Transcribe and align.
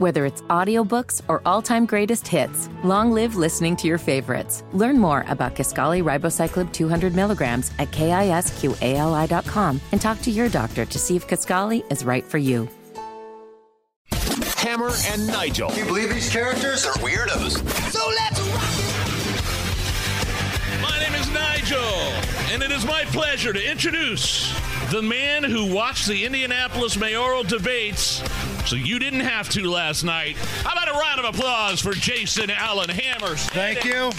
Whether 0.00 0.24
it's 0.24 0.40
audiobooks 0.48 1.20
or 1.28 1.42
all-time 1.44 1.84
greatest 1.84 2.26
hits, 2.26 2.70
long 2.82 3.12
live 3.12 3.36
listening 3.36 3.76
to 3.76 3.86
your 3.86 3.98
favorites. 3.98 4.64
Learn 4.72 4.98
more 4.98 5.26
about 5.28 5.54
Kisqali 5.54 6.02
Ribociclib 6.02 6.72
200 6.72 7.14
milligrams 7.14 7.70
at 7.78 7.90
kisqali.com 7.90 9.78
and 9.92 10.00
talk 10.00 10.22
to 10.22 10.30
your 10.30 10.48
doctor 10.48 10.86
to 10.86 10.98
see 10.98 11.16
if 11.16 11.28
Kisqali 11.28 11.84
is 11.92 12.02
right 12.02 12.24
for 12.24 12.38
you. 12.38 12.66
Hammer 14.56 14.90
and 15.08 15.26
Nigel. 15.26 15.68
Can 15.68 15.80
you 15.80 15.84
believe 15.84 16.08
these 16.08 16.30
characters 16.30 16.86
are 16.86 16.94
weirdos? 16.94 17.58
So 17.92 18.08
let's 18.08 18.40
rock 18.40 18.72
My 20.80 20.98
name 20.98 21.14
is 21.20 21.30
Nigel, 21.30 21.78
and 22.54 22.62
it 22.62 22.70
is 22.70 22.86
my 22.86 23.04
pleasure 23.12 23.52
to 23.52 23.70
introduce 23.70 24.50
the 24.90 25.02
man 25.02 25.44
who 25.44 25.72
watched 25.72 26.08
the 26.08 26.24
Indianapolis 26.24 26.96
mayoral 26.96 27.44
debates 27.44 28.22
so 28.68 28.74
you 28.74 28.98
didn't 28.98 29.20
have 29.20 29.48
to 29.50 29.70
last 29.70 30.02
night. 30.02 30.36
How 30.36 30.72
about 30.72 30.88
a 30.88 30.98
round 30.98 31.20
of 31.20 31.34
applause 31.34 31.80
for 31.80 31.92
Jason 31.92 32.50
Allen 32.50 32.88
Hammers? 32.88 33.46
Thank 33.50 33.84
you. 33.84 34.10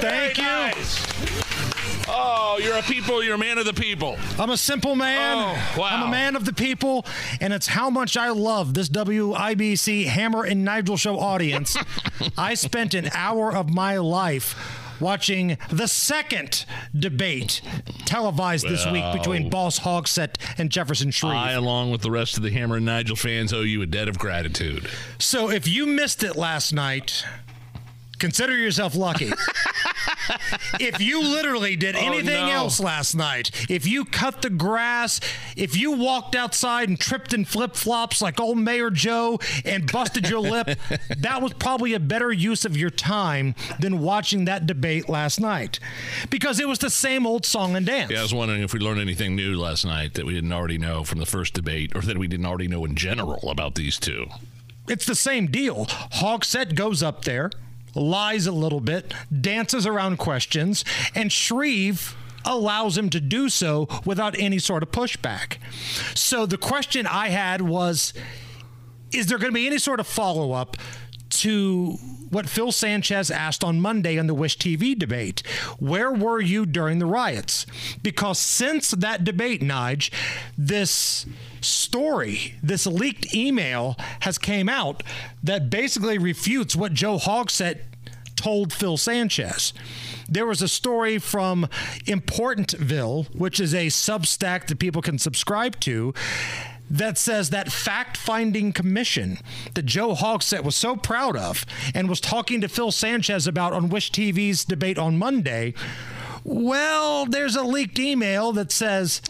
Thank 0.00 0.36
Very 0.36 0.36
you. 0.36 0.42
nice. 0.42 2.06
Oh, 2.10 2.58
you're 2.62 2.76
a 2.76 2.82
people, 2.82 3.22
you're 3.22 3.36
a 3.36 3.38
man 3.38 3.56
of 3.56 3.64
the 3.64 3.72
people. 3.72 4.18
I'm 4.38 4.50
a 4.50 4.56
simple 4.56 4.94
man. 4.94 5.36
Oh, 5.38 5.80
wow. 5.80 5.86
I'm 5.86 6.08
a 6.08 6.10
man 6.10 6.36
of 6.36 6.44
the 6.44 6.52
people, 6.54 7.06
and 7.40 7.52
it's 7.52 7.66
how 7.66 7.88
much 7.88 8.16
I 8.16 8.28
love 8.30 8.74
this 8.74 8.88
WIBC 8.88 10.06
Hammer 10.06 10.44
and 10.44 10.64
Nigel 10.64 10.96
show 10.96 11.18
audience. 11.18 11.76
I 12.38 12.54
spent 12.54 12.94
an 12.94 13.08
hour 13.14 13.54
of 13.54 13.72
my 13.72 13.96
life 13.98 14.54
watching 15.00 15.58
the 15.70 15.86
second 15.86 16.64
debate 16.98 17.60
televised 18.04 18.68
this 18.68 18.86
week 18.86 19.04
between 19.12 19.50
Boss 19.50 19.80
Hogsett 19.80 20.36
and 20.58 20.70
Jefferson 20.70 21.10
Shreve. 21.10 21.32
I, 21.32 21.52
along 21.52 21.90
with 21.90 22.02
the 22.02 22.10
rest 22.10 22.36
of 22.36 22.42
the 22.42 22.50
Hammer 22.50 22.76
and 22.76 22.86
Nigel 22.86 23.16
fans, 23.16 23.52
owe 23.52 23.60
you 23.62 23.82
a 23.82 23.86
debt 23.86 24.08
of 24.08 24.18
gratitude. 24.18 24.88
So 25.18 25.50
if 25.50 25.66
you 25.68 25.86
missed 25.86 26.22
it 26.22 26.36
last 26.36 26.72
night, 26.72 27.24
consider 28.18 28.56
yourself 28.56 28.94
lucky. 28.94 29.32
if 30.80 31.00
you 31.00 31.22
literally 31.22 31.76
did 31.76 31.96
oh, 31.96 32.00
anything 32.00 32.46
no. 32.46 32.52
else 32.52 32.80
last 32.80 33.14
night, 33.14 33.50
if 33.68 33.86
you 33.86 34.04
cut 34.04 34.42
the 34.42 34.50
grass, 34.50 35.20
if 35.56 35.76
you 35.76 35.92
walked 35.92 36.34
outside 36.34 36.88
and 36.88 36.98
tripped 36.98 37.32
in 37.32 37.44
flip 37.44 37.74
flops 37.74 38.20
like 38.22 38.40
old 38.40 38.58
Mayor 38.58 38.90
Joe 38.90 39.38
and 39.64 39.90
busted 39.90 40.28
your 40.28 40.40
lip, 40.40 40.78
that 41.18 41.42
was 41.42 41.52
probably 41.54 41.94
a 41.94 42.00
better 42.00 42.32
use 42.32 42.64
of 42.64 42.76
your 42.76 42.90
time 42.90 43.54
than 43.80 44.00
watching 44.00 44.44
that 44.44 44.66
debate 44.66 45.08
last 45.08 45.40
night. 45.40 45.80
Because 46.30 46.60
it 46.60 46.68
was 46.68 46.78
the 46.78 46.90
same 46.90 47.26
old 47.26 47.44
song 47.44 47.76
and 47.76 47.86
dance. 47.86 48.10
Yeah, 48.10 48.20
I 48.20 48.22
was 48.22 48.34
wondering 48.34 48.62
if 48.62 48.72
we 48.72 48.80
learned 48.80 49.00
anything 49.00 49.36
new 49.36 49.58
last 49.58 49.84
night 49.84 50.14
that 50.14 50.26
we 50.26 50.34
didn't 50.34 50.52
already 50.52 50.78
know 50.78 51.04
from 51.04 51.18
the 51.18 51.26
first 51.26 51.54
debate 51.54 51.92
or 51.94 52.00
that 52.02 52.18
we 52.18 52.28
didn't 52.28 52.46
already 52.46 52.68
know 52.68 52.84
in 52.84 52.94
general 52.94 53.50
about 53.50 53.74
these 53.74 53.98
two. 53.98 54.26
It's 54.88 55.04
the 55.04 55.14
same 55.14 55.48
deal. 55.48 55.86
Hogsett 55.86 56.74
goes 56.74 57.02
up 57.02 57.24
there, 57.24 57.50
lies 57.98 58.46
a 58.46 58.52
little 58.52 58.80
bit, 58.80 59.12
dances 59.40 59.86
around 59.86 60.18
questions, 60.18 60.84
and 61.14 61.30
Shreve 61.30 62.16
allows 62.44 62.96
him 62.96 63.10
to 63.10 63.20
do 63.20 63.48
so 63.48 63.88
without 64.04 64.38
any 64.38 64.58
sort 64.58 64.82
of 64.82 64.90
pushback. 64.90 65.58
So 66.14 66.46
the 66.46 66.58
question 66.58 67.06
I 67.06 67.28
had 67.28 67.62
was 67.62 68.14
is 69.12 69.26
there 69.26 69.38
going 69.38 69.50
to 69.50 69.54
be 69.54 69.66
any 69.66 69.78
sort 69.78 70.00
of 70.00 70.06
follow 70.06 70.52
up 70.52 70.76
to 71.30 71.92
what 72.30 72.48
Phil 72.48 72.72
Sanchez 72.72 73.30
asked 73.30 73.64
on 73.64 73.80
Monday 73.80 74.18
on 74.18 74.26
the 74.26 74.34
Wish 74.34 74.58
TV 74.58 74.98
debate? 74.98 75.42
Where 75.78 76.10
were 76.12 76.40
you 76.40 76.66
during 76.66 76.98
the 76.98 77.06
riots? 77.06 77.64
Because 78.02 78.38
since 78.38 78.90
that 78.90 79.24
debate, 79.24 79.60
Nige, 79.62 80.10
this 80.56 81.26
story, 81.60 82.56
this 82.62 82.86
leaked 82.86 83.34
email 83.34 83.96
has 84.20 84.38
came 84.38 84.68
out 84.68 85.02
that 85.42 85.70
basically 85.70 86.18
refutes 86.18 86.76
what 86.76 86.92
Joe 86.92 87.18
Hogsett 87.18 87.80
told 88.38 88.72
Phil 88.72 88.96
Sanchez. 88.96 89.72
There 90.28 90.46
was 90.46 90.62
a 90.62 90.68
story 90.68 91.18
from 91.18 91.68
Importantville, 92.06 93.34
which 93.34 93.58
is 93.60 93.74
a 93.74 93.86
substack 93.86 94.66
that 94.66 94.78
people 94.78 95.02
can 95.02 95.18
subscribe 95.18 95.80
to, 95.80 96.14
that 96.90 97.18
says 97.18 97.50
that 97.50 97.70
fact 97.70 98.16
finding 98.16 98.72
commission 98.72 99.38
that 99.74 99.84
Joe 99.84 100.14
Hogsett 100.14 100.64
was 100.64 100.76
so 100.76 100.96
proud 100.96 101.36
of 101.36 101.66
and 101.94 102.08
was 102.08 102.20
talking 102.20 102.60
to 102.60 102.68
Phil 102.68 102.92
Sanchez 102.92 103.46
about 103.46 103.72
on 103.72 103.90
Wish 103.90 104.10
TV's 104.10 104.64
debate 104.64 104.98
on 104.98 105.18
Monday. 105.18 105.74
Well, 106.44 107.26
there's 107.26 107.56
a 107.56 107.62
leaked 107.62 107.98
email 107.98 108.52
that 108.52 108.72
says 108.72 109.20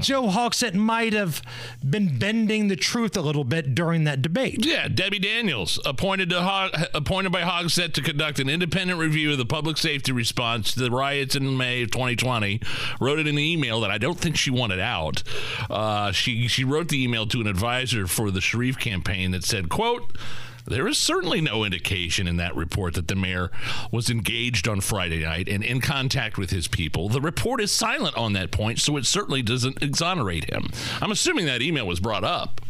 Joe 0.00 0.28
Hogsett 0.28 0.74
might 0.74 1.12
have 1.12 1.42
been 1.88 2.18
bending 2.18 2.68
the 2.68 2.76
truth 2.76 3.16
a 3.16 3.20
little 3.20 3.44
bit 3.44 3.74
during 3.74 4.04
that 4.04 4.22
debate. 4.22 4.64
Yeah, 4.64 4.88
Debbie 4.88 5.18
Daniels, 5.18 5.80
appointed 5.84 6.30
to 6.30 6.90
appointed 6.94 7.32
by 7.32 7.42
Hogsett 7.42 7.94
to 7.94 8.02
conduct 8.02 8.38
an 8.38 8.48
independent 8.48 8.98
review 8.98 9.32
of 9.32 9.38
the 9.38 9.46
public 9.46 9.76
safety 9.78 10.12
response 10.12 10.72
to 10.74 10.80
the 10.80 10.90
riots 10.90 11.34
in 11.34 11.56
May 11.56 11.82
of 11.82 11.90
2020, 11.90 12.60
wrote 13.00 13.18
it 13.18 13.26
in 13.26 13.34
an 13.36 13.38
email 13.38 13.80
that 13.80 13.90
I 13.90 13.98
don't 13.98 14.18
think 14.18 14.36
she 14.36 14.50
wanted 14.50 14.80
out. 14.80 15.22
Uh, 15.70 16.12
she 16.12 16.48
she 16.48 16.64
wrote 16.64 16.88
the 16.88 17.02
email 17.02 17.26
to 17.26 17.40
an 17.40 17.46
advisor 17.46 18.06
for 18.06 18.30
the 18.30 18.40
Shreve 18.40 18.78
campaign 18.78 19.30
that 19.32 19.44
said, 19.44 19.68
"quote." 19.68 20.16
There 20.64 20.86
is 20.86 20.96
certainly 20.98 21.40
no 21.40 21.64
indication 21.64 22.28
in 22.28 22.36
that 22.36 22.54
report 22.54 22.94
that 22.94 23.08
the 23.08 23.16
mayor 23.16 23.50
was 23.90 24.08
engaged 24.08 24.68
on 24.68 24.80
Friday 24.80 25.22
night 25.22 25.48
and 25.48 25.62
in 25.64 25.80
contact 25.80 26.38
with 26.38 26.50
his 26.50 26.68
people. 26.68 27.08
The 27.08 27.20
report 27.20 27.60
is 27.60 27.72
silent 27.72 28.16
on 28.16 28.32
that 28.34 28.50
point, 28.52 28.78
so 28.78 28.96
it 28.96 29.06
certainly 29.06 29.42
doesn't 29.42 29.82
exonerate 29.82 30.52
him. 30.52 30.70
I'm 31.00 31.10
assuming 31.10 31.46
that 31.46 31.62
email 31.62 31.86
was 31.86 32.00
brought 32.00 32.24
up. 32.24 32.60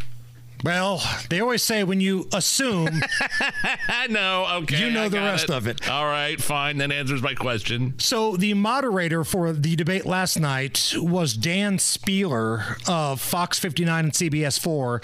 Well, 0.64 1.02
they 1.28 1.40
always 1.40 1.62
say 1.62 1.82
when 1.84 2.00
you 2.00 2.28
assume, 2.32 2.88
I 3.88 4.06
know. 4.08 4.46
Okay. 4.62 4.78
You 4.78 4.90
know 4.90 5.04
I 5.04 5.08
the 5.08 5.16
got 5.18 5.24
rest 5.24 5.50
of 5.50 5.66
it. 5.66 5.88
All 5.90 6.06
right. 6.06 6.40
Fine. 6.40 6.78
That 6.78 6.92
answers 6.92 7.22
my 7.22 7.34
question. 7.34 7.94
So 7.98 8.36
the 8.36 8.54
moderator 8.54 9.24
for 9.24 9.52
the 9.52 9.74
debate 9.76 10.06
last 10.06 10.38
night 10.38 10.94
was 10.96 11.34
Dan 11.34 11.78
Spehler 11.78 12.78
of 12.88 13.20
Fox 13.20 13.58
59 13.58 14.04
and 14.04 14.12
CBS 14.12 14.60
4, 14.60 15.00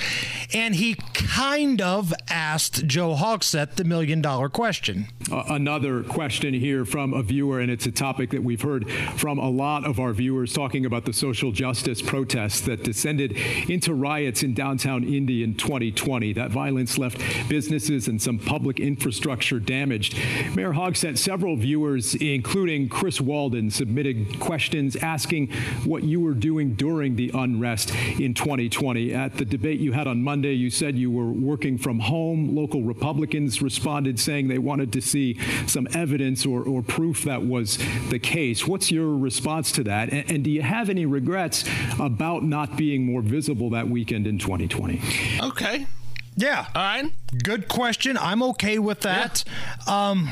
and 0.55 0.75
he 0.77 0.95
kind 1.15 1.81
of 1.81 2.13
asked 2.29 2.87
Joe 2.87 3.15
Hogsett 3.15 3.77
the 3.77 3.85
million 3.85 4.21
dollar 4.23 4.49
question. 4.49 5.09
Uh, 5.31 5.43
another 5.49 6.03
question 6.05 6.55
here 6.55 6.85
from 6.85 7.13
a 7.13 7.23
viewer, 7.23 7.61
and 7.61 7.71
it's 7.71 7.87
a 7.87 7.93
topic 7.93 8.31
that 8.31 8.43
we've 8.43 8.63
heard 8.63 8.91
from 9.17 9.39
a 9.39 9.51
lot 9.51 9.85
of 9.85 9.99
our 9.99 10.13
viewers 10.13 10.53
talking 10.53 10.87
about 10.87 11.05
the 11.05 11.13
social 11.13 11.53
justice 11.53 12.01
protests 12.01 12.61
that 12.63 12.83
descended 12.85 13.33
into 13.69 13.93
riots 13.93 14.43
in 14.43 14.55
downtown 14.55 15.05
Indy 15.05 15.43
in 15.49 15.55
2020. 15.55 16.35
That 16.35 16.51
violence 16.51 16.99
left 16.99 17.19
businesses 17.49 18.07
and 18.09 18.21
some 18.21 18.39
public 18.39 18.79
infrastructure 18.81 19.59
damaged. 19.59 20.17
Mayor 20.55 20.73
Hogsett 20.73 21.17
several 21.17 21.57
viewers, 21.57 22.15
including 22.17 22.89
Chris 22.89 23.21
Walden, 23.21 23.71
submitted 23.71 24.39
questions 24.41 24.95
asking 24.97 25.51
what 25.85 26.05
you 26.05 26.21
were 26.21 26.35
doing 26.35 26.75
during 26.75 27.17
the 27.17 27.31
unrest 27.33 27.95
in 28.19 28.35
2020. 28.35 29.15
At 29.15 29.37
the 29.37 29.45
debate 29.45 29.81
you 29.81 29.93
had 29.93 30.07
on 30.07 30.23
Monday, 30.23 30.53
you 30.53 30.71
said 30.71 30.97
you 30.97 31.11
were 31.11 31.33
working 31.33 31.79
from 31.79 32.01
home. 32.01 32.55
Local 32.55 32.83
Republicans 32.83 33.63
responded 33.63 34.21
saying 34.21 34.49
they 34.49 34.59
wanted 34.59 34.93
to 34.93 35.01
see 35.01 35.39
some 35.67 35.89
evidence 35.95 36.45
or, 36.45 36.63
or 36.63 36.83
proof 36.83 37.25
that 37.25 37.43
was 37.43 37.79
the 38.11 38.19
case. 38.19 38.67
What's 38.67 38.91
your 38.91 39.17
response 39.17 39.73
to 39.73 39.85
that? 39.85 40.11
And, 40.13 40.31
and 40.31 40.45
do 40.45 40.51
you 40.51 40.63
have 40.63 40.91
any 40.91 41.07
regrets 41.07 41.65
about 41.99 42.45
not 42.45 42.77
being 42.77 43.07
more 43.07 43.23
visible 43.23 43.71
that 43.71 43.89
weekend 43.89 44.27
in 44.27 44.39
2020? 44.39 45.01
Okay. 45.41 45.87
Yeah. 46.37 46.66
All 46.75 46.82
right. 46.82 47.12
Good 47.43 47.69
question. 47.69 48.16
I'm 48.16 48.43
okay 48.44 48.78
with 48.78 49.00
that. 49.00 49.44
Um, 49.87 50.31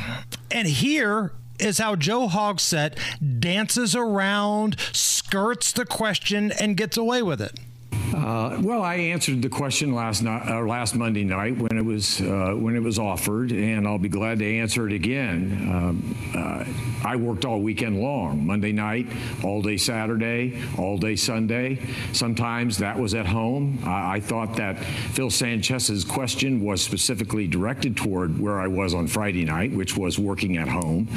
and 0.51 0.69
here 0.69 1.33
is 1.59 1.79
how 1.79 1.97
Joe 1.97 2.29
Hogsett 2.29 2.97
dances 3.41 3.97
around, 3.97 4.77
skirts 4.93 5.73
the 5.73 5.85
question, 5.85 6.53
and 6.53 6.77
gets 6.77 6.97
away 6.97 7.23
with 7.23 7.41
it. 7.41 7.59
Uh, 8.15 8.59
well, 8.63 8.83
I 8.83 8.97
answered 8.97 9.43
the 9.43 9.49
question 9.49 9.93
last 9.93 10.23
night, 10.23 10.49
uh, 10.49 10.61
last 10.61 10.95
Monday 10.95 11.25
night 11.25 11.59
when 11.59 11.77
it 11.77 11.85
was 11.85 12.21
uh, 12.21 12.55
when 12.57 12.77
it 12.77 12.83
was 12.83 12.99
offered, 12.99 13.51
and 13.51 13.87
I'll 13.87 13.99
be 13.99 14.09
glad 14.09 14.39
to 14.39 14.59
answer 14.59 14.87
it 14.87 14.93
again. 14.93 15.69
Um, 15.73 16.17
uh, 16.35 16.65
I 17.05 17.17
worked 17.17 17.45
all 17.45 17.61
weekend 17.61 18.01
long, 18.01 18.47
Monday 18.47 18.73
night, 18.73 19.07
all 19.43 19.61
day 19.63 19.77
Saturday, 19.77 20.61
all 20.79 20.99
day 20.99 21.17
Sunday. 21.17 21.79
Sometimes 22.13 22.79
that 22.79 22.99
was 22.99 23.15
at 23.15 23.27
home. 23.27 23.81
I, 23.85 24.17
I 24.17 24.21
thought 24.21 24.57
that 24.57 24.79
Phil 24.79 25.31
Sanchez's 25.31 26.05
question 26.05 26.61
was 26.61 26.83
specifically 26.83 27.47
directed 27.47 27.97
toward 27.97 28.39
where 28.39 28.61
I 28.61 28.67
was 28.69 28.95
on 28.95 29.09
Friday 29.09 29.45
night, 29.45 29.73
which 29.73 29.97
was 29.97 30.19
working 30.19 30.59
at 30.59 30.69
home. 30.69 31.09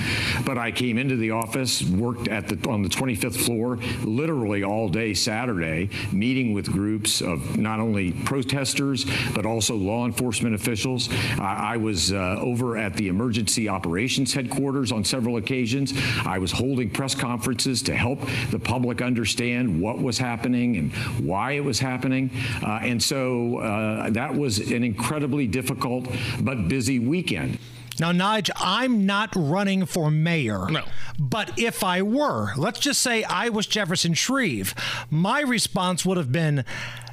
But 0.46 0.58
I 0.58 0.72
came 0.72 0.98
into 0.98 1.18
the 1.18 1.32
office, 1.32 1.84
worked 1.84 2.28
at 2.28 2.48
the 2.48 2.70
on 2.70 2.82
the 2.82 2.90
25th 2.90 3.38
floor, 3.38 3.78
literally 4.04 4.64
all 4.64 4.90
day 4.90 5.14
Saturday, 5.14 5.90
meeting 6.12 6.54
with 6.54 6.68
groups 6.80 7.22
of 7.22 7.58
not 7.58 7.82
only 7.82 8.14
protesters, 8.24 9.06
but 9.36 9.46
also 9.46 9.76
law 9.76 10.06
enforcement 10.06 10.56
officials. 10.56 11.10
I, 11.38 11.74
I 11.74 11.78
was 11.78 12.14
uh, 12.14 12.38
over 12.40 12.78
at 12.78 12.94
the 12.96 13.10
emergency 13.10 13.68
operations 13.68 14.34
headquarters 14.34 14.94
on 14.94 15.04
several 15.04 15.36
occasions. 15.36 15.94
I 16.26 16.38
was 16.38 16.54
holding 16.54 16.90
press 16.90 17.14
conferences 17.14 17.82
to 17.84 17.96
help 17.96 18.20
the 18.50 18.60
public 18.60 19.02
understand 19.02 19.82
what 19.82 20.00
was 20.00 20.18
happening 20.18 20.78
and 20.78 20.94
why 21.28 21.52
it 21.54 21.64
was 21.64 21.80
happening. 21.80 22.32
Uh, 22.64 22.80
and 22.82 23.04
so 23.04 23.58
uh, 23.58 24.10
that 24.12 24.34
was 24.34 24.60
an 24.72 24.84
incredibly 24.84 25.48
difficult 25.48 26.08
but 26.42 26.70
busy 26.70 27.00
weekend. 27.00 27.60
Now, 28.00 28.12
Nige, 28.12 28.50
I'm 28.56 29.06
not 29.06 29.32
running 29.36 29.86
for 29.86 30.10
mayor. 30.10 30.70
No. 30.70 30.84
But 31.20 31.58
if 31.60 31.84
I 31.84 32.02
were, 32.02 32.54
let's 32.56 32.80
just 32.80 33.02
say 33.02 33.24
I 33.24 33.50
was 33.50 33.68
Jefferson 33.68 34.14
Shreve, 34.14 34.74
my 35.10 35.42
response 35.42 36.06
would 36.06 36.18
have 36.18 36.32
been, 36.32 36.64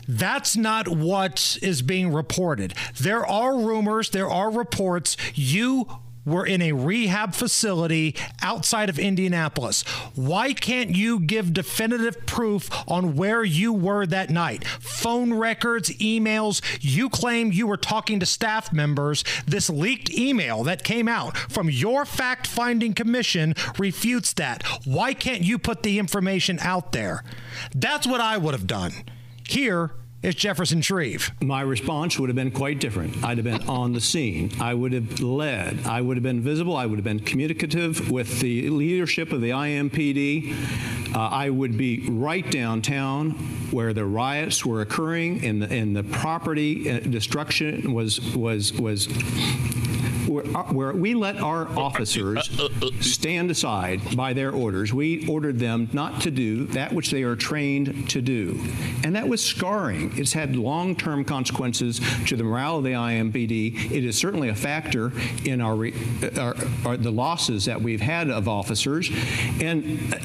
that's 0.08 0.56
not 0.56 0.88
what 0.88 1.58
is 1.62 1.82
being 1.82 2.12
reported. 2.12 2.74
There 2.98 3.26
are 3.26 3.58
rumors, 3.58 4.10
there 4.10 4.30
are 4.30 4.50
reports. 4.50 5.16
You 5.34 5.88
were 6.26 6.44
in 6.44 6.60
a 6.60 6.72
rehab 6.72 7.34
facility 7.34 8.14
outside 8.42 8.90
of 8.90 8.98
Indianapolis. 8.98 9.82
Why 10.14 10.52
can't 10.52 10.94
you 10.94 11.20
give 11.20 11.54
definitive 11.54 12.26
proof 12.26 12.68
on 12.86 13.16
where 13.16 13.44
you 13.44 13.72
were 13.72 14.04
that 14.06 14.28
night? 14.28 14.66
Phone 14.66 15.32
records, 15.32 15.90
emails. 15.98 16.60
You 16.80 17.08
claim 17.08 17.52
you 17.52 17.66
were 17.66 17.76
talking 17.76 18.20
to 18.20 18.26
staff 18.26 18.72
members. 18.72 19.24
This 19.46 19.70
leaked 19.70 20.10
email 20.10 20.64
that 20.64 20.84
came 20.84 21.08
out 21.08 21.36
from 21.36 21.70
your 21.70 22.04
fact 22.04 22.46
finding 22.46 22.92
commission 22.92 23.54
refutes 23.78 24.32
that. 24.34 24.64
Why 24.84 25.14
can't 25.14 25.42
you 25.42 25.58
put 25.58 25.82
the 25.82 25.98
information 25.98 26.58
out 26.60 26.92
there? 26.92 27.22
That's 27.74 28.06
what 28.06 28.20
I 28.20 28.36
would 28.36 28.54
have 28.54 28.66
done. 28.66 28.92
Here, 29.48 29.92
is 30.22 30.34
Jefferson 30.34 30.80
Shreve. 30.80 31.30
My 31.40 31.60
response 31.60 32.18
would 32.18 32.28
have 32.28 32.36
been 32.36 32.50
quite 32.50 32.80
different. 32.80 33.22
I'd 33.24 33.38
have 33.38 33.44
been 33.44 33.68
on 33.68 33.92
the 33.92 34.00
scene. 34.00 34.50
I 34.60 34.74
would 34.74 34.92
have 34.92 35.20
led. 35.20 35.86
I 35.86 36.00
would 36.00 36.16
have 36.16 36.24
been 36.24 36.40
visible. 36.40 36.76
I 36.76 36.86
would 36.86 36.98
have 36.98 37.04
been 37.04 37.20
communicative 37.20 38.10
with 38.10 38.40
the 38.40 38.70
leadership 38.70 39.32
of 39.32 39.40
the 39.40 39.50
IMPD. 39.50 41.14
Uh, 41.14 41.18
I 41.18 41.50
would 41.50 41.76
be 41.76 42.08
right 42.08 42.48
downtown 42.50 43.30
where 43.70 43.92
the 43.92 44.04
riots 44.04 44.64
were 44.64 44.80
occurring 44.80 45.44
and 45.44 45.62
the, 45.62 45.70
and 45.72 45.96
the 45.96 46.02
property 46.04 46.90
uh, 46.90 47.00
destruction 47.00 47.92
was 47.92 48.20
was 48.34 48.72
was 48.72 49.08
where, 50.26 50.56
uh, 50.56 50.64
where, 50.72 50.92
we 50.92 51.14
let 51.14 51.36
our 51.36 51.68
officers 51.78 52.50
stand 53.00 53.50
aside 53.50 54.16
by 54.16 54.32
their 54.32 54.50
orders. 54.50 54.92
We 54.92 55.26
ordered 55.28 55.58
them 55.58 55.88
not 55.92 56.20
to 56.22 56.30
do 56.30 56.66
that 56.66 56.92
which 56.92 57.10
they 57.10 57.22
are 57.22 57.36
trained 57.36 58.10
to 58.10 58.20
do. 58.20 58.60
And 59.04 59.14
that 59.16 59.28
was 59.28 59.44
scarring. 59.44 60.16
It's 60.16 60.32
had 60.32 60.56
long 60.56 60.96
term 60.96 61.24
consequences 61.24 62.00
to 62.26 62.36
the 62.36 62.44
morale 62.44 62.78
of 62.78 62.84
the 62.84 62.92
IMPD. 62.92 63.90
It 63.90 64.04
is 64.04 64.18
certainly 64.18 64.48
a 64.48 64.54
factor 64.54 65.12
in 65.44 65.60
our, 65.60 65.86
uh, 65.86 65.90
our, 66.38 66.56
our 66.84 66.96
the 66.96 67.10
losses 67.10 67.66
that 67.66 67.80
we've 67.80 68.00
had 68.00 68.30
of 68.30 68.48
officers. 68.48 69.10
And 69.60 70.12
uh, 70.12 70.18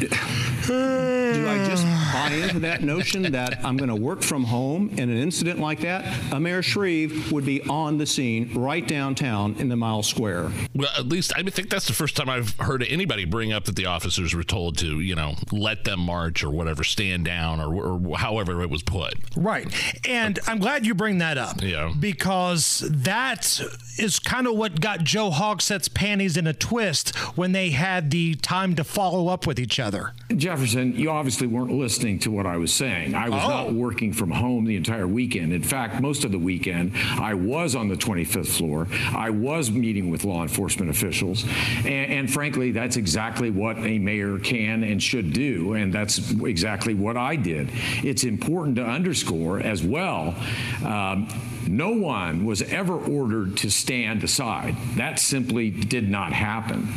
do 1.33 1.47
I 1.47 1.65
just 1.67 1.85
buy 2.13 2.31
into 2.31 2.59
that 2.59 2.83
notion 2.83 3.23
that 3.31 3.63
I'm 3.63 3.77
going 3.77 3.89
to 3.89 3.95
work 3.95 4.21
from 4.21 4.43
home 4.43 4.89
in 4.97 5.09
an 5.09 5.17
incident 5.17 5.59
like 5.59 5.81
that? 5.81 6.05
A 6.31 6.39
Mayor 6.39 6.61
Shreve 6.61 7.31
would 7.31 7.45
be 7.45 7.61
on 7.63 7.97
the 7.97 8.05
scene 8.05 8.51
right 8.53 8.87
downtown 8.87 9.55
in 9.59 9.69
the 9.69 9.75
Mile 9.91 10.03
Square. 10.03 10.51
Well, 10.73 10.89
at 10.97 11.07
least 11.07 11.33
I 11.35 11.43
think 11.43 11.69
that's 11.69 11.85
the 11.85 11.93
first 11.93 12.15
time 12.15 12.29
I've 12.29 12.55
heard 12.57 12.81
anybody 12.83 13.25
bring 13.25 13.51
up 13.51 13.65
that 13.65 13.75
the 13.75 13.87
officers 13.87 14.33
were 14.33 14.43
told 14.43 14.77
to, 14.77 15.01
you 15.01 15.15
know, 15.15 15.35
let 15.51 15.83
them 15.83 15.99
march 15.99 16.45
or 16.45 16.49
whatever, 16.49 16.85
stand 16.85 17.25
down 17.25 17.59
or, 17.59 17.75
or 17.75 18.17
however 18.17 18.61
it 18.61 18.69
was 18.69 18.83
put. 18.83 19.15
Right. 19.35 19.67
And 20.07 20.39
I'm 20.47 20.59
glad 20.59 20.85
you 20.85 20.93
bring 20.93 21.17
that 21.17 21.37
up. 21.37 21.61
Yeah. 21.61 21.93
Because 21.99 22.85
that 22.89 23.61
is 23.97 24.19
kind 24.19 24.47
of 24.47 24.55
what 24.55 24.79
got 24.79 25.03
Joe 25.03 25.29
Hogsett's 25.29 25.89
panties 25.89 26.37
in 26.37 26.47
a 26.47 26.53
twist 26.53 27.15
when 27.35 27.51
they 27.51 27.71
had 27.71 28.11
the 28.11 28.35
time 28.35 28.75
to 28.75 28.85
follow 28.85 29.27
up 29.27 29.45
with 29.45 29.59
each 29.59 29.79
other. 29.79 30.13
Jefferson, 30.35 30.95
you 30.95 31.09
obviously 31.09 31.47
weren't 31.47 31.71
listening 31.71 32.19
to 32.19 32.31
what 32.31 32.45
I 32.45 32.55
was 32.55 32.73
saying. 32.73 33.13
I 33.13 33.27
was 33.27 33.43
oh. 33.43 33.49
not 33.49 33.73
working 33.73 34.13
from 34.13 34.31
home 34.31 34.63
the 34.63 34.77
entire 34.77 35.07
weekend. 35.07 35.51
In 35.51 35.63
fact, 35.63 36.01
most 36.01 36.23
of 36.23 36.31
the 36.31 36.39
weekend, 36.39 36.93
I 36.95 37.33
was 37.33 37.75
on 37.75 37.89
the 37.89 37.95
25th 37.95 38.47
floor. 38.47 38.87
I 39.13 39.29
was 39.29 39.69
meeting 39.81 40.09
with 40.09 40.23
law 40.23 40.43
enforcement 40.43 40.89
officials. 40.89 41.43
And, 41.79 41.87
and 41.87 42.33
frankly, 42.33 42.71
that's 42.71 42.95
exactly 42.95 43.49
what 43.49 43.77
a 43.79 43.99
mayor 43.99 44.37
can 44.39 44.83
and 44.83 45.01
should 45.01 45.33
do. 45.33 45.73
And 45.73 45.91
that's 45.91 46.31
exactly 46.31 46.93
what 46.93 47.17
I 47.17 47.35
did. 47.35 47.69
It's 48.03 48.23
important 48.23 48.75
to 48.77 48.85
underscore 48.85 49.59
as 49.59 49.83
well. 49.83 50.35
Um, 50.85 51.27
no 51.67 51.91
one 51.91 52.45
was 52.45 52.61
ever 52.63 52.97
ordered 52.97 53.57
to 53.57 53.69
stand 53.69 54.23
aside. 54.23 54.75
That 54.95 55.19
simply 55.19 55.69
did 55.69 56.09
not 56.09 56.33
happen. 56.33 56.87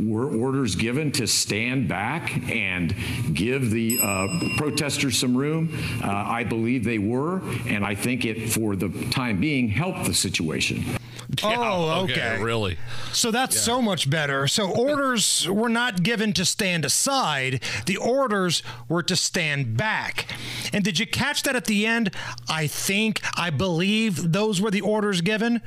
Were 0.00 0.30
orders 0.34 0.74
given 0.74 1.12
to 1.12 1.26
stand 1.26 1.88
back 1.88 2.50
and 2.50 2.94
give 3.32 3.70
the 3.70 3.98
uh, 4.02 4.28
protesters 4.56 5.18
some 5.18 5.36
room? 5.36 5.76
Uh, 6.02 6.08
I 6.08 6.44
believe 6.44 6.84
they 6.84 6.98
were, 6.98 7.42
and 7.66 7.84
I 7.84 7.94
think 7.94 8.24
it, 8.24 8.50
for 8.50 8.76
the 8.76 8.88
time 9.10 9.40
being, 9.40 9.68
helped 9.68 10.04
the 10.04 10.14
situation. 10.14 10.84
oh, 11.42 12.02
okay. 12.04 12.12
okay. 12.12 12.42
Really? 12.42 12.78
So 13.12 13.30
that's 13.30 13.56
yeah. 13.56 13.62
so 13.62 13.82
much 13.82 14.08
better. 14.08 14.46
So 14.46 14.70
orders 14.70 15.48
were 15.48 15.68
not 15.68 16.02
given 16.02 16.32
to 16.34 16.44
stand 16.44 16.84
aside, 16.84 17.62
the 17.86 17.96
orders 17.96 18.62
were 18.88 19.02
to 19.04 19.16
stand 19.16 19.76
back. 19.76 20.32
And 20.72 20.84
did 20.84 20.98
you 20.98 21.06
catch 21.06 21.42
that 21.44 21.56
at 21.56 21.64
the 21.64 21.86
end? 21.86 22.14
I 22.48 22.66
think, 22.66 23.20
I 23.36 23.50
believe 23.50 24.32
those 24.32 24.60
were 24.60 24.70
the 24.70 24.80
orders 24.80 25.20
given. 25.20 25.62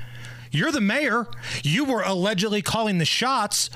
You're 0.52 0.72
the 0.72 0.82
mayor. 0.82 1.28
You 1.64 1.86
were 1.86 2.02
allegedly 2.02 2.62
calling 2.62 2.98
the 2.98 3.06
shots. 3.06 3.70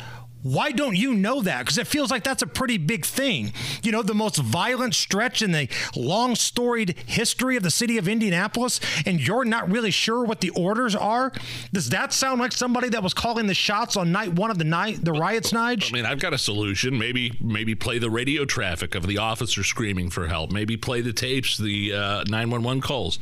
Why 0.43 0.71
don't 0.71 0.95
you 0.95 1.13
know 1.13 1.41
that? 1.41 1.59
Because 1.59 1.77
it 1.77 1.87
feels 1.87 2.11
like 2.11 2.23
that's 2.23 2.43
a 2.43 2.47
pretty 2.47 2.77
big 2.77 3.05
thing. 3.05 3.53
You 3.81 3.91
know, 3.91 4.01
the 4.01 4.13
most 4.13 4.37
violent 4.37 4.93
stretch 4.93 5.41
in 5.41 5.51
the 5.51 5.69
long 5.95 6.35
storied 6.35 6.95
history 7.05 7.57
of 7.57 7.63
the 7.63 7.71
city 7.71 7.97
of 7.97 8.07
Indianapolis, 8.07 8.79
and 9.05 9.19
you're 9.19 9.45
not 9.45 9.71
really 9.71 9.91
sure 9.91 10.23
what 10.23 10.41
the 10.41 10.49
orders 10.51 10.95
are? 10.95 11.31
Does 11.71 11.89
that 11.89 12.13
sound 12.13 12.39
like 12.39 12.51
somebody 12.51 12.89
that 12.89 13.01
was 13.01 13.13
calling 13.13 13.47
the 13.47 13.53
shots 13.53 13.95
on 13.97 14.11
night 14.11 14.33
one 14.33 14.51
of 14.51 14.57
the 14.57 14.63
night 14.63 15.03
the 15.03 15.13
riots, 15.13 15.51
Nige? 15.51 15.89
I 15.89 15.93
mean, 15.93 16.05
I've 16.05 16.19
got 16.19 16.33
a 16.33 16.37
solution. 16.37 16.97
Maybe 16.97 17.37
maybe 17.41 17.75
play 17.75 17.97
the 17.97 18.09
radio 18.09 18.45
traffic 18.45 18.95
of 18.95 19.07
the 19.07 19.17
officer 19.17 19.63
screaming 19.63 20.09
for 20.09 20.27
help. 20.27 20.51
Maybe 20.51 20.77
play 20.77 21.01
the 21.01 21.13
tapes, 21.13 21.57
the 21.57 21.93
uh, 21.93 22.23
911 22.27 22.81
calls 22.81 23.17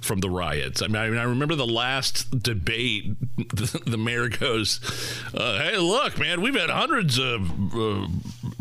from 0.00 0.20
the 0.20 0.30
riots. 0.30 0.82
I 0.82 0.88
mean, 0.88 0.96
I, 0.96 1.08
mean, 1.08 1.18
I 1.18 1.24
remember 1.24 1.54
the 1.54 1.66
last 1.66 2.42
debate, 2.42 3.16
the, 3.36 3.80
the 3.86 3.98
mayor 3.98 4.28
goes, 4.28 4.80
uh, 5.34 5.58
hey, 5.58 5.78
look, 5.78 6.18
man, 6.18 6.40
we've 6.40 6.54
had 6.54 6.65
had 6.66 6.76
hundreds 6.76 7.18
of 7.18 7.74
uh, 7.74 8.08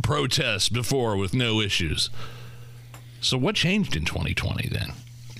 protests 0.03 0.69
before 0.69 1.17
with 1.17 1.33
no 1.33 1.59
issues. 1.59 2.09
So 3.21 3.37
what 3.37 3.55
changed 3.55 3.95
in 3.95 4.05
2020 4.05 4.69
then? 4.69 4.91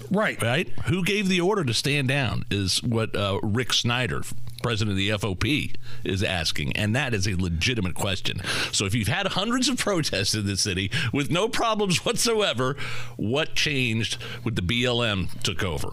Right. 0.09 0.41
Right? 0.41 0.69
Who 0.85 1.03
gave 1.03 1.27
the 1.27 1.41
order 1.41 1.63
to 1.63 1.73
stand 1.73 2.07
down 2.07 2.45
is 2.49 2.81
what 2.81 3.15
uh, 3.15 3.39
Rick 3.43 3.73
Snyder 3.73 4.23
president 4.65 4.93
of 4.93 4.97
the 4.97 5.09
FOP 5.09 5.75
is 6.03 6.23
asking, 6.23 6.75
and 6.75 6.95
that 6.95 7.13
is 7.13 7.27
a 7.27 7.35
legitimate 7.35 7.93
question. 7.93 8.41
So 8.71 8.85
if 8.85 8.95
you've 8.95 9.07
had 9.07 9.27
hundreds 9.27 9.69
of 9.69 9.77
protests 9.77 10.33
in 10.33 10.47
the 10.47 10.57
city 10.57 10.89
with 11.13 11.29
no 11.29 11.47
problems 11.47 12.03
whatsoever, 12.03 12.75
what 13.15 13.53
changed 13.53 14.15
when 14.41 14.55
the 14.55 14.63
BLM 14.63 15.29
took 15.43 15.63
over? 15.63 15.89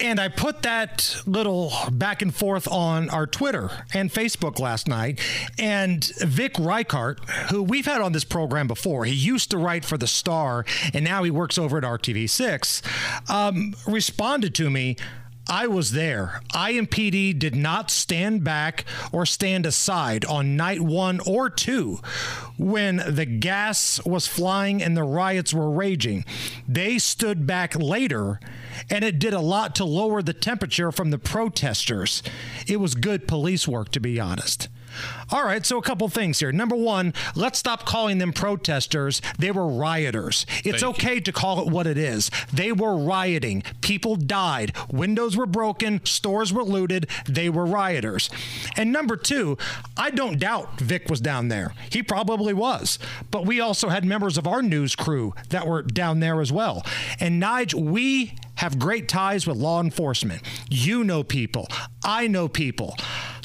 And 0.00 0.18
I 0.18 0.28
put 0.28 0.62
that 0.62 1.20
little 1.26 1.70
back 1.92 2.22
and 2.22 2.34
forth 2.34 2.66
on 2.66 3.10
our 3.10 3.26
Twitter 3.26 3.70
and 3.92 4.10
Facebook 4.10 4.58
last 4.58 4.88
night, 4.88 5.20
and 5.58 6.02
Vic 6.20 6.54
Ryckaert, 6.54 7.22
who 7.50 7.62
we've 7.62 7.84
had 7.84 8.00
on 8.00 8.12
this 8.12 8.24
program 8.24 8.68
before, 8.68 9.04
he 9.04 9.12
used 9.12 9.50
to 9.50 9.58
write 9.58 9.84
for 9.84 9.98
the 9.98 10.06
Star, 10.06 10.64
and 10.94 11.04
now 11.04 11.24
he 11.24 11.30
works 11.30 11.58
over 11.58 11.76
at 11.76 11.84
RTV6, 11.84 12.80
um, 13.30 13.74
responded 13.86 14.54
to 14.54 14.70
me 14.70 14.96
I 15.48 15.66
was 15.66 15.92
there. 15.92 16.42
IMPD 16.52 17.38
did 17.38 17.54
not 17.54 17.90
stand 17.90 18.44
back 18.44 18.84
or 19.12 19.24
stand 19.24 19.64
aside 19.64 20.26
on 20.26 20.56
night 20.56 20.80
one 20.80 21.20
or 21.20 21.48
two 21.48 22.00
when 22.58 22.96
the 22.96 23.24
gas 23.24 24.04
was 24.04 24.26
flying 24.26 24.82
and 24.82 24.94
the 24.94 25.02
riots 25.02 25.54
were 25.54 25.70
raging. 25.70 26.26
They 26.68 26.98
stood 26.98 27.46
back 27.46 27.74
later 27.74 28.40
and 28.90 29.02
it 29.04 29.18
did 29.18 29.32
a 29.32 29.40
lot 29.40 29.74
to 29.76 29.84
lower 29.84 30.20
the 30.20 30.34
temperature 30.34 30.92
from 30.92 31.10
the 31.10 31.18
protesters. 31.18 32.22
It 32.66 32.78
was 32.78 32.94
good 32.94 33.26
police 33.26 33.66
work, 33.66 33.90
to 33.92 34.00
be 34.00 34.20
honest. 34.20 34.68
All 35.30 35.44
right, 35.44 35.64
so 35.64 35.78
a 35.78 35.82
couple 35.82 36.08
things 36.08 36.40
here. 36.40 36.52
Number 36.52 36.76
one, 36.76 37.12
let's 37.34 37.58
stop 37.58 37.84
calling 37.84 38.18
them 38.18 38.32
protesters. 38.32 39.20
They 39.38 39.50
were 39.50 39.66
rioters. 39.66 40.46
It's 40.64 40.82
Thank 40.82 40.96
okay 40.96 41.20
to 41.20 41.32
call 41.32 41.60
it 41.60 41.72
what 41.72 41.86
it 41.86 41.98
is. 41.98 42.30
They 42.52 42.72
were 42.72 42.96
rioting. 42.96 43.62
People 43.80 44.16
died. 44.16 44.74
Windows 44.90 45.36
were 45.36 45.46
broken. 45.46 46.04
Stores 46.04 46.52
were 46.52 46.64
looted. 46.64 47.08
They 47.26 47.48
were 47.48 47.66
rioters. 47.66 48.30
And 48.76 48.92
number 48.92 49.16
two, 49.16 49.58
I 49.96 50.10
don't 50.10 50.38
doubt 50.38 50.80
Vic 50.80 51.08
was 51.08 51.20
down 51.20 51.48
there. 51.48 51.74
He 51.90 52.02
probably 52.02 52.54
was. 52.54 52.98
But 53.30 53.46
we 53.46 53.60
also 53.60 53.88
had 53.88 54.04
members 54.04 54.38
of 54.38 54.46
our 54.46 54.62
news 54.62 54.96
crew 54.96 55.34
that 55.50 55.66
were 55.66 55.82
down 55.82 56.20
there 56.20 56.40
as 56.40 56.52
well. 56.52 56.84
And 57.20 57.42
Nige, 57.42 57.74
we 57.74 58.34
have 58.56 58.78
great 58.78 59.08
ties 59.08 59.46
with 59.46 59.56
law 59.56 59.80
enforcement. 59.80 60.42
You 60.68 61.04
know 61.04 61.22
people. 61.22 61.68
I 62.04 62.26
know 62.26 62.48
people. 62.48 62.96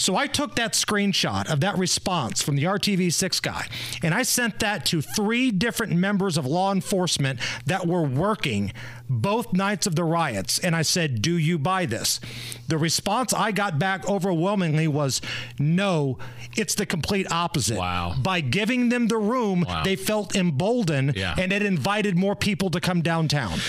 So 0.04 0.18
I 0.18 0.28
took 0.28 0.56
that 0.58 0.74
screenshot 0.74 1.50
of 1.50 1.62
that 1.62 1.78
response 1.78 2.42
from 2.42 2.58
the 2.58 2.64
RTV6 2.64 3.42
guy 3.42 3.68
and 4.02 4.14
I 4.14 4.24
sent 4.24 4.60
that 4.60 4.86
to 4.88 5.02
three 5.02 5.50
different 5.50 5.94
members 5.94 6.38
of 6.38 6.46
law 6.46 6.74
enforcement 6.74 7.40
that 7.68 7.88
were 7.88 8.02
working 8.02 8.74
both 9.10 9.54
nights 9.54 9.86
of 9.88 9.96
the 9.96 10.04
riots. 10.04 10.60
And 10.60 10.76
I 10.76 10.82
said, 10.82 11.22
Do 11.22 11.38
you 11.38 11.58
buy 11.60 11.86
this? 11.86 12.20
The 12.68 12.78
response 12.78 13.34
I 13.34 13.52
got 13.52 13.78
back 13.80 14.08
overwhelmingly 14.10 14.88
was, 14.88 15.22
No, 15.60 16.18
it's 16.56 16.76
the 16.76 16.86
complete 16.86 17.32
opposite. 17.32 17.78
Wow. 17.78 18.16
By 18.18 18.42
giving 18.42 18.90
them 18.90 19.08
the 19.08 19.18
room, 19.18 19.66
Wow. 19.68 19.84
they 19.84 19.96
felt 19.96 20.36
emboldened 20.36 21.16
Yeah. 21.16 21.36
and 21.38 21.52
it 21.52 21.62
invited 21.64 22.18
more 22.18 22.36
people 22.36 22.70
to 22.72 22.80
come 22.80 23.02
downtown. 23.02 23.60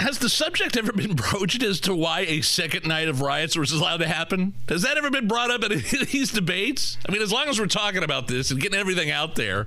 Has 0.00 0.18
the 0.18 0.28
subject 0.28 0.76
ever 0.76 0.92
been 0.92 1.14
broached 1.14 1.62
as 1.62 1.80
to 1.80 1.94
why 1.94 2.20
a 2.20 2.40
second 2.40 2.86
night 2.86 3.08
of 3.08 3.20
riots 3.20 3.56
was 3.56 3.72
allowed 3.72 3.98
to 3.98 4.08
happen? 4.08 4.54
Has 4.68 4.82
that 4.82 4.96
ever 4.96 5.10
been 5.10 5.28
brought 5.28 5.50
up 5.50 5.62
in 5.64 5.70
these 6.12 6.32
debates? 6.32 6.98
I 7.08 7.12
mean, 7.12 7.22
as 7.22 7.32
long 7.32 7.48
as 7.48 7.58
we're 7.60 7.66
talking 7.66 8.02
about 8.02 8.28
this 8.28 8.50
and 8.50 8.60
getting 8.60 8.78
everything 8.78 9.10
out 9.10 9.34
there, 9.36 9.66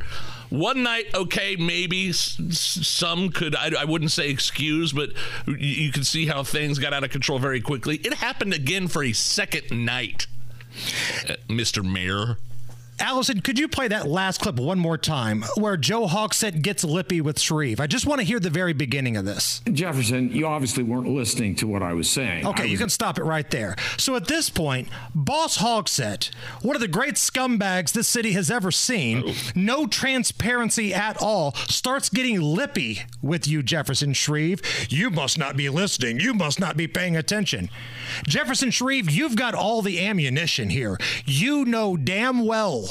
one 0.52 0.84
night, 0.84 1.06
okay, 1.16 1.56
maybe 1.56 2.10
s- 2.10 2.38
some 2.52 3.30
could, 3.30 3.56
I, 3.56 3.72
I 3.80 3.86
wouldn't 3.86 4.12
say 4.12 4.30
excuse, 4.30 4.94
but 4.94 5.10
you, 5.48 5.56
you 5.56 5.92
could 5.92 6.06
see 6.06 6.28
how 6.28 6.44
things 6.44 6.78
got 6.78 6.94
out 6.94 7.04
of 7.04 7.10
control 7.10 7.40
very 7.40 7.62
quickly. 7.62 7.96
It 8.04 8.14
happened 8.16 8.54
again 8.54 8.88
for 8.88 9.04
a 9.04 9.14
second 9.14 9.86
night, 9.86 10.28
uh, 11.28 11.36
Mr. 11.48 11.84
Mayor. 11.84 12.38
Allison, 13.02 13.42
could 13.42 13.58
you 13.58 13.68
play 13.68 13.88
that 13.88 14.08
last 14.08 14.42
clip 14.42 14.58
one 14.58 14.78
more 14.78 14.98
time 14.98 15.44
where 15.58 15.76
Joe 15.76 16.06
Hogsett 16.06 16.62
gets 16.62 16.84
lippy 16.84 17.20
with 17.20 17.40
Shreve? 17.40 17.80
I 17.80 17.88
just 17.88 18.06
want 18.06 18.20
to 18.20 18.26
hear 18.26 18.40
the 18.40 18.52
very 18.52 18.74
beginning 18.74 19.18
of 19.18 19.26
this. 19.26 19.62
Jefferson, 19.74 20.32
you 20.32 20.46
obviously 20.46 20.84
weren't 20.84 21.08
listening 21.08 21.56
to 21.56 21.68
what 21.68 21.82
I 21.82 21.94
was 21.94 22.08
saying. 22.08 22.46
Okay, 22.46 22.64
I 22.64 22.68
you 22.68 22.78
can 22.78 22.90
stop 22.90 23.18
it 23.18 23.24
right 23.24 23.50
there. 23.50 23.76
So 23.98 24.16
at 24.16 24.28
this 24.28 24.52
point, 24.52 24.88
Boss 25.16 25.58
Hogsett, 25.58 26.30
one 26.62 26.76
of 26.76 26.82
the 26.82 26.88
great 26.88 27.16
scumbags 27.16 27.92
this 27.92 28.08
city 28.08 28.34
has 28.34 28.52
ever 28.52 28.70
seen, 28.70 29.24
oh. 29.26 29.34
no 29.56 29.88
transparency 29.88 30.94
at 30.94 31.18
all, 31.22 31.56
starts 31.56 32.08
getting 32.08 32.40
lippy 32.40 33.02
with 33.22 33.48
you, 33.48 33.64
Jefferson 33.64 34.14
Shreve. 34.14 34.62
You 34.90 35.10
must 35.10 35.40
not 35.40 35.58
be 35.58 35.70
listening. 35.70 36.20
You 36.20 36.36
must 36.36 36.60
not 36.60 36.78
be 36.78 36.88
paying 36.88 37.18
attention. 37.18 37.70
Jefferson 38.28 38.70
Shreve, 38.70 39.10
you've 39.10 39.36
got 39.36 39.56
all 39.56 39.82
the 39.82 40.06
ammunition 40.06 40.70
here. 40.70 41.00
You 41.26 41.66
know 41.66 41.98
damn 41.98 42.46
well 42.46 42.91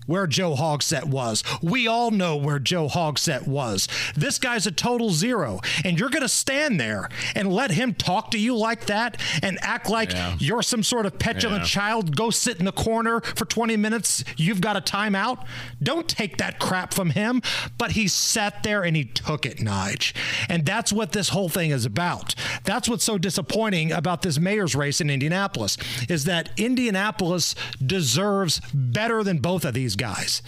where 0.11 0.27
Joe 0.27 0.55
Hogsett 0.55 1.05
was. 1.05 1.41
We 1.61 1.87
all 1.87 2.11
know 2.11 2.35
where 2.35 2.59
Joe 2.59 2.87
Hogsett 2.89 3.47
was. 3.47 3.87
This 4.15 4.37
guy's 4.37 4.67
a 4.67 4.71
total 4.71 5.09
zero. 5.11 5.61
And 5.85 5.97
you're 5.97 6.09
going 6.09 6.21
to 6.21 6.27
stand 6.29 6.79
there 6.79 7.07
and 7.33 7.51
let 7.51 7.71
him 7.71 7.93
talk 7.93 8.29
to 8.31 8.37
you 8.37 8.55
like 8.55 8.87
that 8.87 9.19
and 9.41 9.57
act 9.61 9.89
like 9.89 10.11
Yeah. 10.11 10.35
you're 10.39 10.61
some 10.63 10.83
sort 10.83 11.05
of 11.05 11.17
petulant 11.17 11.63
Yeah. 11.63 11.67
child. 11.69 12.15
Go 12.15 12.29
sit 12.29 12.57
in 12.59 12.65
the 12.65 12.71
corner 12.73 13.21
for 13.21 13.45
20 13.45 13.77
minutes. 13.77 14.23
You've 14.35 14.59
got 14.61 14.75
a 14.75 14.81
timeout. 14.81 15.45
Don't 15.81 16.07
take 16.09 16.37
that 16.37 16.59
crap 16.59 16.93
from 16.93 17.11
him. 17.11 17.41
But 17.77 17.91
he 17.91 18.07
sat 18.09 18.63
there 18.63 18.83
and 18.83 18.95
he 18.97 19.05
took 19.05 19.45
it, 19.45 19.57
Nige. 19.59 20.11
And 20.49 20.65
that's 20.65 20.91
what 20.91 21.13
this 21.13 21.29
whole 21.29 21.47
thing 21.49 21.71
is 21.71 21.85
about. 21.85 22.35
That's 22.65 22.89
what's 22.89 23.05
so 23.05 23.17
disappointing 23.17 23.91
about 23.93 24.23
this 24.23 24.37
mayor's 24.37 24.75
race 24.75 24.99
in 24.99 25.09
Indianapolis 25.09 25.77
is 26.09 26.25
that 26.25 26.49
Indianapolis 26.57 27.55
deserves 27.85 28.61
better 28.73 29.23
than 29.23 29.37
both 29.37 29.63
of 29.65 29.73
these 29.73 29.95
guys. 30.01 30.41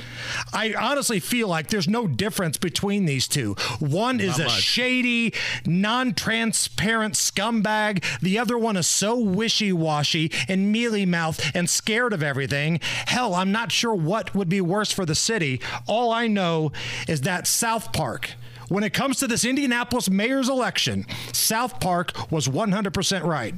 I 0.51 0.74
honestly 0.74 1.19
feel 1.19 1.48
like 1.48 1.67
there's 1.67 1.88
no 1.88 2.07
difference 2.07 2.57
between 2.57 3.05
these 3.05 3.27
two. 3.27 3.53
One 3.77 4.19
is 4.19 4.39
a 4.39 4.45
much. 4.45 4.62
shady, 4.62 5.31
non-transparent 5.63 7.13
scumbag. 7.13 8.03
The 8.19 8.39
other 8.39 8.57
one 8.57 8.77
is 8.77 8.88
so 8.88 9.15
wishy-washy 9.19 10.31
and 10.48 10.72
mealy-mouthed 10.72 11.51
and 11.53 11.69
scared 11.69 12.13
of 12.13 12.24
everything. 12.24 12.79
Hell, 13.05 13.36
I'm 13.36 13.51
not 13.51 13.72
sure 13.72 13.93
what 13.93 14.33
would 14.33 14.50
be 14.50 14.60
worse 14.60 14.91
for 14.91 15.05
the 15.05 15.13
city. 15.13 15.62
All 15.86 16.12
I 16.12 16.25
know 16.25 16.72
is 17.07 17.22
that 17.22 17.45
South 17.45 17.93
Park. 17.93 18.31
When 18.69 18.83
it 18.83 18.91
comes 18.91 19.19
to 19.19 19.27
this 19.27 19.45
Indianapolis 19.45 20.10
mayor's 20.10 20.50
election, 20.50 21.05
South 21.31 21.79
Park 21.79 22.31
was 22.31 22.48
100% 22.48 23.24
right. 23.24 23.53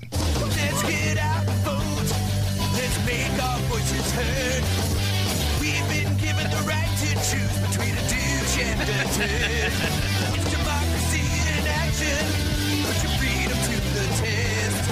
It's 9.18 10.52
democracy 10.52 11.22
in 11.22 11.68
action. 11.68 12.20
Put 12.84 12.98
your 13.02 13.14
freedom 13.18 13.58
to 13.58 13.76
the 13.94 14.08
test. 14.20 14.90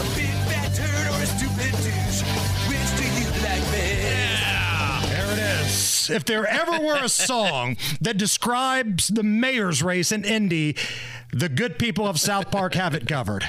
A 0.00 0.04
big 0.16 0.34
fat 0.50 0.74
turd 0.74 1.06
or 1.12 1.22
a 1.22 1.26
stupid 1.26 1.70
douche. 1.82 2.22
Which 2.68 2.90
do 2.98 3.04
you 3.20 3.28
like 3.44 3.62
best? 3.70 5.08
There 5.10 5.32
it 5.32 5.38
is. 5.60 6.10
If 6.10 6.24
there 6.24 6.44
ever 6.44 6.84
were 6.84 7.04
a 7.04 7.08
song 7.08 7.76
that 8.00 8.18
describes 8.18 9.08
the 9.08 9.22
mayor's 9.22 9.80
race 9.80 10.10
in 10.10 10.24
Indy, 10.24 10.76
the 11.32 11.48
good 11.48 11.78
people 11.78 12.08
of 12.08 12.18
South 12.18 12.50
Park 12.50 12.74
have 12.74 12.94
it 12.94 13.06
covered. 13.06 13.48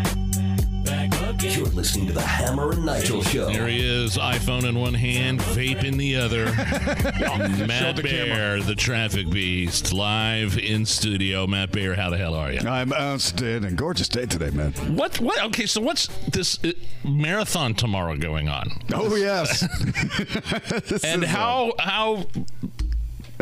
Back 1.51 1.57
again. 1.57 1.65
You're 1.65 1.75
listening 1.75 2.07
to 2.07 2.13
the 2.13 2.21
Hammer 2.21 2.71
and 2.71 2.85
Nigel 2.85 3.23
Show. 3.23 3.47
There 3.47 3.67
he 3.67 3.79
is, 3.79 4.17
iPhone 4.17 4.63
in 4.67 4.79
one 4.79 4.93
hand, 4.93 5.39
vape 5.39 5.83
in 5.83 5.97
the 5.97 6.15
other. 6.15 6.45
Matt 7.67 7.97
the 7.97 8.03
Bear, 8.03 8.61
the 8.61 8.75
traffic 8.75 9.29
beast, 9.29 9.93
live 9.93 10.57
in 10.57 10.85
studio. 10.85 11.47
Matt 11.47 11.71
Bear, 11.71 11.95
how 11.95 12.09
the 12.09 12.17
hell 12.17 12.33
are 12.33 12.51
you? 12.51 12.59
I'm 12.59 12.93
outstanding. 12.93 13.75
Gorgeous 13.75 14.09
day 14.09 14.25
today, 14.25 14.51
man. 14.51 14.71
What? 14.95 15.19
What? 15.19 15.43
Okay, 15.45 15.65
so 15.65 15.81
what's 15.81 16.07
this 16.29 16.59
uh, 16.63 16.71
marathon 17.03 17.73
tomorrow 17.73 18.15
going 18.17 18.47
on? 18.47 18.71
Oh 18.93 19.15
yes. 19.15 19.63
And 21.03 21.23
is, 21.23 21.29
how 21.29 21.73
how 21.79 22.25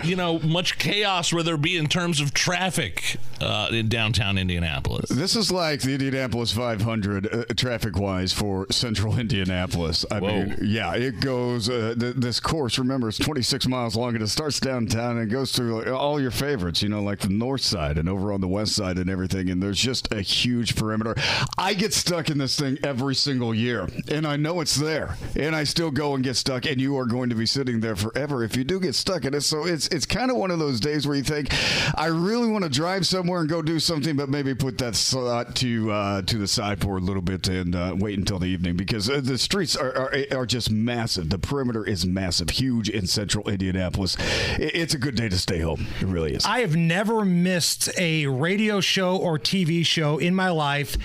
you 0.03 0.15
know 0.15 0.39
much 0.39 0.77
chaos 0.77 1.33
will 1.33 1.43
there 1.43 1.57
be 1.57 1.77
in 1.77 1.87
terms 1.87 2.21
of 2.21 2.33
traffic 2.33 3.17
uh, 3.41 3.69
in 3.71 3.87
downtown 3.89 4.37
Indianapolis? 4.37 5.09
This 5.09 5.35
is 5.35 5.51
like 5.51 5.81
the 5.81 5.93
Indianapolis 5.93 6.51
500 6.51 7.27
uh, 7.33 7.43
traffic-wise 7.55 8.33
for 8.33 8.65
Central 8.71 9.17
Indianapolis. 9.19 10.05
I 10.11 10.19
Whoa. 10.19 10.27
mean, 10.27 10.57
yeah, 10.61 10.95
it 10.95 11.19
goes. 11.19 11.69
Uh, 11.69 11.95
th- 11.97 12.15
this 12.15 12.39
course, 12.39 12.77
remember, 12.79 13.09
it's 13.09 13.17
26 13.17 13.67
miles 13.67 13.95
long, 13.95 14.15
and 14.15 14.23
it 14.23 14.27
starts 14.27 14.59
downtown 14.59 15.17
and 15.17 15.29
it 15.29 15.33
goes 15.33 15.51
through 15.51 15.79
like, 15.79 15.87
all 15.87 16.19
your 16.19 16.31
favorites. 16.31 16.81
You 16.81 16.89
know, 16.89 17.01
like 17.01 17.19
the 17.19 17.29
north 17.29 17.61
side 17.61 17.97
and 17.97 18.09
over 18.09 18.33
on 18.33 18.41
the 18.41 18.47
west 18.47 18.75
side 18.75 18.97
and 18.97 19.09
everything. 19.09 19.49
And 19.49 19.61
there's 19.61 19.79
just 19.79 20.11
a 20.11 20.21
huge 20.21 20.75
perimeter. 20.75 21.15
I 21.57 21.73
get 21.73 21.93
stuck 21.93 22.29
in 22.29 22.37
this 22.37 22.59
thing 22.59 22.77
every 22.83 23.15
single 23.15 23.53
year, 23.53 23.87
and 24.09 24.25
I 24.25 24.35
know 24.35 24.61
it's 24.61 24.75
there, 24.75 25.17
and 25.35 25.55
I 25.55 25.63
still 25.63 25.91
go 25.91 26.15
and 26.15 26.23
get 26.23 26.35
stuck. 26.35 26.65
And 26.65 26.79
you 26.81 26.97
are 26.97 27.05
going 27.05 27.29
to 27.29 27.35
be 27.35 27.45
sitting 27.45 27.79
there 27.79 27.95
forever 27.95 28.43
if 28.43 28.55
you 28.55 28.63
do 28.63 28.79
get 28.79 28.95
stuck 28.95 29.25
in 29.25 29.33
it. 29.33 29.41
So 29.41 29.65
it's 29.65 29.87
it's 29.89 30.05
kind 30.05 30.31
of 30.31 30.37
one 30.37 30.51
of 30.51 30.59
those 30.59 30.79
days 30.79 31.07
where 31.07 31.15
you 31.15 31.23
think, 31.23 31.49
I 31.97 32.07
really 32.07 32.49
want 32.49 32.63
to 32.63 32.69
drive 32.69 33.05
somewhere 33.05 33.28
and 33.37 33.47
go 33.47 33.61
do 33.61 33.79
something, 33.79 34.15
but 34.15 34.29
maybe 34.29 34.55
put 34.55 34.79
that 34.79 34.95
slot 34.95 35.55
to 35.57 35.91
uh, 35.91 36.21
to 36.23 36.37
the 36.37 36.47
side 36.47 36.81
for 36.81 36.97
a 36.97 36.99
little 36.99 37.21
bit 37.21 37.47
and 37.47 37.75
uh, 37.75 37.95
wait 37.97 38.17
until 38.17 38.39
the 38.39 38.47
evening 38.47 38.75
because 38.75 39.09
uh, 39.09 39.21
the 39.21 39.37
streets 39.37 39.75
are, 39.75 39.95
are 39.95 40.13
are 40.31 40.45
just 40.47 40.71
massive. 40.71 41.29
The 41.29 41.37
perimeter 41.39 41.85
is 41.85 42.05
massive, 42.05 42.49
huge 42.49 42.89
in 42.89 43.05
central 43.07 43.47
Indianapolis. 43.47 44.17
It's 44.57 44.93
a 44.93 44.97
good 44.97 45.15
day 45.15 45.29
to 45.29 45.37
stay 45.37 45.59
home. 45.59 45.85
It 46.01 46.07
really 46.07 46.33
is. 46.33 46.45
I 46.45 46.59
have 46.61 46.75
never 46.75 47.23
missed 47.23 47.89
a 47.97 48.25
radio 48.25 48.81
show 48.81 49.15
or 49.17 49.37
TV 49.37 49.85
show 49.85 50.17
in 50.17 50.33
my 50.33 50.49
life 50.49 50.97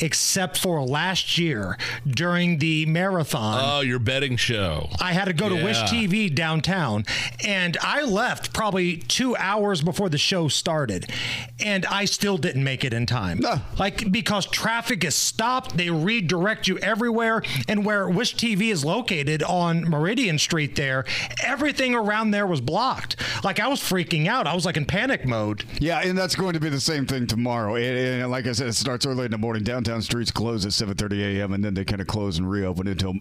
except 0.00 0.58
for 0.58 0.82
last 0.82 1.38
year 1.38 1.76
during 2.06 2.58
the 2.58 2.86
marathon. 2.86 3.60
Oh, 3.64 3.80
your 3.80 3.98
betting 3.98 4.36
show. 4.36 4.88
I 5.00 5.12
had 5.12 5.26
to 5.26 5.32
go 5.32 5.48
to 5.48 5.54
Wish 5.54 5.78
TV 5.82 6.32
downtown, 6.34 7.04
and 7.44 7.76
I 7.80 8.02
left 8.02 8.52
probably 8.52 8.98
two 8.98 9.36
hours 9.36 9.82
before 9.82 10.08
the 10.08 10.18
show 10.18 10.48
started, 10.48 11.10
and 11.64 11.86
I 11.86 12.04
still 12.04 12.36
didn't 12.38 12.64
make 12.64 12.84
it 12.84 12.92
in 12.92 13.06
time. 13.06 13.38
No. 13.38 13.60
Like 13.78 14.10
because 14.10 14.46
traffic 14.46 15.04
is 15.04 15.14
stopped, 15.14 15.76
they 15.76 15.90
redirect 15.90 16.68
you 16.68 16.78
everywhere, 16.78 17.42
and 17.68 17.84
where 17.84 18.08
Wish 18.08 18.36
TV 18.36 18.70
is 18.72 18.84
located 18.84 19.42
on 19.42 19.88
Meridian 19.88 20.38
Street, 20.38 20.76
there, 20.76 21.04
everything 21.42 21.94
around 21.94 22.30
there 22.30 22.46
was 22.46 22.60
blocked. 22.60 23.16
Like 23.44 23.60
I 23.60 23.68
was 23.68 23.80
freaking 23.80 24.26
out. 24.26 24.46
I 24.46 24.54
was 24.54 24.64
like 24.66 24.76
in 24.76 24.84
panic 24.84 25.24
mode. 25.26 25.64
Yeah, 25.78 26.00
and 26.00 26.16
that's 26.16 26.34
going 26.34 26.54
to 26.54 26.60
be 26.60 26.68
the 26.68 26.80
same 26.80 27.06
thing 27.06 27.26
tomorrow. 27.26 27.76
And, 27.76 28.22
and 28.22 28.30
like 28.30 28.46
I 28.46 28.52
said, 28.52 28.68
it 28.68 28.74
starts 28.74 29.06
early 29.06 29.24
in 29.24 29.30
the 29.30 29.38
morning. 29.38 29.62
Downtown 29.62 29.85
streets 30.02 30.30
close 30.30 30.64
at 30.66 30.72
7:30 30.72 31.38
a.m. 31.40 31.52
and 31.52 31.64
then 31.64 31.74
they 31.74 31.84
kind 31.84 32.00
of 32.00 32.06
close 32.06 32.38
and 32.38 32.50
reopen 32.50 32.86
until 32.88 33.14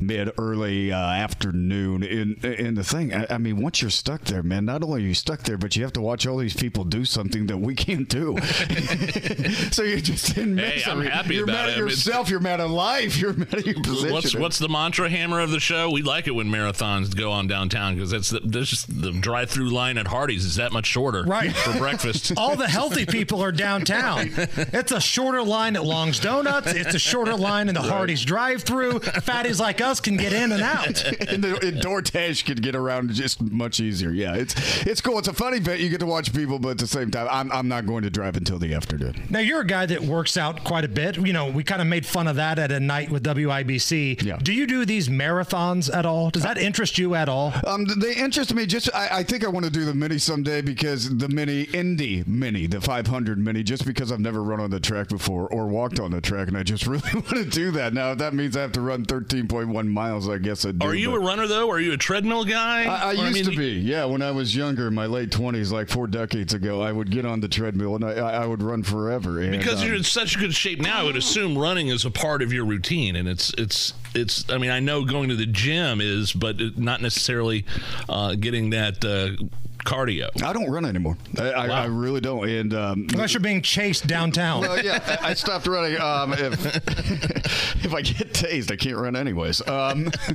mid 0.00 0.30
early 0.38 0.92
uh, 0.92 0.96
afternoon. 0.98 2.02
And, 2.02 2.44
and 2.44 2.76
the 2.76 2.84
thing, 2.84 3.12
I, 3.14 3.26
I 3.30 3.38
mean, 3.38 3.60
once 3.60 3.80
you're 3.82 3.90
stuck 3.90 4.22
there, 4.24 4.42
man, 4.42 4.64
not 4.64 4.82
only 4.82 5.02
are 5.02 5.06
you 5.06 5.14
stuck 5.14 5.42
there, 5.42 5.58
but 5.58 5.76
you 5.76 5.82
have 5.82 5.92
to 5.94 6.00
watch 6.00 6.26
all 6.26 6.38
these 6.38 6.54
people 6.54 6.84
do 6.84 7.04
something 7.04 7.46
that 7.46 7.58
we 7.58 7.74
can't 7.86 8.08
do. 8.08 8.36
so 9.70 9.82
you're 9.82 10.00
just 10.00 10.36
in 10.36 10.56
Hey, 10.56 10.82
I'm 10.86 10.98
misery. 10.98 11.08
happy 11.12 11.34
you're 11.34 11.44
about 11.44 11.54
mad 11.54 11.68
it. 11.68 11.72
at 11.72 11.76
I 11.78 11.80
mean, 11.80 11.88
yourself. 11.90 12.30
You're 12.30 12.40
mad 12.40 12.60
at 12.60 12.70
life. 12.70 13.16
You're 13.16 13.32
mad 13.34 13.54
at 13.54 13.66
your 13.66 13.82
position. 13.82 14.12
What's 14.12 14.34
what's 14.34 14.58
the 14.58 14.68
mantra 14.68 15.08
hammer 15.08 15.40
of 15.40 15.50
the 15.50 15.60
show? 15.60 15.90
We 15.90 16.02
like 16.02 16.26
it 16.26 16.32
when 16.34 16.48
marathons 16.48 17.14
go 17.16 17.30
on 17.32 17.46
downtown 17.46 17.94
because 17.94 18.10
that's 18.10 18.30
the, 18.30 18.40
there's 18.40 18.70
just 18.70 19.00
the 19.02 19.12
drive-through 19.12 19.70
line 19.70 19.98
at 19.98 20.06
Hardee's 20.06 20.44
is 20.44 20.56
that 20.56 20.72
much 20.72 20.86
shorter 20.86 21.24
Right. 21.24 21.54
for 21.54 21.76
breakfast. 21.78 22.32
All 22.36 22.56
the 22.56 22.68
healthy 22.68 23.06
people 23.06 23.42
are 23.42 23.52
downtown. 23.52 24.30
It's 24.36 24.92
a 24.92 25.00
shorter 25.00 25.42
line 25.42 25.76
at 25.76 25.84
Long's 26.06 26.20
Donuts. 26.20 26.72
It's 26.72 26.94
a 26.94 27.00
shorter 27.00 27.34
line 27.36 27.68
in 27.68 27.74
the 27.74 27.82
Hardee's 27.82 28.24
drive-through. 28.24 29.00
Fatties 29.00 29.58
like 29.58 29.80
us 29.80 29.98
can 29.98 30.16
get 30.16 30.32
in 30.32 30.52
and 30.52 30.62
out. 30.62 31.04
and, 31.28 31.42
the, 31.42 31.58
and 31.66 31.82
DoorDash 31.82 32.46
could 32.46 32.62
get 32.62 32.76
around 32.76 33.12
just 33.12 33.42
much 33.42 33.80
easier. 33.80 34.10
Yeah, 34.12 34.36
it's 34.36 34.54
it's 34.86 35.00
cool. 35.00 35.18
It's 35.18 35.26
a 35.26 35.32
fun 35.32 35.54
event. 35.54 35.80
You 35.80 35.88
get 35.88 35.98
to 35.98 36.06
watch 36.06 36.32
people, 36.32 36.60
but 36.60 36.68
at 36.68 36.78
the 36.78 36.86
same 36.86 37.10
time, 37.10 37.26
I'm, 37.28 37.50
I'm 37.50 37.66
not 37.66 37.86
going 37.86 38.04
to 38.04 38.10
drive 38.10 38.36
until 38.36 38.60
the 38.60 38.72
afternoon. 38.72 39.20
Now 39.30 39.40
you're 39.40 39.62
a 39.62 39.66
guy 39.66 39.84
that 39.86 40.02
works 40.02 40.36
out 40.36 40.62
quite 40.62 40.84
a 40.84 40.88
bit. 40.88 41.16
You 41.16 41.32
know, 41.32 41.50
we 41.50 41.64
kind 41.64 41.82
of 41.82 41.88
made 41.88 42.06
fun 42.06 42.28
of 42.28 42.36
that 42.36 42.60
at 42.60 42.70
a 42.70 42.78
night 42.78 43.10
with 43.10 43.24
WIBC. 43.24 44.22
Yeah. 44.22 44.36
Do 44.36 44.52
you 44.52 44.68
do 44.68 44.84
these 44.84 45.08
marathons 45.08 45.92
at 45.92 46.06
all? 46.06 46.30
Does 46.30 46.44
that 46.44 46.56
interest 46.56 46.98
you 46.98 47.16
at 47.16 47.28
all? 47.28 47.52
Um, 47.66 47.84
they 47.98 48.14
interest 48.14 48.54
me. 48.54 48.64
Just 48.66 48.94
I, 48.94 49.08
I 49.10 49.22
think 49.24 49.44
I 49.44 49.48
want 49.48 49.64
to 49.64 49.72
do 49.72 49.84
the 49.84 49.94
mini 49.94 50.18
someday 50.18 50.62
because 50.62 51.16
the 51.18 51.28
mini 51.28 51.62
Indy 51.62 52.22
mini, 52.28 52.68
the 52.68 52.80
500 52.80 53.38
mini, 53.38 53.64
just 53.64 53.84
because 53.84 54.12
I've 54.12 54.20
never 54.20 54.40
run 54.44 54.60
on 54.60 54.70
the 54.70 54.78
track 54.78 55.08
before 55.08 55.48
or 55.48 55.66
walked 55.66 55.95
on 56.00 56.10
the 56.10 56.20
track, 56.20 56.48
and 56.48 56.56
I 56.56 56.62
just 56.62 56.86
really 56.86 57.12
want 57.14 57.28
to 57.28 57.44
do 57.44 57.70
that. 57.72 57.92
Now, 57.92 58.12
if 58.12 58.18
that 58.18 58.34
means 58.34 58.56
I 58.56 58.62
have 58.62 58.72
to 58.72 58.80
run 58.80 59.04
13.1 59.04 59.86
miles, 59.86 60.28
I 60.28 60.38
guess 60.38 60.64
I 60.64 60.72
do. 60.72 60.86
Are 60.86 60.94
you 60.94 61.14
a 61.14 61.20
runner 61.20 61.46
though? 61.46 61.70
Are 61.70 61.80
you 61.80 61.92
a 61.92 61.96
treadmill 61.96 62.44
guy? 62.44 62.84
I, 62.84 63.10
I 63.10 63.12
used 63.12 63.34
mean, 63.34 63.44
to 63.44 63.56
be, 63.56 63.72
yeah. 63.72 64.04
When 64.04 64.22
I 64.22 64.30
was 64.30 64.54
younger, 64.54 64.88
in 64.88 64.94
my 64.94 65.06
late 65.06 65.30
twenties, 65.30 65.72
like 65.72 65.88
four 65.88 66.06
decades 66.06 66.54
ago, 66.54 66.80
I 66.80 66.92
would 66.92 67.10
get 67.10 67.26
on 67.26 67.40
the 67.40 67.48
treadmill 67.48 67.96
and 67.96 68.04
I, 68.04 68.12
I 68.12 68.36
I 68.42 68.46
would 68.46 68.62
run 68.62 68.82
forever. 68.82 69.40
And, 69.40 69.50
Because 69.50 69.80
um, 69.80 69.86
you're 69.86 69.96
in 69.96 70.04
such 70.04 70.38
good 70.38 70.54
shape 70.54 70.80
now, 70.80 71.00
I 71.00 71.02
would 71.04 71.16
assume 71.16 71.56
running 71.56 71.88
is 71.88 72.04
a 72.04 72.10
part 72.10 72.42
of 72.42 72.52
your 72.52 72.64
routine, 72.64 73.16
and 73.16 73.28
it's 73.28 73.52
it's 73.58 73.92
it's. 74.14 74.48
I 74.50 74.58
mean, 74.58 74.70
I 74.70 74.80
know 74.80 75.04
going 75.04 75.28
to 75.30 75.36
the 75.36 75.46
gym 75.46 76.00
is, 76.00 76.32
but 76.32 76.78
not 76.78 77.02
necessarily 77.02 77.64
uh, 78.08 78.34
getting 78.34 78.70
that 78.70 79.04
uh, 79.04 79.42
cardio. 79.86 80.28
I 80.42 80.52
don't 80.52 80.68
run 80.70 80.84
anymore. 80.84 81.16
I, 81.38 81.50
I, 81.50 81.66
I 81.68 81.84
really 81.86 82.20
don't. 82.20 82.48
And 82.48 82.74
um, 82.74 83.06
Unless 83.12 83.32
you're 83.34 83.40
being 83.40 83.62
chased 83.62 84.06
downtown. 84.06 84.60
well, 84.62 84.82
yeah, 84.84 85.18
I 85.22 85.30
I 85.30 85.34
stopped 85.34 85.66
running. 85.66 85.98
Um, 86.00 86.32
if 86.34 86.66
if 87.84 87.94
I 87.94 88.02
get 88.02 88.32
tased, 88.32 88.70
I 88.72 88.76
can't 88.76 88.96
run 88.96 89.16
anyways. 89.16 89.66
Um, 89.68 90.10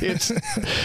it's 0.00 0.30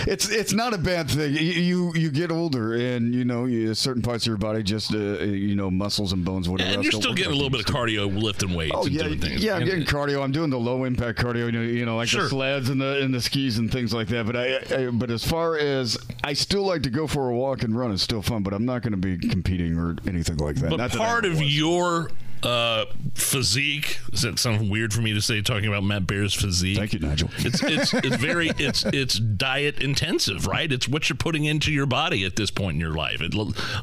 it's 0.07 0.29
it's 0.29 0.53
not 0.53 0.73
a 0.73 0.77
bad 0.77 1.09
thing. 1.09 1.33
You 1.33 1.39
you, 1.41 1.93
you 1.95 2.11
get 2.11 2.31
older, 2.31 2.73
and 2.75 3.13
you 3.13 3.25
know 3.25 3.45
you, 3.45 3.73
certain 3.73 4.01
parts 4.01 4.23
of 4.25 4.27
your 4.27 4.37
body 4.37 4.63
just 4.63 4.93
uh, 4.93 4.97
you 4.97 5.55
know 5.55 5.69
muscles 5.71 6.13
and 6.13 6.25
bones, 6.25 6.49
whatever. 6.49 6.67
And 6.69 6.77
else 6.77 6.83
you're 6.85 7.01
still 7.01 7.13
getting 7.13 7.33
a 7.33 7.35
little 7.35 7.49
bit 7.49 7.59
of 7.61 7.65
cardio, 7.67 8.13
lifting 8.21 8.53
weights 8.53 8.73
Oh 8.75 8.83
and 8.85 8.91
yeah, 8.91 9.03
doing 9.03 9.19
things. 9.19 9.43
yeah. 9.43 9.53
I'm 9.55 9.61
And- 9.61 9.69
getting 9.71 9.85
cardio. 9.85 10.23
I'm 10.23 10.31
doing 10.31 10.49
the 10.49 10.59
low 10.59 10.83
impact 10.83 11.19
cardio. 11.19 11.45
You 11.45 11.51
know, 11.51 11.61
you 11.61 11.85
know 11.85 11.95
like 11.97 12.07
Sure. 12.09 12.23
the 12.23 12.29
sleds 12.29 12.69
and 12.69 12.81
the 12.81 12.99
and 13.01 13.13
the 13.13 13.21
skis 13.21 13.57
and 13.57 13.71
things 13.71 13.93
like 13.93 14.07
that. 14.09 14.25
But 14.25 14.35
I, 14.35 14.85
I, 14.87 14.89
but 14.89 15.11
as 15.11 15.23
far 15.23 15.57
as 15.57 15.97
I 16.27 16.33
still 16.33 16.63
like 16.63 16.83
to 16.83 16.89
go 16.89 17.07
for 17.07 17.29
a 17.29 17.33
walk 17.33 17.63
and 17.63 17.73
run, 17.77 17.93
it's 17.93 18.03
still 18.03 18.21
fun. 18.21 18.43
But 18.43 18.53
I'm 18.53 18.65
not 18.65 18.81
going 18.81 18.91
to 18.91 18.97
be 18.97 19.17
competing 19.29 19.77
or 19.79 19.95
anything 20.05 20.35
like 20.35 20.55
that. 20.57 20.69
But 20.71 20.75
Not 20.75 20.91
that 20.91 20.97
part 20.97 21.23
ever 21.23 21.31
of 21.31 21.39
was. 21.39 21.57
your 21.57 22.11
uh, 22.43 22.85
physique 23.13 23.99
is 24.13 24.21
that 24.21 24.39
something 24.39 24.69
weird 24.69 24.93
for 24.93 25.01
me 25.01 25.13
to 25.13 25.21
say 25.21 25.41
talking 25.41 25.67
about 25.67 25.83
Matt 25.83 26.07
Bear's 26.07 26.33
physique? 26.33 26.77
Thank 26.77 26.93
you, 26.93 26.99
Nigel. 26.99 27.29
It's 27.39 27.61
it's 27.63 27.93
it's 27.93 28.15
very 28.15 28.49
it's 28.57 28.85
it's 28.85 29.19
diet 29.19 29.79
intensive, 29.81 30.47
right? 30.47 30.71
It's 30.71 30.87
what 30.87 31.09
you're 31.09 31.17
putting 31.17 31.45
into 31.45 31.71
your 31.71 31.85
body 31.85 32.23
at 32.25 32.35
this 32.35 32.51
point 32.51 32.75
in 32.75 32.79
your 32.79 32.93
life. 32.93 33.21
It, 33.21 33.33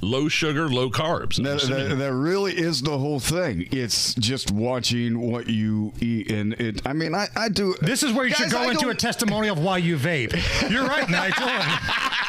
low 0.02 0.28
sugar, 0.28 0.68
low 0.68 0.90
carbs. 0.90 1.38
I'm 1.38 1.44
That, 1.44 1.60
that, 1.62 1.94
that 1.98 2.12
really 2.12 2.52
is 2.56 2.82
the 2.82 2.96
whole 2.98 3.20
thing. 3.20 3.68
It's 3.70 4.14
just 4.14 4.50
watching 4.50 5.20
what 5.20 5.48
you 5.48 5.92
eat, 6.00 6.30
and 6.30 6.54
it. 6.54 6.86
I 6.86 6.92
mean, 6.92 7.14
I, 7.14 7.28
I 7.36 7.48
do. 7.48 7.74
This 7.80 8.02
is 8.02 8.12
where 8.12 8.26
you 8.26 8.34
should 8.34 8.50
go 8.50 8.58
I 8.58 8.70
into 8.70 8.86
a 8.86 8.92
don't- 8.92 9.00
testimonial 9.00 9.56
of 9.56 9.62
why 9.62 9.78
you 9.78 9.96
vape. 9.96 10.32
You're 10.70 10.86
right, 10.86 11.08
Nigel. 11.08 11.48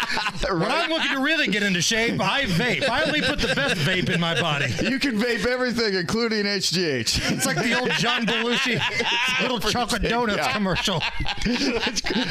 When 0.49 0.61
I'm 0.71 0.89
looking 0.89 1.11
to 1.11 1.19
really 1.21 1.47
get 1.47 1.63
into 1.63 1.81
shape, 1.81 2.21
I 2.21 2.43
vape. 2.43 2.87
I 2.87 3.03
only 3.03 3.21
put 3.21 3.39
the 3.39 3.53
best 3.55 3.75
vape 3.77 4.09
in 4.09 4.19
my 4.21 4.39
body. 4.39 4.67
You 4.81 4.99
can 4.99 5.17
vape 5.19 5.45
everything, 5.45 5.95
including 5.95 6.14
HGH. 6.19 7.31
It's 7.35 7.45
like 7.45 7.57
the 7.57 7.77
old 7.79 7.91
John 7.91 8.25
Belushi 8.25 8.79
little 9.41 9.59
chocolate 9.59 10.03
donuts 10.03 10.37
Yeah. 10.37 10.53
commercial. 10.53 10.99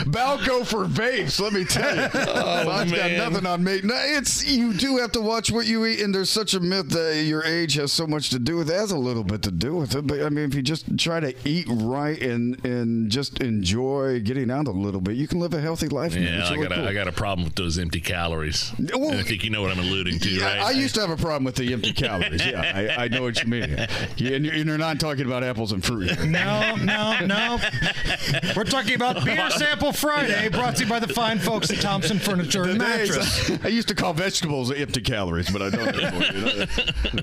Balco 0.06 0.66
for 0.66 0.86
vapes, 0.86 1.40
let 1.40 1.52
me 1.52 1.64
tell 1.64 1.94
you. 1.94 2.08
Oh, 2.36 2.68
I've 2.70 2.90
got 2.90 3.10
nothing 3.12 3.46
on 3.46 3.62
me. 3.64 3.80
No, 3.82 3.94
it's 3.96 4.44
you 4.46 4.72
do 4.72 4.96
have 4.98 5.12
to 5.12 5.20
watch 5.20 5.50
what 5.50 5.66
you 5.66 5.84
eat, 5.86 6.00
and 6.00 6.14
there's 6.14 6.30
such 6.30 6.54
a 6.54 6.60
myth 6.60 6.90
that 6.90 7.22
your 7.24 7.44
age 7.44 7.74
has 7.74 7.92
so 7.92 8.06
much 8.06 8.30
to 8.30 8.38
do 8.38 8.56
with 8.56 8.70
it. 8.70 8.74
It 8.74 8.78
has 8.78 8.90
a 8.90 8.98
little 8.98 9.22
bit 9.24 9.42
to 9.42 9.50
do 9.50 9.74
with 9.76 9.94
it, 9.94 10.06
but 10.06 10.20
I 10.22 10.28
mean, 10.30 10.46
if 10.46 10.54
you 10.54 10.62
just 10.62 10.98
try 10.98 11.20
to 11.20 11.34
eat 11.48 11.66
right 11.70 12.20
and 12.20 12.62
and 12.64 13.10
just 13.10 13.40
enjoy 13.40 14.20
getting 14.20 14.50
out 14.50 14.66
a 14.66 14.72
little 14.72 15.00
bit, 15.00 15.16
you 15.16 15.28
can 15.28 15.38
live 15.40 15.54
a 15.54 15.60
healthy 15.60 15.88
life. 15.88 16.14
yeah, 16.14 16.40
It's 16.40 16.50
I 16.50 16.56
got 16.56 16.72
a, 16.72 16.74
cool. 16.74 16.88
I 16.88 16.92
got 16.94 17.08
a 17.08 17.12
problem 17.12 17.44
with 17.44 17.54
those 17.54 17.78
empty 17.78 18.00
calories. 18.00 18.72
Well, 18.78 19.12
I 19.18 19.22
think 19.22 19.44
you 19.44 19.50
know 19.50 19.62
what 19.62 19.70
I'm 19.70 19.78
alluding 19.78 20.18
to, 20.20 20.28
Yeah, 20.30 20.44
right? 20.44 20.60
I 20.62 20.70
used 20.72 20.94
to 20.96 21.00
have 21.02 21.10
a 21.10 21.16
problem 21.16 21.44
with 21.44 21.56
the 21.56 21.72
empty 21.72 21.92
calories. 21.92 22.44
Yeah, 22.44 22.94
I, 22.98 23.04
I 23.04 23.08
know 23.08 23.22
what 23.22 23.42
you 23.42 23.48
mean. 23.48 23.73
Yeah, 24.16 24.36
and 24.36 24.44
you're 24.44 24.54
and 24.54 24.66
you're 24.66 24.78
not 24.78 25.00
talking 25.00 25.26
about 25.26 25.42
apples 25.42 25.72
and 25.72 25.84
fruit. 25.84 26.10
No, 26.24 26.74
no, 26.76 27.18
no. 27.24 27.58
We're 28.56 28.64
talking 28.64 28.94
about 28.94 29.24
Beer 29.24 29.50
Sample 29.50 29.92
Friday, 29.92 30.48
brought 30.48 30.76
to 30.76 30.84
you 30.84 30.88
by 30.88 30.98
the 30.98 31.08
fine 31.08 31.38
folks 31.38 31.70
at 31.70 31.80
Thompson 31.80 32.18
Furniture 32.18 32.64
and 32.64 32.78
Mattress. 32.78 33.50
I 33.64 33.68
used 33.68 33.88
to 33.88 33.94
call 33.94 34.12
vegetables 34.12 34.72
empty 34.72 35.00
calories, 35.00 35.50
but 35.50 35.62
I 35.62 35.70
don't 35.70 35.88
anymore. 35.88 36.66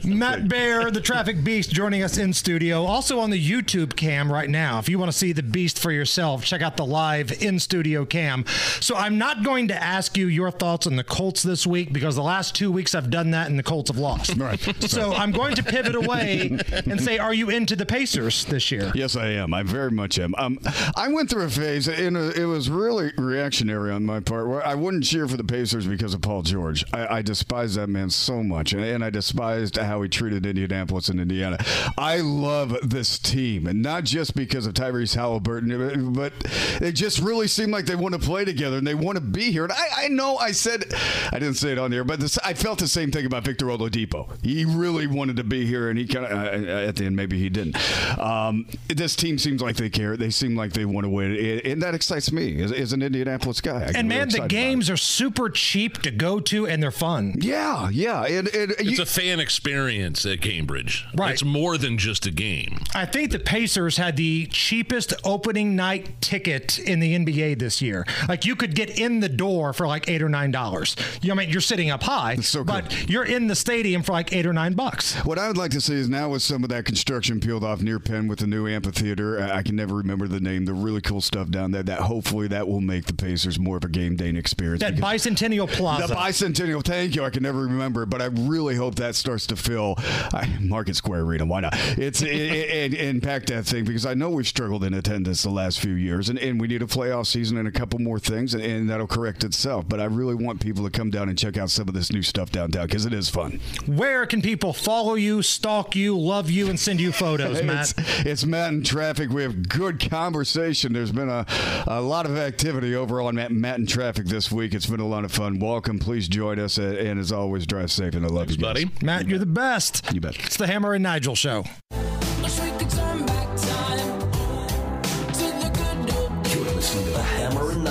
Matt 0.04 0.48
Bear, 0.48 0.92
the 0.92 1.02
traffic 1.02 1.44
beast, 1.44 1.72
joining 1.72 2.04
us 2.04 2.18
in 2.18 2.34
studio. 2.34 2.84
Also 2.86 3.20
on 3.20 3.30
the 3.30 3.50
YouTube 3.52 3.96
cam 3.96 4.32
right 4.32 4.50
now. 4.50 4.80
If 4.80 4.88
you 4.90 5.00
want 5.00 5.12
to 5.12 5.18
see 5.18 5.34
the 5.34 5.44
beast 5.44 5.80
for 5.80 5.92
yourself, 5.92 6.44
check 6.44 6.62
out 6.62 6.78
the 6.78 6.86
live 6.86 7.32
in 7.44 7.60
studio 7.60 8.06
cam. 8.06 8.46
So 8.80 8.96
I'm 8.96 9.18
not 9.18 9.44
going 9.44 9.68
to 9.70 9.76
ask 9.84 10.18
you 10.18 10.28
your 10.28 10.52
thoughts 10.52 10.88
on 10.88 10.96
the 10.96 11.04
Colts 11.04 11.44
this 11.44 11.66
week 11.66 11.92
because 11.92 12.16
the 12.16 12.24
last 12.24 12.56
two 12.56 12.72
weeks 12.72 12.96
I've 12.96 13.10
done 13.10 13.32
that 13.32 13.48
and 13.50 13.58
the 13.58 13.64
Colts 13.64 13.90
have 13.90 13.98
lost. 14.00 14.38
Right. 14.38 14.60
So 14.90 15.14
I'm 15.14 15.32
going 15.32 15.56
to 15.56 15.64
pivot 15.64 15.96
away 15.96 16.41
and 16.42 17.02
say, 17.02 17.18
are 17.18 17.34
you 17.34 17.50
into 17.50 17.76
the 17.76 17.86
Pacers 17.86 18.46
this 18.46 18.72
year? 18.72 18.92
Yes, 18.96 19.16
I 19.16 19.28
am. 19.28 19.54
I 19.54 19.64
very 19.64 19.92
much 19.92 20.20
am. 20.20 20.34
Um, 20.38 20.60
I 20.96 21.08
went 21.08 21.30
through 21.30 21.44
a 21.44 21.50
phase, 21.50 21.88
and 21.88 22.18
it 22.18 22.46
was 22.46 22.70
really 22.70 23.12
reactionary 23.18 23.92
on 23.92 24.06
my 24.06 24.20
part, 24.20 24.48
where 24.48 24.66
I 24.66 24.76
wouldn't 24.76 25.04
cheer 25.04 25.28
for 25.28 25.38
the 25.38 25.44
Pacers 25.44 25.88
because 25.88 26.14
of 26.14 26.22
Paul 26.22 26.42
George. 26.42 26.84
I, 26.94 27.18
I 27.18 27.22
despised 27.22 27.76
that 27.76 27.88
man 27.88 28.10
so 28.10 28.44
much, 28.44 28.74
and, 28.74 28.84
and 28.84 29.04
I 29.04 29.10
despised 29.10 29.78
how 29.78 30.02
he 30.02 30.10
treated 30.10 30.46
Indianapolis 30.46 31.10
and 31.10 31.20
Indiana. 31.20 31.58
I 31.98 32.20
love 32.20 32.78
this 32.84 33.20
team, 33.20 33.68
and 33.68 33.82
not 33.82 34.04
just 34.04 34.36
because 34.36 34.66
of 34.66 34.74
Tyrese 34.74 35.16
Haliburton, 35.16 36.14
but 36.14 36.34
it 36.82 36.94
just 36.94 37.20
really 37.20 37.48
seemed 37.48 37.72
like 37.72 37.86
they 37.86 37.96
want 37.96 38.14
to 38.14 38.20
play 38.20 38.46
together 38.46 38.78
and 38.78 38.88
they 38.88 38.96
want 38.96 39.18
to 39.18 39.22
be 39.22 39.52
here. 39.52 39.64
And 39.64 39.74
I, 39.74 40.06
I 40.06 40.08
know 40.08 40.38
I 40.38 40.52
said, 40.52 40.86
I 41.32 41.40
didn't 41.40 41.56
say 41.56 41.72
it 41.72 41.78
on 41.78 41.92
here, 41.92 42.04
but 42.04 42.20
this, 42.20 42.38
I 42.40 42.54
felt 42.54 42.80
the 42.80 42.88
same 42.88 43.12
thing 43.12 43.26
about 43.26 43.44
Victor 43.44 43.68
Oladipo. 43.68 44.30
He 44.44 44.66
really 44.66 45.08
wanted 45.08 45.38
to 45.38 45.44
be 45.44 45.66
here, 45.66 45.90
and 45.90 45.98
he 45.98 46.08
kind 46.08 46.26
of, 46.26 46.31
uh, 46.31 46.31
at 46.32 46.96
the 46.96 47.06
end, 47.06 47.16
maybe 47.16 47.38
he 47.38 47.50
didn't. 47.50 47.76
Um, 48.20 48.68
this 48.88 49.16
team 49.16 49.38
seems 49.38 49.62
like 49.62 49.76
they 49.76 49.90
care. 49.90 50.18
They 50.18 50.30
seem 50.30 50.56
like 50.56 50.74
they 50.74 50.86
want 50.86 51.06
to 51.06 51.10
win, 51.10 51.32
and, 51.36 51.62
and 51.66 51.82
that 51.82 51.94
excites 51.96 52.32
me 52.32 52.62
as, 52.62 52.72
as 52.72 52.94
an 52.94 53.02
Indianapolis 53.02 53.62
guy. 53.62 53.82
I 53.84 53.92
And 53.96 54.08
man, 54.08 54.10
really 54.10 54.10
the 54.10 54.24
excited 54.24 54.38
about 54.40 54.46
it. 54.46 54.50
games 54.50 54.90
are 54.90 54.98
super 54.98 55.50
cheap 55.50 56.00
to 56.04 56.12
go 56.12 56.40
to 56.40 56.68
and 56.68 56.82
they're 56.82 56.92
fun. 56.92 57.36
Yeah, 57.40 57.90
yeah, 57.90 58.24
and, 58.24 58.48
and 58.50 58.72
it's 58.72 58.84
you- 58.98 59.02
a 59.04 59.06
fan 59.06 59.40
experience 59.40 60.26
at 60.26 60.42
Gainbridge. 60.42 61.06
Right. 61.16 61.34
It's 61.34 61.44
more 61.44 61.78
than 61.78 61.98
just 61.98 62.26
a 62.26 62.32
game. 62.32 62.80
I 62.96 63.06
think 63.06 63.32
the 63.32 63.40
Pacers 63.40 63.98
had 63.98 64.18
the 64.18 64.48
cheapest 64.48 65.14
opening 65.24 65.76
night 65.76 66.22
ticket 66.22 66.80
in 66.80 67.00
the 67.00 67.18
NBA 67.18 67.60
this 67.60 67.82
year. 67.82 68.06
Like 68.28 68.46
you 68.46 68.56
could 68.56 68.76
get 68.76 69.00
in 69.00 69.20
the 69.20 69.30
door 69.30 69.74
for 69.74 69.88
like 69.88 70.10
eight 70.10 70.22
or 70.22 70.30
nine 70.30 70.52
dollars. 70.52 70.96
You 71.22 71.30
know, 71.30 71.36
I 71.36 71.38
mean, 71.46 71.50
you're 71.50 71.62
sitting 71.62 71.90
up 71.90 72.04
high, 72.04 72.36
so 72.38 72.64
but 72.64 73.10
you're 73.10 73.24
in 73.26 73.48
the 73.48 73.56
stadium 73.56 74.04
for 74.04 74.12
like 74.14 74.34
eight 74.34 74.46
or 74.46 74.54
nine 74.54 74.74
bucks. 74.74 75.16
What 75.26 75.38
I 75.40 75.48
would 75.48 75.58
like 75.58 75.72
to 75.72 75.82
see 75.82 75.96
is 75.96 76.10
now 76.10 76.21
now 76.22 76.30
with 76.30 76.44
some 76.44 76.64
of 76.64 76.70
that 76.70 76.86
construction 76.86 77.40
peeled 77.40 77.64
off 77.64 77.82
near 77.82 78.00
Penn 78.00 78.28
with 78.28 78.40
the 78.40 78.48
new 78.48 78.68
amphitheater. 78.68 79.42
I 79.42 79.64
can 79.64 79.76
never 79.76 79.96
remember 79.96 80.28
the 80.28 80.40
name. 80.40 80.66
The 80.66 80.74
really 80.74 81.02
cool 81.02 81.22
stuff 81.22 81.50
down 81.50 81.72
there. 81.72 81.82
That 81.82 82.02
hopefully 82.02 82.48
that 82.50 82.68
will 82.68 82.82
make 82.82 83.06
the 83.06 83.14
Pacers 83.14 83.58
more 83.58 83.78
of 83.78 83.84
a 83.84 83.90
game 83.90 84.16
day 84.16 84.30
experience. 84.30 84.82
That 84.82 84.96
Bicentennial 84.96 85.68
Plaza. 85.68 86.08
The 86.08 86.16
bicentennial. 86.16 86.84
Thank 86.84 87.16
you. 87.16 87.24
I 87.24 87.32
can 87.32 87.42
never 87.42 87.62
remember, 87.62 88.06
but 88.06 88.22
I 88.22 88.26
really 88.26 88.76
hope 88.76 88.96
that 88.96 89.16
starts 89.16 89.48
to 89.48 89.56
fill 89.56 89.96
I, 89.98 90.48
Market 90.62 90.96
Square 90.96 91.22
Arena. 91.22 91.46
Why 91.46 91.62
not? 91.62 91.74
It's 91.98 92.22
it, 92.22 92.30
it, 92.30 92.94
it, 92.94 93.02
impact 93.02 93.48
that 93.48 93.66
thing 93.66 93.84
because 93.84 94.06
I 94.06 94.14
know 94.14 94.30
we've 94.30 94.48
struggled 94.48 94.84
in 94.84 94.94
attendance 94.94 95.42
the 95.42 95.50
last 95.50 95.80
few 95.80 95.94
years, 95.94 96.30
and, 96.30 96.38
and 96.38 96.62
we 96.62 96.68
need 96.68 96.84
a 96.84 96.88
playoff 96.88 97.26
season 97.26 97.58
and 97.58 97.68
a 97.68 97.72
couple 97.72 98.00
more 98.00 98.20
things, 98.20 98.54
and, 98.54 98.64
and 98.64 98.90
that'll 98.90 99.08
correct 99.08 99.44
itself. 99.44 99.86
But 99.90 100.00
I 100.00 100.06
really 100.06 100.36
want 100.36 100.62
people 100.62 100.84
to 100.84 100.92
come 100.92 101.10
down 101.10 101.30
and 101.30 101.38
check 101.38 101.58
out 101.58 101.72
some 101.72 101.88
of 101.88 101.96
this 101.96 102.12
new 102.12 102.22
stuff 102.22 102.52
downtown 102.52 102.86
because 102.86 103.08
it 103.08 103.14
is 103.14 103.28
fun. 103.28 103.60
Where 103.88 104.26
can 104.28 104.44
people 104.44 104.72
follow 104.72 105.16
you, 105.16 105.42
stalk 105.42 105.96
you, 105.96 106.11
love 106.18 106.50
you, 106.50 106.70
and 106.70 106.80
send 106.80 107.00
you 107.02 107.12
photos, 107.12 107.62
Matt? 107.64 107.94
It's, 107.98 108.20
it's 108.26 108.46
Matt 108.46 108.74
in 108.74 108.84
traffic. 108.84 109.30
We 109.30 109.44
have 109.44 109.68
good 109.68 110.00
conversation. 110.10 110.94
There's 110.94 111.12
been 111.12 111.30
a, 111.30 111.46
a 111.88 112.02
lot 112.02 112.26
of 112.26 112.38
activity 112.38 112.96
over 112.96 113.22
on 113.22 113.36
Matt, 113.36 113.52
Matt 113.52 113.80
in 113.80 113.86
traffic 113.86 114.26
this 114.26 114.52
week. 114.52 114.74
It's 114.74 114.88
been 114.88 115.00
a 115.00 115.08
lot 115.08 115.26
of 115.26 115.32
fun. 115.32 115.60
Welcome. 115.60 116.00
Please 116.00 116.28
join 116.28 116.60
us. 116.60 116.78
And 116.78 117.20
as 117.20 117.32
always, 117.32 117.66
drive 117.66 117.92
safe. 117.92 118.16
And 118.16 118.26
I 118.26 118.30
love 118.30 118.50
you, 118.52 118.58
guys. 118.58 118.74
buddy. 118.74 118.92
Matt, 119.02 119.28
you're 119.28 119.40
the 119.40 119.46
best. 119.46 120.12
You 120.14 120.22
bet. 120.22 120.38
It's 120.46 120.58
the 120.58 120.68
Hammer 120.68 120.94
and 120.94 121.04
Nigel 121.04 121.36
show. 121.36 121.64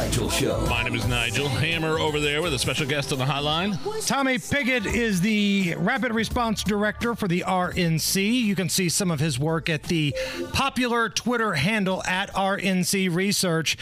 Nigel 0.00 0.30
Show. 0.30 0.66
My 0.66 0.82
name 0.82 0.94
is 0.94 1.06
Nigel 1.06 1.46
Hammer 1.46 1.98
over 1.98 2.20
there 2.20 2.40
with 2.40 2.54
a 2.54 2.58
special 2.58 2.86
guest 2.86 3.12
on 3.12 3.18
the 3.18 3.26
hotline. 3.26 3.76
Tommy 4.06 4.38
Pigott 4.38 4.86
is 4.86 5.20
the 5.20 5.74
Rapid 5.76 6.14
Response 6.14 6.64
Director 6.64 7.14
for 7.14 7.28
the 7.28 7.44
RNC. 7.46 8.32
You 8.32 8.56
can 8.56 8.70
see 8.70 8.88
some 8.88 9.10
of 9.10 9.20
his 9.20 9.38
work 9.38 9.68
at 9.68 9.82
the 9.82 10.16
popular 10.54 11.10
Twitter 11.10 11.52
handle 11.52 12.02
at 12.04 12.32
RNC 12.32 13.14
Research. 13.14 13.76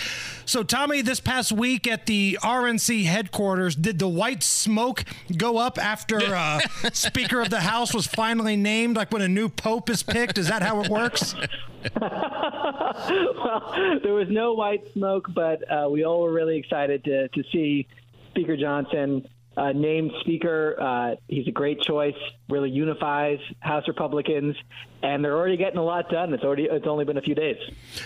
So, 0.45 0.65
Tommy, 0.65 1.03
this 1.03 1.21
past 1.21 1.53
week 1.53 1.87
at 1.87 2.07
the 2.07 2.37
RNC 2.43 3.05
headquarters, 3.05 3.77
did 3.77 4.01
the 4.01 4.09
white 4.09 4.43
smoke 4.43 5.05
go 5.37 5.59
up 5.59 5.79
after 5.79 6.19
uh, 6.35 6.59
Speaker 6.93 7.43
of 7.43 7.51
the 7.51 7.61
House 7.61 7.95
was 7.95 8.09
finally 8.09 8.57
named, 8.57 8.97
like 8.97 9.13
when 9.13 9.23
a 9.23 9.29
new 9.29 9.49
pope 9.49 9.89
is 9.89 10.03
picked? 10.03 10.37
Is 10.37 10.49
that 10.49 10.63
how 10.63 10.83
it 10.83 10.91
works? 10.91 11.37
well, 12.01 13.73
there 14.03 14.15
was 14.15 14.29
no 14.31 14.53
white 14.55 14.93
smoke, 14.93 15.29
but 15.33 15.63
uh, 15.71 15.89
we 15.89 16.05
all 16.09 16.23
were 16.23 16.33
really 16.33 16.57
excited 16.57 17.05
to, 17.05 17.29
to 17.29 17.45
see 17.53 17.87
Speaker 18.31 18.57
Johnson 18.57 19.27
uh, 19.59 19.73
named 19.73 20.13
Speaker. 20.21 20.77
Uh, 20.81 21.17
he's 21.27 21.49
a 21.49 21.51
great 21.51 21.81
choice. 21.81 22.15
Really 22.49 22.71
unifies 22.71 23.41
House 23.59 23.89
Republicans, 23.89 24.57
and 25.03 25.25
they're 25.25 25.37
already 25.37 25.57
getting 25.57 25.79
a 25.79 25.85
lot 25.85 26.09
done. 26.11 26.33
It's 26.33 26.45
already 26.45 26.65
it's 26.65 26.87
only 26.87 27.05
been 27.05 27.17
a 27.17 27.23
few 27.23 27.35
days. 27.35 27.57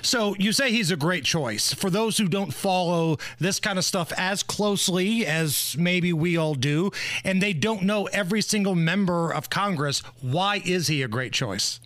So 0.01 0.35
you 0.39 0.53
say 0.53 0.71
he's 0.71 0.91
a 0.91 0.97
great 0.97 1.25
choice. 1.25 1.75
For 1.75 1.91
those 1.91 2.17
who 2.17 2.27
don't 2.27 2.55
follow 2.55 3.19
this 3.39 3.61
kind 3.61 3.79
of 3.79 3.85
stuff 3.85 4.13
as 4.17 4.43
closely 4.43 5.27
as 5.27 5.77
maybe 5.79 6.13
we 6.13 6.39
all 6.39 6.55
do, 6.55 6.91
and 7.23 7.43
they 7.43 7.53
don't 7.53 7.83
know 7.83 8.07
every 8.07 8.41
single 8.41 8.75
member 8.75 9.33
of 9.33 9.51
Congress, 9.51 9.99
why 10.23 10.63
is 10.65 10.87
he 10.87 11.03
a 11.03 11.09
great 11.09 11.33
choice? 11.33 11.81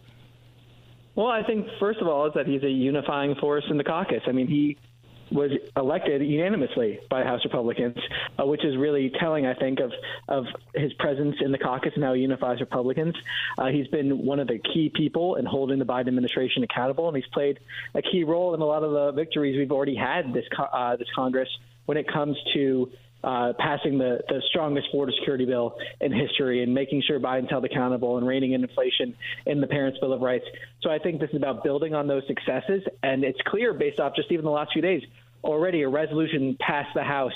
Well, 1.17 1.29
I 1.29 1.43
think 1.43 1.67
first 1.81 2.01
of 2.01 2.07
all 2.07 2.27
is 2.27 2.35
that 2.35 2.47
he's 2.47 2.63
a 2.63 2.71
unifying 2.71 3.35
force 3.37 3.65
in 3.69 3.79
the 3.79 3.85
caucus. 3.85 4.23
I 4.27 4.33
mean, 4.33 4.47
he 4.47 4.77
was 5.31 5.51
elected 5.77 6.23
unanimously 6.23 7.01
by 7.11 7.25
House 7.25 7.45
Republicans, 7.45 7.97
uh, 8.39 8.47
which 8.47 8.65
is 8.65 8.77
really 8.77 9.11
telling, 9.11 9.47
I 9.47 9.55
think, 9.55 9.81
of 9.81 9.93
of 10.29 10.47
his 10.75 10.93
presence 10.95 11.37
in 11.41 11.53
the 11.53 11.59
caucus 11.59 11.93
and 11.95 12.05
how 12.05 12.15
he 12.15 12.23
unifies 12.23 12.61
Republicans. 12.61 13.15
Uh, 13.59 13.67
he's 13.67 13.89
been 13.89 14.25
one 14.25 14.41
of 14.41 14.49
the 14.49 14.59
key 14.59 14.91
people 14.95 15.37
in 15.37 15.45
holding 15.45 15.79
the 15.79 15.85
Biden 15.85 16.09
administration 16.09 16.63
accountable, 16.63 17.09
and 17.09 17.17
he's 17.17 17.27
played 17.33 17.59
a 17.95 18.03
key 18.03 18.25
role 18.25 18.55
in 18.55 18.61
a 18.61 18.65
lot 18.65 18.83
of 18.83 18.93
the 18.93 19.13
victories 19.13 19.57
we've 19.57 19.73
already 19.73 19.97
had 19.97 20.33
this 20.33 20.47
uh, 20.59 20.97
this 20.97 21.09
Congress 21.15 21.49
when 21.87 21.97
it 21.97 22.07
comes 22.09 22.37
to 22.53 22.91
uh, 23.25 23.53
passing 23.59 23.99
the, 23.99 24.21
the 24.29 24.43
strongest 24.49 24.93
border 24.93 25.13
security 25.19 25.45
bill 25.45 25.77
in 26.01 26.13
history 26.13 26.63
and 26.63 26.73
making 26.75 27.03
sure 27.03 27.19
Biden's 27.19 27.51
held 27.51 27.65
accountable 27.65 28.19
and 28.19 28.27
reining 28.27 28.53
in 28.53 28.63
inflation 28.63 29.17
in 29.47 29.61
the 29.61 29.67
Parents' 29.67 29.99
Bill 29.99 30.13
of 30.13 30.21
Rights. 30.21 30.45
So 30.83 30.91
I 30.91 30.99
think 30.99 31.21
this 31.21 31.31
is 31.31 31.37
about 31.37 31.65
building 31.65 31.95
on 31.95 32.07
those 32.07 32.23
successes. 32.27 32.83
And 33.03 33.25
it's 33.25 33.41
clear 33.47 33.75
based 33.75 34.01
off 34.01 34.15
just 34.15 34.31
even 34.31 34.45
the 34.45 34.51
last 34.51 34.73
few 34.73 34.83
days, 34.83 35.03
already 35.43 35.83
a 35.83 35.89
resolution 35.89 36.57
passed 36.61 36.95
the 36.95 37.03
House 37.03 37.33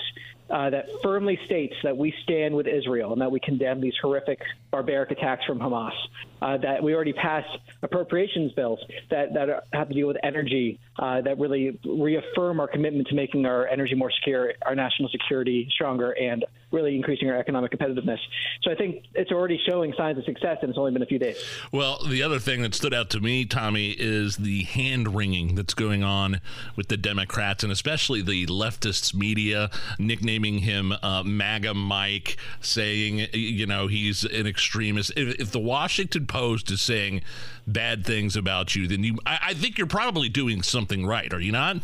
uh, 0.51 0.71
that 0.71 0.88
firmly 1.03 1.38
states 1.47 1.75
that 1.83 1.97
we 1.97 2.12
stand 2.25 2.55
with 2.55 2.66
Israel 2.66 3.12
and 3.12 3.21
that 3.23 3.31
we 3.31 3.40
condemn 3.40 3.81
these 3.81 3.95
horrific, 4.03 4.40
barbaric 4.71 5.11
attacks 5.12 5.45
from 5.45 5.59
Hamas. 5.59 5.93
Uh, 6.42 6.57
that 6.57 6.83
we 6.83 6.94
already 6.94 7.12
passed 7.12 7.48
appropriations 7.83 8.53
bills 8.53 8.79
that, 9.11 9.35
that 9.35 9.48
are, 9.48 9.62
have 9.72 9.88
to 9.88 9.94
deal 9.94 10.07
with 10.07 10.16
energy, 10.22 10.79
uh, 10.98 11.20
that 11.20 11.38
really 11.38 11.79
reaffirm 11.85 12.61
our 12.61 12.68
commitment 12.68 13.07
to 13.09 13.14
making 13.14 13.46
our 13.46 13.66
energy 13.68 13.94
more 13.94 14.11
secure, 14.11 14.53
our 14.64 14.74
national 14.74 15.09
security 15.09 15.68
stronger, 15.72 16.12
and 16.12 16.44
really 16.72 16.94
increasing 16.94 17.29
our 17.29 17.37
economic 17.37 17.72
competitiveness. 17.72 18.18
So 18.62 18.70
I 18.70 18.74
think 18.74 19.05
it's 19.14 19.33
already 19.33 19.61
showing 19.68 19.92
signs 19.96 20.18
of 20.18 20.24
success, 20.24 20.59
and 20.62 20.70
it's 20.70 20.79
only 20.79 20.92
been 20.92 21.03
a 21.03 21.07
few 21.07 21.18
days. 21.18 21.37
Well, 21.72 21.98
the 22.07 22.22
other 22.22 22.38
thing 22.38 22.62
that 22.62 22.74
stood 22.74 22.94
out 22.94 23.11
to 23.11 23.20
me, 23.20 23.44
Tommy, 23.44 23.90
is 23.90 24.37
the 24.37 24.64
hand 24.64 25.14
wringing 25.14 25.57
that's 25.57 25.74
going 25.74 26.03
on 26.03 26.40
with 26.76 26.88
the 26.88 26.96
Democrats 26.96 27.62
and 27.62 27.72
especially 27.72 28.22
the 28.22 28.46
leftists 28.46 29.14
media 29.14 29.70
nicknaming 29.98 30.59
him 30.59 30.92
uh, 31.03 31.22
MAGA 31.22 31.74
Mike, 31.74 32.37
saying, 32.61 33.26
you 33.33 33.66
know, 33.66 33.87
he's 33.87 34.24
an 34.24 34.46
extremist. 34.46 35.12
If, 35.16 35.40
if 35.40 35.50
the 35.50 35.59
Washington 35.59 36.26
Post 36.31 36.69
to 36.69 36.77
saying 36.77 37.23
bad 37.66 38.07
things 38.07 38.37
about 38.37 38.77
you, 38.77 38.87
then 38.87 39.03
you, 39.03 39.19
I, 39.27 39.38
I 39.49 39.55
think 39.55 39.79
you're 39.79 39.88
probably 39.88 40.29
doing 40.29 40.62
something 40.62 41.05
right, 41.05 41.33
are 41.35 41.40
you 41.40 41.51
not? 41.51 41.79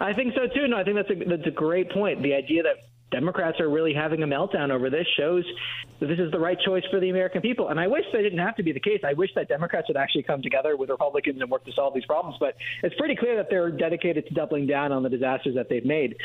I 0.00 0.12
think 0.12 0.34
so 0.34 0.48
too. 0.48 0.66
No, 0.66 0.76
I 0.76 0.84
think 0.84 0.96
that's 0.96 1.10
a 1.10 1.24
that's 1.24 1.46
a 1.46 1.52
great 1.52 1.90
point. 1.90 2.22
The 2.22 2.34
idea 2.34 2.64
that 2.64 2.76
Democrats 3.14 3.60
are 3.60 3.68
really 3.68 3.94
having 3.94 4.24
a 4.24 4.26
meltdown 4.26 4.72
over 4.72 4.90
this 4.90 5.06
shows 5.16 5.44
that 6.00 6.06
this 6.06 6.18
is 6.18 6.32
the 6.32 6.38
right 6.38 6.58
choice 6.58 6.82
for 6.90 6.98
the 6.98 7.10
American 7.10 7.40
people. 7.40 7.68
And 7.68 7.78
I 7.78 7.86
wish 7.86 8.04
that 8.12 8.22
didn't 8.22 8.40
have 8.40 8.56
to 8.56 8.64
be 8.64 8.72
the 8.72 8.80
case. 8.80 9.02
I 9.04 9.12
wish 9.12 9.30
that 9.36 9.48
Democrats 9.48 9.86
would 9.86 9.96
actually 9.96 10.24
come 10.24 10.42
together 10.42 10.76
with 10.76 10.90
Republicans 10.90 11.40
and 11.40 11.48
work 11.48 11.64
to 11.66 11.72
solve 11.72 11.94
these 11.94 12.04
problems. 12.06 12.36
But 12.40 12.56
it's 12.82 12.96
pretty 12.96 13.14
clear 13.14 13.36
that 13.36 13.48
they're 13.50 13.70
dedicated 13.70 14.26
to 14.26 14.34
doubling 14.34 14.66
down 14.66 14.90
on 14.90 15.04
the 15.04 15.08
disasters 15.08 15.54
that 15.54 15.68
they've 15.68 15.84
made. 15.84 16.16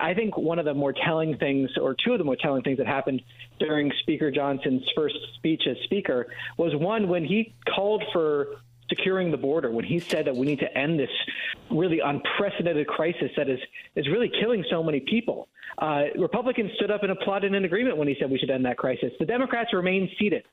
I 0.00 0.14
think 0.14 0.36
one 0.36 0.60
of 0.60 0.64
the 0.66 0.74
more 0.74 0.92
telling 0.92 1.36
things, 1.36 1.70
or 1.80 1.96
two 2.04 2.12
of 2.12 2.18
the 2.18 2.24
more 2.24 2.36
telling 2.36 2.62
things 2.62 2.78
that 2.78 2.86
happened 2.86 3.22
during 3.58 3.90
Speaker 4.02 4.30
Johnson's 4.30 4.84
first 4.94 5.16
speech 5.34 5.62
as 5.68 5.76
Speaker, 5.82 6.28
was 6.58 6.76
one 6.76 7.08
when 7.08 7.24
he 7.24 7.54
called 7.74 8.04
for 8.12 8.60
securing 8.88 9.32
the 9.32 9.36
border 9.36 9.68
when 9.70 9.84
he 9.84 9.98
said 9.98 10.26
that 10.26 10.36
we 10.36 10.46
need 10.46 10.60
to 10.60 10.78
end 10.78 10.96
this 10.96 11.10
really 11.72 11.98
unprecedented 11.98 12.86
crisis 12.86 13.32
that 13.36 13.48
is 13.48 13.58
is 13.96 14.06
really 14.06 14.30
killing 14.40 14.64
so 14.70 14.80
many 14.80 15.00
people. 15.00 15.48
Uh, 15.78 16.04
Republicans 16.18 16.70
stood 16.76 16.90
up 16.90 17.02
and 17.02 17.12
applauded 17.12 17.54
an 17.54 17.64
agreement 17.64 17.96
when 17.96 18.08
he 18.08 18.16
said 18.18 18.30
we 18.30 18.38
should 18.38 18.50
end 18.50 18.64
that 18.64 18.78
crisis. 18.78 19.12
The 19.18 19.26
Democrats 19.26 19.72
remained 19.72 20.08
seated. 20.18 20.44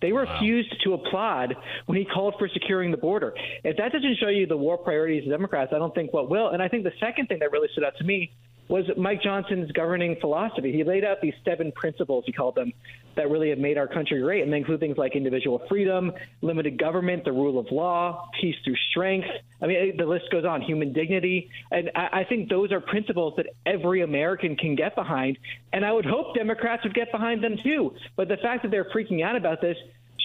They 0.00 0.12
refused 0.12 0.74
to 0.84 0.94
applaud 0.94 1.54
when 1.86 1.98
he 1.98 2.06
called 2.06 2.34
for 2.38 2.48
securing 2.48 2.90
the 2.90 2.96
border. 2.96 3.34
If 3.64 3.76
that 3.76 3.92
doesn't 3.92 4.16
show 4.18 4.28
you 4.28 4.46
the 4.46 4.56
war 4.56 4.78
priorities 4.78 5.24
of 5.24 5.30
Democrats, 5.30 5.72
I 5.74 5.78
don't 5.78 5.94
think 5.94 6.12
what 6.12 6.30
will. 6.30 6.48
And 6.48 6.62
I 6.62 6.68
think 6.68 6.84
the 6.84 6.92
second 6.98 7.26
thing 7.26 7.38
that 7.40 7.52
really 7.52 7.68
stood 7.72 7.84
out 7.84 7.96
to 7.98 8.04
me 8.04 8.32
was 8.68 8.84
Mike 8.96 9.20
Johnson's 9.20 9.70
governing 9.72 10.16
philosophy. 10.20 10.72
He 10.72 10.84
laid 10.84 11.04
out 11.04 11.20
these 11.20 11.34
seven 11.44 11.72
principles, 11.72 12.24
he 12.24 12.32
called 12.32 12.54
them, 12.54 12.72
that 13.16 13.30
really 13.30 13.50
have 13.50 13.58
made 13.58 13.78
our 13.78 13.86
country 13.86 14.20
great. 14.20 14.42
And 14.42 14.52
they 14.52 14.58
include 14.58 14.80
things 14.80 14.96
like 14.96 15.16
individual 15.16 15.62
freedom, 15.68 16.12
limited 16.42 16.78
government, 16.78 17.24
the 17.24 17.32
rule 17.32 17.58
of 17.58 17.70
law, 17.70 18.28
peace 18.40 18.56
through 18.64 18.76
strength. 18.90 19.28
I 19.60 19.66
mean, 19.66 19.96
the 19.96 20.06
list 20.06 20.30
goes 20.30 20.44
on, 20.44 20.62
human 20.62 20.92
dignity. 20.92 21.50
And 21.70 21.90
I, 21.94 22.20
I 22.20 22.24
think 22.24 22.48
those 22.48 22.72
are 22.72 22.80
principles 22.80 23.34
that 23.36 23.46
every 23.66 24.02
American 24.02 24.56
can 24.56 24.74
get 24.74 24.94
behind. 24.94 25.38
And 25.72 25.84
I 25.84 25.92
would 25.92 26.06
hope 26.06 26.34
Democrats 26.34 26.84
would 26.84 26.94
get 26.94 27.10
behind 27.12 27.42
them 27.42 27.56
too. 27.56 27.94
But 28.16 28.28
the 28.28 28.36
fact 28.36 28.62
that 28.62 28.70
they're 28.70 28.90
freaking 28.90 29.24
out 29.24 29.36
about 29.36 29.60
this 29.60 29.76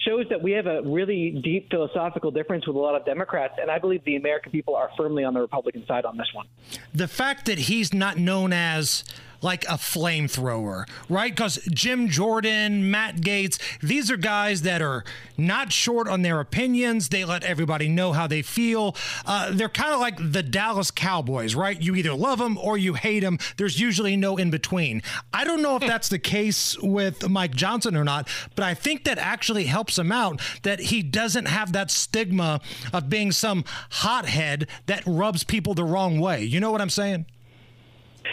shows 0.06 0.26
that 0.30 0.40
we 0.40 0.52
have 0.52 0.66
a 0.66 0.82
really 0.82 1.32
deep 1.42 1.68
philosophical 1.70 2.30
difference 2.30 2.66
with 2.66 2.76
a 2.76 2.78
lot 2.78 2.94
of 2.94 3.04
Democrats, 3.04 3.54
and 3.60 3.70
I 3.70 3.78
believe 3.78 4.04
the 4.04 4.16
American 4.16 4.52
people 4.52 4.76
are 4.76 4.90
firmly 4.96 5.24
on 5.24 5.34
the 5.34 5.40
Republican 5.40 5.84
side 5.86 6.04
on 6.04 6.16
this 6.16 6.28
one. 6.32 6.46
The 6.94 7.08
fact 7.08 7.46
that 7.46 7.58
he's 7.58 7.92
not 7.92 8.16
known 8.16 8.52
as 8.52 9.04
like 9.42 9.64
a 9.64 9.74
flamethrower, 9.76 10.88
right? 11.08 11.34
Because 11.34 11.56
Jim 11.70 12.08
Jordan, 12.08 12.90
Matt 12.90 13.16
Gaetz, 13.16 13.58
these 13.80 14.10
are 14.10 14.16
guys 14.16 14.62
that 14.62 14.82
are 14.82 15.04
not 15.36 15.72
short 15.72 16.08
on 16.08 16.22
their 16.22 16.40
opinions. 16.40 17.08
They 17.08 17.24
let 17.24 17.44
everybody 17.44 17.88
know 17.88 18.12
how 18.12 18.26
they 18.26 18.42
feel. 18.42 18.96
Uh, 19.24 19.50
they're 19.52 19.68
kind 19.68 19.92
of 19.92 20.00
like 20.00 20.16
the 20.32 20.42
Dallas 20.42 20.90
Cowboys, 20.90 21.54
right? 21.54 21.80
You 21.80 21.94
either 21.94 22.14
love 22.14 22.38
them 22.38 22.58
or 22.58 22.78
you 22.78 22.94
hate 22.94 23.20
them. 23.20 23.38
There's 23.56 23.80
usually 23.80 24.16
no 24.16 24.36
in 24.36 24.50
between. 24.50 25.02
I 25.32 25.44
don't 25.44 25.62
know 25.62 25.76
if 25.76 25.82
that's 25.82 26.08
the 26.08 26.18
case 26.18 26.78
with 26.78 27.28
Mike 27.28 27.54
Johnson 27.54 27.96
or 27.96 28.04
not, 28.04 28.28
but 28.54 28.64
I 28.64 28.74
think 28.74 29.04
that 29.04 29.18
actually 29.18 29.64
helps 29.64 29.98
him 29.98 30.12
out 30.12 30.40
that 30.62 30.80
he 30.80 31.02
doesn't 31.02 31.46
have 31.46 31.72
that 31.72 31.90
stigma 31.90 32.60
of 32.92 33.08
being 33.08 33.32
some 33.32 33.64
hothead 33.90 34.68
that 34.86 35.02
rubs 35.06 35.44
people 35.44 35.74
the 35.74 35.84
wrong 35.84 36.18
way. 36.18 36.42
You 36.42 36.60
know 36.60 36.70
what 36.70 36.80
I'm 36.80 36.90
saying? 36.90 37.26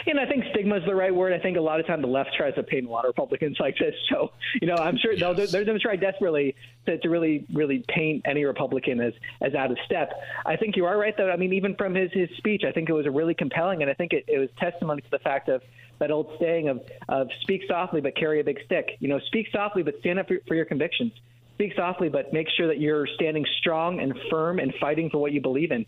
And 0.05 0.19
I 0.19 0.25
think 0.25 0.43
stigma 0.51 0.77
is 0.77 0.85
the 0.85 0.95
right 0.95 1.13
word. 1.13 1.33
I 1.33 1.39
think 1.39 1.57
a 1.57 1.61
lot 1.61 1.79
of 1.79 1.87
time 1.87 2.01
the 2.01 2.07
left 2.07 2.31
tries 2.35 2.55
to 2.55 2.63
paint 2.63 2.87
a 2.87 2.89
lot 2.89 3.05
of 3.05 3.09
Republicans 3.09 3.57
like 3.59 3.77
this. 3.77 3.93
So, 4.09 4.31
you 4.61 4.67
know, 4.67 4.75
I'm 4.75 4.97
sure 4.97 5.15
they'll, 5.15 5.33
they're 5.33 5.65
going 5.65 5.77
to 5.77 5.83
try 5.83 5.95
desperately 5.95 6.55
to, 6.85 6.97
to 6.99 7.09
really, 7.09 7.45
really 7.51 7.83
paint 7.87 8.23
any 8.25 8.45
Republican 8.45 8.99
as, 9.01 9.13
as 9.41 9.55
out 9.55 9.71
of 9.71 9.77
step. 9.85 10.11
I 10.45 10.55
think 10.55 10.75
you 10.75 10.85
are 10.85 10.97
right, 10.97 11.15
though. 11.17 11.29
I 11.29 11.37
mean, 11.37 11.53
even 11.53 11.75
from 11.75 11.95
his, 11.95 12.11
his 12.11 12.29
speech, 12.37 12.63
I 12.67 12.71
think 12.71 12.89
it 12.89 12.93
was 12.93 13.05
a 13.05 13.11
really 13.11 13.33
compelling, 13.33 13.81
and 13.81 13.89
I 13.89 13.93
think 13.93 14.13
it, 14.13 14.25
it 14.27 14.37
was 14.37 14.49
testimony 14.59 15.01
to 15.01 15.11
the 15.11 15.19
fact 15.19 15.49
of 15.49 15.61
that 15.99 16.11
old 16.11 16.37
saying 16.39 16.69
of, 16.69 16.81
of 17.09 17.27
speak 17.41 17.61
softly 17.67 18.01
but 18.01 18.15
carry 18.15 18.39
a 18.39 18.43
big 18.43 18.59
stick. 18.65 18.97
You 18.99 19.07
know, 19.07 19.19
speak 19.27 19.47
softly 19.51 19.83
but 19.83 19.95
stand 19.99 20.19
up 20.19 20.27
for, 20.27 20.37
for 20.47 20.55
your 20.55 20.65
convictions 20.65 21.11
speak 21.55 21.73
softly, 21.75 22.09
but 22.09 22.33
make 22.33 22.47
sure 22.57 22.67
that 22.67 22.79
you're 22.79 23.07
standing 23.15 23.45
strong 23.59 23.99
and 23.99 24.13
firm 24.29 24.59
and 24.59 24.73
fighting 24.81 25.09
for 25.09 25.19
what 25.19 25.31
you 25.31 25.41
believe 25.41 25.71
in. 25.71 25.85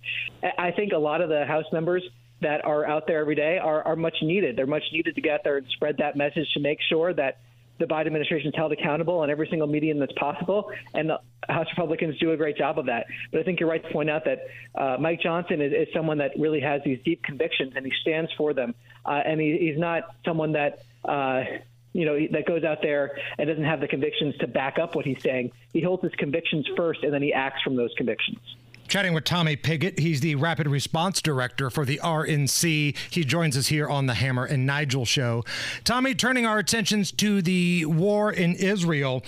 I 0.57 0.71
think 0.71 0.93
a 0.93 0.97
lot 0.97 1.21
of 1.21 1.29
the 1.29 1.45
House 1.45 1.65
members 1.73 2.03
that 2.45 2.63
are 2.63 2.85
out 2.85 3.07
there 3.07 3.19
every 3.19 3.33
day 3.33 3.57
are, 3.57 3.81
are 3.81 3.95
much 3.95 4.15
needed. 4.21 4.55
They're 4.55 4.67
much 4.67 4.83
needed 4.93 5.15
to 5.15 5.21
get 5.21 5.43
there 5.43 5.57
and 5.57 5.65
spread 5.75 5.97
that 5.97 6.15
message 6.15 6.47
to 6.53 6.59
make 6.59 6.77
sure 6.87 7.11
that 7.11 7.39
the 7.79 7.85
Biden 7.85 8.05
administration 8.05 8.49
is 8.49 8.53
held 8.55 8.71
accountable 8.71 9.17
on 9.17 9.31
every 9.31 9.47
single 9.49 9.67
medium 9.67 9.97
that's 9.99 10.13
possible, 10.13 10.71
and 10.93 11.09
the 11.09 11.19
House 11.49 11.65
Republicans 11.75 12.17
do 12.19 12.31
a 12.31 12.37
great 12.37 12.55
job 12.55 12.77
of 12.77 12.85
that. 12.85 13.07
But 13.31 13.41
I 13.41 13.43
think 13.43 13.59
you're 13.59 13.67
right 13.67 13.83
to 13.83 13.91
point 13.91 14.11
out 14.11 14.25
that 14.25 14.47
uh, 14.75 14.97
Mike 14.99 15.21
Johnson 15.21 15.59
is, 15.59 15.73
is, 15.73 15.87
someone 15.93 16.19
that 16.19 16.31
really 16.37 16.61
has 16.61 16.81
these 16.85 16.99
deep 17.03 17.23
convictions, 17.23 17.73
and 17.75 17.83
he 17.85 17.91
stands 18.01 18.31
for 18.37 18.53
them. 18.53 18.75
Uh, 19.05 19.21
and 19.25 19.41
he, 19.41 19.57
he's 19.59 19.79
not 19.79 20.03
someone 20.23 20.53
that. 20.53 20.83
Uh, 21.03 21.43
you 21.91 22.03
know, 22.03 22.19
that 22.31 22.45
goes 22.45 22.65
out 22.65 22.79
there 22.81 23.17
and 23.37 23.47
doesn't 23.47 23.63
have 23.63 23.79
the 23.79 23.87
convictions 23.87 24.35
to 24.39 24.47
back 24.47 24.77
up 24.77 24.95
what 24.95 25.05
he's 25.05 25.21
saying. 25.21 25.53
He 25.71 25.79
holds 25.79 26.03
his 26.03 26.11
convictions 26.15 26.67
first, 26.75 27.03
and 27.03 27.13
then 27.13 27.21
he 27.21 27.31
acts 27.31 27.61
from 27.61 27.77
those 27.77 27.93
convictions. 27.95 28.39
Chatting 28.87 29.13
with 29.13 29.23
Tommy 29.23 29.55
Pigott. 29.55 29.97
He's 29.97 30.21
the 30.21 30.35
Rapid 30.35 30.67
Response 30.67 31.21
Director 31.21 31.69
for 31.69 31.85
the 31.85 31.99
RNC. 32.03 32.95
He 33.09 33.23
joins 33.23 33.57
us 33.57 33.67
here 33.67 33.89
on 33.89 34.05
the 34.05 34.13
Hammer 34.13 34.45
and 34.45 34.65
Nigel 34.65 35.05
show. 35.05 35.43
Tommy, 35.83 36.13
turning 36.13 36.45
our 36.45 36.59
attentions 36.59 37.11
to 37.13 37.41
the 37.41 37.85
war 37.85 38.31
in 38.31 38.53
Israel, 38.53 39.23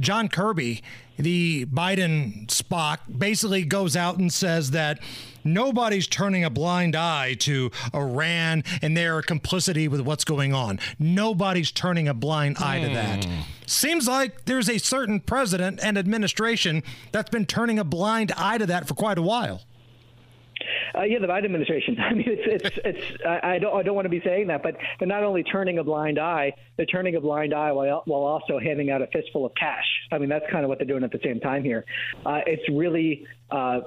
John 0.00 0.28
Kirby, 0.28 0.82
the 1.18 1.66
Biden 1.66 2.46
Spock, 2.46 2.98
basically 3.16 3.64
goes 3.64 3.96
out 3.96 4.16
and 4.16 4.32
says 4.32 4.70
that 4.70 4.98
nobody's 5.44 6.06
turning 6.06 6.44
a 6.44 6.50
blind 6.50 6.96
eye 6.96 7.34
to 7.40 7.70
Iran 7.94 8.64
and 8.80 8.96
their 8.96 9.22
complicity 9.22 9.88
with 9.88 10.00
what's 10.00 10.24
going 10.24 10.52
on. 10.52 10.78
Nobody's 10.98 11.70
turning 11.70 12.08
a 12.08 12.14
blind 12.14 12.58
eye 12.58 12.80
to 12.80 12.88
that. 12.88 13.24
Hmm. 13.24 13.40
Seems 13.66 14.06
like 14.06 14.44
there's 14.44 14.68
a 14.68 14.78
certain 14.78 15.20
president 15.20 15.80
and 15.82 15.96
administration 15.96 16.82
that's 17.10 17.30
been 17.30 17.46
turning 17.46 17.78
a 17.78 17.84
blind 17.84 18.32
eye 18.36 18.58
to 18.58 18.66
that 18.66 18.86
for 18.86 18.94
quite 18.94 19.18
a 19.18 19.22
while. 19.22 19.62
Uh, 20.94 21.02
yeah, 21.02 21.18
the 21.18 21.26
Biden 21.26 21.46
administration. 21.46 21.98
I 22.00 22.14
mean, 22.14 22.26
it's 22.26 22.64
it's 22.64 22.78
it's. 22.84 23.24
I, 23.24 23.58
don't 23.58 23.74
I 23.74 23.82
don't 23.82 23.94
want 23.94 24.06
to 24.06 24.10
be 24.10 24.20
saying 24.24 24.48
that, 24.48 24.62
but 24.62 24.76
they're 24.98 25.08
not 25.08 25.22
only 25.22 25.42
turning 25.42 25.78
a 25.78 25.84
blind 25.84 26.18
eye, 26.18 26.54
they're 26.76 26.86
turning 26.86 27.16
a 27.16 27.20
blind 27.20 27.54
eye 27.54 27.72
while 27.72 28.02
while 28.06 28.22
also 28.22 28.58
handing 28.58 28.90
out 28.90 29.02
a 29.02 29.06
fistful 29.06 29.46
of 29.46 29.54
cash. 29.54 29.84
I 30.10 30.18
mean, 30.18 30.28
that's 30.28 30.44
kind 30.50 30.64
of 30.64 30.68
what 30.68 30.78
they're 30.78 30.86
doing 30.86 31.04
at 31.04 31.12
the 31.12 31.20
same 31.24 31.40
time 31.40 31.64
here. 31.64 31.84
Uh, 32.26 32.40
it's 32.46 32.68
really 32.68 33.26
uh, 33.50 33.80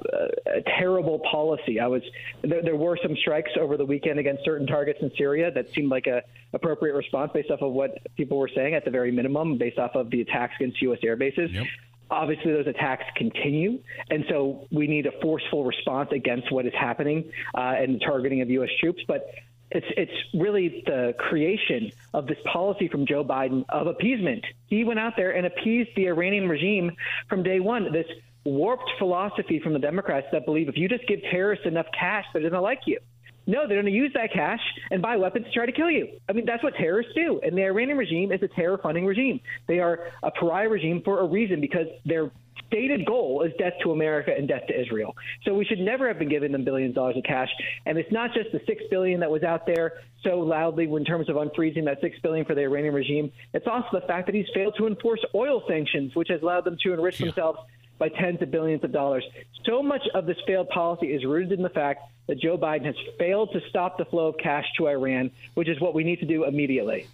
a 0.48 0.62
terrible 0.78 1.20
policy. 1.32 1.80
I 1.80 1.88
was 1.88 2.02
there, 2.42 2.62
there 2.62 2.76
were 2.76 2.98
some 3.02 3.16
strikes 3.18 3.52
over 3.60 3.78
the 3.78 3.86
weekend 3.86 4.20
against 4.20 4.44
certain 4.46 4.68
targets 4.68 5.00
in 5.02 5.12
Syria 5.18 5.52
that 5.52 5.68
seemed 5.74 5.90
like 5.90 6.08
a 6.08 6.22
appropriate 6.54 6.94
response 6.94 7.32
based 7.34 7.52
off 7.52 7.62
of 7.62 7.74
what 7.74 7.98
people 8.16 8.38
were 8.38 8.50
saying 8.54 8.74
at 8.74 8.86
the 8.86 8.92
very 8.92 9.12
minimum, 9.12 9.58
based 9.58 9.78
off 9.78 9.96
of 9.96 10.10
the 10.10 10.22
attacks 10.22 10.54
against 10.60 10.82
U.S. 10.82 11.00
air 11.04 11.16
bases. 11.16 11.52
Yep. 11.52 11.66
Obviously, 12.10 12.52
those 12.52 12.68
attacks 12.68 13.06
continue, 13.16 13.80
and 14.10 14.26
so 14.30 14.68
we 14.72 14.88
need 14.88 15.06
a 15.06 15.12
forceful 15.22 15.66
response 15.66 16.10
against 16.12 16.52
what 16.52 16.66
is 16.66 16.74
happening 16.74 17.32
uh, 17.56 17.76
and 17.78 17.96
the 17.96 18.00
targeting 18.00 18.42
of 18.42 18.50
U.S. 18.50 18.70
troops. 18.80 19.02
But 19.08 19.28
it's 19.72 19.88
it's 19.98 20.12
really 20.34 20.84
the 20.86 21.16
creation 21.18 21.92
of 22.14 22.28
this 22.28 22.38
policy 22.52 22.88
from 22.88 23.06
Joe 23.06 23.24
Biden 23.24 23.66
of 23.70 23.88
appeasement. 23.88 24.46
He 24.68 24.84
went 24.84 25.00
out 25.00 25.14
there 25.18 25.32
and 25.32 25.46
appeased 25.46 25.90
the 25.96 26.08
Iranian 26.08 26.48
regime 26.48 26.92
from 27.28 27.44
day 27.44 27.60
one. 27.60 27.92
This 27.92 28.08
warped 28.44 28.90
philosophy 29.00 29.60
from 29.60 29.74
the 29.74 29.80
Democrats 29.80 30.28
that 30.32 30.46
believe 30.46 30.70
if 30.70 30.78
you 30.78 30.88
just 30.88 31.08
give 31.08 31.20
terrorists 31.32 31.66
enough 31.66 31.88
cash, 31.98 32.26
they're 32.32 32.42
going 32.42 32.54
to 32.54 32.62
like 32.62 32.82
you. 32.86 33.00
No, 33.48 33.68
they're 33.68 33.82
going 33.82 33.86
to 33.86 33.92
use 33.92 34.12
that 34.16 34.34
cash 34.34 34.62
and 34.92 35.02
buy 35.02 35.18
weapons 35.18 35.46
to 35.46 35.52
try 35.52 35.66
to 35.66 35.72
kill 35.72 35.92
you. 35.92 36.20
I 36.28 36.34
mean, 36.34 36.46
that's 36.46 36.64
what 36.64 36.76
terrorists 36.76 37.14
do. 37.14 37.40
And 37.44 37.58
the 37.58 37.64
Iranian 37.64 37.98
regime 37.98 38.32
is 38.32 38.42
a 38.42 38.48
terror 38.48 38.78
funding 38.78 39.06
regime. 39.06 39.40
They 39.68 39.80
are 39.80 40.08
a 40.24 40.32
pariah 40.32 40.70
regime 40.70 41.02
for 41.04 41.20
a 41.20 41.26
reason 41.26 41.62
because 41.62 41.88
their 42.06 42.32
stated 42.68 43.06
goal 43.06 43.44
is 43.44 43.54
death 43.60 43.74
to 43.84 43.92
America 43.92 44.32
and 44.36 44.48
death 44.48 44.68
to 44.68 44.80
Israel. 44.80 45.16
So 45.44 45.54
we 45.54 45.66
should 45.66 45.80
never 45.80 46.08
have 46.08 46.18
been 46.18 46.30
giving 46.30 46.52
them 46.52 46.64
billions 46.64 46.92
of 46.92 46.96
dollars 46.96 47.18
of 47.18 47.24
cash. 47.24 47.50
And 47.86 47.98
it's 47.98 48.12
not 48.12 48.34
just 48.34 48.52
the 48.52 48.62
six 48.66 48.84
billion 48.90 49.20
that 49.20 49.30
was 49.30 49.44
out 49.44 49.66
there 49.66 49.94
so 50.24 50.40
loudly 50.40 50.86
in 50.86 51.06
terms 51.06 51.30
of 51.30 51.36
unfreezing 51.36 51.86
that 51.86 52.00
six 52.02 52.18
billion 52.20 52.46
for 52.46 52.56
the 52.56 52.62
Iranian 52.62 52.94
regime. 52.94 53.32
It's 53.54 53.68
also 53.68 53.88
the 53.94 54.08
fact 54.08 54.26
that 54.26 54.36
he's 54.36 54.48
failed 54.54 54.76
to 54.78 54.88
enforce 54.88 55.24
oil 55.36 55.64
sanctions, 55.68 56.16
which 56.16 56.30
has 56.30 56.42
allowed 56.42 56.66
them 56.66 56.78
to 56.84 56.94
enrich 56.94 57.20
yeah. 57.20 57.28
themselves 57.28 57.60
by 57.98 58.10
tens 58.10 58.42
of 58.42 58.52
billions 58.52 58.84
of 58.84 58.92
dollars. 58.92 59.24
So 59.66 59.82
much 59.82 60.02
of 60.14 60.26
this 60.26 60.38
failed 60.46 60.70
policy 60.70 61.08
is 61.08 61.26
rooted 61.26 61.54
in 61.54 61.64
the 61.64 61.70
fact 61.70 62.02
that 62.28 62.40
Joe 62.40 62.58
Biden 62.58 62.86
has 62.86 62.96
failed 63.18 63.52
to 63.54 63.62
stop 63.70 63.98
the 63.98 64.06
flow 64.06 64.28
of 64.28 64.38
cash 64.38 64.66
to 64.78 64.88
Iran, 64.88 65.32
which 65.54 65.70
is 65.70 65.80
what 65.80 65.94
we 65.94 66.04
need 66.04 66.20
to 66.20 66.26
do 66.26 66.46
immediately. 66.46 67.08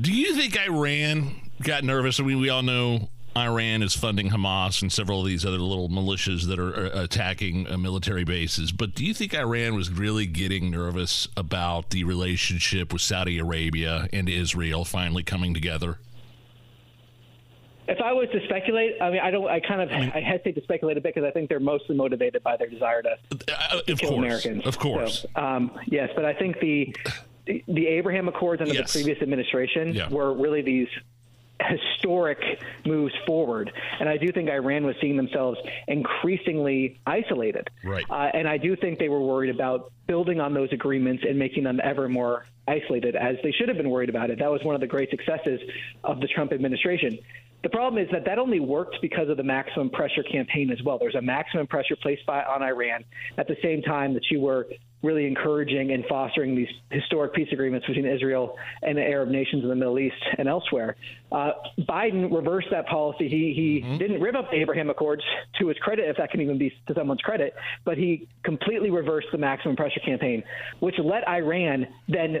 Do 0.00 0.12
you 0.12 0.34
think 0.34 0.56
Iran 0.56 1.34
got 1.62 1.82
nervous? 1.82 2.20
I 2.20 2.22
mean, 2.22 2.40
we 2.40 2.50
all 2.50 2.62
know 2.62 3.08
Iran 3.36 3.82
is 3.82 3.94
funding 3.94 4.30
Hamas 4.30 4.82
and 4.82 4.92
several 4.92 5.20
of 5.20 5.26
these 5.26 5.44
other 5.44 5.58
little 5.58 5.88
militias 5.88 6.46
that 6.46 6.58
are 6.58 6.86
attacking 6.86 7.68
uh, 7.68 7.76
military 7.78 8.24
bases. 8.24 8.72
But 8.72 8.94
do 8.94 9.04
you 9.04 9.14
think 9.14 9.34
Iran 9.34 9.74
was 9.74 9.90
really 9.90 10.26
getting 10.26 10.70
nervous 10.70 11.28
about 11.36 11.90
the 11.90 12.04
relationship 12.04 12.92
with 12.92 13.02
Saudi 13.02 13.38
Arabia 13.38 14.08
and 14.12 14.28
Israel 14.28 14.84
finally 14.84 15.22
coming 15.22 15.54
together? 15.54 15.98
If 17.88 18.00
I 18.02 18.12
was 18.12 18.28
to 18.32 18.44
speculate, 18.44 19.00
I 19.00 19.10
mean, 19.10 19.20
I 19.20 19.30
don't. 19.30 19.48
I 19.48 19.60
kind 19.60 19.80
of 19.80 19.90
I 19.90 20.20
hesitate 20.20 20.56
to 20.56 20.62
speculate 20.62 20.98
a 20.98 21.00
bit 21.00 21.14
because 21.14 21.26
I 21.26 21.32
think 21.32 21.48
they're 21.48 21.58
mostly 21.58 21.96
motivated 21.96 22.42
by 22.42 22.56
their 22.56 22.68
desire 22.68 23.02
to, 23.02 23.10
uh, 23.10 23.80
to 23.80 23.96
kill 23.96 24.10
course, 24.10 24.18
Americans. 24.18 24.66
Of 24.66 24.78
course, 24.78 25.26
so, 25.34 25.42
um, 25.42 25.72
yes, 25.86 26.10
but 26.14 26.24
I 26.24 26.34
think 26.34 26.60
the 26.60 26.94
the 27.46 27.86
Abraham 27.86 28.28
Accords 28.28 28.60
under 28.60 28.74
yes. 28.74 28.92
the 28.92 28.98
previous 28.98 29.22
administration 29.22 29.94
yeah. 29.94 30.10
were 30.10 30.34
really 30.34 30.60
these 30.60 30.88
historic 31.60 32.38
moves 32.86 33.14
forward. 33.26 33.72
And 33.98 34.08
I 34.08 34.16
do 34.16 34.30
think 34.32 34.48
Iran 34.48 34.86
was 34.86 34.96
seeing 35.00 35.16
themselves 35.16 35.58
increasingly 35.88 37.00
isolated. 37.06 37.68
Right. 37.84 38.04
Uh, 38.08 38.30
and 38.32 38.46
I 38.48 38.58
do 38.58 38.76
think 38.76 38.98
they 38.98 39.08
were 39.08 39.20
worried 39.20 39.50
about 39.50 39.92
building 40.06 40.40
on 40.40 40.54
those 40.54 40.72
agreements 40.72 41.24
and 41.28 41.38
making 41.38 41.64
them 41.64 41.80
ever 41.82 42.08
more 42.08 42.46
isolated, 42.66 43.16
as 43.16 43.36
they 43.42 43.50
should 43.52 43.68
have 43.68 43.76
been 43.76 43.90
worried 43.90 44.08
about 44.08 44.30
it. 44.30 44.38
That 44.38 44.50
was 44.50 44.62
one 44.62 44.74
of 44.74 44.80
the 44.80 44.86
great 44.86 45.10
successes 45.10 45.60
of 46.04 46.20
the 46.20 46.28
Trump 46.28 46.52
administration. 46.52 47.18
The 47.62 47.68
problem 47.68 48.02
is 48.02 48.08
that 48.12 48.24
that 48.24 48.38
only 48.38 48.60
worked 48.60 48.96
because 49.02 49.28
of 49.28 49.36
the 49.36 49.42
maximum 49.42 49.90
pressure 49.90 50.22
campaign 50.22 50.70
as 50.70 50.82
well. 50.82 50.98
There's 50.98 51.16
a 51.16 51.22
maximum 51.22 51.66
pressure 51.66 51.96
placed 52.00 52.24
by 52.24 52.42
on 52.44 52.62
Iran 52.62 53.04
at 53.36 53.48
the 53.48 53.56
same 53.62 53.82
time 53.82 54.14
that 54.14 54.30
you 54.30 54.40
were 54.40 54.66
really 55.02 55.26
encouraging 55.26 55.92
and 55.92 56.04
fostering 56.06 56.56
these 56.56 56.68
historic 56.90 57.32
peace 57.32 57.48
agreements 57.52 57.86
between 57.86 58.06
Israel 58.06 58.56
and 58.82 58.98
the 58.98 59.02
Arab 59.02 59.28
nations 59.28 59.62
in 59.62 59.68
the 59.68 59.74
Middle 59.74 59.98
East 59.98 60.16
and 60.38 60.48
elsewhere. 60.48 60.96
Uh, 61.30 61.52
Biden 61.80 62.34
reversed 62.34 62.68
that 62.70 62.86
policy. 62.86 63.28
He 63.28 63.52
he 63.54 63.82
mm-hmm. 63.84 63.98
didn't 63.98 64.20
rip 64.20 64.34
up 64.34 64.50
the 64.50 64.56
Abraham 64.56 64.90
Accords 64.90 65.22
to 65.60 65.68
his 65.68 65.76
credit, 65.78 66.08
if 66.08 66.16
that 66.16 66.30
can 66.30 66.40
even 66.40 66.58
be 66.58 66.72
to 66.88 66.94
someone's 66.94 67.20
credit, 67.20 67.54
but 67.84 67.96
he 67.96 68.28
completely 68.42 68.90
reversed 68.90 69.28
the 69.30 69.38
maximum 69.38 69.76
pressure 69.76 70.00
campaign, 70.04 70.42
which 70.80 70.96
let 70.98 71.26
Iran 71.28 71.86
then 72.08 72.38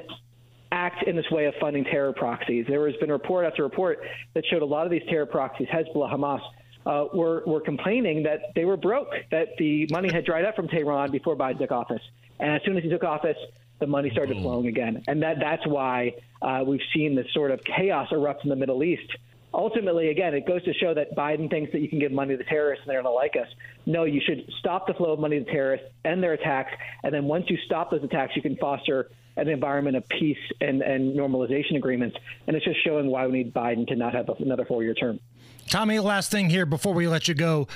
act 0.70 1.04
in 1.04 1.16
this 1.16 1.30
way 1.30 1.46
of 1.46 1.54
funding 1.60 1.84
terror 1.84 2.12
proxies. 2.12 2.66
There 2.68 2.86
has 2.86 2.96
been 2.96 3.10
report 3.10 3.46
after 3.46 3.62
report 3.62 4.00
that 4.34 4.44
showed 4.50 4.62
a 4.62 4.66
lot 4.66 4.84
of 4.84 4.90
these 4.90 5.02
terror 5.08 5.26
proxies, 5.26 5.68
Hezbollah, 5.68 6.12
Hamas, 6.12 6.40
uh, 6.86 7.06
were, 7.14 7.42
were 7.46 7.60
complaining 7.60 8.22
that 8.24 8.54
they 8.54 8.64
were 8.64 8.76
broke, 8.76 9.12
that 9.30 9.48
the 9.58 9.86
money 9.90 10.10
had 10.12 10.24
dried 10.24 10.44
up 10.44 10.56
from 10.56 10.68
Tehran 10.68 11.10
before 11.10 11.36
Biden 11.36 11.58
took 11.58 11.72
office. 11.72 12.02
And 12.38 12.50
as 12.52 12.62
soon 12.64 12.76
as 12.76 12.82
he 12.82 12.88
took 12.88 13.04
office, 13.04 13.36
the 13.78 13.86
money 13.86 14.10
started 14.10 14.36
mm. 14.36 14.42
flowing 14.42 14.66
again. 14.66 15.02
And 15.06 15.22
that, 15.22 15.36
that's 15.40 15.66
why 15.66 16.14
uh, 16.42 16.64
we've 16.66 16.80
seen 16.94 17.14
this 17.14 17.26
sort 17.32 17.50
of 17.50 17.60
chaos 17.64 18.08
erupt 18.10 18.44
in 18.44 18.50
the 18.50 18.56
Middle 18.56 18.82
East. 18.82 19.10
Ultimately, 19.52 20.10
again, 20.10 20.34
it 20.34 20.46
goes 20.46 20.62
to 20.64 20.74
show 20.74 20.92
that 20.94 21.16
Biden 21.16 21.48
thinks 21.48 21.72
that 21.72 21.80
you 21.80 21.88
can 21.88 21.98
give 21.98 22.12
money 22.12 22.34
to 22.34 22.36
the 22.36 22.44
terrorists 22.44 22.84
and 22.84 22.90
they're 22.90 23.02
going 23.02 23.12
to 23.12 23.16
like 23.16 23.34
us. 23.34 23.48
No, 23.86 24.04
you 24.04 24.20
should 24.24 24.50
stop 24.58 24.86
the 24.86 24.94
flow 24.94 25.12
of 25.12 25.20
money 25.20 25.38
to 25.42 25.50
terrorists 25.50 25.86
and 26.04 26.22
their 26.22 26.34
attacks. 26.34 26.72
And 27.02 27.14
then 27.14 27.24
once 27.24 27.46
you 27.48 27.56
stop 27.64 27.90
those 27.90 28.04
attacks, 28.04 28.36
you 28.36 28.42
can 28.42 28.56
foster 28.56 29.10
an 29.38 29.48
environment 29.48 29.96
of 29.96 30.08
peace 30.08 30.36
and, 30.60 30.82
and 30.82 31.16
normalization 31.16 31.76
agreements. 31.76 32.16
And 32.46 32.56
it's 32.56 32.64
just 32.64 32.82
showing 32.84 33.06
why 33.06 33.26
we 33.26 33.32
need 33.32 33.54
Biden 33.54 33.86
to 33.88 33.96
not 33.96 34.14
have 34.14 34.28
another 34.40 34.64
four 34.64 34.82
year 34.82 34.94
term. 34.94 35.20
Tommy, 35.68 35.98
last 35.98 36.30
thing 36.30 36.50
here 36.50 36.66
before 36.66 36.94
we 36.94 37.06
let 37.06 37.28
you 37.28 37.34
go. 37.34 37.68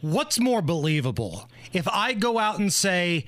What's 0.00 0.38
more 0.38 0.62
believable? 0.62 1.48
If 1.72 1.86
I 1.88 2.14
go 2.14 2.38
out 2.38 2.58
and 2.58 2.72
say, 2.72 3.26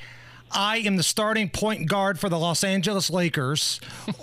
I 0.55 0.79
am 0.79 0.97
the 0.97 1.03
starting 1.03 1.49
point 1.49 1.88
guard 1.88 2.19
for 2.19 2.29
the 2.29 2.38
Los 2.38 2.65
Angeles 2.65 3.11
Lakers, 3.11 3.81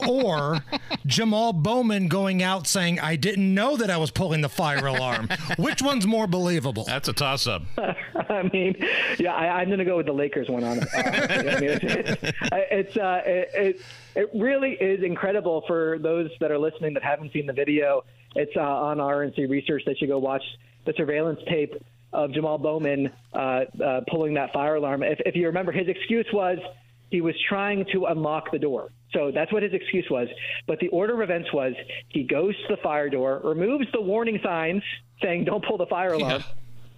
or 0.08 0.60
Jamal 1.06 1.54
Bowman 1.54 2.08
going 2.08 2.44
out 2.44 2.68
saying, 2.68 3.00
I 3.00 3.16
didn't 3.16 3.54
know 3.54 3.78
that 3.78 3.90
I 3.90 3.98
was 3.98 4.12
pulling 4.12 4.42
the 4.42 4.50
fire 4.50 4.86
alarm. 4.86 5.30
Which 5.58 5.82
one's 5.82 6.06
more 6.06 6.28
believable? 6.28 6.84
That's 6.86 7.08
a 7.08 7.14
toss 7.14 7.48
up. 7.48 7.64
I 7.78 8.50
mean, 8.54 8.76
yeah, 9.18 9.34
I, 9.34 9.60
I'm 9.60 9.68
going 9.68 9.80
to 9.80 9.86
go 9.86 9.98
with 9.98 10.06
the 10.06 10.14
Lakers 10.14 10.50
one 10.50 10.64
on 10.64 10.80
it. 10.80 10.88
Uh, 10.94 10.98
I 11.00 11.60
mean, 11.60 11.70
it's 11.70 11.84
it's, 11.84 12.34
it's, 12.52 12.98
uh, 12.98 13.22
it, 13.26 13.50
it 13.54 13.82
it 14.16 14.30
really 14.34 14.74
is 14.74 15.04
incredible 15.04 15.64
for 15.68 15.98
those 16.00 16.30
that 16.40 16.52
are 16.52 16.60
listening 16.60 16.94
that 16.94 17.04
haven't 17.04 17.32
seen 17.34 17.46
the 17.46 17.54
video. 17.54 18.04
It's 18.36 18.56
uh, 18.56 18.62
on 18.62 18.98
RNC 18.98 19.50
Research 19.50 19.84
that 19.86 20.02
you 20.02 20.08
go 20.08 20.20
watch 20.20 20.44
the 20.86 20.94
surveillance 20.98 21.40
tape 21.48 21.74
of 22.14 22.34
Jamal 22.34 22.58
Bowman 22.58 23.12
uh, 23.34 23.38
uh, 23.38 24.02
pulling 24.10 24.34
that 24.36 24.52
fire 24.54 24.76
alarm. 24.76 25.04
If, 25.04 25.20
if 25.26 25.36
you 25.36 25.48
remember, 25.48 25.72
his 25.72 25.88
excuse 25.88 26.28
was 26.34 26.58
he 27.10 27.22
was 27.22 27.36
trying 27.48 27.86
to 27.92 28.06
unlock 28.06 28.52
the 28.52 28.60
door. 28.60 28.90
So 29.14 29.32
that's 29.34 29.52
what 29.52 29.64
his 29.64 29.74
excuse 29.74 30.06
was. 30.10 30.28
But 30.68 30.80
the 30.80 30.88
order 30.90 31.16
of 31.16 31.22
events 31.22 31.52
was 31.52 31.74
he 32.10 32.24
goes 32.24 32.56
to 32.68 32.76
the 32.76 32.82
fire 32.82 33.10
door, 33.10 33.42
removes 33.44 33.88
the 33.92 34.02
warning 34.02 34.40
signs 34.44 34.84
saying 35.22 35.46
"Don't 35.46 35.66
pull 35.66 35.78
the 35.78 35.88
fire 35.88 36.14
alarm." 36.14 36.44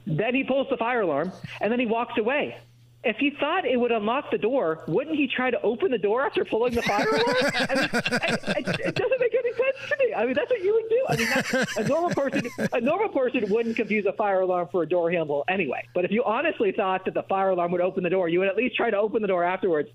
Then 0.06 0.34
he 0.36 0.44
pulls 0.44 0.68
the 0.70 0.78
fire 0.78 1.02
alarm, 1.02 1.32
and 1.62 1.72
then 1.72 1.80
he 1.80 1.86
walks 1.86 2.18
away. 2.18 2.58
If 3.04 3.18
he 3.18 3.32
thought 3.40 3.66
it 3.66 3.80
would 3.80 3.92
unlock 3.92 4.30
the 4.30 4.38
door, 4.38 4.84
wouldn't 4.88 5.16
he 5.16 5.28
try 5.28 5.50
to 5.50 5.60
open 5.62 5.90
the 5.90 5.98
door 5.98 6.24
after 6.24 6.46
pulling 6.46 6.74
the 6.74 6.84
fire 6.84 7.08
alarm? 7.08 7.36
I 7.54 7.76
mean, 7.76 7.90
I, 7.94 8.52
I, 8.52 8.88
it 8.88 8.96
doesn't 8.96 9.21
sense 9.54 9.90
to 9.90 9.98
me. 10.00 10.14
I 10.14 10.26
mean, 10.26 10.34
that's 10.34 10.50
what 10.50 10.62
you 10.62 10.74
would 10.74 10.90
do. 10.90 11.06
I 11.10 11.16
mean, 11.16 11.28
that's, 11.34 11.78
a 11.78 11.88
normal 11.88 12.10
person, 12.10 12.48
a 12.74 12.82
normal 12.82 13.10
person 13.10 13.50
wouldn't 13.50 13.76
confuse 13.76 14.06
a 14.06 14.14
fire 14.14 14.42
alarm 14.42 14.70
for 14.72 14.84
a 14.84 14.90
door 14.90 15.12
handle 15.12 15.44
anyway. 15.48 15.88
But 15.94 16.06
if 16.06 16.12
you 16.12 16.24
honestly 16.24 16.72
thought 16.72 17.06
that 17.06 17.14
the 17.14 17.24
fire 17.24 17.50
alarm 17.50 17.72
would 17.72 17.82
open 17.82 18.04
the 18.04 18.10
door, 18.10 18.30
you 18.30 18.40
would 18.40 18.48
at 18.48 18.56
least 18.56 18.76
try 18.76 18.90
to 18.90 18.98
open 18.98 19.22
the 19.22 19.28
door 19.28 19.44
afterwards. 19.44 19.90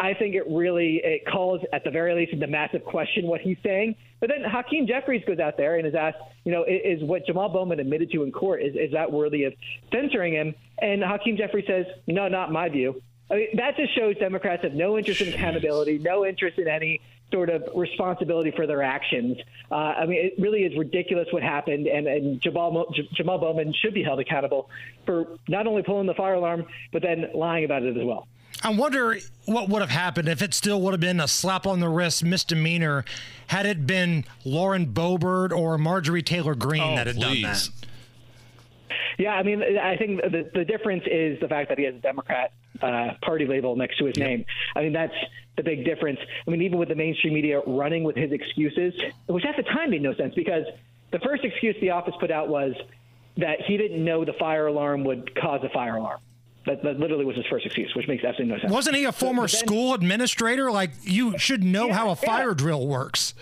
I 0.00 0.14
think 0.14 0.34
it 0.34 0.44
really 0.48 1.00
it 1.02 1.26
calls 1.26 1.60
at 1.72 1.82
the 1.82 1.90
very 1.90 2.14
least 2.14 2.32
into 2.32 2.46
massive 2.46 2.84
question 2.84 3.26
what 3.26 3.40
he's 3.40 3.56
saying. 3.64 3.96
But 4.20 4.30
then 4.30 4.48
Hakeem 4.48 4.86
Jeffries 4.86 5.24
goes 5.26 5.38
out 5.38 5.56
there 5.56 5.76
and 5.76 5.86
is 5.86 5.94
asked, 5.94 6.18
you 6.44 6.52
know, 6.52 6.64
is, 6.64 7.00
is 7.00 7.04
what 7.04 7.26
Jamal 7.26 7.48
Bowman 7.48 7.80
admitted 7.80 8.10
to 8.12 8.22
in 8.22 8.32
court 8.32 8.62
is 8.62 8.74
is 8.76 8.92
that 8.92 9.10
worthy 9.10 9.44
of 9.44 9.54
censoring 9.92 10.34
him? 10.34 10.54
And 10.80 11.02
Hakeem 11.02 11.36
Jeffries 11.36 11.66
says, 11.66 11.86
no, 12.06 12.28
not 12.28 12.52
my 12.52 12.68
view. 12.68 13.02
I 13.30 13.34
mean, 13.34 13.48
that 13.56 13.76
just 13.76 13.94
shows 13.94 14.16
Democrats 14.18 14.62
have 14.62 14.72
no 14.72 14.96
interest 14.96 15.20
in 15.20 15.34
accountability, 15.34 15.98
no 15.98 16.24
interest 16.24 16.58
in 16.58 16.68
any 16.68 17.00
sort 17.32 17.50
of 17.50 17.64
responsibility 17.74 18.52
for 18.56 18.66
their 18.66 18.82
actions. 18.82 19.36
Uh, 19.70 19.74
I 19.74 20.06
mean, 20.06 20.18
it 20.24 20.34
really 20.40 20.60
is 20.60 20.76
ridiculous 20.78 21.28
what 21.30 21.42
happened, 21.42 21.86
and, 21.86 22.06
and 22.06 22.40
Jamal, 22.40 22.92
Jamal 23.14 23.38
Bowman 23.38 23.74
should 23.82 23.94
be 23.94 24.02
held 24.02 24.20
accountable 24.20 24.70
for 25.04 25.26
not 25.48 25.66
only 25.66 25.82
pulling 25.82 26.06
the 26.06 26.14
fire 26.14 26.34
alarm, 26.34 26.66
but 26.92 27.02
then 27.02 27.26
lying 27.34 27.64
about 27.64 27.82
it 27.82 27.96
as 27.96 28.04
well. 28.04 28.26
I 28.62 28.70
wonder 28.70 29.16
what 29.44 29.68
would 29.68 29.82
have 29.82 29.90
happened 29.90 30.28
if 30.28 30.42
it 30.42 30.52
still 30.52 30.80
would 30.82 30.92
have 30.92 31.00
been 31.00 31.20
a 31.20 31.28
slap 31.28 31.64
on 31.66 31.78
the 31.78 31.88
wrist 31.88 32.24
misdemeanor 32.24 33.04
had 33.48 33.66
it 33.66 33.86
been 33.86 34.24
Lauren 34.44 34.86
Boebert 34.86 35.52
or 35.52 35.78
Marjorie 35.78 36.22
Taylor 36.22 36.56
Greene 36.56 36.82
Oh, 36.82 36.96
that 36.96 37.06
had 37.06 37.20
done 37.20 37.42
that. 37.42 37.68
Yeah, 39.18 39.32
I 39.34 39.42
mean, 39.42 39.62
I 39.78 39.96
think 39.96 40.20
the, 40.22 40.48
the 40.54 40.64
difference 40.64 41.02
is 41.10 41.40
the 41.40 41.48
fact 41.48 41.68
that 41.70 41.78
he 41.78 41.84
has 41.84 41.94
a 41.96 41.98
Democrat 41.98 42.52
uh, 42.80 43.14
party 43.20 43.46
label 43.46 43.74
next 43.74 43.98
to 43.98 44.04
his 44.06 44.16
name. 44.16 44.44
I 44.76 44.82
mean, 44.82 44.92
that's 44.92 45.14
the 45.56 45.64
big 45.64 45.84
difference. 45.84 46.20
I 46.46 46.50
mean, 46.50 46.62
even 46.62 46.78
with 46.78 46.88
the 46.88 46.94
mainstream 46.94 47.34
media 47.34 47.60
running 47.66 48.04
with 48.04 48.14
his 48.14 48.30
excuses, 48.30 48.94
which 49.26 49.44
at 49.44 49.56
the 49.56 49.64
time 49.64 49.90
made 49.90 50.02
no 50.02 50.14
sense 50.14 50.34
because 50.36 50.64
the 51.10 51.18
first 51.18 51.44
excuse 51.44 51.74
the 51.80 51.90
office 51.90 52.14
put 52.20 52.30
out 52.30 52.48
was 52.48 52.74
that 53.38 53.60
he 53.66 53.76
didn't 53.76 54.04
know 54.04 54.24
the 54.24 54.34
fire 54.34 54.68
alarm 54.68 55.02
would 55.04 55.34
cause 55.34 55.60
a 55.64 55.68
fire 55.70 55.96
alarm. 55.96 56.20
That, 56.66 56.82
that 56.84 56.98
literally 57.00 57.24
was 57.24 57.34
his 57.34 57.46
first 57.46 57.64
excuse, 57.66 57.92
which 57.96 58.06
makes 58.06 58.22
absolutely 58.24 58.54
no 58.54 58.60
sense. 58.60 58.72
Wasn't 58.72 58.94
he 58.94 59.04
a 59.04 59.12
former 59.12 59.42
but 59.42 59.50
then- 59.52 59.66
school 59.66 59.94
administrator? 59.94 60.70
Like, 60.70 60.90
you 61.02 61.38
should 61.38 61.64
know 61.64 61.92
how 61.92 62.10
a 62.10 62.16
fire 62.16 62.54
drill 62.54 62.86
works. 62.86 63.34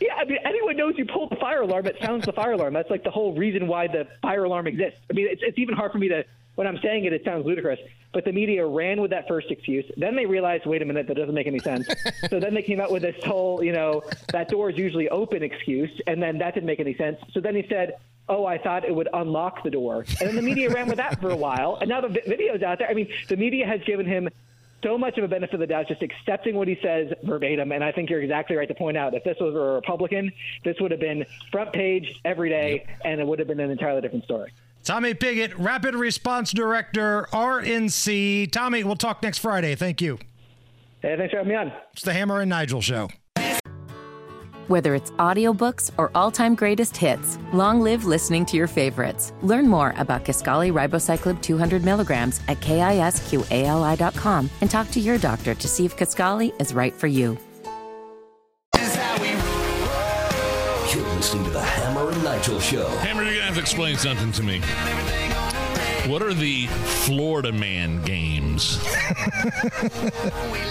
Yeah, 0.00 0.14
I 0.14 0.24
mean, 0.24 0.38
anyone 0.44 0.76
knows 0.76 0.94
you 0.96 1.04
pull 1.04 1.28
the 1.28 1.36
fire 1.36 1.60
alarm, 1.60 1.86
it 1.86 1.96
sounds 2.00 2.24
the 2.24 2.32
fire 2.32 2.52
alarm. 2.52 2.72
That's 2.72 2.90
like 2.90 3.04
the 3.04 3.10
whole 3.10 3.34
reason 3.34 3.66
why 3.66 3.86
the 3.86 4.08
fire 4.22 4.44
alarm 4.44 4.66
exists. 4.66 4.98
I 5.10 5.12
mean, 5.12 5.26
it's, 5.28 5.42
it's 5.44 5.58
even 5.58 5.74
hard 5.74 5.92
for 5.92 5.98
me 5.98 6.08
to, 6.08 6.24
when 6.54 6.66
I'm 6.66 6.78
saying 6.82 7.04
it, 7.04 7.12
it 7.12 7.22
sounds 7.24 7.44
ludicrous. 7.44 7.78
But 8.12 8.24
the 8.24 8.32
media 8.32 8.66
ran 8.66 9.00
with 9.00 9.10
that 9.10 9.28
first 9.28 9.50
excuse. 9.50 9.84
Then 9.98 10.16
they 10.16 10.24
realized, 10.24 10.64
wait 10.64 10.80
a 10.80 10.84
minute, 10.86 11.06
that 11.06 11.16
doesn't 11.16 11.34
make 11.34 11.46
any 11.46 11.58
sense. 11.58 11.86
so 12.30 12.40
then 12.40 12.54
they 12.54 12.62
came 12.62 12.80
out 12.80 12.90
with 12.90 13.02
this 13.02 13.22
whole, 13.24 13.62
you 13.62 13.72
know, 13.72 14.02
that 14.32 14.48
door 14.48 14.70
is 14.70 14.78
usually 14.78 15.08
open 15.10 15.42
excuse. 15.42 15.90
And 16.06 16.22
then 16.22 16.38
that 16.38 16.54
didn't 16.54 16.66
make 16.66 16.80
any 16.80 16.94
sense. 16.96 17.18
So 17.32 17.40
then 17.40 17.54
he 17.54 17.66
said, 17.68 17.96
oh, 18.28 18.46
I 18.46 18.58
thought 18.58 18.84
it 18.84 18.94
would 18.94 19.08
unlock 19.12 19.62
the 19.62 19.70
door. 19.70 20.06
And 20.20 20.28
then 20.28 20.36
the 20.36 20.42
media 20.42 20.70
ran 20.70 20.86
with 20.88 20.96
that 20.96 21.20
for 21.20 21.30
a 21.30 21.36
while. 21.36 21.76
And 21.80 21.90
now 21.90 22.00
the 22.00 22.08
vi- 22.08 22.22
video's 22.26 22.62
out 22.62 22.78
there. 22.78 22.88
I 22.88 22.94
mean, 22.94 23.12
the 23.28 23.36
media 23.36 23.66
has 23.66 23.80
given 23.82 24.06
him 24.06 24.28
so 24.82 24.98
much 24.98 25.18
of 25.18 25.24
a 25.24 25.28
benefit 25.28 25.54
of 25.54 25.60
the 25.60 25.66
doubt, 25.66 25.88
just 25.88 26.02
accepting 26.02 26.54
what 26.54 26.68
he 26.68 26.78
says 26.82 27.12
verbatim. 27.22 27.72
And 27.72 27.82
I 27.82 27.92
think 27.92 28.10
you're 28.10 28.22
exactly 28.22 28.56
right 28.56 28.68
to 28.68 28.74
point 28.74 28.96
out 28.96 29.14
if 29.14 29.24
this 29.24 29.36
was 29.40 29.54
a 29.54 29.58
Republican, 29.58 30.32
this 30.64 30.76
would 30.80 30.90
have 30.90 31.00
been 31.00 31.24
front 31.50 31.72
page 31.72 32.12
every 32.24 32.48
day, 32.48 32.86
and 33.04 33.20
it 33.20 33.26
would 33.26 33.38
have 33.38 33.48
been 33.48 33.60
an 33.60 33.70
entirely 33.70 34.00
different 34.00 34.24
story. 34.24 34.52
Tommy 34.82 35.14
Pigott, 35.14 35.52
Rapid 35.58 35.94
Response 35.94 36.52
Director, 36.52 37.28
RNC. 37.32 38.50
Tommy, 38.50 38.82
we'll 38.82 38.96
talk 38.96 39.22
next 39.22 39.38
Friday. 39.38 39.74
Thank 39.74 40.00
you. 40.00 40.18
Hey, 41.02 41.16
thanks 41.16 41.32
for 41.32 41.38
having 41.38 41.50
me 41.50 41.56
on. 41.56 41.72
It's 41.92 42.02
the 42.02 42.12
Hammer 42.12 42.40
and 42.40 42.48
Nigel 42.48 42.80
Show. 42.80 43.08
Whether 44.70 44.94
it's 44.94 45.10
audiobooks 45.18 45.90
or 45.98 46.12
all-time 46.14 46.54
greatest 46.54 46.96
hits, 46.96 47.40
long 47.52 47.80
live 47.80 48.04
listening 48.04 48.46
to 48.46 48.56
your 48.56 48.68
favorites. 48.68 49.32
Learn 49.42 49.66
more 49.66 49.92
about 49.96 50.24
Kisqali 50.24 50.72
Ribociclib 50.72 51.42
200 51.42 51.84
milligrams 51.84 52.40
at 52.46 52.60
kisqali.com 52.60 54.48
and 54.60 54.70
talk 54.70 54.88
to 54.92 55.00
your 55.00 55.18
doctor 55.18 55.56
to 55.56 55.66
see 55.66 55.84
if 55.84 55.96
Kisqali 55.96 56.52
is 56.60 56.72
right 56.72 56.94
for 56.94 57.08
you. 57.08 57.36
You're 60.94 61.08
listening 61.16 61.42
to 61.46 61.50
the 61.50 61.60
Hammer 61.60 62.08
and 62.08 62.22
Nigel 62.22 62.60
Show. 62.60 62.86
Hammer, 62.98 63.24
you're 63.24 63.32
gonna 63.32 63.46
have 63.46 63.54
to 63.54 63.60
explain 63.60 63.96
something 63.96 64.30
to 64.30 64.42
me. 64.44 64.60
What 66.06 66.22
are 66.22 66.34
the 66.34 66.66
Florida 66.66 67.52
Man 67.52 68.02
games? 68.02 68.80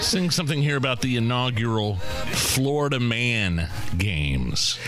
Sing 0.00 0.30
something 0.30 0.60
here 0.60 0.76
about 0.76 1.00
the 1.00 1.16
inaugural 1.16 1.96
Florida 1.96 3.00
Man 3.00 3.68
games. 3.96 4.78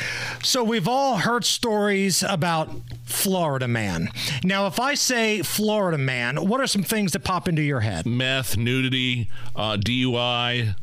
So 0.43 0.63
we've 0.65 0.89
all 0.89 1.19
heard 1.19 1.45
stories 1.45 2.23
about 2.23 2.71
Florida 3.05 3.69
Man. 3.69 4.11
Now, 4.45 4.67
if 4.67 4.79
I 4.81 4.95
say 4.95 5.43
Florida 5.43 5.97
Man, 5.99 6.37
what 6.37 6.61
are 6.61 6.67
some 6.67 6.83
things 6.83 7.13
that 7.13 7.21
pop 7.21 7.49
into 7.49 7.63
your 7.63 7.81
head? 7.81 8.05
Meth, 8.05 8.57
nudity, 8.57 9.31
uh, 9.57 9.77
DUI, 9.77 10.75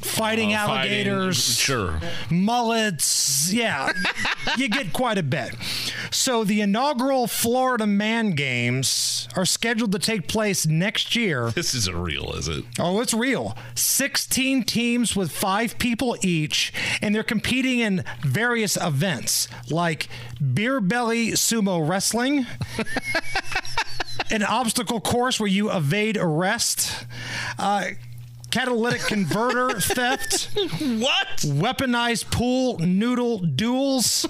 Fighting 0.00 0.52
uh, 0.54 0.58
alligators, 0.58 1.36
Sure. 1.58 1.98
mullets. 2.30 3.52
Yeah, 3.52 3.92
you 4.56 4.68
get 4.68 4.92
quite 4.92 5.18
a 5.18 5.22
bit. 5.22 5.54
So 6.10 6.44
the 6.44 6.60
inaugural 6.60 7.26
Florida 7.26 7.86
Man 7.86 8.30
Games 8.32 9.28
are 9.36 9.44
scheduled 9.44 9.92
to 9.92 9.98
take 9.98 10.28
place 10.28 10.66
next 10.66 11.16
year. 11.16 11.50
This 11.50 11.74
isn't 11.74 11.96
real, 12.00 12.32
is 12.34 12.46
it? 12.48 12.64
Oh, 12.78 13.00
it's 13.00 13.12
real. 13.14 13.56
16 13.74 14.64
teams 14.64 15.16
with 15.16 15.32
five 15.32 15.78
people 15.78 16.16
each, 16.22 16.72
and 17.02 17.14
they're 17.14 17.22
competing 17.22 17.80
in 17.80 18.04
various 18.22 18.76
events 18.76 19.48
like 19.70 20.08
beer 20.54 20.80
belly 20.80 21.32
sumo 21.32 21.86
wrestling, 21.86 22.46
an 24.30 24.42
obstacle 24.42 25.00
course 25.00 25.38
where 25.40 25.48
you 25.48 25.70
evade 25.70 26.16
arrest. 26.16 27.06
Uh, 27.58 27.86
Catalytic 28.50 29.02
converter 29.02 29.80
theft. 29.80 30.50
What? 30.54 31.38
Weaponized 31.38 32.30
pool 32.30 32.78
noodle 32.78 33.38
duels. 33.38 34.26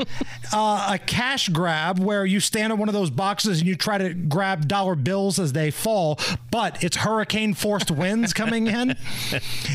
uh, 0.52 0.88
a 0.92 0.98
cash 0.98 1.48
grab 1.48 1.98
where 1.98 2.24
you 2.24 2.40
stand 2.40 2.72
on 2.72 2.78
one 2.78 2.88
of 2.88 2.94
those 2.94 3.10
boxes 3.10 3.58
and 3.58 3.68
you 3.68 3.74
try 3.74 3.98
to 3.98 4.14
grab 4.14 4.68
dollar 4.68 4.94
bills 4.94 5.38
as 5.38 5.52
they 5.52 5.70
fall, 5.70 6.18
but 6.50 6.82
it's 6.82 6.98
hurricane 6.98 7.54
forced 7.54 7.90
winds 7.90 8.32
coming 8.32 8.66
in. 8.66 8.96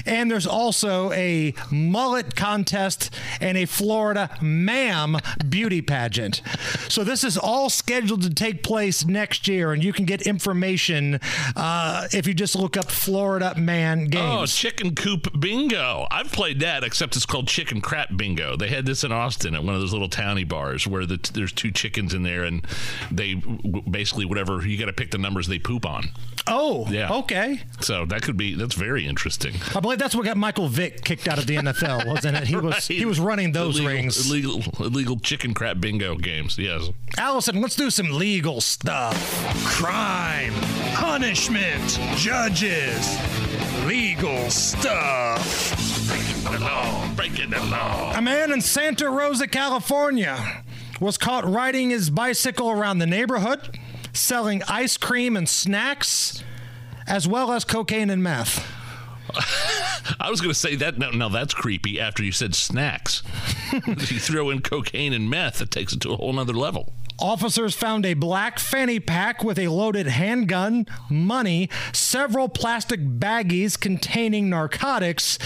And 0.06 0.32
there's 0.32 0.48
also 0.48 1.12
a 1.12 1.54
mullet 1.70 2.36
contest 2.36 3.14
and 3.40 3.58
a 3.58 3.66
Florida 3.66 4.36
ma'am 4.42 5.18
beauty 5.48 5.82
pageant. 5.82 6.42
So 6.90 7.04
this 7.04 7.24
is 7.24 7.38
all 7.38 7.70
scheduled 7.70 8.24
to 8.24 8.34
take 8.34 8.64
place 8.64 9.06
next 9.06 9.48
year, 9.48 9.74
and 9.74 9.84
you 9.84 9.94
can 9.94 10.06
get 10.06 10.24
information 10.24 11.20
uh, 11.56 12.08
if 12.12 12.26
you 12.28 12.34
just 12.34 12.56
look 12.56 12.78
up 12.78 12.90
Florida 12.90 13.54
Man 14.00 14.10
Oh, 14.16 14.46
chicken 14.46 14.96
coop 14.96 15.40
bingo. 15.40 16.08
I've 16.12 16.32
played 16.32 16.60
that, 16.62 16.84
except 16.84 17.16
it's 17.16 17.26
called 17.26 17.48
chicken 17.48 17.82
crap 17.82 18.16
bingo. 18.16 18.56
They 18.56 18.68
had 18.70 18.86
this 18.86 19.04
in 19.04 19.12
Austin 19.12 19.56
at 19.56 19.64
one 19.64 19.76
of 19.76 19.82
those 19.82 19.94
little 19.94 20.10
towny 20.10 20.44
bars 20.44 20.88
where 20.88 21.06
the, 21.06 21.18
there's 21.34 21.52
two 21.52 21.72
chickens 21.72 22.14
in 22.14 22.24
there, 22.24 22.44
and 22.44 22.66
they 23.12 23.36
w- 23.36 23.82
basically 23.90 24.26
whatever 24.26 24.66
you 24.66 24.78
got 24.78 24.86
to 24.86 24.94
pick 24.94 25.12
the 25.12 25.18
numbers 25.18 25.48
they 25.48 25.60
poop 25.60 25.86
on. 25.86 26.10
oh, 26.48 26.88
Yeah. 26.90 27.12
okay. 27.12 27.62
So 27.82 28.06
that 28.06 28.22
could 28.24 28.38
be 28.38 28.56
that's 28.56 28.76
very 28.76 29.06
interesting. 29.06 29.56
I 29.76 29.80
believe 29.80 30.00
that's 30.00 30.16
what 30.16 30.26
got 30.26 30.38
Michael 30.38 30.68
Vick 30.68 31.04
kicked 31.04 31.28
out 31.28 31.38
of 31.38 31.48
the 31.48 31.56
NFL, 31.58 32.08
wasn't 32.08 32.38
it? 32.38 32.48
He 32.48 32.56
was 32.56 32.88
he 32.88 33.06
was 33.06 33.20
running 33.20 33.52
those 33.52 33.76
illegal, 33.80 33.94
rings. 33.94 34.30
Illegal, 34.30 34.62
illegal 34.80 35.20
chicken 35.20 35.54
crap 35.54 35.80
bingo 35.80 36.16
games. 36.16 36.58
Yes. 36.58 36.90
Allison, 37.18 37.62
let's 37.62 37.76
do 37.76 37.90
some 37.90 38.12
legal 38.12 38.62
stuff. 38.62 39.16
Crime. 39.66 40.54
punishment, 40.96 42.00
judges, 42.16 43.18
legal 43.92 44.50
stuff. 44.50 46.08
Breaking 46.08 46.44
the 46.54 46.60
law, 46.66 47.14
breaking 47.14 47.50
the 47.50 47.62
law. 47.66 48.14
A 48.16 48.22
man 48.22 48.54
in 48.54 48.62
Santa 48.62 49.10
Rosa, 49.10 49.50
California 49.50 50.64
was 51.02 51.18
caught 51.18 51.44
riding 51.44 51.90
his 51.90 52.10
bicycle 52.10 52.72
around 52.72 53.00
the 53.00 53.06
neighborhood, 53.06 53.78
selling 54.14 54.64
ice 54.70 54.96
cream 54.96 55.36
and 55.36 55.50
snacks, 55.50 56.42
as 57.06 57.28
well 57.28 57.52
as 57.52 57.66
cocaine 57.66 58.10
and 58.10 58.24
meth. 58.24 58.66
I 60.22 60.30
was 60.30 60.40
going 60.40 60.54
to 60.54 60.60
say 60.60 60.76
that. 60.78 60.98
Now, 60.98 61.10
now 61.10 61.28
that's 61.28 61.54
creepy. 61.54 62.00
After 62.00 62.24
you 62.24 62.32
said 62.32 62.56
snacks, 62.56 63.24
you 63.74 64.20
throw 64.20 64.52
in 64.52 64.62
cocaine 64.62 65.12
and 65.12 65.30
meth, 65.30 65.62
it 65.62 65.70
takes 65.70 65.92
it 65.92 66.00
to 66.02 66.12
a 66.12 66.16
whole 66.16 66.40
other 66.40 66.54
level. 66.54 66.94
Officers 67.20 67.76
found 67.76 68.06
a 68.06 68.14
black 68.14 68.58
fanny 68.60 69.00
pack 69.00 69.44
with 69.44 69.60
a 69.60 69.68
loaded 69.68 70.08
handgun, 70.08 70.88
money, 71.10 71.70
several 71.94 72.50
plastic 72.50 73.00
baggies 73.00 73.80
containing 73.80 74.50
narcotics, 74.50 75.38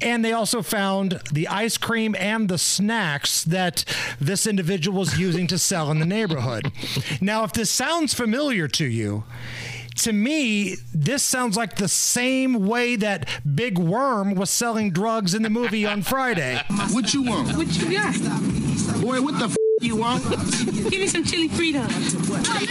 and 0.00 0.24
they 0.24 0.32
also 0.32 0.62
found 0.62 1.20
the 1.30 1.46
ice 1.48 1.76
cream 1.76 2.16
and 2.18 2.48
the 2.48 2.58
snacks 2.58 3.44
that 3.44 3.84
this 4.20 4.46
individual 4.46 4.98
was 5.00 5.18
using 5.18 5.46
to 5.48 5.58
sell 5.58 5.90
in 5.90 5.98
the 6.00 6.06
neighborhood. 6.06 6.72
Now, 7.20 7.44
if 7.44 7.52
this 7.52 7.70
sounds 7.70 8.14
familiar 8.14 8.66
to 8.68 8.86
you, 8.86 9.24
to 9.96 10.12
me, 10.14 10.76
this 10.94 11.22
sounds 11.22 11.56
like 11.56 11.76
the 11.76 11.88
same 11.88 12.66
way 12.66 12.96
that 12.96 13.28
Big 13.54 13.76
Worm 13.78 14.34
was 14.34 14.48
selling 14.48 14.90
drugs 14.92 15.34
in 15.34 15.42
the 15.42 15.50
movie 15.50 15.84
on 15.84 16.00
Friday. 16.02 16.62
What 16.92 17.12
you 17.12 17.22
want? 17.22 17.54
What 17.56 17.76
you 17.76 17.92
got? 17.92 18.14
Boy, 19.02 19.20
what 19.20 19.38
the 19.38 19.46
f- 19.46 19.56
you 19.80 19.96
want? 19.96 20.22
Give 20.90 21.00
me 21.00 21.06
some 21.06 21.24
chili 21.24 21.48
Fritos. 21.48 21.90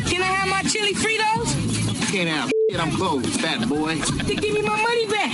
Can 0.10 0.22
I 0.22 0.26
have 0.26 0.50
my 0.50 0.62
chili 0.70 0.94
Fritos? 0.94 2.12
Can't 2.12 2.30
have 2.30 2.52
shit, 2.70 2.80
I'm 2.80 2.92
closed, 2.92 3.42
fat 3.42 3.68
boy. 3.68 3.96
Then 3.96 4.36
give 4.36 4.54
me 4.54 4.62
my 4.62 4.82
money 4.82 5.08
back. 5.08 5.34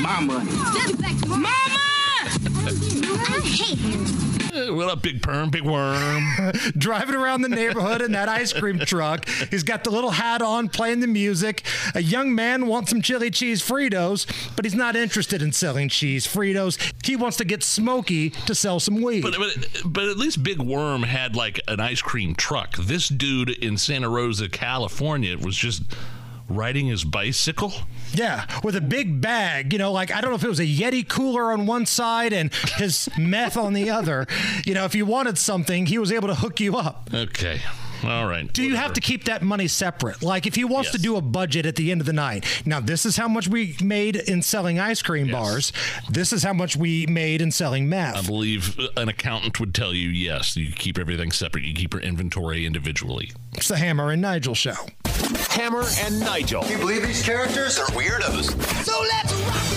My 0.00 0.20
money. 0.20 0.50
What 4.56 4.88
up, 4.88 5.02
big 5.02 5.22
perm, 5.22 5.50
big 5.50 5.62
worm? 5.62 6.24
driving 6.78 7.14
around 7.14 7.42
the 7.42 7.48
neighborhood 7.48 8.02
in 8.02 8.10
that 8.12 8.28
ice 8.28 8.52
cream 8.52 8.80
truck. 8.80 9.28
He's 9.50 9.62
got 9.62 9.84
the 9.84 9.90
little 9.90 10.10
hat 10.10 10.42
on, 10.42 10.68
playing 10.68 10.98
the 10.98 11.06
music. 11.06 11.62
A 11.94 12.02
young 12.02 12.34
man 12.34 12.66
wants 12.66 12.90
some 12.90 13.02
chili 13.02 13.30
cheese 13.30 13.62
Fritos, 13.62 14.26
but 14.56 14.64
he's 14.64 14.74
not 14.74 14.96
interested 14.96 15.42
in 15.42 15.52
selling 15.52 15.88
cheese 15.88 16.26
Fritos. 16.26 16.76
He 17.06 17.14
wants 17.14 17.36
to 17.36 17.44
get 17.44 17.62
Smokey 17.62 18.30
to 18.30 18.54
sell 18.54 18.80
some 18.80 19.00
weed. 19.00 19.22
But, 19.22 19.36
but 19.38 19.82
but 19.84 20.04
at 20.08 20.16
least 20.16 20.42
Big 20.42 20.58
Worm 20.58 21.04
had 21.04 21.36
like 21.36 21.60
an 21.68 21.78
ice 21.78 22.02
cream 22.02 22.34
truck. 22.34 22.76
This 22.78 23.08
dude 23.08 23.50
in 23.50 23.76
Santa 23.76 24.08
Rosa, 24.08 24.48
California, 24.48 25.38
was 25.38 25.54
just 25.54 25.82
riding 26.48 26.86
his 26.86 27.04
bicycle. 27.04 27.72
Yeah, 28.12 28.46
with 28.62 28.76
a 28.76 28.80
big 28.80 29.20
bag, 29.20 29.72
you 29.72 29.78
know, 29.78 29.92
like 29.92 30.10
I 30.12 30.20
don't 30.20 30.30
know 30.30 30.36
if 30.36 30.44
it 30.44 30.48
was 30.48 30.60
a 30.60 30.66
Yeti 30.66 31.06
cooler 31.08 31.52
on 31.52 31.66
one 31.66 31.86
side 31.86 32.32
and 32.32 32.52
his 32.76 33.08
meth 33.18 33.56
on 33.56 33.72
the 33.72 33.90
other. 33.90 34.26
You 34.64 34.74
know, 34.74 34.84
if 34.84 34.94
you 34.94 35.06
wanted 35.06 35.38
something, 35.38 35.86
he 35.86 35.98
was 35.98 36.12
able 36.12 36.28
to 36.28 36.34
hook 36.36 36.60
you 36.60 36.76
up. 36.76 37.10
Okay, 37.12 37.60
all 38.04 38.26
right. 38.26 38.52
Do 38.52 38.62
you 38.62 38.76
have 38.76 38.92
to 38.94 39.00
keep 39.00 39.24
that 39.24 39.42
money 39.42 39.68
separate? 39.68 40.22
Like 40.22 40.46
if 40.46 40.54
he 40.54 40.64
wants 40.64 40.92
to 40.92 40.98
do 40.98 41.16
a 41.16 41.20
budget 41.20 41.66
at 41.66 41.76
the 41.76 41.90
end 41.90 42.00
of 42.00 42.06
the 42.06 42.12
night. 42.12 42.62
Now, 42.64 42.80
this 42.80 43.06
is 43.06 43.16
how 43.16 43.28
much 43.28 43.48
we 43.48 43.76
made 43.82 44.16
in 44.16 44.42
selling 44.42 44.78
ice 44.78 45.02
cream 45.02 45.30
bars. 45.30 45.72
This 46.10 46.32
is 46.32 46.42
how 46.42 46.52
much 46.52 46.76
we 46.76 47.06
made 47.06 47.40
in 47.40 47.50
selling 47.50 47.88
maps. 47.88 48.18
I 48.18 48.26
believe 48.26 48.78
an 48.96 49.08
accountant 49.08 49.60
would 49.60 49.74
tell 49.74 49.94
you 49.94 50.08
yes. 50.08 50.56
You 50.56 50.72
keep 50.72 50.98
everything 50.98 51.32
separate. 51.32 51.64
You 51.64 51.74
keep 51.74 51.92
your 51.92 52.02
inventory 52.02 52.66
individually. 52.66 53.32
It's 53.54 53.68
the 53.68 53.76
Hammer 53.76 54.10
and 54.10 54.22
Nigel 54.22 54.54
show. 54.54 54.74
Hammer 55.50 55.84
and 56.00 56.20
Nigel. 56.20 56.64
You 56.66 56.78
believe 56.78 57.02
these 57.02 57.22
characters 57.22 57.78
are 57.78 57.86
weirdos? 57.86 58.50
So 58.84 58.92
let's 59.00 59.32
rock 59.32 59.75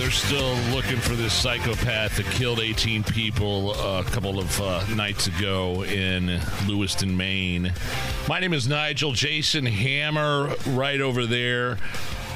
They're 0.00 0.10
still 0.10 0.54
looking 0.74 0.96
for 0.96 1.14
this 1.14 1.34
psychopath 1.34 2.16
that 2.16 2.24
killed 2.30 2.58
18 2.58 3.04
people 3.04 3.74
a 3.74 4.02
couple 4.02 4.38
of 4.38 4.58
uh, 4.58 4.82
nights 4.94 5.26
ago 5.26 5.84
in 5.84 6.40
Lewiston, 6.66 7.14
Maine. 7.14 7.70
My 8.26 8.40
name 8.40 8.54
is 8.54 8.66
Nigel. 8.66 9.12
Jason 9.12 9.66
Hammer, 9.66 10.54
right 10.68 11.02
over 11.02 11.26
there. 11.26 11.76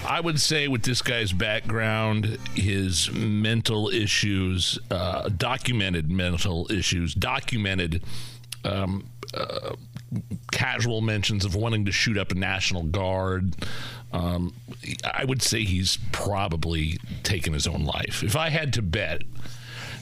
I 0.06 0.20
would 0.20 0.42
say, 0.42 0.68
with 0.68 0.82
this 0.82 1.00
guy's 1.00 1.32
background, 1.32 2.38
his 2.52 3.10
mental 3.10 3.88
issues, 3.88 4.78
uh, 4.90 5.30
documented 5.30 6.10
mental 6.10 6.70
issues, 6.70 7.14
documented 7.14 8.02
um, 8.64 9.08
uh, 9.32 9.74
casual 10.52 11.00
mentions 11.00 11.46
of 11.46 11.54
wanting 11.54 11.86
to 11.86 11.92
shoot 11.92 12.18
up 12.18 12.30
a 12.30 12.34
National 12.34 12.82
Guard. 12.82 13.56
Um, 14.14 14.54
I 15.12 15.24
would 15.24 15.42
say 15.42 15.64
he's 15.64 15.98
probably 16.12 16.98
taken 17.24 17.52
his 17.52 17.66
own 17.66 17.84
life. 17.84 18.22
If 18.22 18.36
I 18.36 18.48
had 18.48 18.72
to 18.74 18.82
bet, 18.82 19.22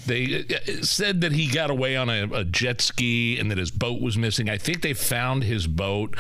they 0.05 0.45
uh, 0.51 0.83
said 0.83 1.23
that 1.23 1.33
he 1.33 1.51
got 1.51 1.71
away 1.71 1.97
on 1.97 2.11
a, 2.11 2.29
a 2.33 2.45
jet 2.45 2.83
ski 2.83 3.39
and 3.39 3.51
that 3.51 3.57
his 3.57 3.71
boat 3.71 4.03
was 4.03 4.19
missing. 4.19 4.51
I 4.51 4.59
think 4.59 4.83
they 4.83 4.93
found 4.93 5.45
his 5.45 5.67
boat. 5.67 6.15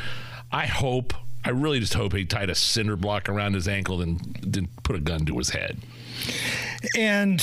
I 0.50 0.64
hope, 0.66 1.12
I 1.44 1.50
really 1.50 1.80
just 1.80 1.92
hope 1.92 2.14
he 2.14 2.24
tied 2.24 2.48
a 2.48 2.54
cinder 2.54 2.96
block 2.96 3.28
around 3.28 3.52
his 3.52 3.68
ankle 3.68 4.00
and 4.00 4.38
then 4.42 4.68
put 4.84 4.96
a 4.96 5.00
gun 5.00 5.26
to 5.26 5.36
his 5.36 5.50
head. 5.50 5.78
And 6.98 7.40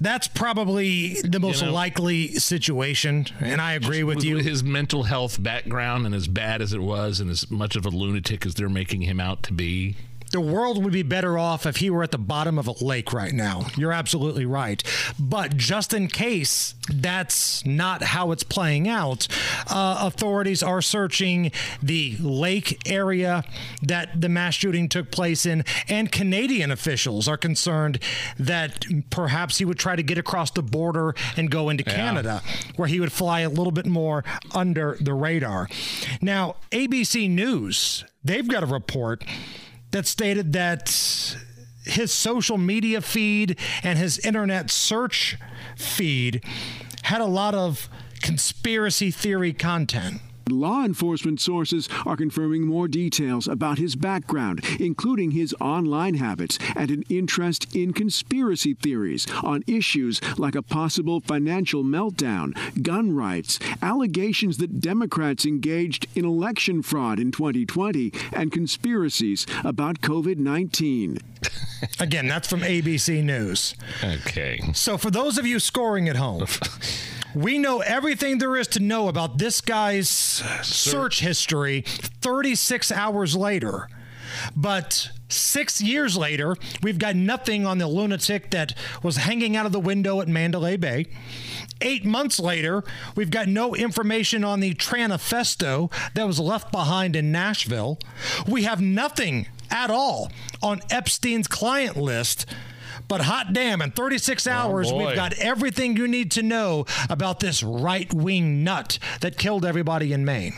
that's 0.00 0.28
probably 0.28 1.14
the 1.22 1.38
most 1.40 1.62
know- 1.62 1.72
likely 1.72 2.34
situation. 2.34 3.26
And 3.40 3.60
I 3.60 3.74
agree 3.74 4.02
with 4.02 4.24
you. 4.24 4.38
His 4.38 4.64
mental 4.64 5.04
health 5.04 5.42
background 5.42 6.06
and 6.06 6.14
as 6.14 6.26
bad 6.26 6.60
as 6.60 6.72
it 6.72 6.80
was, 6.80 7.20
and 7.20 7.30
as 7.30 7.50
much 7.50 7.76
of 7.76 7.86
a 7.86 7.90
lunatic 7.90 8.44
as 8.44 8.54
they're 8.54 8.68
making 8.68 9.02
him 9.02 9.20
out 9.20 9.42
to 9.44 9.52
be. 9.52 9.96
The 10.34 10.40
world 10.40 10.82
would 10.82 10.92
be 10.92 11.04
better 11.04 11.38
off 11.38 11.64
if 11.64 11.76
he 11.76 11.90
were 11.90 12.02
at 12.02 12.10
the 12.10 12.18
bottom 12.18 12.58
of 12.58 12.66
a 12.66 12.84
lake 12.84 13.12
right 13.12 13.32
now. 13.32 13.68
You're 13.76 13.92
absolutely 13.92 14.44
right. 14.44 14.82
But 15.16 15.56
just 15.56 15.94
in 15.94 16.08
case 16.08 16.74
that's 16.92 17.64
not 17.64 18.02
how 18.02 18.32
it's 18.32 18.42
playing 18.42 18.88
out, 18.88 19.28
uh, 19.70 19.98
authorities 20.00 20.60
are 20.60 20.82
searching 20.82 21.52
the 21.80 22.16
lake 22.18 22.82
area 22.90 23.44
that 23.80 24.20
the 24.20 24.28
mass 24.28 24.54
shooting 24.54 24.88
took 24.88 25.12
place 25.12 25.46
in, 25.46 25.62
and 25.88 26.10
Canadian 26.10 26.72
officials 26.72 27.28
are 27.28 27.36
concerned 27.36 28.00
that 28.36 28.86
perhaps 29.10 29.58
he 29.58 29.64
would 29.64 29.78
try 29.78 29.94
to 29.94 30.02
get 30.02 30.18
across 30.18 30.50
the 30.50 30.64
border 30.64 31.14
and 31.36 31.48
go 31.48 31.68
into 31.68 31.84
Canada, 31.84 32.42
where 32.74 32.88
he 32.88 32.98
would 32.98 33.12
fly 33.12 33.42
a 33.42 33.48
little 33.48 33.70
bit 33.70 33.86
more 33.86 34.24
under 34.52 34.96
the 35.00 35.14
radar. 35.14 35.68
Now, 36.20 36.56
ABC 36.72 37.30
News, 37.30 38.04
they've 38.24 38.48
got 38.48 38.64
a 38.64 38.66
report 38.66 39.22
that 39.94 40.08
stated 40.08 40.52
that 40.54 40.88
his 41.84 42.12
social 42.12 42.58
media 42.58 43.00
feed 43.00 43.56
and 43.84 43.96
his 43.96 44.18
internet 44.18 44.68
search 44.68 45.38
feed 45.76 46.42
had 47.04 47.20
a 47.20 47.26
lot 47.26 47.54
of 47.54 47.88
conspiracy 48.20 49.12
theory 49.12 49.52
content. 49.52 50.20
Law 50.50 50.84
enforcement 50.84 51.40
sources 51.40 51.88
are 52.04 52.16
confirming 52.16 52.66
more 52.66 52.88
details 52.88 53.48
about 53.48 53.78
his 53.78 53.96
background, 53.96 54.64
including 54.78 55.30
his 55.30 55.54
online 55.60 56.14
habits 56.14 56.58
and 56.76 56.90
an 56.90 57.02
interest 57.08 57.74
in 57.74 57.92
conspiracy 57.92 58.74
theories 58.74 59.26
on 59.42 59.64
issues 59.66 60.20
like 60.38 60.54
a 60.54 60.62
possible 60.62 61.20
financial 61.20 61.82
meltdown, 61.82 62.54
gun 62.82 63.14
rights, 63.14 63.58
allegations 63.82 64.58
that 64.58 64.80
Democrats 64.80 65.46
engaged 65.46 66.06
in 66.14 66.24
election 66.24 66.82
fraud 66.82 67.18
in 67.18 67.32
2020, 67.32 68.12
and 68.32 68.52
conspiracies 68.52 69.46
about 69.64 70.00
COVID 70.00 70.36
19. 70.38 71.18
Again, 72.00 72.28
that's 72.28 72.48
from 72.48 72.60
ABC 72.60 73.22
News. 73.22 73.74
Okay. 74.02 74.60
So, 74.72 74.96
for 74.96 75.10
those 75.10 75.38
of 75.38 75.46
you 75.46 75.58
scoring 75.58 76.08
at 76.08 76.16
home, 76.16 76.46
we 77.34 77.58
know 77.58 77.80
everything 77.80 78.38
there 78.38 78.56
is 78.56 78.68
to 78.68 78.80
know 78.80 79.08
about 79.08 79.38
this 79.38 79.60
guy's 79.60 80.33
search 80.62 81.20
history 81.20 81.82
36 81.82 82.90
hours 82.92 83.36
later. 83.36 83.88
But 84.56 85.10
six 85.28 85.80
years 85.80 86.16
later, 86.16 86.56
we've 86.82 86.98
got 86.98 87.16
nothing 87.16 87.66
on 87.66 87.78
the 87.78 87.86
lunatic 87.86 88.50
that 88.50 88.74
was 89.02 89.16
hanging 89.16 89.56
out 89.56 89.66
of 89.66 89.72
the 89.72 89.80
window 89.80 90.20
at 90.20 90.28
Mandalay 90.28 90.76
Bay. 90.76 91.06
Eight 91.80 92.04
months 92.04 92.40
later, 92.40 92.82
we've 93.14 93.30
got 93.30 93.48
no 93.48 93.74
information 93.74 94.44
on 94.44 94.60
the 94.60 94.74
Tranifesto 94.74 95.92
that 96.14 96.26
was 96.26 96.40
left 96.40 96.72
behind 96.72 97.16
in 97.16 97.30
Nashville. 97.32 97.98
We 98.46 98.64
have 98.64 98.80
nothing 98.80 99.46
at 99.70 99.90
all 99.90 100.30
on 100.62 100.80
Epstein's 100.90 101.48
client 101.48 101.96
list. 101.96 102.46
But 103.14 103.20
hot 103.20 103.52
damn, 103.52 103.80
in 103.80 103.92
36 103.92 104.44
hours, 104.48 104.90
boy. 104.90 105.06
we've 105.06 105.14
got 105.14 105.34
everything 105.34 105.96
you 105.96 106.08
need 106.08 106.32
to 106.32 106.42
know 106.42 106.84
about 107.08 107.38
this 107.38 107.62
right 107.62 108.12
wing 108.12 108.64
nut 108.64 108.98
that 109.20 109.38
killed 109.38 109.64
everybody 109.64 110.12
in 110.12 110.24
Maine. 110.24 110.52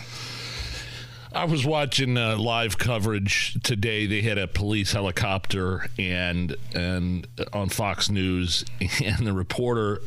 I 1.35 1.45
was 1.45 1.67
watching 1.67 2.17
uh, 2.17 2.39
live 2.39 2.79
coverage 2.79 3.59
today. 3.63 4.07
They 4.07 4.23
had 4.23 4.39
a 4.39 4.49
police 4.49 4.93
helicopter 4.93 5.91
and 5.99 6.57
and 6.75 7.27
uh, 7.39 7.45
on 7.53 7.69
Fox 7.69 8.09
News, 8.09 8.65
and 9.05 9.27
the 9.27 9.35
reporter 9.35 10.01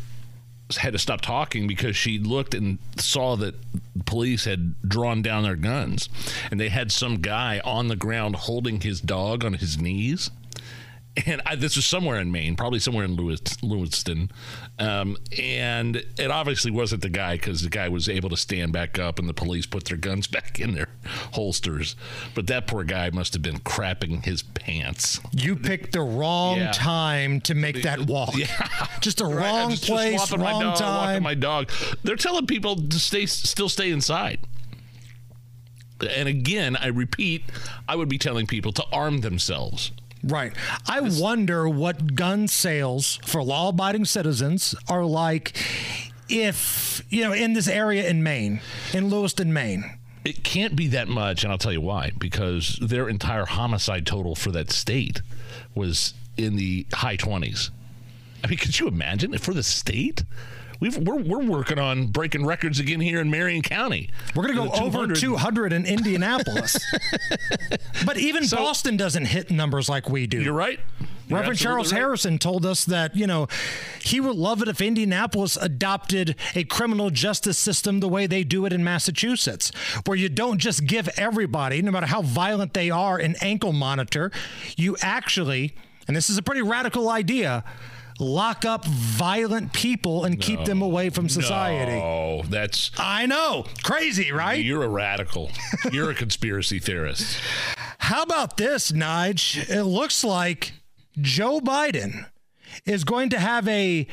had 0.75 0.93
to 0.93 0.99
stop 0.99 1.21
talking 1.21 1.67
because 1.67 1.95
she 1.95 2.17
looked 2.17 2.55
and 2.55 2.79
saw 2.97 3.35
that 3.35 3.53
police 4.05 4.45
had 4.45 4.73
drawn 4.81 5.21
down 5.21 5.43
their 5.43 5.55
guns 5.55 6.09
and 6.51 6.59
they 6.59 6.69
had 6.69 6.91
some 6.91 7.17
guy 7.17 7.59
on 7.65 7.87
the 7.87 7.95
ground 7.95 8.35
holding 8.35 8.81
his 8.81 9.01
dog 9.01 9.43
on 9.43 9.53
his 9.53 9.79
knees 9.79 10.29
and 11.25 11.41
I, 11.45 11.55
this 11.55 11.75
was 11.75 11.85
somewhere 11.85 12.19
in 12.19 12.31
Maine, 12.31 12.55
probably 12.55 12.79
somewhere 12.79 13.05
in 13.05 13.15
Lewis, 13.15 13.41
Lewiston, 13.63 14.31
um, 14.77 15.17
and 15.37 15.95
it 16.17 16.31
obviously 16.31 16.71
wasn't 16.71 17.01
the 17.01 17.09
guy 17.09 17.35
because 17.35 17.61
the 17.61 17.69
guy 17.69 17.89
was 17.89 18.07
able 18.09 18.29
to 18.29 18.37
stand 18.37 18.71
back 18.73 18.97
up, 18.99 19.19
and 19.19 19.27
the 19.27 19.33
police 19.33 19.65
put 19.65 19.85
their 19.85 19.97
guns 19.97 20.27
back 20.27 20.59
in 20.59 20.73
their 20.73 20.89
holsters. 21.33 21.95
But 22.35 22.47
that 22.47 22.67
poor 22.67 22.83
guy 22.83 23.09
must 23.11 23.33
have 23.33 23.41
been 23.41 23.59
crapping 23.59 24.25
his 24.25 24.41
pants. 24.43 25.19
You 25.31 25.55
picked 25.55 25.93
the 25.93 26.01
wrong 26.01 26.57
Yeah. 26.57 26.71
time 26.71 27.41
to 27.41 27.53
make 27.55 27.81
that 27.83 28.01
walk. 28.01 28.35
Yeah, 28.35 28.87
Just 29.01 29.21
a 29.21 29.25
Right, 29.25 29.35
wrong 29.45 29.69
just- 29.71 29.83
just 29.83 29.91
place, 29.91 30.31
my 30.31 30.37
wrong 30.51 30.61
dog, 30.61 30.77
time. 30.77 31.23
my 31.23 31.33
dog. 31.35 31.71
They're 32.03 32.15
telling 32.15 32.45
people 32.47 32.75
to 32.75 32.99
stay, 32.99 33.25
still 33.25 33.69
stay 33.69 33.91
inside. 33.91 34.39
And 36.09 36.29
again, 36.29 36.77
I 36.77 36.87
repeat, 36.87 37.43
I 37.87 37.95
would 37.95 38.07
be 38.09 38.17
telling 38.17 38.47
people 38.47 38.71
to 38.73 38.83
arm 38.91 39.19
themselves. 39.21 39.91
Right. 40.23 40.53
I 40.87 40.99
wonder 41.01 41.67
what 41.69 42.15
gun 42.15 42.47
sales 42.47 43.19
for 43.25 43.41
law 43.41 43.69
abiding 43.69 44.05
citizens 44.05 44.75
are 44.89 45.05
like 45.05 45.57
if, 46.27 47.01
you 47.09 47.23
know, 47.23 47.33
in 47.33 47.53
this 47.53 47.67
area 47.67 48.07
in 48.07 48.21
Maine, 48.21 48.61
in 48.93 49.09
Lewiston, 49.09 49.53
Maine. 49.53 49.97
It 50.25 50.43
can't 50.43 50.75
be 50.75 50.87
that 50.87 51.07
much, 51.07 51.43
and 51.43 51.51
I'll 51.51 51.57
tell 51.57 51.71
you 51.71 51.81
why. 51.81 52.11
Because 52.17 52.77
their 52.81 53.07
entire 53.07 53.45
homicide 53.45 54.05
total 54.05 54.35
for 54.35 54.51
that 54.51 54.69
state 54.71 55.21
was 55.73 56.13
in 56.37 56.57
the 56.57 56.85
high 56.93 57.17
20s. 57.17 57.69
I 58.43 58.47
mean, 58.47 58.57
could 58.57 58.79
you 58.79 58.87
imagine 58.87 59.37
for 59.37 59.53
the 59.53 59.63
state? 59.63 60.23
We've, 60.79 60.97
we're, 60.97 61.21
we're 61.21 61.43
working 61.43 61.77
on 61.77 62.07
breaking 62.07 62.45
records 62.45 62.79
again 62.79 63.01
here 63.01 63.19
in 63.19 63.29
Marion 63.29 63.61
County. 63.61 64.09
We're 64.35 64.43
going 64.43 64.55
to 64.55 64.63
go 64.63 64.69
The 64.69 64.83
over 64.83 65.13
200 65.13 65.17
200 65.17 65.73
in 65.73 65.85
Indianapolis. 65.85 66.77
but 68.05 68.17
even 68.17 68.43
Boston 68.49 68.95
doesn't 68.95 69.25
hit 69.25 69.51
numbers 69.51 69.89
like 69.89 70.09
we 70.09 70.25
do. 70.27 70.41
You're 70.41 70.53
right. 70.53 70.79
You're 71.27 71.39
Reverend 71.39 71.59
Charles 71.59 71.91
right. 71.91 71.99
Harrison 71.99 72.39
told 72.39 72.65
us 72.65 72.85
that, 72.85 73.15
you 73.15 73.27
know, 73.27 73.47
he 74.01 74.19
would 74.19 74.35
love 74.35 74.61
it 74.61 74.67
if 74.67 74.81
Indianapolis 74.81 75.57
adopted 75.57 76.35
a 76.55 76.63
criminal 76.63 77.09
justice 77.09 77.57
system 77.57 77.99
the 77.99 78.07
way 78.07 78.25
they 78.25 78.43
do 78.43 78.65
it 78.65 78.73
in 78.73 78.83
Massachusetts, 78.83 79.71
where 80.05 80.17
you 80.17 80.29
don't 80.29 80.57
just 80.59 80.85
give 80.85 81.07
everybody, 81.17 81.81
no 81.81 81.91
matter 81.91 82.07
how 82.07 82.21
violent 82.21 82.73
they 82.73 82.89
are, 82.89 83.17
an 83.17 83.35
ankle 83.41 83.73
monitor. 83.73 84.31
You 84.75 84.95
actually, 85.01 85.75
and 86.07 86.15
this 86.15 86.29
is 86.29 86.37
a 86.37 86.41
pretty 86.41 86.61
radical 86.63 87.09
idea, 87.09 87.63
lock 88.19 88.65
up 88.65 88.85
violent 88.85 89.73
people 89.73 90.25
and 90.25 90.39
keep 90.39 90.65
them 90.65 90.81
away 90.81 91.09
from 91.09 91.29
society. 91.29 91.93
No, 91.93 92.43
that's. 92.49 92.91
I 92.97 93.25
know. 93.25 93.65
Crazy, 93.83 94.31
right? 94.31 94.63
You're 94.63 94.83
a 94.83 94.89
radical. 94.89 95.49
You're 95.91 96.11
a 96.11 96.15
conspiracy 96.15 96.79
theorist. 96.79 97.39
How 97.99 98.23
about 98.23 98.57
this, 98.57 98.91
Nige? 98.91 99.69
It 99.69 99.83
looks 99.83 100.23
like 100.23 100.73
Joe 101.19 101.59
Biden 101.59 102.27
is 102.85 103.03
going 103.03 103.29
to 103.29 103.39
have 103.39 103.67
a 103.67 104.07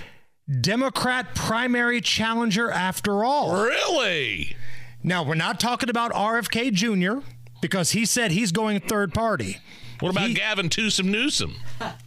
Democrat 0.61 1.35
primary 1.35 2.01
challenger 2.01 2.71
after 2.71 3.25
all. 3.25 3.65
Really? 3.65 4.57
Now, 5.03 5.23
we're 5.25 5.35
not 5.35 5.61
talking 5.61 5.89
about 5.89 6.13
RFK 6.13 6.73
Jr. 6.73 7.25
because 7.61 7.93
he 7.93 8.05
said 8.05 8.33
he's 8.33 8.53
going 8.53 8.81
third 8.81 9.15
party. 9.15 9.59
What 10.01 10.11
about 10.11 10.35
Gavin 10.35 10.69
Newsom 10.77 11.11
Newsom? 11.11 11.57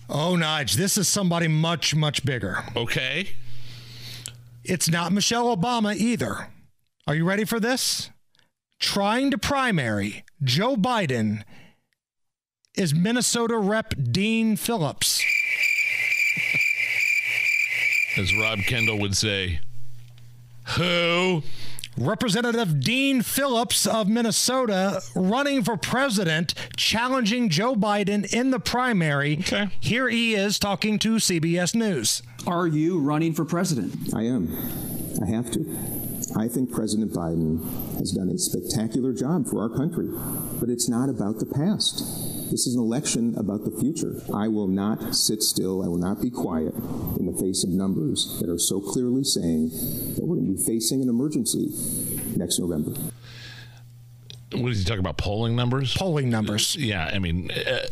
Oh, 0.09 0.35
Nige, 0.37 0.75
this 0.75 0.97
is 0.97 1.07
somebody 1.07 1.47
much, 1.47 1.95
much 1.95 2.23
bigger. 2.23 2.63
Okay. 2.75 3.29
It's 4.63 4.89
not 4.89 5.11
Michelle 5.11 5.55
Obama 5.55 5.95
either. 5.95 6.49
Are 7.07 7.15
you 7.15 7.25
ready 7.25 7.45
for 7.45 7.59
this? 7.59 8.11
Trying 8.79 9.31
to 9.31 9.37
primary 9.37 10.23
Joe 10.43 10.75
Biden 10.75 11.43
is 12.75 12.93
Minnesota 12.93 13.57
Rep 13.57 13.93
Dean 14.11 14.55
Phillips. 14.55 15.23
As 18.17 18.33
Rob 18.35 18.59
Kendall 18.59 18.99
would 18.99 19.17
say, 19.17 19.59
who? 20.77 21.43
Representative 21.99 22.79
Dean 22.79 23.21
Phillips 23.21 23.85
of 23.85 24.07
Minnesota 24.07 25.01
running 25.15 25.63
for 25.63 25.75
president, 25.75 26.53
challenging 26.77 27.49
Joe 27.49 27.75
Biden 27.75 28.31
in 28.33 28.51
the 28.51 28.59
primary. 28.59 29.39
Okay. 29.39 29.67
Here 29.81 30.07
he 30.07 30.33
is 30.33 30.57
talking 30.57 30.97
to 30.99 31.15
CBS 31.15 31.75
News. 31.75 32.23
Are 32.47 32.67
you 32.67 32.99
running 32.99 33.33
for 33.33 33.43
president? 33.43 34.13
I 34.13 34.23
am. 34.23 34.55
I 35.21 35.25
have 35.25 35.51
to. 35.51 36.08
I 36.37 36.47
think 36.47 36.71
President 36.71 37.11
Biden 37.11 37.63
has 37.97 38.11
done 38.11 38.29
a 38.29 38.37
spectacular 38.37 39.13
job 39.13 39.47
for 39.47 39.61
our 39.61 39.69
country, 39.69 40.07
but 40.59 40.69
it's 40.69 40.87
not 40.87 41.09
about 41.09 41.39
the 41.39 41.45
past. 41.45 41.99
This 42.51 42.65
is 42.65 42.75
an 42.75 42.81
election 42.81 43.35
about 43.37 43.63
the 43.63 43.71
future. 43.71 44.21
I 44.33 44.47
will 44.47 44.67
not 44.67 45.15
sit 45.15 45.43
still. 45.43 45.83
I 45.83 45.87
will 45.87 45.97
not 45.97 46.21
be 46.21 46.29
quiet 46.29 46.73
in 47.19 47.25
the 47.25 47.37
face 47.39 47.63
of 47.63 47.69
numbers 47.69 48.39
that 48.41 48.49
are 48.49 48.57
so 48.57 48.79
clearly 48.79 49.23
saying 49.23 49.69
that 50.15 50.23
we're 50.23 50.37
going 50.37 50.55
to 50.55 50.57
be 50.57 50.63
facing 50.63 51.01
an 51.01 51.09
emergency 51.09 51.69
next 52.35 52.59
November. 52.59 52.91
What 54.51 54.71
is 54.71 54.79
he 54.79 54.83
talking 54.83 54.99
about? 54.99 55.17
Polling 55.17 55.55
numbers? 55.55 55.95
Polling 55.95 56.29
numbers. 56.29 56.75
Yeah, 56.75 57.11
I 57.13 57.19
mean, 57.19 57.51
uh, 57.51 57.85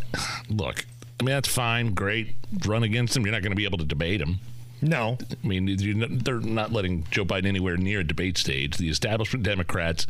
look, 0.50 0.86
I 1.20 1.24
mean, 1.24 1.36
that's 1.36 1.50
fine. 1.50 1.94
Great. 1.94 2.36
Run 2.66 2.84
against 2.84 3.16
him. 3.16 3.24
You're 3.26 3.34
not 3.34 3.42
going 3.42 3.52
to 3.52 3.56
be 3.58 3.66
able 3.66 3.78
to 3.78 3.86
debate 3.86 4.22
him. 4.22 4.40
No. 4.82 5.18
I 5.44 5.48
mean, 5.48 6.20
they're 6.24 6.40
not 6.40 6.72
letting 6.72 7.06
Joe 7.10 7.26
Biden 7.26 7.46
anywhere 7.48 7.78
near 7.78 8.02
a 8.02 8.04
debate 8.04 8.38
stage. 8.38 8.78
The 8.78 8.90
establishment 8.90 9.44
Democrats 9.44 10.06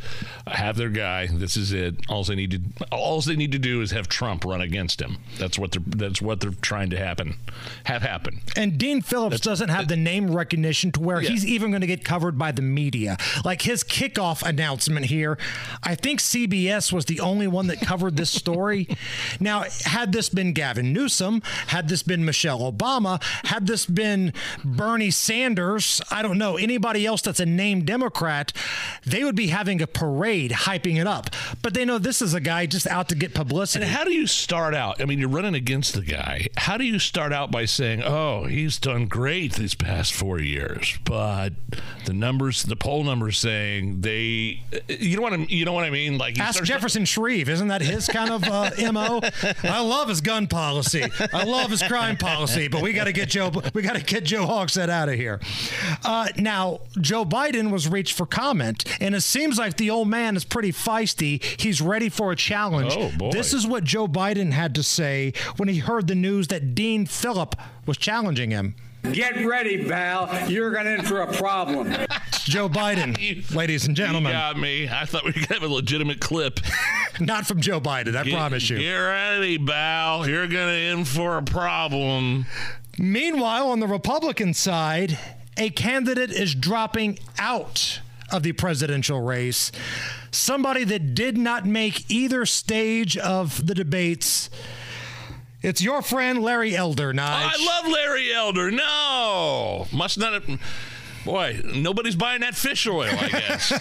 have 0.46 0.76
their 0.78 0.90
guy. 0.90 1.28
This 1.32 1.56
is 1.56 1.72
it. 1.72 1.96
All 2.10 2.24
they 2.24 2.36
need 2.36 2.52
to 2.52 2.86
all 2.92 3.22
they 3.22 3.36
need 3.36 3.52
to 3.54 3.60
do 3.60 3.82
is 3.82 3.92
have 3.92 4.08
Trump 4.08 4.44
run 4.46 4.62
against 4.62 5.02
him. 5.02 5.18
That's 5.38 5.58
what 5.58 5.72
they're 5.72 5.84
that's 5.86 6.22
what 6.22 6.40
they're 6.42 6.52
trying 6.62 6.90
to 6.92 6.98
happen 6.98 7.36
have 7.86 8.02
happen. 8.02 8.42
And 8.56 8.78
Dean 8.78 9.02
Phillips 9.02 9.40
doesn't 9.40 9.70
have 9.70 9.88
the 9.88 9.96
name 9.96 10.32
recognition 10.32 10.92
to 10.94 11.00
where 11.00 11.22
Yeah. 11.22 11.30
he's 11.30 11.46
even 11.46 11.72
going 11.72 11.82
to 11.82 11.88
get 11.88 12.04
covered 12.04 12.38
by 12.38 12.52
the 12.52 12.62
media. 12.62 13.18
Like 13.46 13.62
his 13.62 13.84
kickoff 13.84 14.44
announcement 14.44 15.06
here, 15.08 15.38
I 15.84 15.96
think 15.96 16.20
CBS 16.20 16.92
was 16.92 17.06
the 17.06 17.20
only 17.20 17.48
one 17.48 17.68
that 17.68 17.80
covered 17.82 18.18
this 18.18 18.30
story. 18.30 18.88
now, 19.40 19.64
had 19.86 20.12
this 20.12 20.30
been 20.30 20.54
Gavin 20.54 20.92
Newsom, 20.94 21.42
had 21.68 21.88
this 21.90 22.04
been 22.04 22.26
Michelle 22.26 22.72
Obama, 22.72 23.22
had 23.46 23.68
this 23.68 23.86
been 23.86 24.34
Bernie 24.64 25.12
Sanders, 25.12 26.02
I 26.12 26.22
don't 26.22 26.38
know, 26.38 26.58
anybody 26.58 27.06
else 27.06 27.22
that's 27.22 27.40
a 27.40 27.46
named 27.46 27.86
Democrat, 27.86 28.54
they 29.06 29.24
would 29.24 29.36
be 29.36 29.48
having 29.48 29.82
a 29.82 29.88
parade 29.88 30.52
hyping 30.52 31.00
it 31.00 31.08
up. 31.08 31.30
But 31.62 31.74
they 31.74 31.86
know 31.86 31.98
this 31.98 32.22
is 32.22 32.34
a 32.34 32.40
guy 32.40 32.66
just 32.66 32.88
out 32.88 33.10
to 33.10 33.16
get 33.16 33.34
publicity. 33.34 33.86
And 33.86 33.94
how 33.94 34.04
do 34.04 34.14
you 34.14 34.28
start 34.28 34.74
out? 34.74 35.02
I 35.02 35.06
mean, 35.06 35.20
you're 35.20 35.30
running 35.30 35.56
against 35.56 35.94
the 35.94 36.02
guy. 36.02 36.48
How 36.58 36.78
do 36.78 36.84
you 36.86 37.00
start 37.00 37.34
out 37.34 37.52
by 37.52 37.66
saying, 37.66 38.02
"Oh, 38.04 38.46
he's 38.46 38.78
done 38.78 39.06
great 39.08 39.54
these 39.54 39.76
past 39.76 40.14
four 40.14 40.40
years," 40.40 40.98
but 41.04 41.54
the 42.06 42.14
numbers, 42.14 42.64
the 42.64 42.76
poll 42.76 43.04
numbers 43.04 43.38
saying 43.38 44.02
they, 44.02 44.62
you 44.88 45.16
know 45.16 45.22
what 45.22 45.34
I, 45.34 45.38
you 45.50 45.66
know 45.66 45.74
what 45.74 45.84
I 45.84 45.90
mean? 45.90 46.18
Like 46.18 46.40
Ask 46.40 46.64
Jefferson 46.64 47.06
Shreve. 47.06 47.50
Isn't 47.50 47.68
that 47.68 47.82
his 47.82 48.08
kind 48.08 48.32
of 48.32 48.44
uh, 48.44 48.72
mo? 48.92 49.22
I 49.64 49.82
love 49.82 50.10
his 50.10 50.22
gun 50.22 50.48
policy. 50.48 51.06
I 51.34 51.44
love 51.44 51.70
his 51.70 51.84
crime 51.84 52.18
policy. 52.18 52.68
But 52.68 52.82
we 52.82 52.94
got 52.94 53.06
to 53.06 53.14
get 53.14 53.30
Joe. 53.30 53.52
We 53.74 53.82
got 53.82 53.96
to 53.96 54.04
get 54.04 54.24
Joe 54.24 54.46
Hogsett 54.48 54.90
out 54.90 55.10
of 55.10 55.16
here. 55.16 55.40
Uh, 56.04 56.28
now, 56.38 56.80
Joe 57.00 57.26
Biden 57.26 57.72
was 57.72 57.88
reached 57.88 58.14
for 58.14 58.26
comment, 58.26 58.84
and 59.02 59.14
it 59.16 59.22
seems 59.22 59.58
like 59.58 59.78
the 59.78 59.90
old 59.90 60.08
man 60.08 60.36
is 60.36 60.44
pretty 60.46 60.72
feisty. 60.72 61.44
He's 61.60 61.82
ready 61.82 62.10
for 62.10 62.32
a 62.32 62.36
challenge. 62.36 62.94
Oh, 62.98 63.12
boy. 63.18 63.32
This 63.32 63.54
is 63.54 63.68
what 63.68 63.84
Joe 63.84 64.08
Biden 64.08 64.52
had 64.52 64.74
to 64.76 64.84
say 64.84 65.34
when 65.58 65.68
he 65.70 65.80
heard 65.80 66.08
the 66.08 66.16
news 66.16 66.48
that 66.48 66.74
Dean 66.76 67.06
Phillip 67.06 67.56
was 67.86 67.98
challenging 67.98 68.52
him. 68.52 68.76
Get 69.14 69.46
ready, 69.46 69.86
pal. 69.88 70.50
You're 70.50 70.72
going 70.72 70.86
to 70.86 70.96
in 70.96 71.02
for 71.04 71.22
a 71.22 71.32
problem. 71.32 71.88
It's 72.28 72.44
Joe 72.44 72.68
Biden, 72.68 73.54
ladies 73.56 73.86
and 73.88 73.96
gentlemen. 73.96 74.32
You 74.34 74.38
got 74.38 74.58
me. 74.58 74.90
I 74.90 75.06
thought 75.06 75.24
we 75.24 75.32
could 75.32 75.46
have 75.46 75.64
a 75.64 75.68
legitimate 75.68 76.20
clip. 76.20 76.60
Not 77.20 77.46
from 77.48 77.62
Joe 77.62 77.80
Biden, 77.80 78.16
I 78.18 78.24
Get- 78.24 78.34
promise 78.34 78.70
you. 78.70 78.80
Get 78.80 78.96
ready, 78.96 79.58
Bal. 79.58 80.28
You're 80.28 80.48
gonna 80.48 80.72
in 80.72 81.06
for 81.06 81.38
a 81.38 81.44
problem. 81.44 82.46
Meanwhile, 82.98 83.70
on 83.70 83.80
the 83.80 83.88
Republican 83.88 84.54
side, 84.54 85.18
a 85.56 85.70
candidate 85.70 86.32
is 86.32 86.56
dropping 86.56 87.20
out 87.38 88.00
of 88.32 88.44
the 88.44 88.54
presidential 88.54 89.22
race. 89.22 89.72
Somebody 90.32 90.84
that 90.86 91.16
did 91.16 91.38
not 91.38 91.66
make 91.66 92.10
either 92.10 92.46
stage 92.46 93.18
of 93.18 93.66
the 93.66 93.76
debates. 93.76 94.50
It's 95.62 95.82
your 95.82 96.02
friend 96.02 96.42
Larry 96.42 96.76
Elder, 96.76 97.14
Nige. 97.14 97.20
I 97.20 97.66
love 97.66 97.92
Larry 97.92 98.34
Elder. 98.34 98.72
No, 98.72 99.88
must 99.92 100.18
not 100.18 100.34
have. 100.34 100.60
Boy, 101.28 101.60
nobody's 101.76 102.16
buying 102.16 102.40
that 102.40 102.56
fish 102.56 102.88
oil, 102.88 103.10
I 103.12 103.28
guess. 103.28 103.74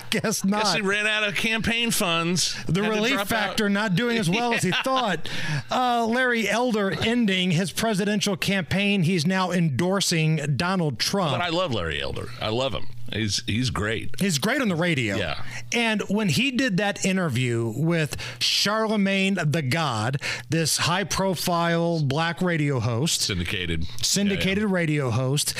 Guess 0.10 0.44
not. 0.46 0.62
Guess 0.62 0.74
he 0.76 0.80
ran 0.80 1.06
out 1.06 1.28
of 1.28 1.34
campaign 1.34 1.90
funds. 1.90 2.56
the 2.64 2.80
relief 2.80 3.20
factor 3.20 3.66
out. 3.66 3.72
not 3.72 3.94
doing 3.94 4.16
as 4.16 4.30
well 4.30 4.54
as 4.54 4.62
he 4.62 4.70
thought. 4.82 5.28
Uh, 5.70 6.06
Larry 6.06 6.48
Elder 6.48 6.92
ending 7.04 7.50
his 7.50 7.70
presidential 7.70 8.34
campaign. 8.34 9.02
He's 9.02 9.26
now 9.26 9.50
endorsing 9.50 10.56
Donald 10.56 10.98
Trump. 10.98 11.32
But 11.32 11.42
I 11.42 11.50
love 11.50 11.74
Larry 11.74 12.00
Elder. 12.00 12.28
I 12.40 12.48
love 12.48 12.72
him. 12.72 12.86
He's 13.12 13.42
he's 13.46 13.70
great. 13.70 14.18
He's 14.20 14.38
great 14.38 14.60
on 14.60 14.68
the 14.68 14.74
radio. 14.74 15.16
Yeah. 15.16 15.42
And 15.72 16.02
when 16.08 16.28
he 16.28 16.50
did 16.50 16.76
that 16.78 17.04
interview 17.04 17.72
with 17.76 18.16
Charlemagne 18.40 19.34
the 19.34 19.62
God, 19.62 20.20
this 20.50 20.78
high 20.78 21.04
profile 21.04 22.02
black 22.02 22.42
radio 22.42 22.80
host, 22.80 23.22
Syndicated. 23.22 23.84
syndicated 24.02 24.64
radio 24.64 25.10
host, 25.10 25.54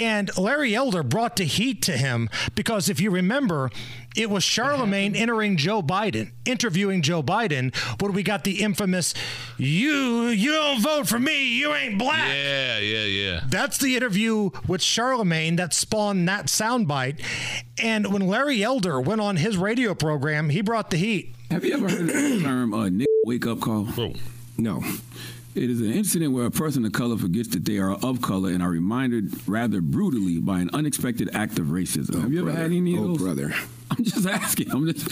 and 0.00 0.30
Larry 0.36 0.74
Elder 0.74 1.02
brought 1.02 1.36
the 1.36 1.44
heat 1.44 1.82
to 1.82 1.96
him 1.96 2.28
because 2.54 2.88
if 2.88 3.00
you 3.00 3.10
remember, 3.10 3.70
it 4.16 4.30
was 4.30 4.42
Charlemagne 4.42 5.14
entering 5.14 5.56
Joe 5.56 5.82
Biden, 5.82 6.32
interviewing 6.44 7.02
Joe 7.02 7.22
Biden, 7.22 7.74
when 8.00 8.12
we 8.12 8.22
got 8.22 8.44
the 8.44 8.62
infamous 8.62 9.14
"You 9.56 10.28
you 10.28 10.52
don't 10.52 10.80
vote 10.82 11.08
for 11.08 11.18
me, 11.18 11.56
you 11.58 11.74
ain't 11.74 11.98
black." 11.98 12.28
Yeah, 12.28 12.78
yeah, 12.78 13.04
yeah. 13.04 13.40
That's 13.48 13.78
the 13.78 13.96
interview 13.96 14.50
with 14.66 14.82
Charlemagne 14.82 15.56
that 15.56 15.74
spawned 15.74 16.28
that 16.28 16.46
soundbite. 16.46 17.20
And 17.82 18.12
when 18.12 18.26
Larry 18.26 18.62
Elder 18.62 19.00
went 19.00 19.20
on 19.20 19.36
his 19.36 19.56
radio 19.56 19.94
program, 19.94 20.50
he 20.50 20.60
brought 20.62 20.90
the 20.90 20.96
heat. 20.96 21.34
Have 21.50 21.64
you 21.64 21.74
ever 21.74 21.88
heard 21.88 22.00
of 22.00 22.06
the 22.08 22.40
term 22.42 22.74
uh, 22.74 22.90
wake 23.24 23.46
up 23.46 23.60
call"? 23.60 23.86
No. 24.56 24.82
It 25.54 25.70
is 25.70 25.80
an 25.80 25.92
incident 25.92 26.32
where 26.32 26.46
a 26.46 26.50
person 26.52 26.84
of 26.84 26.92
color 26.92 27.16
forgets 27.16 27.48
that 27.48 27.64
they 27.64 27.78
are 27.78 27.92
of 27.92 28.20
color 28.22 28.50
and 28.50 28.62
are 28.62 28.70
reminded 28.70 29.32
rather 29.48 29.80
brutally 29.80 30.38
by 30.38 30.60
an 30.60 30.70
unexpected 30.72 31.30
act 31.32 31.58
of 31.58 31.66
racism. 31.68 32.20
have 32.22 32.32
you 32.32 32.40
ever 32.42 32.52
had 32.52 32.70
any 32.70 32.94
of 32.96 33.00
Oh, 33.02 33.06
those? 33.08 33.18
brother. 33.18 33.54
I'm 33.90 34.04
just 34.04 34.26
asking. 34.26 34.70
I'm 34.70 34.86
just. 34.92 35.10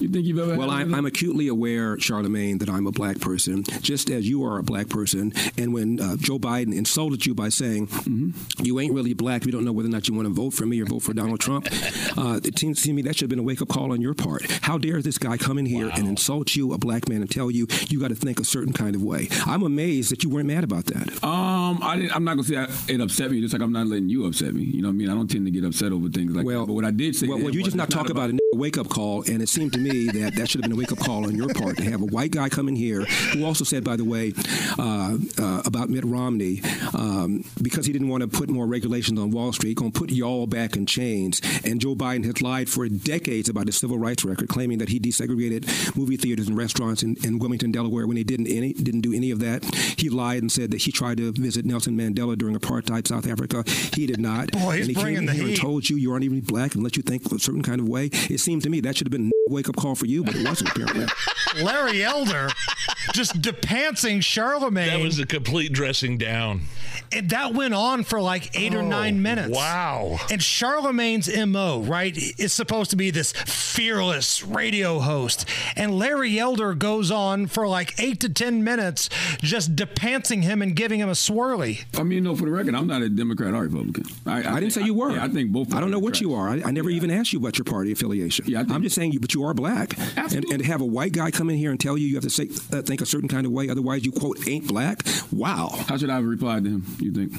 You 0.00 0.08
think 0.08 0.26
you've 0.26 0.38
ever? 0.38 0.56
Well, 0.56 0.70
I'm, 0.70 0.94
I'm 0.94 1.06
acutely 1.06 1.48
aware, 1.48 1.98
Charlemagne, 1.98 2.58
that 2.58 2.68
I'm 2.68 2.86
a 2.86 2.92
black 2.92 3.20
person, 3.20 3.64
just 3.80 4.10
as 4.10 4.28
you 4.28 4.44
are 4.44 4.58
a 4.58 4.62
black 4.62 4.88
person. 4.88 5.32
And 5.58 5.72
when 5.74 6.00
uh, 6.00 6.16
Joe 6.16 6.38
Biden 6.38 6.74
insulted 6.74 7.26
you 7.26 7.34
by 7.34 7.48
saying, 7.48 7.86
Mm-hmm. 7.86 8.64
you 8.64 8.78
ain't 8.80 8.92
really 8.94 9.14
black, 9.14 9.44
we 9.44 9.50
don't 9.50 9.64
know 9.64 9.72
whether 9.72 9.88
or 9.88 9.92
not 9.92 10.08
you 10.08 10.14
want 10.14 10.26
to 10.28 10.32
vote 10.34 10.54
for 10.54 10.64
me 10.66 10.80
or 10.80 10.86
vote 10.86 11.00
for 11.02 11.12
Donald 11.12 11.40
Trump, 11.40 11.66
uh, 12.16 12.40
it 12.44 12.58
seems 12.58 12.82
to 12.82 12.92
me 12.92 13.02
that 13.02 13.16
should 13.16 13.22
have 13.22 13.30
been 13.30 13.38
a 13.38 13.42
wake 13.42 13.60
up 13.60 13.68
call 13.68 13.92
on 13.92 14.00
your 14.00 14.14
part. 14.14 14.42
How 14.62 14.78
dare 14.78 15.02
this 15.02 15.18
guy 15.18 15.36
come 15.36 15.58
in 15.58 15.66
here 15.66 15.90
and 15.94 16.06
insult 16.06 16.54
you, 16.56 16.72
a 16.72 16.78
black 16.78 17.08
man, 17.08 17.20
and 17.20 17.30
tell 17.30 17.50
you 17.50 17.66
you 17.88 18.00
got 18.00 18.08
to 18.08 18.14
think 18.14 18.38
a 18.40 18.44
certain 18.44 18.72
kind 18.72 18.94
of 18.94 19.02
way? 19.02 19.28
I'm 19.44 19.62
amazed 19.62 20.10
that 20.12 20.22
you 20.24 20.30
weren't 20.30 20.46
mad 20.46 20.64
about 20.64 20.86
that. 20.86 21.22
Um, 21.24 21.80
I 21.82 21.96
didn't, 21.96 22.14
I'm 22.14 22.24
not 22.24 22.36
gonna 22.36 22.44
say 22.44 22.56
I, 22.56 22.66
it 22.88 23.00
upset 23.00 23.30
me, 23.30 23.40
just 23.40 23.52
like 23.52 23.62
I'm 23.62 23.72
not 23.72 23.86
letting 23.86 24.08
you 24.08 24.26
upset 24.26 24.54
me. 24.54 24.62
You 24.62 24.82
know 24.82 24.88
what 24.88 24.94
I 24.94 24.96
mean? 24.96 25.10
I 25.10 25.14
don't 25.14 25.28
tend 25.30 25.46
to 25.46 25.50
get 25.50 25.64
upset 25.64 25.92
over 25.92 26.08
things 26.08 26.34
like 26.34 26.46
that. 26.46 26.66
But 26.66 26.72
what 26.72 26.84
I 26.84 26.90
did 26.90 27.16
say, 27.16 27.26
Well, 27.26 27.38
well 27.38 27.50
you 27.50 27.62
just 27.62 27.76
not 27.76 27.90
talk 27.96 28.10
about, 28.10 28.30
a 28.30 28.38
wake 28.56 28.78
up 28.78 28.88
call, 28.88 29.22
and 29.22 29.42
it 29.42 29.48
seemed 29.48 29.72
to 29.72 29.78
me 29.78 30.06
that 30.06 30.34
that 30.36 30.48
should 30.48 30.62
have 30.62 30.70
been 30.70 30.72
a 30.72 30.80
wake 30.80 30.92
up 30.92 30.98
call 30.98 31.24
on 31.26 31.34
your 31.34 31.48
part 31.54 31.76
to 31.76 31.84
have 31.84 32.02
a 32.02 32.06
white 32.06 32.30
guy 32.30 32.48
come 32.48 32.68
in 32.68 32.76
here 32.76 33.04
who 33.32 33.44
also 33.44 33.64
said, 33.64 33.84
by 33.84 33.96
the 33.96 34.04
way, 34.04 34.32
uh, 34.78 35.16
uh, 35.38 35.62
about 35.64 35.88
Mitt 35.88 36.04
Romney, 36.04 36.60
um, 36.94 37.44
because 37.62 37.86
he 37.86 37.92
didn't 37.92 38.08
want 38.08 38.22
to 38.22 38.28
put 38.28 38.50
more 38.50 38.66
regulations 38.66 39.18
on 39.18 39.30
Wall 39.30 39.52
Street, 39.52 39.76
going 39.76 39.92
to 39.92 39.98
put 39.98 40.10
y'all 40.10 40.46
back 40.46 40.76
in 40.76 40.86
chains. 40.86 41.40
And 41.64 41.80
Joe 41.80 41.94
Biden 41.94 42.24
has 42.24 42.40
lied 42.42 42.68
for 42.68 42.88
decades 42.88 43.48
about 43.48 43.66
his 43.66 43.76
civil 43.76 43.98
rights 43.98 44.24
record, 44.24 44.48
claiming 44.48 44.78
that 44.78 44.88
he 44.88 45.00
desegregated 45.00 45.96
movie 45.96 46.16
theaters 46.16 46.48
and 46.48 46.56
restaurants 46.56 47.02
in, 47.02 47.16
in 47.24 47.38
Wilmington, 47.38 47.72
Delaware, 47.72 48.06
when 48.06 48.16
he 48.16 48.24
didn't 48.24 48.46
any 48.46 48.72
didn't 48.72 49.00
do 49.00 49.14
any 49.14 49.30
of 49.30 49.40
that. 49.40 49.64
He 49.98 50.08
lied 50.08 50.42
and 50.42 50.52
said 50.52 50.70
that 50.70 50.82
he 50.82 50.92
tried 50.92 51.18
to 51.18 51.32
visit 51.32 51.64
Nelson 51.64 51.96
Mandela 51.96 52.36
during 52.36 52.56
apartheid 52.56 53.06
South 53.06 53.26
Africa. 53.26 53.64
He 53.94 54.06
did 54.06 54.20
not. 54.20 54.52
Boy, 54.52 54.76
he's 54.76 54.88
and 54.88 54.88
he 54.88 54.94
came 54.94 55.02
bringing 55.02 55.18
in 55.20 55.26
the 55.26 55.32
here 55.32 55.48
and 55.48 55.56
told 55.56 55.88
you 55.88 55.96
you 55.96 56.12
aren't 56.12 56.24
even 56.24 56.40
black 56.40 56.74
and 56.74 56.84
let 56.84 56.96
you 56.96 57.02
think 57.02 57.30
a 57.32 57.38
certain 57.38 57.62
kind 57.62 57.80
of 57.80 57.85
way. 57.86 58.10
It 58.12 58.40
seemed 58.40 58.62
to 58.62 58.70
me 58.70 58.80
that 58.80 58.96
should 58.96 59.06
have 59.06 59.12
been 59.12 59.30
a 59.48 59.52
wake 59.52 59.68
up 59.68 59.76
call 59.76 59.94
for 59.94 60.06
you, 60.06 60.24
but 60.24 60.34
it 60.34 60.46
wasn't 60.46 60.70
apparently. 60.70 61.06
Larry 61.62 62.02
Elder 62.04 62.48
just 63.12 63.40
depantsing 63.40 64.22
Charlemagne. 64.22 64.88
That 64.88 65.00
was 65.00 65.18
a 65.18 65.26
complete 65.26 65.72
dressing 65.72 66.18
down. 66.18 66.62
And 67.12 67.30
that 67.30 67.54
went 67.54 67.74
on 67.74 68.04
for 68.04 68.20
like 68.20 68.58
eight 68.58 68.74
or 68.74 68.82
nine 68.82 69.22
minutes. 69.22 69.54
wow. 69.54 70.18
And 70.30 70.42
Charlemagne's 70.42 71.28
MO, 71.46 71.80
right, 71.82 72.16
is 72.38 72.52
supposed 72.52 72.90
to 72.90 72.96
be 72.96 73.10
this 73.10 73.32
fearless 73.32 74.44
radio 74.44 74.98
host. 74.98 75.48
And 75.76 75.98
Larry 75.98 76.38
Elder 76.38 76.74
goes 76.74 77.10
on 77.10 77.46
for 77.46 77.66
like 77.66 77.98
eight 77.98 78.20
to 78.20 78.28
10 78.28 78.64
minutes 78.64 79.08
just 79.40 79.76
depantsing 79.76 80.42
him 80.42 80.62
and 80.62 80.74
giving 80.74 81.00
him 81.00 81.08
a 81.08 81.12
swirly. 81.12 81.84
I 81.98 82.02
mean, 82.02 82.24
no, 82.24 82.34
for 82.36 82.44
the 82.44 82.50
record, 82.50 82.74
I'm 82.74 82.86
not 82.86 83.02
a 83.02 83.08
Democrat 83.08 83.54
or 83.54 83.62
Republican. 83.62 84.04
I, 84.24 84.56
I, 84.56 84.60
didn't 84.60 84.72
say 84.72 84.82
you 84.82 84.94
were. 84.94 85.12
yeah, 85.12 85.24
I 85.24 85.28
think 85.28 85.52
both. 85.52 85.74
I 85.74 85.80
don't 85.80 85.90
know 85.90 85.98
what 85.98 86.20
you 86.20 86.34
are. 86.34 86.48
I, 86.48 86.62
I 86.64 86.70
never 86.70 86.90
even 86.90 87.10
asked 87.10 87.32
you 87.32 87.38
about 87.38 87.58
your 87.58 87.64
party 87.64 87.92
affiliation. 87.92 88.46
Yeah, 88.48 88.64
I'm 88.68 88.82
just 88.82 88.94
saying 88.94 89.12
you, 89.12 89.20
but 89.20 89.34
you 89.34 89.44
are 89.44 89.54
black. 89.54 89.96
And, 90.16 90.44
and 90.46 90.58
to 90.58 90.64
have 90.64 90.80
a 90.80 90.84
white 90.84 91.12
guy 91.12 91.30
come 91.30 91.50
in 91.50 91.56
here 91.56 91.70
and 91.70 91.80
tell 91.80 91.96
you 91.96 92.06
you 92.06 92.14
have 92.14 92.24
to 92.24 92.30
say, 92.30 92.48
uh, 92.72 92.82
think 92.82 93.00
a 93.00 93.06
certain 93.06 93.28
kind 93.28 93.46
of 93.46 93.52
way, 93.52 93.68
otherwise 93.68 94.04
you 94.04 94.12
quote 94.12 94.46
ain't 94.48 94.66
black. 94.66 95.02
Wow. 95.32 95.70
How 95.88 95.96
should 95.96 96.10
I 96.10 96.16
have 96.16 96.24
replied 96.24 96.64
to 96.64 96.70
him? 96.70 96.85
You 96.98 97.12
think? 97.12 97.32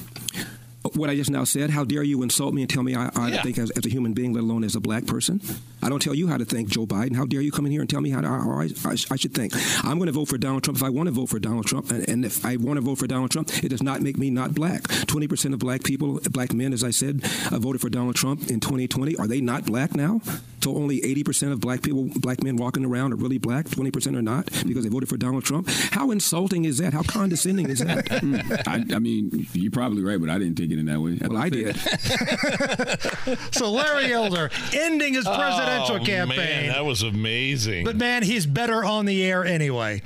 What 0.95 1.09
I 1.09 1.15
just 1.15 1.29
now 1.29 1.43
said. 1.43 1.69
How 1.69 1.83
dare 1.83 2.03
you 2.03 2.23
insult 2.23 2.53
me 2.53 2.61
and 2.61 2.69
tell 2.69 2.81
me 2.83 2.95
I, 2.95 3.09
I 3.15 3.29
Yeah. 3.29 3.41
think 3.43 3.57
as, 3.57 3.71
as 3.71 3.85
a 3.85 3.89
human 3.89 4.13
being, 4.13 4.31
let 4.33 4.43
alone 4.43 4.63
as 4.63 4.75
a 4.75 4.79
black 4.79 5.05
person? 5.05 5.41
I 5.87 5.89
don't 5.89 6.01
tell 6.01 6.13
you 6.13 6.27
how 6.27 6.35
to 6.35 6.43
thank 6.43 6.67
Joe 6.67 6.85
Biden. 6.85 7.15
How 7.15 7.23
dare 7.23 7.39
you 7.39 7.49
come 7.49 7.65
in 7.65 7.71
here 7.71 7.79
and 7.79 7.89
tell 7.89 8.01
me 8.01 8.09
how, 8.09 8.19
to, 8.19 8.27
how 8.27 8.59
I, 8.59 8.67
I, 8.83 8.91
I 9.09 9.15
should 9.15 9.33
think? 9.33 9.53
I'm 9.85 9.97
going 9.97 10.07
to 10.07 10.11
vote 10.11 10.27
for 10.27 10.37
Donald 10.37 10.65
Trump 10.65 10.75
if 10.79 10.83
I 10.83 10.89
want 10.89 11.07
to 11.07 11.13
vote 11.13 11.29
for 11.29 11.39
Donald 11.39 11.65
Trump, 11.65 11.91
and, 11.91 12.09
and 12.09 12.25
if 12.25 12.45
I 12.45 12.57
want 12.57 12.75
to 12.75 12.81
vote 12.81 12.97
for 12.97 13.07
Donald 13.07 13.31
Trump, 13.31 13.63
it 13.63 13.69
does 13.69 13.81
not 13.81 14.01
make 14.01 14.17
me 14.17 14.29
not 14.29 14.53
black. 14.53 14.83
Twenty 15.07 15.29
percent 15.29 15.53
of 15.53 15.61
black 15.61 15.83
people, 15.83 16.19
black 16.29 16.51
men, 16.51 16.73
as 16.73 16.83
I 16.83 16.89
said, 16.89 17.21
uh, 17.53 17.57
voted 17.57 17.79
for 17.79 17.87
Donald 17.87 18.17
Trump 18.17 18.51
in 18.51 18.59
2020. 18.59 19.15
Are 19.15 19.27
they 19.27 19.39
not 19.39 19.65
black 19.65 19.95
now? 19.95 20.19
So 20.61 20.75
only 20.75 21.01
80 21.05 21.23
percent 21.23 21.51
of 21.53 21.61
black 21.61 21.83
people, 21.83 22.09
black 22.15 22.43
men 22.43 22.57
walking 22.57 22.83
around, 22.83 23.13
are 23.13 23.15
really 23.15 23.37
black. 23.37 23.69
20 23.69 23.89
percent 23.89 24.17
are 24.17 24.21
not 24.21 24.51
because 24.67 24.83
they 24.83 24.89
voted 24.89 25.07
for 25.07 25.15
Donald 25.15 25.45
Trump. 25.45 25.69
How 25.69 26.11
insulting 26.11 26.65
is 26.65 26.79
that? 26.79 26.91
How 26.91 27.03
condescending 27.03 27.69
is 27.69 27.79
that? 27.79 28.11
I, 28.67 28.83
I 28.93 28.99
mean, 28.99 29.47
you're 29.53 29.71
probably 29.71 30.03
right, 30.03 30.19
but 30.19 30.29
I 30.29 30.37
didn't 30.37 30.55
take 30.57 30.71
it 30.71 30.79
in 30.79 30.87
that 30.87 30.99
way. 30.99 31.17
Well, 31.21 31.37
I 31.37 31.47
did. 31.47 31.77
So 33.51 33.71
Larry 33.71 34.13
Elder 34.13 34.49
ending 34.73 35.13
his 35.13 35.25
presidential 35.25 35.76
oh, 35.79 35.99
campaign. 36.03 36.37
Man, 36.37 36.67
that 36.67 36.85
was 36.85 37.03
amazing. 37.03 37.85
But 37.85 37.95
man, 37.95 38.23
he's 38.23 38.45
better 38.45 38.83
on 38.83 39.05
the 39.05 39.25
air 39.25 39.45
anyway. 39.45 40.01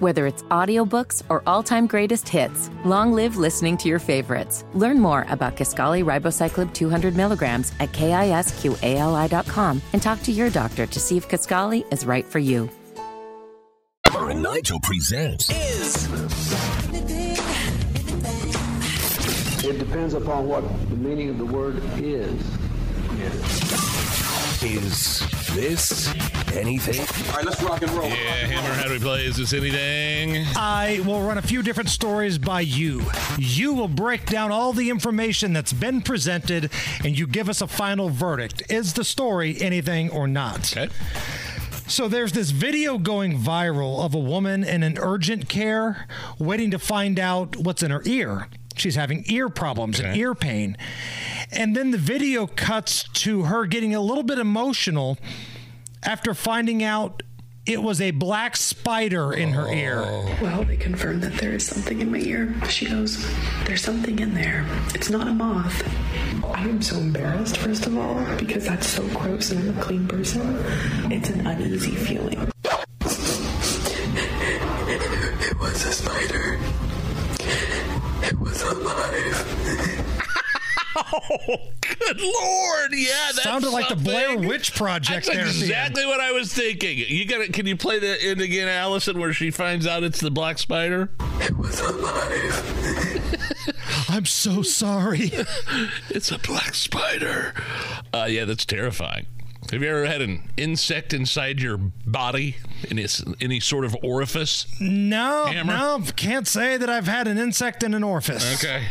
Whether 0.00 0.26
it's 0.26 0.42
audiobooks 0.44 1.22
or 1.28 1.42
all-time 1.46 1.86
greatest 1.86 2.26
hits, 2.26 2.70
long 2.86 3.12
live 3.12 3.36
listening 3.36 3.76
to 3.78 3.88
your 3.88 3.98
favorites. 3.98 4.64
Learn 4.72 4.98
more 4.98 5.26
about 5.28 5.56
Kisqali 5.56 6.02
Ribociclib 6.02 6.72
200 6.72 7.14
milligrams 7.14 7.72
at 7.80 7.92
kisqali.com 7.92 9.82
and 9.92 10.02
talk 10.02 10.22
to 10.22 10.32
your 10.32 10.48
doctor 10.48 10.86
to 10.86 10.98
see 10.98 11.18
if 11.18 11.28
Kisqali 11.28 11.84
is 11.92 12.06
right 12.06 12.24
for 12.24 12.38
you. 12.38 12.70
Hammer 14.06 14.30
and 14.30 14.42
Nigel 14.42 14.80
presents 14.80 15.50
It 19.62 19.78
depends 19.78 20.14
upon 20.14 20.48
what 20.48 20.64
the 20.88 20.96
meaning 20.96 21.28
of 21.28 21.38
the 21.38 21.44
word 21.44 21.82
is. 21.98 22.42
Is 24.62 25.20
this 25.54 26.08
anything? 26.54 27.00
All 27.30 27.36
right, 27.36 27.44
let's 27.44 27.62
rock 27.62 27.82
and 27.82 27.90
roll. 27.92 28.08
Yeah, 28.08 28.14
Hammer, 28.14 28.74
how 28.74 28.84
do 28.84 28.92
we 28.92 28.98
play? 28.98 29.24
Is 29.24 29.36
this 29.36 29.52
anything? 29.52 30.44
I 30.54 31.00
will 31.06 31.22
run 31.22 31.38
a 31.38 31.42
few 31.42 31.62
different 31.62 31.88
stories 31.88 32.36
by 32.38 32.60
you. 32.60 33.02
You 33.38 33.72
will 33.72 33.88
break 33.88 34.26
down 34.26 34.52
all 34.52 34.72
the 34.72 34.90
information 34.90 35.52
that's 35.52 35.72
been 35.72 36.02
presented 36.02 36.70
and 37.02 37.18
you 37.18 37.26
give 37.26 37.48
us 37.48 37.62
a 37.62 37.66
final 37.66 38.10
verdict. 38.10 38.62
Is 38.68 38.92
the 38.92 39.04
story 39.04 39.60
anything 39.60 40.10
or 40.10 40.28
not? 40.28 40.76
Okay. 40.76 40.92
So 41.86 42.06
there's 42.06 42.32
this 42.32 42.50
video 42.50 42.98
going 42.98 43.38
viral 43.38 44.04
of 44.04 44.14
a 44.14 44.18
woman 44.18 44.62
in 44.62 44.82
an 44.82 44.98
urgent 45.00 45.48
care 45.48 46.06
waiting 46.38 46.70
to 46.70 46.78
find 46.78 47.18
out 47.18 47.56
what's 47.56 47.82
in 47.82 47.90
her 47.90 48.02
ear. 48.04 48.46
She's 48.76 48.94
having 48.94 49.24
ear 49.26 49.48
problems 49.48 50.00
and 50.00 50.16
ear 50.16 50.34
pain. 50.34 50.76
And 51.50 51.76
then 51.76 51.90
the 51.90 51.98
video 51.98 52.46
cuts 52.46 53.04
to 53.14 53.42
her 53.42 53.66
getting 53.66 53.94
a 53.94 54.00
little 54.00 54.22
bit 54.22 54.38
emotional 54.38 55.18
after 56.02 56.34
finding 56.34 56.82
out 56.82 57.22
it 57.66 57.82
was 57.82 58.00
a 58.00 58.10
black 58.10 58.56
spider 58.56 59.32
in 59.32 59.50
her 59.50 59.68
ear. 59.68 60.02
Oh. 60.04 60.38
Well, 60.40 60.64
they 60.64 60.76
confirmed 60.76 61.22
that 61.22 61.34
there 61.34 61.52
is 61.52 61.66
something 61.66 62.00
in 62.00 62.10
my 62.10 62.18
ear. 62.18 62.54
She 62.68 62.86
goes, 62.86 63.24
There's 63.64 63.82
something 63.82 64.18
in 64.18 64.34
there. 64.34 64.66
It's 64.94 65.10
not 65.10 65.28
a 65.28 65.32
moth. 65.32 65.82
I 66.44 66.62
am 66.62 66.80
so 66.82 66.96
embarrassed, 66.96 67.58
first 67.58 67.86
of 67.86 67.96
all, 67.96 68.24
because 68.36 68.64
that's 68.64 68.86
so 68.86 69.06
gross 69.08 69.50
and 69.50 69.60
I'm 69.60 69.78
a 69.78 69.82
clean 69.82 70.08
person. 70.08 70.40
It's 71.12 71.28
an 71.28 71.46
uneasy 71.46 71.94
feeling. 71.94 72.50
It 74.92 75.58
was 75.58 75.84
a 75.84 75.92
spider. 75.92 76.58
It 78.30 78.38
was 78.38 78.62
alive. 78.62 80.06
Good 81.80 82.20
lord! 82.20 82.92
Yeah, 82.92 83.08
that's 83.34 83.42
Sounded 83.42 83.70
like 83.70 83.88
the 83.88 83.96
Blair. 83.96 84.38
Witch 84.38 84.74
Project 84.74 85.26
That's 85.26 85.36
there 85.36 85.44
the 85.44 85.50
exactly 85.50 86.06
what 86.06 86.20
I 86.20 86.32
was 86.32 86.52
thinking. 86.52 86.98
You 86.98 87.24
got 87.26 87.38
to 87.38 87.52
Can 87.52 87.66
you 87.66 87.76
play 87.76 87.98
that 87.98 88.28
in 88.28 88.40
again, 88.40 88.68
Allison, 88.68 89.18
where 89.18 89.32
she 89.32 89.50
finds 89.50 89.86
out 89.86 90.02
it's 90.04 90.20
the 90.20 90.30
black 90.30 90.58
spider? 90.58 91.10
It 91.40 91.56
was 91.56 91.80
alive. 91.80 93.76
I'm 94.08 94.26
so 94.26 94.62
sorry. 94.62 95.30
it's 96.10 96.30
a 96.30 96.38
black 96.38 96.74
spider. 96.74 97.54
Uh, 98.12 98.26
yeah, 98.28 98.44
that's 98.44 98.64
terrifying. 98.64 99.26
Have 99.70 99.82
you 99.82 99.88
ever 99.88 100.04
had 100.04 100.20
an 100.20 100.50
insect 100.56 101.12
inside 101.12 101.60
your 101.60 101.76
body 101.78 102.56
in 102.88 102.98
its, 102.98 103.22
any 103.40 103.60
sort 103.60 103.84
of 103.84 103.96
orifice? 104.02 104.66
No, 104.80 105.46
Hammer? 105.46 105.72
no, 105.72 106.02
can't 106.16 106.48
say 106.48 106.76
that 106.76 106.90
I've 106.90 107.06
had 107.06 107.28
an 107.28 107.38
insect 107.38 107.84
in 107.84 107.94
an 107.94 108.02
orifice. 108.02 108.62
Okay. 108.62 108.86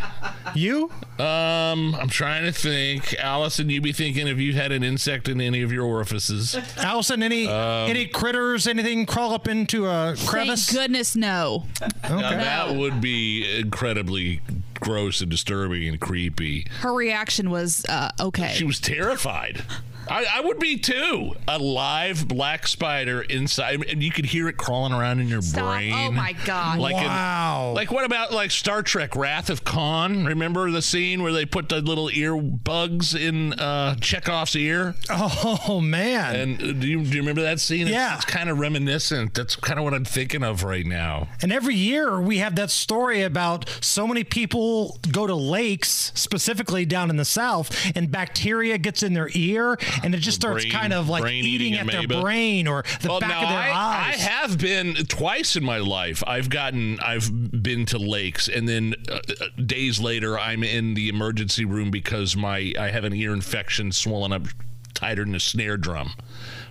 You? 0.55 0.89
Um, 1.17 1.95
I'm 1.95 2.07
trying 2.07 2.45
to 2.45 2.53
think. 2.53 3.13
Allison, 3.15 3.69
you 3.69 3.81
be 3.81 3.91
thinking 3.91 4.27
if 4.27 4.37
you 4.37 4.53
had 4.53 4.71
an 4.71 4.83
insect 4.83 5.27
in 5.27 5.41
any 5.41 5.61
of 5.63 5.71
your 5.73 5.85
orifices. 5.85 6.55
Allison, 6.77 7.21
any 7.23 7.45
Um, 7.47 7.89
any 7.89 8.05
critters, 8.07 8.65
anything 8.65 9.05
crawl 9.05 9.33
up 9.33 9.49
into 9.49 9.85
a 9.85 10.15
crevice? 10.25 10.67
Thank 10.67 10.79
goodness, 10.79 11.15
no. 11.15 11.65
Now, 12.03 12.19
that 12.31 12.75
would 12.75 13.01
be 13.01 13.59
incredibly 13.59 14.41
gross 14.79 15.19
and 15.19 15.29
disturbing 15.29 15.87
and 15.89 15.99
creepy. 15.99 16.65
Her 16.79 16.93
reaction 16.93 17.49
was 17.49 17.85
uh, 17.89 18.11
okay. 18.19 18.53
She 18.55 18.63
was 18.63 18.79
terrified. 18.79 19.63
I, 20.07 20.25
I 20.35 20.41
would 20.41 20.59
be 20.59 20.77
too. 20.77 21.33
A 21.47 21.59
live 21.59 22.27
black 22.27 22.67
spider 22.67 23.21
inside, 23.21 23.83
and 23.89 24.01
you 24.01 24.11
could 24.11 24.25
hear 24.25 24.47
it 24.49 24.57
crawling 24.57 24.93
around 24.93 25.19
in 25.19 25.27
your 25.27 25.41
Stop. 25.41 25.65
brain. 25.75 25.93
Oh, 25.93 26.11
my 26.11 26.33
God. 26.45 26.79
Like 26.79 26.95
in- 26.95 27.03
Wow. 27.03 27.73
like 27.75 27.91
what 27.91 28.05
about 28.05 28.31
like 28.31 28.51
Star 28.51 28.81
Trek: 28.83 29.15
Wrath 29.15 29.49
of 29.49 29.63
Khan? 29.63 30.25
Remember 30.25 30.69
the 30.71 30.81
scene 30.81 31.21
where 31.23 31.31
they 31.33 31.45
put 31.45 31.69
the 31.69 31.81
little 31.81 32.09
ear 32.11 32.35
bugs 32.39 33.13
in 33.15 33.53
uh, 33.53 33.95
Chekhov's 34.01 34.55
ear? 34.55 34.95
Oh 35.11 35.79
man! 35.81 36.35
And 36.35 36.61
uh, 36.61 36.71
do 36.73 36.87
you 36.87 37.03
do 37.03 37.09
you 37.15 37.21
remember 37.21 37.41
that 37.41 37.59
scene? 37.59 37.81
It's- 37.87 37.93
Yeah. 37.93 38.15
it's 38.15 38.25
kind 38.25 38.49
of 38.49 38.59
reminiscent. 38.59 39.33
That's 39.33 39.55
kind 39.55 39.77
of 39.79 39.83
what 39.85 39.93
I'm 39.93 40.05
thinking 40.05 40.43
of 40.43 40.63
right 40.63 40.85
now. 40.85 41.27
And 41.41 41.51
every 41.51 41.75
year 41.75 42.19
we 42.21 42.37
have 42.39 42.55
that 42.55 42.71
story 42.71 43.21
about 43.21 43.69
so 43.81 44.07
many 44.07 44.23
people 44.23 44.97
go 45.11 45.27
to 45.27 45.35
lakes, 45.35 46.11
specifically 46.15 46.85
down 46.85 47.09
in 47.09 47.17
the 47.17 47.25
south, 47.25 47.75
and 47.95 48.11
bacteria 48.11 48.77
gets 48.77 49.03
in 49.03 49.13
their 49.13 49.29
ear, 49.33 49.77
and 50.03 50.13
it 50.15 50.19
just 50.19 50.37
starts 50.37 50.63
brain- 50.63 50.71
kind 50.71 50.93
of 50.93 51.09
like 51.09 51.31
eating 51.31 51.73
eating 51.73 51.73
at 51.75 51.87
their 51.87 52.07
brain 52.21 52.67
or 52.67 52.83
the 53.01 53.09
well, 53.09 53.19
back 53.19 53.29
now 53.29 53.43
of 53.43 53.49
their 53.49 53.57
I, 53.57 53.71
eyes. 53.71 54.15
I 54.15 54.21
have 54.21 54.57
been 54.57 54.95
twice 55.07 55.55
in 55.55 55.63
my 55.63 55.77
life. 55.77 56.23
I've 56.25 56.49
gotten, 56.49 56.99
I've 56.99 57.29
been 57.63 57.85
to 57.87 57.97
lakes, 57.97 58.47
and 58.47 58.67
then 58.67 58.95
uh, 59.09 59.15
uh, 59.15 59.45
days 59.65 59.99
later, 59.99 60.39
I'm 60.39 60.63
in 60.63 60.93
the 60.93 61.09
emergency 61.09 61.65
room 61.65 61.91
because 61.91 62.35
my 62.35 62.73
I 62.79 62.89
have 62.89 63.03
an 63.03 63.13
ear 63.13 63.33
infection, 63.33 63.91
swollen 63.91 64.33
up 64.33 64.47
tighter 64.93 65.23
than 65.23 65.35
a 65.35 65.39
snare 65.39 65.77
drum. 65.77 66.13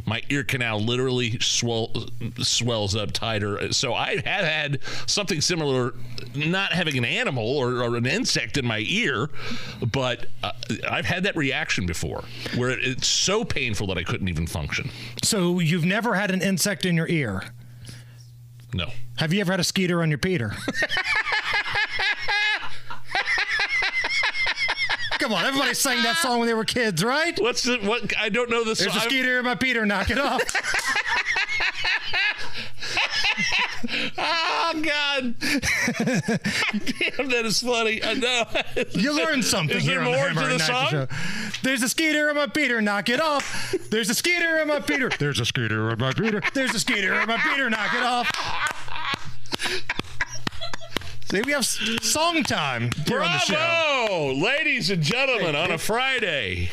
My 0.08 0.22
ear 0.30 0.42
canal 0.42 0.80
literally 0.80 1.38
swell, 1.40 1.92
swells 2.38 2.96
up 2.96 3.12
tighter. 3.12 3.72
So 3.72 3.92
I 3.94 4.16
have 4.16 4.24
had 4.24 4.78
something 5.06 5.40
similar, 5.40 5.94
not 6.34 6.72
having 6.72 6.96
an 6.96 7.04
animal 7.04 7.44
or, 7.44 7.82
or 7.82 7.96
an 7.96 8.06
insect 8.06 8.56
in 8.56 8.64
my 8.66 8.78
ear, 8.86 9.28
but 9.92 10.26
uh, 10.42 10.52
I've 10.88 11.04
had 11.04 11.24
that 11.24 11.36
reaction 11.36 11.84
before 11.86 12.24
where 12.56 12.70
it, 12.70 12.78
it's 12.82 13.06
so 13.06 13.44
painful 13.44 13.86
that 13.88 13.98
I 13.98 14.02
couldn't 14.02 14.28
even 14.28 14.46
function. 14.46 14.90
so 15.22 15.58
you've 15.58 15.84
never 15.84 16.14
had 16.14 16.30
an 16.30 16.40
insect 16.40 16.86
in 16.86 16.96
your 16.96 17.08
ear. 17.08 17.44
No. 18.72 18.90
Have 19.16 19.32
you 19.32 19.40
ever 19.40 19.52
had 19.52 19.60
a 19.60 19.64
skeeter 19.64 20.02
on 20.02 20.08
your 20.10 20.18
Peter? 20.18 20.54
Come 25.18 25.32
on, 25.32 25.44
everybody 25.44 25.74
sang 25.74 26.02
that 26.04 26.16
song 26.16 26.38
when 26.38 26.46
they 26.48 26.54
were 26.54 26.64
kids, 26.64 27.02
right? 27.02 27.38
What's 27.40 27.64
the 27.64 27.78
what? 27.78 28.12
I 28.18 28.28
don't 28.28 28.50
know 28.50 28.64
the 28.64 28.76
song? 28.76 28.84
There's 28.84 28.94
song. 28.94 29.06
a 29.06 29.10
skeeter 29.10 29.38
in 29.38 29.44
my 29.44 29.56
Peter, 29.56 29.84
knock 29.84 30.10
it 30.10 30.18
off. 30.18 30.40
oh 34.18 34.72
God! 34.74 35.34
Damn, 35.40 37.28
that 37.28 37.42
is 37.44 37.60
funny. 37.60 38.02
I 38.02 38.14
know. 38.14 38.44
You 38.92 39.16
learned 39.16 39.44
something 39.44 39.76
Is 39.76 39.84
here 39.84 40.00
there 40.00 40.06
on 40.06 40.12
the 40.12 40.18
more 40.18 40.28
Hammer 40.28 40.42
to 40.42 40.48
the 40.54 40.58
song? 40.58 40.90
Show. 40.90 41.06
There's 41.62 41.82
a 41.82 41.88
skeeter 41.88 42.30
in 42.30 42.36
my 42.36 42.46
Peter, 42.46 42.80
knock 42.80 43.08
it 43.08 43.20
off. 43.20 43.74
There's 43.90 44.10
a 44.10 44.14
skeeter 44.14 44.58
in 44.58 44.68
my 44.68 44.80
Peter. 44.80 45.10
There's 45.18 45.40
a 45.40 45.44
skeeter 45.44 45.90
in 45.90 45.98
my 45.98 46.12
Peter. 46.12 46.42
There's 46.54 46.74
a 46.74 46.80
skeeter 46.80 47.20
in 47.20 47.28
my 47.28 47.38
Peter, 47.38 47.68
knock 47.68 47.94
it 47.94 48.02
off. 48.02 48.30
See, 51.30 51.42
we 51.42 51.52
have 51.52 51.66
song 51.66 52.42
time 52.42 52.90
here 53.06 53.22
on 53.22 53.30
the 53.32 53.38
show. 53.40 53.54
Bravo, 53.54 54.32
ladies 54.32 54.88
and 54.88 55.02
gentlemen, 55.02 55.54
on 55.54 55.70
a 55.72 55.76
Friday. 55.76 56.70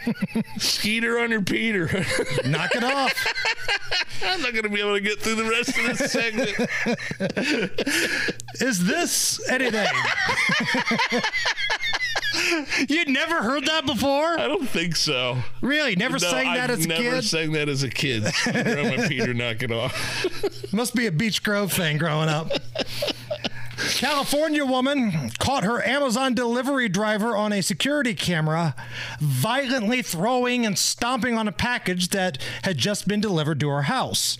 Skeeter 0.58 1.18
on 1.18 1.30
your 1.30 1.42
Peter. 1.42 1.86
Knock 2.46 2.70
it 2.74 2.82
off. 2.82 3.12
I'm 4.24 4.40
not 4.40 4.52
going 4.52 4.62
to 4.62 4.70
be 4.70 4.80
able 4.80 4.94
to 4.94 5.02
get 5.02 5.20
through 5.20 5.34
the 5.34 5.44
rest 5.44 5.76
of 5.76 5.98
this 5.98 6.12
segment. 6.12 6.56
Is 8.62 8.86
this 8.86 9.46
anything? 9.50 9.86
You'd 12.88 13.08
never 13.08 13.42
heard 13.42 13.66
that 13.66 13.84
before? 13.84 14.38
I 14.38 14.46
don't 14.46 14.66
think 14.68 14.96
so. 14.96 15.36
Really? 15.60 15.94
Never 15.94 16.14
No, 16.14 16.18
sang 16.30 16.54
that 16.54 16.70
I've 16.70 16.78
as 16.78 16.86
a 16.86 16.88
kid? 16.88 17.02
never 17.04 17.20
sang 17.22 17.52
that 17.52 17.68
as 17.68 17.82
a 17.82 17.90
kid. 17.90 18.22
My 18.24 19.06
Peter, 19.08 19.34
knock 19.34 19.62
it 19.62 19.70
off. 19.72 20.72
Must 20.72 20.94
be 20.94 21.06
a 21.06 21.12
Beech 21.12 21.42
Grove 21.42 21.70
thing 21.72 21.98
growing 21.98 22.30
up. 22.30 22.50
California 23.88 24.64
woman 24.64 25.30
caught 25.38 25.64
her 25.64 25.86
Amazon 25.86 26.34
delivery 26.34 26.88
driver 26.88 27.36
on 27.36 27.52
a 27.52 27.62
security 27.62 28.14
camera 28.14 28.74
violently 29.20 30.02
throwing 30.02 30.66
and 30.66 30.78
stomping 30.78 31.36
on 31.36 31.48
a 31.48 31.52
package 31.52 32.08
that 32.08 32.38
had 32.62 32.76
just 32.76 33.08
been 33.08 33.20
delivered 33.20 33.60
to 33.60 33.68
her 33.68 33.82
house. 33.82 34.36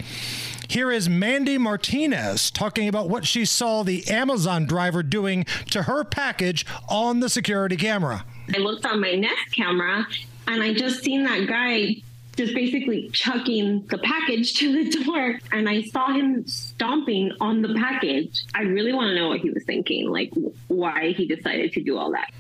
Here 0.68 0.93
is 0.93 1.09
Mandy 1.09 1.59
Martinez 1.59 2.51
talking 2.51 2.86
about 2.86 3.09
what 3.09 3.26
she 3.26 3.45
saw 3.45 3.82
the 3.82 4.07
Amazon 4.09 4.66
driver 4.66 5.03
doing 5.03 5.45
to 5.70 5.82
her 5.82 6.05
package 6.05 6.64
on 6.88 7.20
the 7.20 7.28
security 7.28 7.76
camera. 7.76 8.24
I 8.55 8.59
looked 8.59 8.86
on 8.86 9.01
my 9.01 9.14
Nest 9.14 9.53
camera 9.53 10.07
and 10.47 10.62
I 10.62 10.74
just 10.74 11.03
seen 11.03 11.24
that 11.24 11.49
guy 11.49 11.97
just 12.41 12.55
basically 12.55 13.11
chucking 13.12 13.86
the 13.91 13.99
package 13.99 14.55
to 14.55 14.72
the 14.72 15.05
door 15.05 15.38
and 15.53 15.68
I 15.68 15.82
saw 15.82 16.11
him 16.11 16.47
stomping 16.47 17.32
on 17.38 17.61
the 17.61 17.74
package. 17.74 18.45
I 18.55 18.62
really 18.62 18.95
want 18.95 19.09
to 19.09 19.14
know 19.14 19.28
what 19.28 19.41
he 19.41 19.51
was 19.51 19.62
thinking, 19.64 20.09
like 20.09 20.32
why 20.68 21.12
he 21.12 21.26
decided 21.26 21.74
to 21.74 21.82
do 21.82 21.99
all 21.99 22.12
that. 22.12 22.30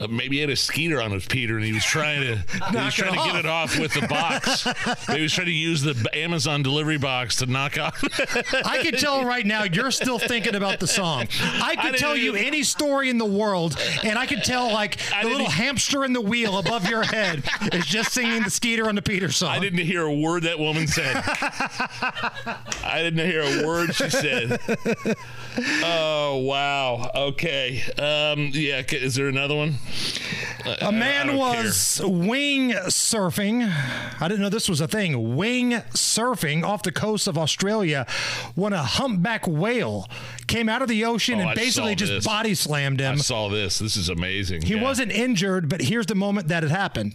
Uh, 0.00 0.08
maybe 0.08 0.36
he 0.36 0.40
had 0.40 0.50
a 0.50 0.56
skeeter 0.56 1.00
on 1.00 1.12
his 1.12 1.24
Peter, 1.26 1.56
and 1.56 1.64
he 1.64 1.72
was 1.72 1.84
trying 1.84 2.20
to 2.20 2.36
he 2.70 2.76
was 2.76 2.94
trying 2.94 3.12
to 3.12 3.24
get 3.24 3.36
it 3.36 3.46
off 3.46 3.78
with 3.78 3.94
the 3.94 4.06
box. 4.08 4.64
he 5.14 5.22
was 5.22 5.32
trying 5.32 5.46
to 5.46 5.52
use 5.52 5.82
the 5.82 6.08
Amazon 6.12 6.62
delivery 6.62 6.98
box 6.98 7.36
to 7.36 7.46
knock 7.46 7.78
off. 7.78 8.02
I 8.64 8.78
can 8.82 8.94
tell 8.94 9.24
right 9.24 9.46
now 9.46 9.62
you're 9.64 9.92
still 9.92 10.18
thinking 10.18 10.56
about 10.56 10.80
the 10.80 10.86
song. 10.88 11.28
I 11.40 11.76
could 11.76 11.96
tell 11.96 12.16
you 12.16 12.32
even- 12.32 12.44
any 12.44 12.62
story 12.64 13.08
in 13.08 13.18
the 13.18 13.24
world, 13.24 13.76
and 14.02 14.18
I 14.18 14.26
could 14.26 14.42
tell 14.42 14.72
like 14.72 14.98
the 15.22 15.28
little 15.28 15.48
hamster 15.48 16.04
in 16.04 16.12
the 16.12 16.20
wheel 16.20 16.58
above 16.58 16.88
your 16.88 17.04
head 17.04 17.44
is 17.72 17.86
just 17.86 18.12
singing 18.12 18.42
the 18.42 18.50
Skeeter 18.50 18.88
on 18.88 18.96
the 18.96 19.02
Peter 19.02 19.30
song. 19.30 19.50
I 19.50 19.60
didn't 19.60 19.78
hear 19.80 20.02
a 20.02 20.14
word 20.14 20.42
that 20.42 20.58
woman 20.58 20.88
said. 20.88 21.22
I 22.84 23.00
didn't 23.02 23.24
hear 23.24 23.42
a 23.42 23.66
word 23.66 23.94
she 23.94 24.10
said. 24.10 24.60
Oh 25.84 26.38
wow. 26.48 27.10
Okay. 27.14 27.82
Um, 27.98 28.50
yeah. 28.52 28.82
Is 28.90 29.14
there 29.14 29.28
another 29.28 29.54
one? 29.54 29.74
A 30.80 30.90
man 30.92 31.36
was 31.36 32.00
wing 32.02 32.70
surfing. 32.70 33.70
I 34.20 34.28
didn't 34.28 34.40
know 34.40 34.48
this 34.48 34.68
was 34.68 34.80
a 34.80 34.88
thing. 34.88 35.36
Wing 35.36 35.72
surfing 35.92 36.64
off 36.64 36.82
the 36.82 36.92
coast 36.92 37.26
of 37.26 37.36
Australia 37.36 38.06
when 38.54 38.72
a 38.72 38.82
humpback 38.82 39.46
whale 39.46 40.08
came 40.46 40.68
out 40.68 40.80
of 40.82 40.88
the 40.88 41.04
ocean 41.04 41.38
Oh, 41.38 41.42
and 41.42 41.50
I 41.50 41.54
basically 41.54 41.94
just 41.94 42.12
this. 42.12 42.24
body 42.26 42.54
slammed 42.54 43.00
him. 43.00 43.14
I 43.14 43.16
saw 43.16 43.48
this. 43.48 43.78
This 43.78 43.96
is 43.96 44.08
amazing. 44.08 44.62
He 44.62 44.74
Yeah. 44.74 44.82
wasn't 44.82 45.12
injured, 45.12 45.68
but 45.68 45.82
here's 45.82 46.06
the 46.06 46.14
moment 46.14 46.48
that 46.48 46.64
it 46.64 46.70
happened. 46.70 47.14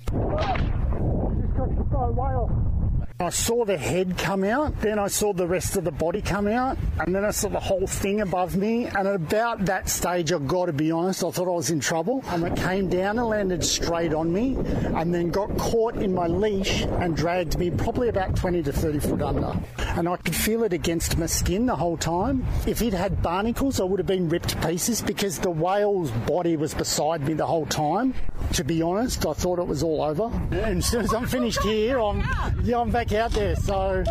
I 3.21 3.31
saw 3.31 3.65
the 3.65 3.77
head 3.77 4.17
come 4.17 4.45
out, 4.45 4.79
then 4.79 4.97
I 4.97 5.09
saw 5.09 5.33
the 5.33 5.45
rest 5.45 5.75
of 5.75 5.83
the 5.83 5.91
body 5.91 6.21
come 6.21 6.47
out, 6.47 6.77
and 7.01 7.13
then 7.13 7.25
I 7.25 7.31
saw 7.31 7.49
the 7.49 7.59
whole 7.59 7.85
thing 7.85 8.21
above 8.21 8.55
me. 8.55 8.85
And 8.85 9.05
at 9.09 9.13
about 9.13 9.65
that 9.65 9.89
stage, 9.89 10.31
I've 10.31 10.47
got 10.47 10.67
to 10.67 10.71
be 10.71 10.89
honest, 10.89 11.25
I 11.25 11.29
thought 11.29 11.49
I 11.49 11.51
was 11.51 11.69
in 11.69 11.81
trouble. 11.81 12.23
And 12.27 12.45
it 12.45 12.55
came 12.55 12.87
down 12.87 13.19
and 13.19 13.27
landed 13.27 13.65
straight 13.65 14.13
on 14.13 14.31
me, 14.31 14.55
and 14.55 15.13
then 15.13 15.31
got 15.31 15.49
caught 15.57 15.97
in 15.97 16.13
my 16.13 16.27
leash 16.27 16.83
and 16.83 17.13
dragged 17.13 17.59
me 17.59 17.71
probably 17.71 18.07
about 18.07 18.37
20 18.37 18.63
to 18.63 18.71
30 18.71 18.99
foot 18.99 19.21
under. 19.21 19.53
And 19.97 20.07
I 20.07 20.15
could 20.15 20.33
feel 20.33 20.63
it 20.63 20.71
against 20.71 21.17
my 21.17 21.25
skin 21.25 21.65
the 21.65 21.75
whole 21.75 21.97
time. 21.97 22.45
If 22.65 22.81
it 22.81 22.93
had 22.93 23.21
barnacles, 23.21 23.81
I 23.81 23.83
would 23.83 23.99
have 23.99 24.07
been 24.07 24.29
ripped 24.29 24.47
to 24.49 24.65
pieces 24.65 25.01
because 25.01 25.39
the 25.39 25.51
whale's 25.51 26.09
body 26.25 26.55
was 26.55 26.73
beside 26.73 27.27
me 27.27 27.33
the 27.33 27.45
whole 27.45 27.65
time. 27.65 28.13
To 28.53 28.63
be 28.63 28.81
honest, 28.81 29.25
I 29.25 29.33
thought 29.33 29.59
it 29.59 29.67
was 29.67 29.83
all 29.83 30.01
over. 30.01 30.31
And 30.51 30.77
as 30.77 30.85
soon 30.85 31.01
as 31.01 31.13
I'm 31.13 31.27
finished 31.27 31.61
here, 31.63 31.99
I'm, 31.99 32.23
yeah, 32.63 32.79
I'm 32.79 32.89
back 32.89 33.08
out 33.13 33.31
there. 33.31 33.55
So 33.55 34.03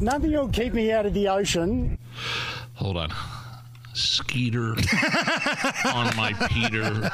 nothing 0.00 0.32
will 0.32 0.48
keep 0.48 0.72
me 0.74 0.92
out 0.92 1.06
of 1.06 1.14
the 1.14 1.28
ocean. 1.28 1.98
Hold 2.74 2.96
on. 2.96 3.12
Skeeter 3.94 4.72
on 5.94 6.14
my 6.16 6.34
Peter 6.50 7.10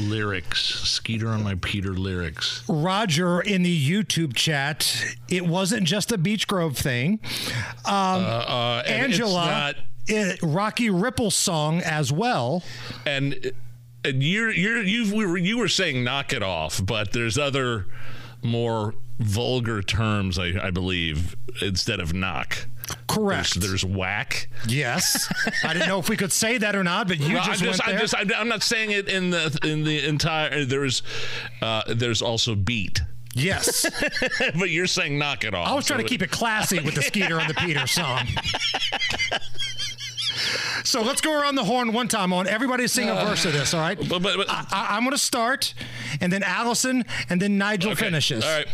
lyrics. 0.00 0.58
Skeeter 0.60 1.28
on 1.28 1.42
my 1.42 1.54
Peter 1.56 1.92
lyrics. 1.94 2.62
Roger 2.68 3.40
in 3.40 3.62
the 3.62 3.90
YouTube 3.90 4.34
chat, 4.34 5.04
it 5.30 5.46
wasn't 5.46 5.84
just 5.84 6.12
a 6.12 6.18
Beech 6.18 6.46
Grove 6.46 6.76
thing. 6.76 7.18
Um, 7.86 8.24
uh, 8.26 8.82
and 8.86 9.10
it's 9.12 9.20
Angela, 9.20 9.46
not- 9.46 9.76
eh, 10.08 10.36
Rocky 10.42 10.90
Ripple 10.90 11.30
song 11.30 11.80
as 11.80 12.12
well. 12.12 12.62
And 13.06 13.52
and 14.04 14.22
you're 14.22 14.50
you're 14.50 14.82
you 14.82 15.14
were 15.16 15.38
you 15.38 15.56
were 15.58 15.68
saying 15.68 16.04
knock 16.04 16.34
it 16.34 16.42
off, 16.42 16.84
but 16.84 17.12
there's 17.12 17.38
other 17.38 17.86
more 18.42 18.94
vulgar 19.20 19.82
terms, 19.82 20.38
I, 20.38 20.54
I 20.62 20.70
believe, 20.70 21.36
instead 21.62 22.00
of 22.00 22.12
knock. 22.12 22.66
Correct. 23.06 23.54
There's, 23.54 23.82
there's 23.82 23.84
whack. 23.84 24.48
Yes, 24.66 25.32
I 25.62 25.72
didn't 25.74 25.88
know 25.88 26.00
if 26.00 26.08
we 26.08 26.16
could 26.16 26.32
say 26.32 26.58
that 26.58 26.74
or 26.74 26.82
not, 26.82 27.06
but 27.06 27.20
you 27.20 27.34
Well, 27.34 27.44
just 27.44 27.62
I'm 27.62 27.68
went 27.68 27.76
just, 27.76 27.86
there. 27.86 27.94
I'm, 27.94 28.00
just 28.00 28.14
I'm, 28.16 28.30
I'm 28.36 28.48
not 28.48 28.62
saying 28.64 28.90
it 28.90 29.08
in 29.08 29.30
the 29.30 29.56
in 29.62 29.84
the 29.84 30.04
entire. 30.08 30.64
There's 30.64 31.02
uh, 31.62 31.82
there's 31.86 32.20
also 32.20 32.56
beat. 32.56 33.00
Yes, 33.32 33.86
but 34.58 34.70
you're 34.70 34.88
saying 34.88 35.16
knock 35.16 35.44
it 35.44 35.54
off. 35.54 35.68
I 35.68 35.74
was 35.74 35.86
trying 35.86 36.00
So 36.00 36.02
to 36.02 36.08
keep 36.08 36.22
it 36.22 36.32
classy 36.32 36.80
with 36.80 36.96
the 36.96 37.02
Skeeter 37.02 37.38
and 37.38 37.48
the 37.48 37.54
Peter 37.54 37.86
song. 37.86 38.26
So 40.84 41.02
let's 41.02 41.20
go 41.20 41.38
around 41.40 41.56
the 41.56 41.64
horn 41.64 41.92
one 41.92 42.08
time 42.08 42.32
on 42.32 42.46
everybody 42.46 42.86
sing 42.86 43.08
a 43.08 43.12
uh, 43.14 43.24
verse 43.26 43.44
of 43.44 43.52
this, 43.52 43.74
all 43.74 43.80
right? 43.80 43.98
But, 43.98 44.22
but, 44.22 44.36
but 44.36 44.50
I, 44.50 44.64
I, 44.70 44.86
I'm 44.96 45.02
going 45.02 45.12
to 45.12 45.18
start, 45.18 45.74
and 46.20 46.32
then 46.32 46.42
Allison, 46.42 47.04
and 47.28 47.40
then 47.40 47.58
Nigel 47.58 47.92
Okay, 47.92 48.04
finishes. 48.06 48.44
all 48.44 48.50
right. 48.50 48.66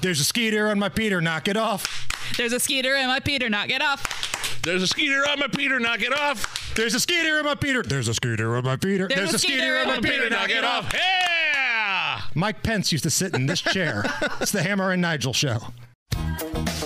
There's 0.00 0.20
a 0.20 0.24
Skeeter 0.24 0.68
on 0.68 0.78
my 0.78 0.88
Peter, 0.88 1.20
knock 1.20 1.46
it 1.48 1.56
off. 1.56 2.08
There's 2.36 2.52
a 2.52 2.60
Skeeter 2.60 2.94
in 2.96 3.06
my 3.06 3.20
Peter, 3.20 3.48
knock 3.48 3.70
it 3.70 3.80
off. 3.82 4.60
There's 4.62 4.82
a 4.82 4.86
Skeeter 4.86 5.24
on 5.28 5.38
my 5.38 5.48
Peter, 5.48 5.78
knock 5.80 6.02
it 6.02 6.12
off. 6.12 6.74
There's 6.74 6.94
a 6.94 7.00
Skeeter 7.00 7.38
on 7.38 7.44
my 7.44 7.54
Peter. 7.54 7.82
There's 7.82 8.08
a 8.08 8.14
Skeeter 8.14 8.56
on 8.56 8.64
my 8.64 8.76
Peter. 8.76 9.08
There's 9.08 9.34
a 9.34 9.38
Skeeter 9.38 9.78
on 9.78 9.86
my 9.88 10.00
Peter, 10.00 10.28
knock 10.30 10.50
it 10.50 10.64
off. 10.64 10.92
Yeah. 10.92 12.20
Mike 12.34 12.62
Pence 12.62 12.90
used 12.92 13.04
to 13.04 13.10
sit 13.10 13.34
in 13.34 13.46
this 13.46 13.60
chair. 13.60 14.04
it's 14.40 14.52
the 14.52 14.62
Hammer 14.62 14.90
and 14.90 15.02
Nigel 15.02 15.32
show. 15.32 15.58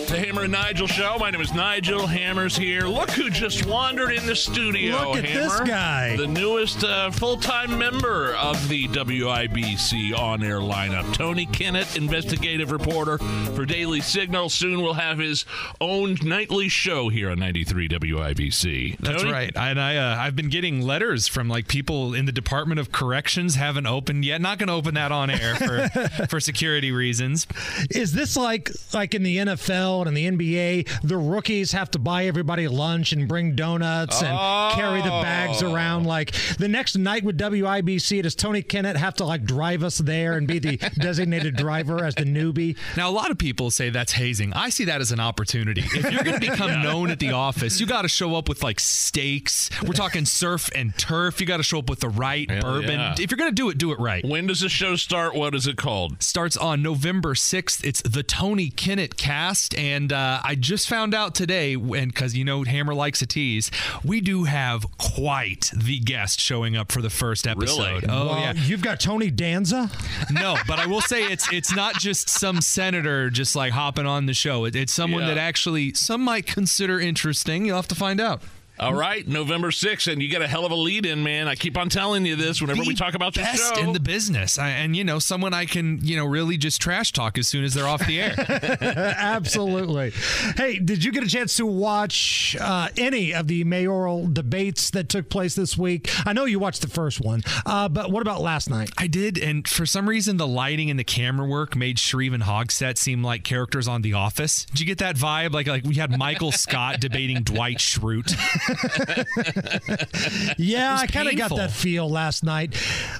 The 0.06 0.24
Hammer 0.24 0.42
and 0.42 0.52
Nigel 0.52 0.86
show. 0.86 1.16
My 1.18 1.32
name 1.32 1.40
is 1.40 1.52
Nigel. 1.52 2.06
Hammer's 2.06 2.56
here. 2.56 2.82
Look 2.82 3.10
who 3.10 3.28
just 3.28 3.66
wandered 3.66 4.12
in 4.12 4.24
the 4.24 4.36
studio. 4.36 4.96
Look 5.10 5.16
at 5.16 5.24
this 5.24 5.60
guy. 5.60 6.16
The 6.16 6.28
newest 6.28 6.84
uh, 6.84 7.10
full-time 7.10 7.76
member 7.76 8.34
of 8.36 8.68
the 8.68 8.86
WIBC 8.86 10.16
on-air 10.16 10.60
lineup. 10.60 11.12
Tony 11.12 11.46
Kinnett, 11.46 11.96
investigative 11.96 12.70
reporter 12.70 13.18
for 13.18 13.66
Daily 13.66 14.00
Signal. 14.00 14.48
Soon 14.48 14.80
will 14.80 14.94
have 14.94 15.18
his 15.18 15.44
own 15.80 16.16
nightly 16.22 16.68
show 16.68 17.08
here 17.08 17.30
on 17.30 17.40
93 17.40 17.88
WIBC. 17.88 18.98
That's 18.98 19.22
Tony? 19.22 19.32
right. 19.32 19.52
And 19.56 19.80
I, 19.80 19.96
uh, 19.96 20.16
I've 20.18 20.36
been 20.36 20.50
getting 20.50 20.82
letters 20.82 21.26
from 21.26 21.48
like 21.48 21.66
people 21.66 22.14
in 22.14 22.26
the 22.26 22.32
Department 22.32 22.78
of 22.78 22.92
Corrections 22.92 23.56
haven't 23.56 23.86
opened 23.86 24.24
yet. 24.24 24.40
Not 24.40 24.58
going 24.58 24.68
to 24.68 24.74
open 24.74 24.94
that 24.94 25.10
on 25.10 25.30
air 25.30 25.56
for 25.56 25.88
for 26.28 26.38
security 26.38 26.92
reasons. 26.92 27.48
Is 27.90 28.12
this 28.12 28.36
like 28.36 28.70
like 28.94 29.14
in 29.16 29.22
the 29.24 29.36
NFL 29.38 30.06
and 30.06 30.16
in 30.16 30.36
the 30.36 30.46
NBA, 30.84 31.00
the 31.02 31.16
rookies 31.16 31.72
have 31.72 31.90
to 31.92 31.98
buy 31.98 32.26
everybody 32.26 32.68
lunch 32.68 33.12
and 33.12 33.26
bring 33.26 33.56
donuts 33.56 34.22
and 34.22 34.36
carry 34.74 35.02
the 35.02 35.08
bags 35.10 35.62
Oh. 35.62 35.74
around? 35.74 36.04
Like 36.06 36.32
the 36.58 36.68
next 36.68 36.96
night 36.96 37.24
with 37.24 37.36
WIBC, 37.38 38.22
does 38.22 38.34
Tony 38.34 38.62
Kinnett 38.62 38.96
have 38.96 39.14
to 39.14 39.24
like 39.24 39.44
drive 39.44 39.82
us 39.82 39.98
there 39.98 40.34
and 40.36 40.46
be 40.46 40.58
the 40.58 40.76
designated 41.00 41.56
driver 41.56 42.04
as 42.04 42.14
the 42.14 42.24
newbie? 42.24 42.76
Now, 42.96 43.10
a 43.10 43.12
lot 43.12 43.30
of 43.30 43.38
people 43.38 43.70
say 43.70 43.90
that's 43.90 44.12
hazing. 44.12 44.52
I 44.52 44.68
see 44.68 44.84
that 44.84 45.00
as 45.00 45.10
an 45.12 45.20
opportunity. 45.20 45.82
If 45.84 46.10
you're 46.12 46.22
going 46.22 46.40
to 46.40 46.50
become 46.50 46.82
known 46.82 47.10
at 47.10 47.18
the 47.18 47.32
office, 47.32 47.80
you 47.80 47.86
got 47.86 48.02
to 48.02 48.08
show 48.08 48.36
up 48.36 48.48
with 48.48 48.62
like 48.62 48.78
steaks. 48.80 49.70
We're 49.82 49.92
talking 49.92 50.24
surf 50.24 50.68
and 50.74 50.96
turf. 50.98 51.40
You 51.40 51.46
got 51.46 51.56
to 51.58 51.62
show 51.62 51.78
up 51.78 51.88
with 51.90 52.00
the 52.00 52.08
right 52.08 52.48
bourbon. 52.48 52.90
yeah. 53.00 53.14
If 53.18 53.30
you're 53.30 53.38
going 53.38 53.50
to 53.50 53.54
do 53.54 53.70
it, 53.70 53.78
do 53.78 53.92
it 53.92 53.98
right. 53.98 54.24
When 54.24 54.46
does 54.46 54.60
the 54.60 54.68
show 54.68 54.96
start? 54.96 55.34
What 55.34 55.54
is 55.54 55.66
it 55.66 55.76
called? 55.76 56.22
Starts 56.22 56.56
on 56.56 56.82
November 56.82 57.34
6th. 57.34 57.84
It's 57.84 58.02
the 58.02 58.22
Tony 58.22 58.70
Kinnett 59.06 59.16
cast. 59.16 59.74
And 59.76 60.12
uh, 60.12 60.40
I 60.42 60.54
just 60.54 60.88
found 60.88 61.14
out 61.14 61.34
today, 61.34 61.74
and 61.74 62.12
because 62.12 62.36
you 62.36 62.44
know 62.44 62.62
Hammer 62.64 62.94
likes 62.94 63.22
a 63.22 63.26
tease, 63.26 63.70
we 64.04 64.20
do 64.20 64.44
have 64.44 64.86
quite 64.98 65.70
the 65.74 65.98
guest 65.98 66.40
showing 66.40 66.76
up 66.76 66.92
for 66.92 67.02
the 67.02 67.10
first 67.10 67.46
episode. 67.46 68.04
Oh, 68.08 68.26
Well, 68.26 68.40
yeah. 68.40 68.52
You've 68.54 68.82
got 68.82 69.00
Tony 69.00 69.30
Danza. 69.30 69.90
No, 70.30 70.56
but 70.66 70.78
I 70.78 70.86
will 70.86 71.00
say 71.00 71.24
it's 71.24 71.50
it's 71.52 71.74
not 71.74 71.94
just 71.94 72.28
some 72.28 72.60
senator 72.60 73.30
just 73.30 73.56
like 73.56 73.72
hopping 73.72 74.06
on 74.06 74.26
the 74.26 74.34
show. 74.34 74.64
It, 74.64 74.74
it's 74.76 74.92
someone 74.92 75.22
Yeah. 75.22 75.28
that 75.28 75.38
actually 75.38 75.94
some 75.94 76.22
might 76.22 76.46
consider 76.46 77.00
interesting. 77.00 77.64
You'll 77.66 77.76
have 77.76 77.88
to 77.88 77.94
find 77.94 78.20
out. 78.20 78.42
All 78.78 78.94
right, 78.94 79.26
November 79.26 79.70
6th, 79.70 80.12
and 80.12 80.22
you 80.22 80.30
got 80.30 80.42
a 80.42 80.46
hell 80.46 80.66
of 80.66 80.70
a 80.72 80.74
lead 80.74 81.06
in, 81.06 81.22
man. 81.22 81.48
I 81.48 81.54
keep 81.54 81.78
on 81.78 81.88
telling 81.88 82.26
you 82.26 82.36
this 82.36 82.60
whenever 82.60 82.82
The 82.82 82.88
we 82.88 82.94
talk 82.94 83.14
about 83.14 83.32
the 83.32 83.40
best 83.40 83.74
show. 83.74 83.80
in 83.80 83.92
the 83.94 84.00
business, 84.00 84.58
I, 84.58 84.68
and 84.68 84.94
you 84.94 85.02
know, 85.02 85.18
someone 85.18 85.54
I 85.54 85.64
can 85.64 85.98
you 86.02 86.14
know 86.16 86.26
really 86.26 86.58
just 86.58 86.80
trash 86.80 87.10
talk 87.12 87.38
as 87.38 87.48
soon 87.48 87.64
as 87.64 87.72
they're 87.72 87.86
off 87.88 88.06
the 88.06 88.20
air. 88.20 88.34
Absolutely. 89.16 90.12
Hey, 90.56 90.78
did 90.78 91.02
you 91.04 91.10
get 91.12 91.24
a 91.24 91.28
chance 91.28 91.56
to 91.56 91.64
watch 91.64 92.54
uh, 92.60 92.88
any 92.96 93.32
of 93.32 93.46
the 93.48 93.64
mayoral 93.64 94.26
debates 94.28 94.90
that 94.90 95.08
took 95.08 95.28
place 95.30 95.54
this 95.54 95.78
week? 95.78 96.10
I 96.26 96.32
know 96.34 96.44
you 96.44 96.58
watched 96.58 96.82
the 96.82 96.88
first 96.88 97.20
one, 97.20 97.42
uh, 97.64 97.88
but 97.88 98.10
what 98.10 98.20
about 98.20 98.42
last 98.42 98.68
night? 98.68 98.90
I 98.98 99.06
did, 99.06 99.38
and 99.38 99.66
for 99.66 99.86
some 99.86 100.08
reason, 100.08 100.36
the 100.36 100.46
lighting 100.46 100.90
and 100.90 100.98
the 100.98 101.04
camera 101.04 101.46
work 101.46 101.76
made 101.76 101.98
Shreve 101.98 102.34
and 102.34 102.42
Hogsett 102.42 102.98
seem 102.98 103.22
like 103.22 103.42
characters 103.42 103.88
on 103.88 104.02
The 104.02 104.12
Office. 104.12 104.66
Did 104.66 104.80
you 104.80 104.86
get 104.86 104.98
that 104.98 105.16
vibe? 105.16 105.52
Like, 105.52 105.66
like 105.66 105.84
we 105.84 105.94
had 105.94 106.18
Michael 106.18 106.52
Scott 106.52 107.00
debating 107.00 107.42
Dwight 107.42 107.78
Schrute. 107.78 108.36
Yeah, 110.58 110.96
I 111.00 111.06
kind 111.06 111.28
of 111.28 111.36
got 111.36 111.54
that 111.56 111.70
feel 111.70 112.08
last 112.08 112.42
night. 112.44 112.74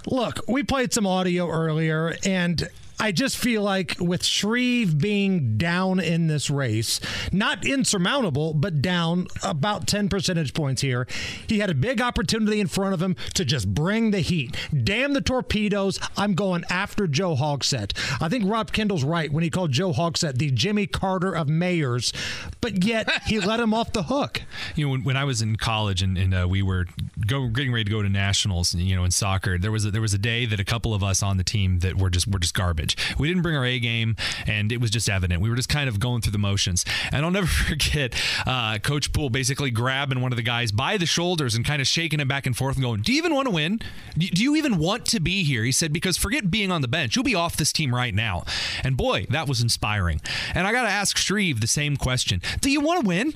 Look, 0.07 0.41
we 0.49 0.63
played 0.63 0.93
some 0.93 1.07
audio 1.07 1.49
earlier, 1.49 2.17
and 2.25 2.69
I 2.99 3.13
just 3.13 3.37
feel 3.37 3.63
like 3.63 3.97
with 3.99 4.25
Shreve 4.25 4.99
being 4.99 5.59
down 5.59 6.01
in 6.01 6.27
this 6.27 6.49
race, 6.51 7.01
not 7.33 7.67
insurmountable, 7.67 8.55
but 8.55 8.81
down 8.81 9.27
about 9.43 9.87
10 9.87 10.09
percentage 10.09 10.55
points 10.55 10.83
here, 10.83 11.07
he 11.47 11.59
had 11.59 11.71
a 11.71 11.75
big 11.75 12.01
opportunity 12.01 12.61
in 12.61 12.67
front 12.67 12.95
of 12.95 13.03
him 13.03 13.17
to 13.35 13.45
just 13.45 13.75
bring 13.75 14.11
the 14.11 14.21
heat. 14.21 14.57
Damn 14.85 15.13
the 15.13 15.21
torpedoes. 15.21 15.99
I'm 16.17 16.35
going 16.35 16.65
after 16.71 17.07
Joe 17.07 17.35
Hogsett. 17.35 17.93
I 18.23 18.29
think 18.29 18.45
Rob 18.47 18.73
Kendall's 18.73 19.05
right 19.05 19.33
when 19.33 19.45
he 19.45 19.51
called 19.51 19.73
Joe 19.73 19.93
Hogsett 19.93 20.39
the 20.39 20.51
Jimmy 20.51 20.87
Carter 20.87 21.35
of 21.35 21.49
mayors, 21.49 22.13
but 22.61 22.85
yet 22.85 23.11
he 23.27 23.41
let 23.47 23.61
him 23.61 23.75
off 23.75 23.93
the 23.93 24.05
hook. 24.05 24.43
you 24.75 24.87
know, 24.87 24.93
when, 24.93 25.05
when 25.05 25.17
I 25.17 25.25
was 25.25 25.43
in 25.43 25.57
college 25.57 26.03
and, 26.03 26.17
and 26.17 26.35
uh, 26.35 26.47
we 26.49 26.63
were 26.63 26.87
go, 27.27 27.49
getting 27.49 27.73
ready 27.73 27.85
to 27.85 27.91
go 27.91 28.03
to 28.03 28.09
nationals, 28.09 28.75
you 28.75 28.97
know, 28.97 29.05
in 29.05 29.11
soccer, 29.11 29.59
there 29.59 29.73
was 29.73 29.85
a, 29.85 29.91
there 29.91 30.03
was 30.03 30.15
a 30.15 30.19
day 30.19 30.47
that 30.47 30.61
a 30.61 30.65
couple 30.65 30.95
of 30.95 31.03
us 31.03 31.23
on 31.23 31.37
the 31.37 31.45
team 31.45 31.81
that 31.81 31.99
were 31.99 32.11
just 32.11 32.27
were 32.29 32.39
just 32.39 32.55
garbage. 32.55 32.86
We 33.19 33.29
didn't 33.29 33.43
bring 33.43 33.57
our 33.57 33.65
A 33.65 33.79
game, 33.79 34.17
and 34.47 34.71
it 34.71 34.81
was 34.81 34.91
just 34.91 35.09
evident. 35.09 35.41
We 35.41 35.51
were 35.51 35.57
just 35.57 35.69
kind 35.69 35.89
of 35.89 35.99
going 35.99 36.23
through 36.23 36.33
the 36.33 36.39
motions. 36.39 36.85
And 37.11 37.25
I'll 37.25 37.31
never 37.31 37.47
forget 37.69 38.15
uh, 38.47 38.79
Coach 38.79 39.13
Poole 39.13 39.31
basically 39.31 39.71
grabbing 39.71 40.21
one 40.21 40.33
of 40.33 40.37
the 40.37 40.43
guys 40.43 40.73
by 40.73 40.97
the 40.97 41.07
shoulders 41.07 41.55
and 41.55 41.65
kind 41.65 41.81
of 41.81 41.89
shaking 41.89 42.21
him 42.21 42.29
back 42.29 42.47
and 42.47 42.57
forth 42.57 42.77
and 42.77 42.85
going, 42.85 43.03
"Do 43.03 43.13
you 43.13 43.19
even 43.19 43.35
want 43.35 43.47
to 43.47 43.55
win? 43.55 43.81
Do 44.17 44.27
do 44.29 44.43
you 44.43 44.57
even 44.57 44.79
want 44.79 45.07
to 45.07 45.21
be 45.21 45.43
here?" 45.45 45.65
He 45.65 45.73
said, 45.73 45.93
"Because 45.93 46.17
forget 46.17 46.51
being 46.51 46.71
on 46.71 46.83
the 46.83 46.89
bench. 46.89 47.17
You'll 47.17 47.25
be 47.25 47.35
off 47.35 47.57
this 47.57 47.73
team 47.73 47.95
right 47.95 48.15
now." 48.15 48.45
And 48.85 48.97
boy, 48.97 49.27
that 49.31 49.49
was 49.49 49.61
inspiring. 49.61 50.21
And 50.55 50.67
I 50.67 50.73
got 50.73 50.83
to 50.83 50.89
ask 50.89 51.17
Shreve 51.17 51.61
the 51.61 51.67
same 51.67 51.97
question: 51.97 52.43
Do 52.61 52.71
you 52.71 52.81
want 52.81 53.03
to 53.03 53.07
win? 53.07 53.35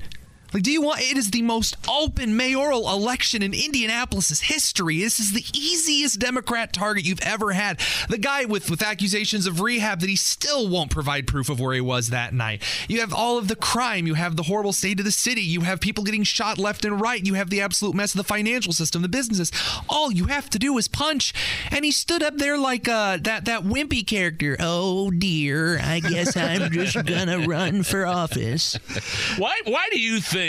Like, 0.52 0.62
do 0.62 0.70
you 0.72 0.82
want? 0.82 1.00
It 1.00 1.16
is 1.16 1.30
the 1.30 1.42
most 1.42 1.76
open 1.88 2.36
mayoral 2.36 2.90
election 2.90 3.42
in 3.42 3.54
Indianapolis's 3.54 4.40
history. 4.40 5.00
This 5.00 5.20
is 5.20 5.32
the 5.32 5.44
easiest 5.54 6.18
Democrat 6.18 6.72
target 6.72 7.04
you've 7.04 7.22
ever 7.22 7.52
had. 7.52 7.80
The 8.08 8.18
guy 8.18 8.44
with 8.44 8.70
with 8.70 8.82
accusations 8.82 9.46
of 9.46 9.60
rehab 9.60 10.00
that 10.00 10.08
he 10.08 10.16
still 10.16 10.68
won't 10.68 10.90
provide 10.90 11.26
proof 11.26 11.48
of 11.48 11.60
where 11.60 11.74
he 11.74 11.80
was 11.80 12.08
that 12.08 12.34
night. 12.34 12.62
You 12.88 13.00
have 13.00 13.12
all 13.12 13.38
of 13.38 13.48
the 13.48 13.56
crime. 13.56 14.06
You 14.06 14.14
have 14.14 14.36
the 14.36 14.44
horrible 14.44 14.72
state 14.72 14.98
of 14.98 15.04
the 15.04 15.10
city. 15.12 15.42
You 15.42 15.62
have 15.62 15.80
people 15.80 16.04
getting 16.04 16.24
shot 16.24 16.58
left 16.58 16.84
and 16.84 17.00
right. 17.00 17.24
You 17.24 17.34
have 17.34 17.50
the 17.50 17.60
absolute 17.60 17.94
mess 17.94 18.14
of 18.14 18.18
the 18.18 18.24
financial 18.24 18.72
system, 18.72 19.02
the 19.02 19.08
businesses. 19.08 19.52
All 19.88 20.10
you 20.12 20.26
have 20.26 20.50
to 20.50 20.58
do 20.58 20.76
is 20.78 20.88
punch. 20.88 21.32
And 21.70 21.84
he 21.84 21.90
stood 21.92 22.22
up 22.22 22.36
there 22.36 22.58
like 22.58 22.88
uh, 22.88 23.18
that 23.22 23.44
that 23.44 23.62
wimpy 23.62 24.06
character. 24.06 24.56
Oh 24.58 25.10
dear, 25.10 25.78
I 25.80 26.00
guess 26.00 26.36
I'm 26.36 26.70
just 26.72 27.04
gonna 27.04 27.46
run 27.46 27.82
for 27.82 28.06
office. 28.06 28.74
Why? 29.38 29.60
Why 29.64 29.86
do 29.90 30.00
you 30.00 30.20
think, 30.20 30.39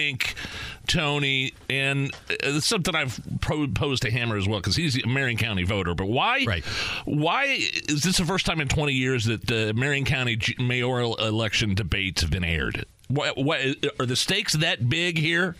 Tony? 0.87 1.53
And 1.69 2.13
uh, 2.29 2.35
it's 2.43 2.65
something 2.65 2.95
I've 2.95 3.19
pro- 3.41 3.67
posed 3.67 4.03
to 4.03 4.11
Hammer 4.11 4.37
as 4.37 4.47
well 4.47 4.59
because 4.59 4.75
he's 4.75 5.01
a 5.03 5.07
Marion 5.07 5.37
County 5.37 5.63
voter. 5.63 5.93
But 5.95 6.07
why? 6.07 6.45
Right. 6.45 6.63
Why 7.05 7.45
is 7.89 8.03
this 8.03 8.17
the 8.17 8.25
first 8.25 8.45
time 8.45 8.61
in 8.61 8.67
20 8.67 8.93
years 8.93 9.25
that 9.25 9.47
the 9.47 9.73
Marion 9.73 10.05
County 10.05 10.39
mayoral 10.59 11.15
election 11.15 11.75
debates 11.75 12.21
have 12.21 12.31
been 12.31 12.43
aired? 12.43 12.85
What, 13.11 13.37
what 13.37 13.59
are 13.99 14.05
the 14.05 14.15
stakes 14.15 14.53
that 14.53 14.89
big 14.89 15.17
here? 15.17 15.55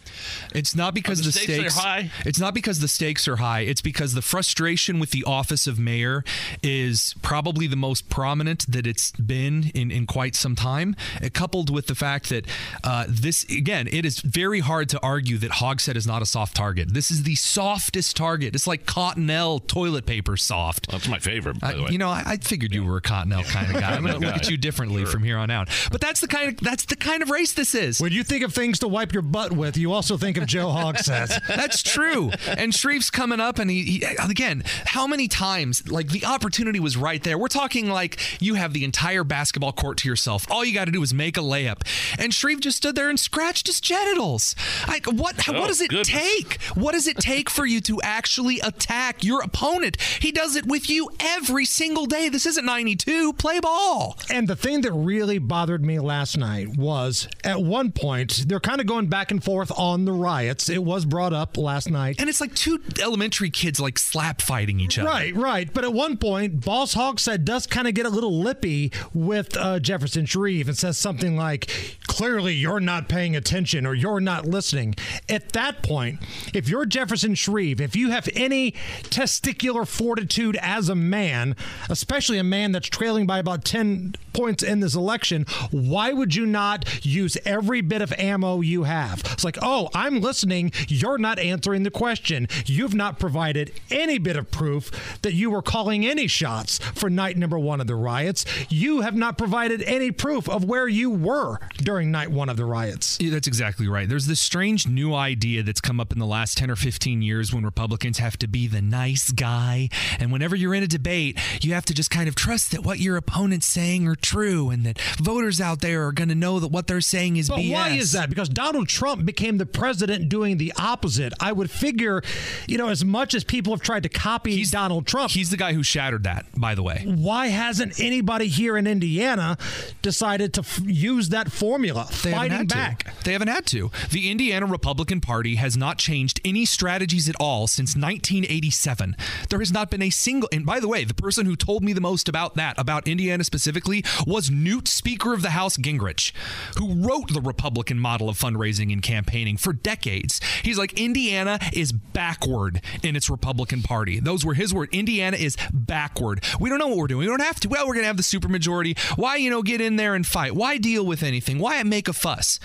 It's 0.54 0.76
not 0.76 0.93
because 0.93 1.20
the, 1.20 1.26
the 1.26 1.32
stakes 1.32 1.78
are 1.78 1.82
high? 1.82 2.12
It's 2.26 2.39
not 2.39 2.54
because 2.54 2.80
the 2.80 2.88
stakes 2.88 3.28
are 3.28 3.38
high. 3.38 3.62
It's 3.62 3.82
because 3.82 4.14
the 4.14 4.22
frustration 4.22 4.99
with 4.99 5.12
the 5.12 5.24
office 5.26 5.68
of 5.68 5.80
mayor 5.80 6.24
is 6.64 7.16
probably 7.22 7.68
the 7.68 7.76
most 7.76 8.10
prominent 8.10 8.72
that 8.72 8.88
it's 8.88 9.12
been 9.12 9.72
in, 9.74 9.91
in 9.91 10.06
quite 10.06 10.36
some 10.36 10.56
time. 10.56 10.95
uh, 11.22 11.30
coupled 11.34 11.70
with 11.70 11.88
the 11.88 11.95
fact 11.95 12.30
that 12.30 12.45
uh, 12.84 13.06
this 13.10 13.43
again, 13.45 13.88
it 13.91 14.06
is 14.06 14.20
very 14.20 14.60
hard 14.60 14.88
to 14.89 14.99
argue 15.02 15.39
that 15.39 15.52
Hogsett 15.54 15.95
is 15.95 16.06
not 16.06 16.22
a 16.22 16.26
soft 16.26 16.56
target. 16.56 16.93
This 16.93 17.10
is 17.10 17.24
the 17.24 17.34
softest 17.34 18.16
target. 18.16 18.54
It's 18.54 18.68
like 18.68 18.86
Cottonelle 18.86 19.66
toilet 19.66 20.06
paper 20.06 20.38
soft. 20.38 20.91
That's 20.91 21.08
my 21.08 21.18
favorite, 21.18 21.60
by 21.60 21.74
the 21.74 21.84
way. 21.84 21.89
You 21.91 21.97
know, 21.97 22.10
I, 22.10 22.24
I 22.26 22.38
figured 22.38 22.76
you 22.76 22.86
were 22.86 22.97
a 22.97 23.02
Cottonelle 23.02 23.45
kind 23.45 23.74
of 23.76 23.82
guy. 23.82 23.95
I'm 23.95 24.04
going 24.04 24.20
to 24.22 24.28
look 24.28 24.36
at 24.36 24.49
you 24.49 24.58
differently 24.68 25.04
from 25.06 25.24
here 25.24 25.38
on 25.38 25.49
out. 25.49 25.70
But 25.91 25.99
that's 25.99 26.22
the 26.22 26.28
kind 26.28 26.49
of 26.49 26.58
that's 26.64 26.86
the 26.86 26.95
kind 26.95 27.24
of 27.24 27.32
race 27.32 27.41
this 27.50 27.74
is. 27.74 28.00
When 28.00 28.12
you 28.12 28.24
think 28.24 28.44
of 28.44 28.54
things 28.54 28.80
to 28.80 28.88
wipe 28.88 29.14
your 29.14 29.24
butt 29.24 29.52
with, 29.52 29.78
you 29.78 29.92
also 29.92 30.18
think 30.18 30.38
of 30.38 30.46
Joe 30.46 30.68
Hogsett. 30.68 31.42
That's 31.48 31.82
true. 31.82 32.32
And 32.48 32.74
Shreve's 32.74 33.10
coming 33.10 33.39
up, 33.39 33.60
and 33.60 33.70
he, 33.70 33.84
he 33.84 34.04
again. 34.20 34.64
How 34.86 35.08
many 35.08 35.28
times? 35.28 35.89
Like 35.92 36.10
the 36.10 36.26
opportunity 36.26 36.80
was 36.80 36.96
right 36.96 37.22
there. 37.24 37.38
We're 37.38 37.48
talking 37.48 37.89
like 37.89 38.20
you 38.42 38.54
have 38.54 38.74
the 38.74 38.84
entire 38.86 39.24
basketball 39.24 39.74
court 39.74 39.98
to 40.00 40.10
yourself. 40.10 40.46
All 40.52 40.64
you 40.64 40.74
got 40.74 40.86
to 40.86 40.92
do 40.92 41.02
is 41.02 41.14
make 41.14 41.38
a 41.38 41.42
layup, 41.42 41.82
and 42.20 42.34
Shreve 42.34 42.60
just 42.60 42.78
stood 42.78 42.96
there 42.96 43.10
and 43.10 43.20
scratched 43.20 43.68
his 43.68 43.82
genitals. 43.82 44.56
Like 44.88 45.06
what? 45.08 45.50
Oh, 45.50 45.60
what 45.60 45.68
does 45.68 45.82
it 45.82 45.89
goodness. 45.89 46.08
take? 46.10 46.62
What 46.76 46.92
does 46.92 47.08
it 47.08 47.18
take 47.18 47.50
for 47.50 47.66
you 47.66 47.82
to 47.82 48.00
actually 48.04 48.60
attack 48.60 49.24
your 49.24 49.42
opponent? 49.42 50.00
He 50.20 50.32
does 50.32 50.56
it 50.56 50.66
with 50.68 50.89
you 50.89 51.10
every 51.20 51.66
single 51.66 52.06
day. 52.06 52.30
This 52.30 52.46
isn't 52.46 52.66
'92. 52.66 53.34
Play 53.34 53.60
ball. 53.60 54.18
And 54.30 54.48
the 54.48 54.56
thing 54.56 54.82
that 54.82 54.92
really 54.92 55.39
bothered 55.39 55.84
me 55.84 56.00
last 56.00 56.38
night 56.38 56.78
was 56.78 57.28
at 57.44 57.62
one 57.62 57.92
point, 57.92 58.46
they're 58.48 58.60
kind 58.60 58.82
of 58.82 58.88
going 58.88 59.08
back 59.08 59.32
and 59.32 59.44
forth 59.44 59.72
on 59.78 60.06
the 60.06 60.12
riots. 60.12 60.70
It 60.70 60.84
was 60.84 61.06
brought 61.06 61.34
up 61.34 61.58
last 61.58 61.90
night. 61.90 62.18
And 62.20 62.30
it's 62.30 62.42
like 62.42 62.54
two 62.56 62.80
elementary 63.02 63.50
kids 63.50 63.80
like 63.80 63.98
slap 63.98 64.42
fighting 64.42 64.80
each 64.80 65.00
other. 65.00 65.10
Right, 65.10 65.36
right. 65.36 65.74
But 65.74 65.84
at 65.84 65.94
one 65.94 66.18
point, 66.18 66.64
Boss 66.64 66.94
Hog 66.94 67.20
said 67.20 67.46
does 67.46 67.68
kind 67.68 67.88
of 67.88 67.94
get 67.94 68.06
a 68.06 68.10
little 68.10 68.40
lippy 68.40 68.92
with 69.14 69.56
uh, 69.58 69.80
Jefferson 69.80 70.26
Shreve 70.26 70.68
and 70.68 70.78
says 70.78 70.98
something 70.98 71.36
like, 71.36 71.70
clearly 72.08 72.54
you're 72.54 72.80
not 72.80 73.10
paying 73.10 73.36
attention 73.36 73.86
or 73.86 73.94
you're 73.94 74.20
not 74.20 74.46
listening. 74.46 74.96
At 75.30 75.54
that 75.54 75.82
point, 75.84 76.20
if 76.54 76.70
you're 76.70 76.86
Jefferson 76.86 77.36
Shreve, 77.36 77.82
if 77.82 77.96
you 77.96 78.12
have 78.12 78.30
any 78.36 78.74
testicular 79.04 79.88
fortitude 79.88 80.58
as 80.62 80.90
a 80.90 80.96
man, 80.96 81.56
especially 81.90 82.38
a 82.38 82.44
man 82.44 82.72
that's 82.72 82.88
trailing 82.88 83.26
by 83.26 83.40
about 83.40 83.66
10 83.66 84.16
points 84.34 84.64
in 84.64 84.80
this 84.80 84.96
election, 84.96 85.46
why 85.72 86.14
would 86.14 86.36
you 86.36 86.46
not 86.46 87.06
use 87.06 87.20
every 87.45 87.82
bit 87.82 88.01
of 88.01 88.13
ammo 88.13 88.61
you 88.61 88.84
have? 88.84 89.22
It's 89.32 89.43
like, 89.43 89.57
oh, 89.61 89.89
I'm 89.93 90.22
listening. 90.22 90.72
You're 90.88 91.17
not 91.17 91.39
answering 91.39 91.84
the 91.84 91.91
question. 91.91 92.47
You've 92.65 92.93
not 92.93 93.19
provided 93.19 93.74
any 93.89 94.17
bit 94.17 94.36
of 94.36 94.51
proof 94.51 95.19
that 95.22 95.34
you 95.34 95.49
were 95.49 95.61
calling 95.61 96.05
any 96.05 96.28
shots 96.28 96.80
for 96.80 97.09
night 97.09 97.38
number 97.38 97.59
one 97.59 97.82
of 97.82 97.88
the 97.88 97.95
riots. 97.95 98.45
You 98.69 99.01
have 99.01 99.15
not 99.15 99.38
provided 99.38 99.82
any 99.84 100.11
proof 100.11 100.49
of 100.49 100.63
where 100.63 100.88
you 100.88 101.09
were 101.09 101.59
during 101.78 102.11
night 102.11 102.32
one 102.32 102.49
of 102.49 102.57
the 102.57 102.65
riots. 102.65 103.17
Yeah, 103.19 103.32
that's 103.32 103.47
exactly 103.47 103.88
right. 103.88 104.07
There's 104.07 104.28
this 104.28 104.39
strange 104.39 104.88
new 104.88 105.13
idea 105.13 105.63
that's 105.63 105.82
come 105.82 105.99
up 105.99 106.11
in 106.11 106.19
the 106.19 106.26
last 106.26 106.57
10 106.57 106.69
or 106.72 106.76
15 106.76 107.22
years 107.22 107.53
when 107.53 107.63
Republicans 107.63 108.17
have 108.19 108.38
to 108.38 108.47
be 108.47 108.67
the 108.67 108.82
nice 108.82 109.32
guy. 109.32 109.89
And 110.19 110.32
whenever 110.32 110.55
you're 110.55 110.74
in 110.74 110.84
a 110.84 110.88
debate, 110.88 111.39
you 111.61 111.74
have 111.74 111.86
to 111.86 111.93
just 111.93 112.09
kind 112.09 112.28
of 112.28 112.36
trust 112.36 112.72
that 112.72 112.84
what 112.84 112.99
your 112.99 113.17
opponent's 113.17 113.67
saying 113.67 114.07
are 114.07 114.15
true 114.15 114.69
and 114.69 114.86
that 114.86 114.99
voters 115.17 115.59
out 115.59 115.82
there 115.82 116.07
are 116.07 116.11
going 116.11 116.30
to 116.30 116.36
know 116.36 116.59
that 116.59 116.69
what 116.69 116.88
they're 116.88 117.01
saying 117.02 117.38
is 117.38 117.49
But 117.49 117.60
BS. 117.60 117.72
why 117.74 117.89
is 117.89 118.12
that? 118.14 118.30
Because 118.30 118.49
Donald 118.49 118.88
Trump 118.88 119.26
became 119.26 119.58
the 119.58 119.66
president 119.66 120.30
doing 120.30 120.58
the 120.58 120.72
opposite. 120.78 121.34
I 121.39 121.52
would 121.52 121.70
figure, 121.70 122.22
you 122.68 122.78
know, 122.78 122.88
as 122.89 123.04
much 123.04 123.34
as 123.34 123.43
people 123.43 123.74
have 123.74 123.82
tried 123.82 124.04
to 124.04 124.10
copy 124.10 124.64
Donald 124.66 125.06
Trump, 125.08 125.32
He's 125.32 125.49
the 125.49 125.58
guy 125.58 125.74
who 125.74 125.84
shattered 125.84 126.24
that, 126.24 126.45
by 126.56 126.76
the 126.76 126.84
way. 126.84 127.04
why 127.06 127.47
hasn't 127.47 127.99
anybody 127.99 128.47
here 128.47 128.78
in 128.78 128.88
Indiana 128.88 129.58
decided 130.02 130.54
to 130.54 130.62
f- 130.62 130.80
use 130.86 131.30
that 131.30 131.52
formula, 131.52 132.08
They 132.24 132.32
fighting 132.32 132.58
had 132.58 132.70
to. 132.70 132.76
back? 132.76 133.24
They 133.24 133.34
haven't 133.34 133.49
had 133.49 133.66
to. 133.68 133.91
The 134.12 134.30
Indiana 134.32 134.66
Republican 134.66 135.22
Party 135.22 135.56
has 135.56 135.76
not 135.78 135.97
changed 135.97 136.39
any 136.45 136.66
strategies 136.66 137.28
at 137.30 137.36
all 137.39 137.68
since 137.68 137.95
1987. 137.95 139.16
There 139.49 139.60
has 139.60 139.72
not 139.72 139.89
been 139.89 140.02
a 140.02 140.10
single. 140.10 140.49
And 140.52 140.66
by 140.66 140.80
the 140.80 140.88
way, 140.88 141.04
the 141.04 141.14
person 141.14 141.45
who 141.45 141.56
told 141.56 141.84
me 141.84 141.93
the 141.93 142.02
most 142.02 142.28
about 142.30 142.56
that, 142.56 142.78
about 142.80 143.08
Indiana 143.08 143.43
specifically, 143.43 144.04
was 144.26 144.49
Newt 144.49 144.88
Speaker 144.88 145.34
of 145.34 145.41
the 145.41 145.52
House 145.52 145.78
Gingrich, 145.78 146.32
who 146.78 146.91
wrote 146.96 147.34
the 147.34 147.42
Republican 147.42 148.00
model 148.00 148.30
of 148.30 148.38
fundraising 148.38 148.92
and 148.92 149.02
campaigning 149.02 149.58
for 149.58 149.74
decades. 149.74 150.42
He's 150.64 150.78
like, 150.78 150.94
Indiana 151.00 151.60
is 151.74 151.92
backward 151.92 152.82
in 153.04 153.16
its 153.16 153.30
Republican 153.30 153.82
Party. 153.82 154.20
Those 154.20 154.46
were 154.46 154.54
his 154.54 154.74
words. 154.74 154.92
Indiana 154.94 155.38
is 155.38 155.58
backward. 155.74 156.44
We 156.60 156.70
don't 156.70 156.80
know 156.80 156.88
what 156.88 156.98
we're 156.98 157.08
doing. 157.08 157.20
We 157.20 157.26
don't 157.26 157.42
have 157.42 157.60
to. 157.62 157.70
Well, 157.70 157.88
we're 157.88 157.94
going 157.94 158.04
to 158.04 158.08
have 158.08 158.18
the 158.18 158.24
supermajority. 158.24 158.98
Why, 159.18 159.38
you 159.38 159.50
know, 159.50 159.62
get 159.62 159.82
in 159.82 159.96
there 159.96 160.16
and 160.16 160.26
fight? 160.26 160.56
Why 160.56 160.78
deal 160.78 161.06
with 161.06 161.24
anything? 161.24 161.60
Why 161.60 161.82
make 161.84 162.08
a 162.08 162.14
fuss? 162.14 162.60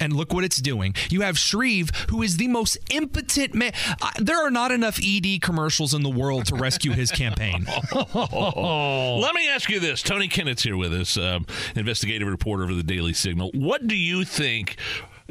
And 0.00 0.12
look 0.12 0.32
what 0.32 0.44
it's 0.44 0.58
doing. 0.58 0.94
You 1.10 1.22
have 1.22 1.38
Shreve, 1.38 1.90
who 2.10 2.22
is 2.22 2.36
the 2.36 2.48
most 2.48 2.78
impotent 2.90 3.54
man. 3.54 3.72
There 4.18 4.38
are 4.38 4.50
not 4.50 4.70
enough 4.70 4.98
ED 5.02 5.40
commercials 5.42 5.94
in 5.94 6.02
the 6.02 6.10
world 6.10 6.46
to 6.46 6.56
rescue 6.56 6.92
his 6.92 7.10
campaign. 7.10 7.66
Let 7.92 9.34
me 9.34 9.48
ask 9.48 9.68
you 9.68 9.80
this. 9.80 10.02
Tony 10.02 10.28
Kinnett's 10.28 10.62
here 10.62 10.76
with 10.76 10.92
us, 10.92 11.16
um, 11.16 11.46
investigative 11.74 12.28
reporter 12.28 12.66
for 12.66 12.74
the 12.74 12.82
Daily 12.82 13.12
Signal. 13.12 13.50
What 13.54 13.86
do 13.86 13.96
you 13.96 14.24
think? 14.24 14.76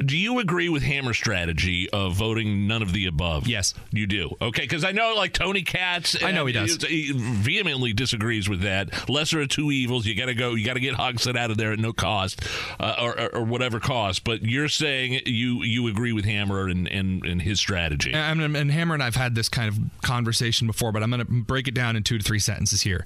Do 0.04 0.16
you 0.16 0.38
agree 0.38 0.68
with 0.68 0.84
Hammer's 0.84 1.16
strategy 1.16 1.90
of 1.90 2.14
voting 2.14 2.68
none 2.68 2.82
of 2.82 2.92
the 2.92 3.06
above? 3.06 3.48
Yes. 3.48 3.74
You 3.90 4.06
do. 4.06 4.36
Okay, 4.40 4.62
because 4.62 4.84
I 4.84 4.92
know 4.92 5.14
like 5.16 5.32
Tony 5.32 5.62
Katz. 5.62 6.22
I 6.22 6.30
know 6.30 6.46
he 6.46 6.52
does. 6.52 6.80
He 6.84 7.10
vehemently 7.12 7.92
disagrees 7.92 8.48
with 8.48 8.60
that. 8.60 9.08
Lesser 9.10 9.40
of 9.40 9.48
two 9.48 9.72
evils. 9.72 10.06
You 10.06 10.14
got 10.14 10.26
to 10.26 10.34
go. 10.34 10.54
You 10.54 10.64
got 10.64 10.74
to 10.74 10.80
get 10.80 10.94
Hogsett 10.94 11.36
out 11.36 11.50
of 11.50 11.56
there 11.56 11.72
at 11.72 11.80
no 11.80 11.92
cost, 11.92 12.40
uh, 12.78 12.94
or, 13.00 13.20
or, 13.20 13.36
or 13.38 13.42
whatever 13.42 13.80
cost. 13.80 14.22
But 14.22 14.42
you're 14.42 14.68
saying 14.68 15.22
you 15.26 15.64
you 15.64 15.88
agree 15.88 16.12
with 16.12 16.24
Hammer 16.26 16.68
and 16.68 16.86
and, 16.86 17.24
and 17.24 17.42
his 17.42 17.58
strategy. 17.58 18.12
And- 18.14 18.56
and 18.56 18.70
Hammer 18.70 18.94
and 18.94 19.02
I've 19.02 19.16
had 19.16 19.34
this 19.34 19.48
kind 19.48 19.68
of 19.68 19.78
conversation 20.02 20.68
before, 20.68 20.92
but 20.92 21.02
I'm 21.02 21.10
going 21.10 21.26
to 21.26 21.32
break 21.32 21.66
it 21.66 21.74
down 21.74 21.96
in 21.96 22.04
two 22.04 22.18
to 22.18 22.24
three 22.24 22.38
sentences 22.38 22.82
here. 22.82 23.04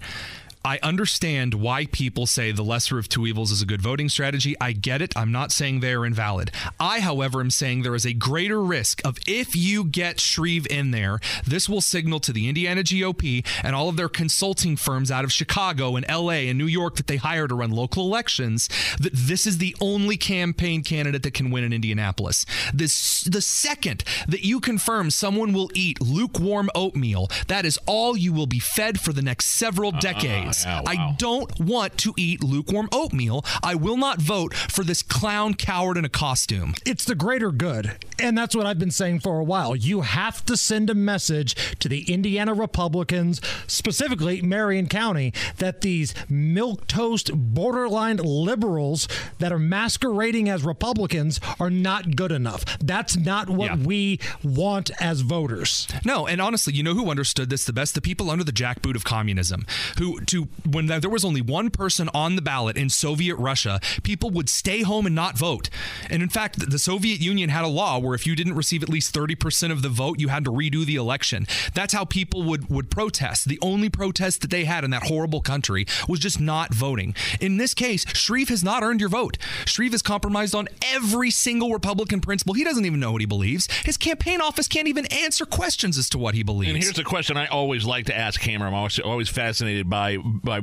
I 0.64 0.78
understand 0.82 1.54
why 1.54 1.86
people 1.86 2.26
say 2.26 2.52
the 2.52 2.62
lesser 2.62 2.98
of 2.98 3.08
two 3.08 3.26
evils 3.26 3.50
is 3.50 3.62
a 3.62 3.66
good 3.66 3.82
voting 3.82 4.08
strategy. 4.08 4.54
I 4.60 4.72
get 4.72 5.02
it. 5.02 5.16
I'm 5.16 5.32
not 5.32 5.50
saying 5.50 5.80
they 5.80 5.92
are 5.92 6.06
invalid. 6.06 6.52
I, 6.78 7.00
however, 7.00 7.40
am 7.40 7.50
saying 7.50 7.82
there 7.82 7.94
is 7.94 8.06
a 8.06 8.12
greater 8.12 8.62
risk 8.62 9.04
of 9.04 9.18
if 9.26 9.56
you 9.56 9.84
get 9.84 10.20
Shreve 10.20 10.66
in 10.68 10.92
there, 10.92 11.18
this 11.44 11.68
will 11.68 11.80
signal 11.80 12.20
to 12.20 12.32
the 12.32 12.48
Indiana 12.48 12.82
GOP 12.82 13.44
and 13.64 13.74
all 13.74 13.88
of 13.88 13.96
their 13.96 14.08
consulting 14.08 14.76
firms 14.76 15.10
out 15.10 15.24
of 15.24 15.32
Chicago 15.32 15.96
and 15.96 16.06
LA 16.08 16.48
and 16.48 16.58
New 16.58 16.66
York 16.66 16.96
that 16.96 17.08
they 17.08 17.16
hire 17.16 17.48
to 17.48 17.54
run 17.54 17.70
local 17.70 18.04
elections 18.04 18.68
that 19.00 19.12
this 19.12 19.46
is 19.46 19.58
the 19.58 19.74
only 19.80 20.16
campaign 20.16 20.82
candidate 20.84 21.24
that 21.24 21.34
can 21.34 21.50
win 21.50 21.64
in 21.64 21.72
Indianapolis. 21.72 22.46
This 22.72 23.22
the 23.22 23.40
second 23.40 24.04
that 24.28 24.44
you 24.44 24.60
confirm 24.60 25.10
someone 25.10 25.52
will 25.52 25.70
eat 25.74 26.00
lukewarm 26.00 26.70
oatmeal, 26.74 27.28
that 27.48 27.64
is 27.64 27.78
all 27.86 28.16
you 28.16 28.32
will 28.32 28.46
be 28.46 28.58
fed 28.60 29.00
for 29.00 29.12
the 29.12 29.22
next 29.22 29.46
several 29.46 29.92
uh-uh. 29.92 30.00
decades. 30.00 30.51
Yeah, 30.64 30.80
wow. 30.80 30.84
I 30.86 31.14
don't 31.18 31.59
want 31.61 31.98
to 31.98 32.14
eat 32.16 32.42
lukewarm 32.42 32.88
oatmeal. 32.92 33.44
I 33.62 33.74
will 33.74 33.96
not 33.96 34.20
vote 34.20 34.55
for 34.55 34.84
this 34.84 35.03
clown 35.03 35.55
coward 35.55 35.96
in 35.96 36.05
a 36.05 36.09
costume. 36.09 36.74
It's 36.86 37.05
the 37.05 37.14
greater 37.14 37.50
good. 37.50 37.96
And 38.18 38.36
that's 38.36 38.55
what 38.55 38.66
I've 38.66 38.78
been 38.78 38.90
saying 38.90 39.20
for 39.20 39.38
a 39.38 39.44
while. 39.44 39.74
You 39.74 40.03
have 40.03 40.44
to 40.46 40.57
send 40.57 40.90
a 40.90 40.94
message 40.94 41.55
to 41.78 41.88
the 41.88 42.11
Indiana 42.12 42.55
Republicans, 42.55 43.40
specifically 43.66 44.42
Marion 44.42 44.86
County, 44.86 45.32
that 45.59 45.80
these 45.80 46.14
milk 46.28 46.86
toast 46.86 47.30
borderline 47.34 48.18
liberals 48.18 49.09
that 49.38 49.53
are 49.53 49.59
masquerading 49.59 50.48
as 50.48 50.64
Republicans 50.64 51.40
are 51.59 51.70
not 51.70 52.14
good 52.16 52.32
enough. 52.32 52.64
That's 52.78 53.16
not 53.16 53.50
what 53.50 53.78
we 53.78 54.20
want 54.42 54.90
as 55.00 55.22
voters. 55.22 55.88
No, 56.05 56.26
and 56.26 56.40
honestly, 56.40 56.72
you 56.72 56.82
know 56.82 56.94
who 56.94 57.11
understood 57.11 57.50
this 57.50 57.64
the 57.64 57.72
best? 57.72 57.94
The 57.94 58.00
people 58.00 58.30
under 58.30 58.44
the 58.44 58.53
jackboot 58.53 58.96
of 58.96 59.05
communism, 59.05 59.66
who 59.98 60.20
to 60.20 60.41
when 60.68 60.86
there 60.86 61.11
was 61.11 61.24
only 61.24 61.40
one 61.40 61.70
person 61.70 62.09
on 62.14 62.36
the 62.36 62.43
ballot 62.43 62.76
in 62.76 62.88
Soviet 62.88 63.36
Russia, 63.36 63.80
people 64.03 64.30
would 64.30 64.49
stay 64.49 64.82
home 64.82 65.07
and 65.07 65.14
not 65.14 65.36
vote. 65.36 65.70
And 66.11 66.22
in 66.22 66.28
fact, 66.28 66.70
the 66.70 66.78
Soviet 66.78 67.20
Union 67.20 67.49
had 67.51 67.64
a 67.64 67.68
law 67.68 67.99
where 67.99 68.14
if 68.14 68.26
you 68.26 68.36
didn't 68.36 68.55
receive 68.55 68.82
at 68.82 68.88
least 68.88 69.14
30% 69.14 69.70
of 69.70 69.82
the 69.82 69.88
vote, 69.88 70.18
you 70.20 70.28
had 70.28 70.45
to 70.45 70.51
redo 70.51 70.84
the 70.84 70.97
election. 70.97 71.47
That's 71.74 71.93
how 71.93 72.05
people 72.05 72.43
would 72.45 72.68
would 72.68 72.90
protest. 72.90 73.47
The 73.47 73.59
only 73.62 73.88
protest 73.88 74.40
that 74.43 74.51
they 74.51 74.64
had 74.64 74.84
in 74.84 74.90
that 74.90 75.05
horrible 75.05 75.40
country 75.40 75.86
was 76.09 76.20
just 76.20 76.40
not 76.40 76.72
voting. 76.74 77.14
In 77.40 77.57
this 77.57 77.74
case, 77.74 78.05
Shreve 78.14 78.49
has 78.49 78.64
not 78.64 78.82
earned 78.82 79.01
your 79.01 79.09
vote. 79.09 79.38
Shreve 79.66 79.93
has 79.93 80.03
compromised 80.03 80.55
on 80.55 80.68
every 80.82 81.30
single 81.30 81.72
Republican 81.72 82.20
principle. 82.20 82.55
He 82.55 82.64
doesn't 82.64 82.84
even 82.84 83.01
know 83.01 83.12
what 83.12 83.20
he 83.20 83.26
believes. 83.26 83.68
His 83.84 83.97
campaign 83.97 84.40
office 84.40 84.68
can't 84.68 84.88
even 84.88 85.07
answer 85.07 85.45
questions 85.45 85.99
as 85.99 86.09
to 86.11 86.18
what 86.18 86.34
he 86.34 86.43
believes. 86.43 86.74
And 86.74 86.82
here's 86.82 86.99
a 86.99 87.05
question 87.05 87.36
I 87.36 87.47
always 87.47 87.84
like 87.84 88.07
to 88.07 88.16
ask 88.16 88.40
Hammer. 88.40 88.66
I'm 88.66 88.74
always 88.74 88.99
always 89.01 89.28
fascinated 89.28 89.88
by 89.88 90.18
by. 90.43 90.61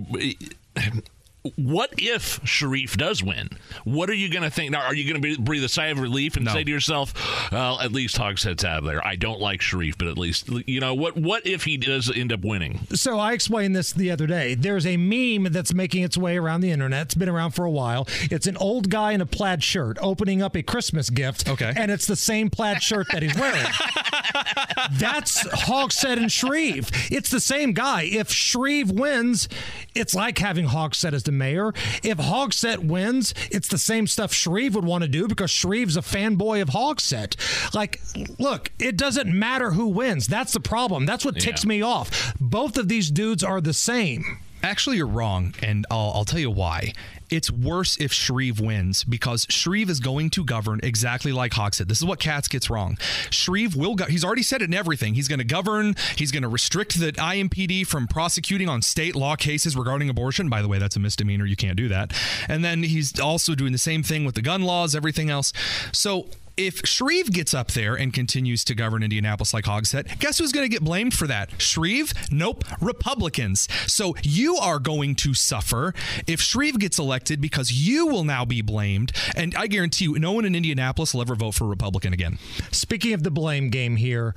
What 1.56 1.94
if 1.98 2.42
Shreve 2.44 2.98
does 2.98 3.24
win? 3.24 3.50
What 3.86 4.10
are 4.10 4.14
you 4.14 4.30
going 4.30 4.44
to 4.44 4.50
think? 4.50 4.72
Now, 4.72 4.82
are 4.82 4.94
you 4.94 5.10
going 5.10 5.22
to 5.22 5.42
breathe 5.42 5.64
a 5.64 5.70
sigh 5.70 5.88
of 5.88 6.00
relief 6.00 6.36
and 6.36 6.50
say 6.50 6.66
to 6.66 6.70
yourself, 6.72 7.14
"Well, 7.52 7.80
at 7.80 7.94
least 7.94 8.18
Hogsett's 8.18 8.66
out 8.66 8.80
of 8.80 8.84
there. 8.84 9.06
I 9.06 9.16
don't 9.16 9.40
like 9.40 9.62
Shreve, 9.62 9.98
but 9.98 10.10
at 10.10 10.18
least 10.18 10.50
you 10.68 10.82
know 10.82 10.94
what? 10.94 11.16
What 11.16 11.48
if 11.48 11.64
he 11.64 11.78
does 11.78 12.12
end 12.14 12.34
up 12.34 12.42
winning?" 12.42 12.82
So 12.94 13.18
I 13.18 13.32
explained 13.32 13.74
this 13.74 13.94
the 13.94 14.12
other 14.12 14.28
day. 14.28 14.54
There's 14.54 14.86
a 14.86 14.98
meme 14.98 15.54
that's 15.54 15.74
making 15.74 16.04
its 16.04 16.18
way 16.18 16.38
around 16.38 16.60
the 16.62 16.72
internet. 16.72 17.04
It's 17.04 17.16
been 17.16 17.30
around 17.30 17.52
for 17.52 17.64
a 17.64 17.72
while. 17.72 18.06
It's 18.24 18.48
an 18.48 18.58
old 18.58 18.90
guy 18.90 19.14
in 19.14 19.22
a 19.22 19.26
plaid 19.26 19.64
shirt 19.64 19.98
opening 20.02 20.42
up 20.42 20.56
a 20.58 20.64
Christmas 20.64 21.10
gift. 21.10 21.48
Okay. 21.50 21.72
And 21.76 21.90
it's 21.90 22.06
the 22.06 22.18
same 22.18 22.50
plaid 22.50 22.84
shirt 22.84 23.08
that 23.14 23.24
he's 23.24 23.36
wearing. 23.36 23.66
That's 24.92 25.44
Hogsett 25.48 26.18
and 26.18 26.32
Shreve. 26.32 26.90
It's 27.12 27.30
the 27.30 27.40
same 27.40 27.74
guy. 27.74 28.04
If 28.04 28.30
Shreve 28.30 28.92
wins, 28.92 29.48
it's 29.96 30.16
like 30.16 30.38
having 30.38 30.66
Hogshead 30.66 31.14
as 31.14 31.24
the 31.24 31.29
mayor. 31.32 31.74
If 32.04 32.18
Hogsett 32.18 32.80
wins, 32.80 33.34
it's 33.52 33.68
the 33.68 33.78
same 33.78 34.08
stuff 34.08 34.34
Shreve 34.34 34.76
would 34.76 34.86
want 34.86 35.04
to 35.04 35.08
do 35.08 35.28
because 35.28 35.52
Shreve's 35.52 35.98
a 35.98 36.02
fanboy 36.02 36.62
of 36.62 36.70
Hogsett. 36.70 37.36
Like, 37.74 38.02
look, 38.38 38.72
it 38.80 38.98
doesn't 38.98 39.32
matter 39.34 39.72
who 39.72 39.88
wins. 39.88 40.28
That's 40.28 40.54
the 40.54 40.60
problem. 40.60 41.06
That's 41.06 41.26
what 41.26 41.40
ticks 41.40 41.66
me 41.66 41.82
off. 41.82 42.34
Both 42.40 42.78
of 42.78 42.88
these 42.88 43.12
dudes 43.12 43.44
are 43.44 43.62
the 43.62 43.74
same. 43.74 44.40
Actually, 44.62 44.98
you're 44.98 45.08
wrong, 45.08 45.54
and 45.62 45.86
I'll, 45.90 46.12
I'll 46.16 46.26
tell 46.26 46.40
you 46.40 46.52
why. 46.52 46.94
It's 47.30 47.52
worse 47.52 47.96
if 47.98 48.12
Shreve 48.12 48.60
wins 48.60 49.04
because 49.04 49.46
Shreve 49.50 49.90
is 49.90 50.00
going 50.00 50.32
to 50.32 50.44
govern 50.44 50.80
exactly 50.82 51.32
like 51.32 51.52
Hogsett. 51.52 51.88
This 51.88 52.00
is 52.00 52.06
what 52.06 52.20
Katz 52.20 52.48
gets 52.48 52.70
wrong. 52.70 52.98
Shreve 53.30 53.76
will 53.76 53.96
go. 53.96 54.06
He's 54.06 54.26
already 54.26 54.42
said 54.42 54.62
it 54.62 54.66
in 54.66 54.74
everything. 54.74 55.14
He's 55.14 55.28
going 55.28 55.40
to 55.40 55.46
govern. 55.46 55.96
He's 56.16 56.32
going 56.32 56.44
to 56.44 56.50
restrict 56.50 57.00
the 57.00 57.12
IMPD 57.12 57.86
from 57.86 58.08
prosecuting 58.08 58.68
on 58.68 58.82
state 58.82 59.16
law 59.16 59.36
cases 59.36 59.78
regarding 59.78 60.10
abortion. 60.10 60.50
By 60.50 60.62
the 60.62 60.68
way, 60.68 60.80
that's 60.80 60.96
a 60.96 61.00
misdemeanor. 61.00 61.46
You 61.46 61.56
can't 61.56 61.78
do 61.78 61.88
that. 61.90 62.14
And 62.48 62.66
then 62.66 62.82
he's 62.84 63.20
also 63.20 63.54
doing 63.54 63.74
the 63.74 63.78
same 63.78 64.02
thing 64.02 64.26
with 64.26 64.36
the 64.36 64.42
gun 64.42 64.64
laws, 64.64 64.96
everything 64.96 65.30
else. 65.30 65.54
So 65.92 66.28
if 66.60 66.86
Shreve 66.86 67.32
gets 67.32 67.54
up 67.54 67.72
there 67.72 67.96
and 67.96 68.14
continues 68.14 68.66
to 68.66 68.76
govern 68.76 69.02
Indianapolis 69.02 69.54
like 69.54 69.64
Hogsett, 69.64 70.20
guess 70.20 70.40
who's 70.40 70.52
going 70.52 70.66
to 70.66 70.70
get 70.70 70.84
blamed 70.84 71.14
for 71.14 71.26
that? 71.26 71.50
Shreve? 71.62 72.12
Nope, 72.30 72.66
Republicans. 72.82 73.70
So 73.88 74.14
you 74.24 74.58
are 74.58 74.78
going 74.78 75.16
to 75.16 75.34
suffer 75.34 75.94
if 76.28 76.42
Shreve 76.42 76.78
gets 76.78 77.00
elected 77.00 77.40
because 77.40 77.72
you 77.72 78.08
will 78.08 78.26
now 78.26 78.44
be 78.44 78.62
blamed. 78.62 79.14
And 79.38 79.56
I 79.56 79.68
guarantee 79.68 80.04
you, 80.04 80.20
no 80.20 80.34
one 80.34 80.44
in 80.44 80.54
Indianapolis 80.54 81.14
will 81.14 81.22
ever 81.22 81.36
vote 81.36 81.56
for 81.56 81.64
a 81.64 81.68
Republican 81.68 82.12
again. 82.12 82.38
Speaking 82.72 83.14
of 83.14 83.24
the 83.24 83.32
blame 83.32 83.70
game 83.70 83.96
here, 83.96 84.36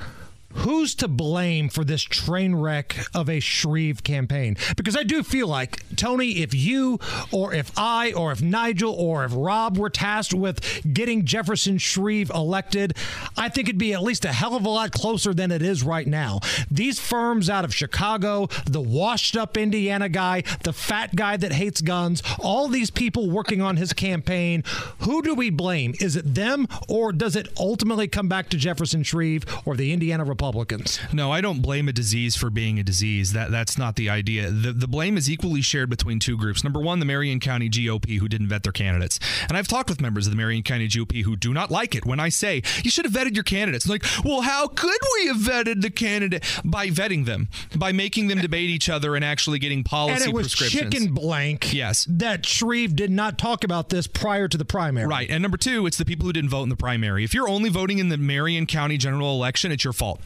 who's 0.54 0.94
to 0.96 1.08
blame 1.08 1.68
for 1.68 1.84
this 1.84 2.02
train 2.02 2.54
wreck 2.54 2.96
of 3.14 3.28
a 3.28 3.40
Shreve 3.40 4.02
campaign? 4.02 4.56
Because 4.76 4.96
I 4.96 5.02
do 5.02 5.22
feel 5.22 5.48
like, 5.48 5.82
Tony, 5.96 6.42
if 6.42 6.54
you 6.54 6.98
or 7.30 7.54
if 7.54 7.70
I 7.76 8.12
or 8.12 8.32
if 8.32 8.42
Nigel 8.42 8.92
or 8.92 9.24
if 9.24 9.32
Rob 9.34 9.78
were 9.78 9.90
tasked 9.90 10.34
with 10.34 10.82
getting 10.92 11.24
Jefferson 11.24 11.78
Shreve 11.78 12.30
elected, 12.30 12.96
I 13.36 13.48
think 13.48 13.68
it'd 13.68 13.78
be 13.78 13.92
at 13.92 14.02
least 14.02 14.24
a 14.24 14.32
hell 14.32 14.54
of 14.54 14.64
a 14.64 14.68
lot 14.68 14.92
closer 14.92 15.34
than 15.34 15.50
it 15.50 15.62
is 15.62 15.82
right 15.82 16.06
now. 16.06 16.40
These 16.70 17.00
firms 17.00 17.48
out 17.48 17.64
of 17.64 17.74
Chicago, 17.74 18.48
the 18.66 18.80
washed 18.80 19.36
up 19.36 19.56
Indiana 19.56 20.08
guy, 20.08 20.42
the 20.64 20.72
fat 20.72 21.14
guy 21.14 21.36
that 21.36 21.52
hates 21.52 21.80
guns, 21.80 22.22
all 22.40 22.68
these 22.68 22.90
people 22.90 23.30
working 23.30 23.60
on 23.60 23.76
his 23.76 23.92
campaign, 23.92 24.64
who 25.00 25.22
do 25.22 25.34
we 25.34 25.50
blame? 25.50 25.94
Is 26.00 26.16
it 26.16 26.34
them 26.34 26.66
or 26.88 27.12
does 27.12 27.36
it 27.36 27.48
ultimately 27.58 28.08
come 28.08 28.28
back 28.28 28.48
to 28.50 28.56
Jefferson 28.56 29.02
Shreve 29.02 29.44
or 29.64 29.76
the 29.76 29.92
Indiana 29.92 30.24
Republicans? 30.42 30.98
No, 31.12 31.30
I 31.30 31.40
don't 31.40 31.62
blame 31.62 31.86
a 31.86 31.92
disease 31.92 32.34
for 32.34 32.50
being 32.50 32.80
a 32.80 32.82
disease. 32.82 33.32
That 33.32 33.52
that's 33.52 33.78
not 33.78 33.94
the 33.94 34.10
idea. 34.10 34.50
The 34.50 34.72
the 34.72 34.88
blame 34.88 35.16
is 35.16 35.30
equally 35.30 35.62
shared 35.62 35.88
between 35.88 36.18
two 36.18 36.36
groups. 36.36 36.64
Number 36.64 36.80
one, 36.80 36.98
the 36.98 37.04
Marion 37.04 37.38
County 37.38 37.70
GOP 37.70 38.18
who 38.18 38.28
didn't 38.28 38.48
vet 38.48 38.64
their 38.64 38.72
candidates. 38.72 39.20
And 39.48 39.56
I've 39.56 39.68
talked 39.68 39.88
with 39.88 40.00
members 40.00 40.26
of 40.26 40.32
the 40.32 40.36
Marion 40.36 40.64
County 40.64 40.88
GOP 40.88 41.22
who 41.22 41.36
do 41.36 41.54
not 41.54 41.70
like 41.70 41.94
it 41.94 42.04
when 42.04 42.18
I 42.18 42.28
say 42.28 42.60
you 42.82 42.90
should 42.90 43.04
have 43.04 43.14
vetted 43.14 43.36
your 43.36 43.44
candidates. 43.44 43.88
Like, 43.88 44.04
well, 44.24 44.40
how 44.40 44.66
could 44.66 44.98
we 45.14 45.28
have 45.28 45.36
vetted 45.36 45.80
the 45.80 45.90
candidate 45.90 46.42
by 46.64 46.88
vetting 46.88 47.24
them, 47.24 47.48
by 47.76 47.92
making 47.92 48.26
them 48.26 48.40
debate 48.40 48.68
each 48.68 48.88
other 48.88 49.14
and 49.14 49.24
actually 49.24 49.60
getting 49.60 49.84
policy 49.84 50.24
and 50.24 50.24
it 50.24 50.34
was 50.34 50.48
prescriptions. 50.56 50.92
chicken 50.92 51.14
blank. 51.14 51.72
Yes, 51.72 52.04
that 52.10 52.44
Shreve 52.44 52.96
did 52.96 53.12
not 53.12 53.38
talk 53.38 53.62
about 53.62 53.90
this 53.90 54.08
prior 54.08 54.48
to 54.48 54.58
the 54.58 54.64
primary. 54.64 55.06
Right. 55.06 55.30
And 55.30 55.40
number 55.40 55.56
two, 55.56 55.86
it's 55.86 55.98
the 55.98 56.04
people 56.04 56.26
who 56.26 56.32
didn't 56.32 56.50
vote 56.50 56.64
in 56.64 56.68
the 56.68 56.76
primary. 56.76 57.22
If 57.22 57.32
you're 57.32 57.48
only 57.48 57.70
voting 57.70 58.00
in 58.00 58.08
the 58.08 58.18
Marion 58.18 58.66
County 58.66 58.96
general 58.96 59.36
election, 59.36 59.70
it's 59.70 59.84
your 59.84 59.92
fault. 59.92 60.20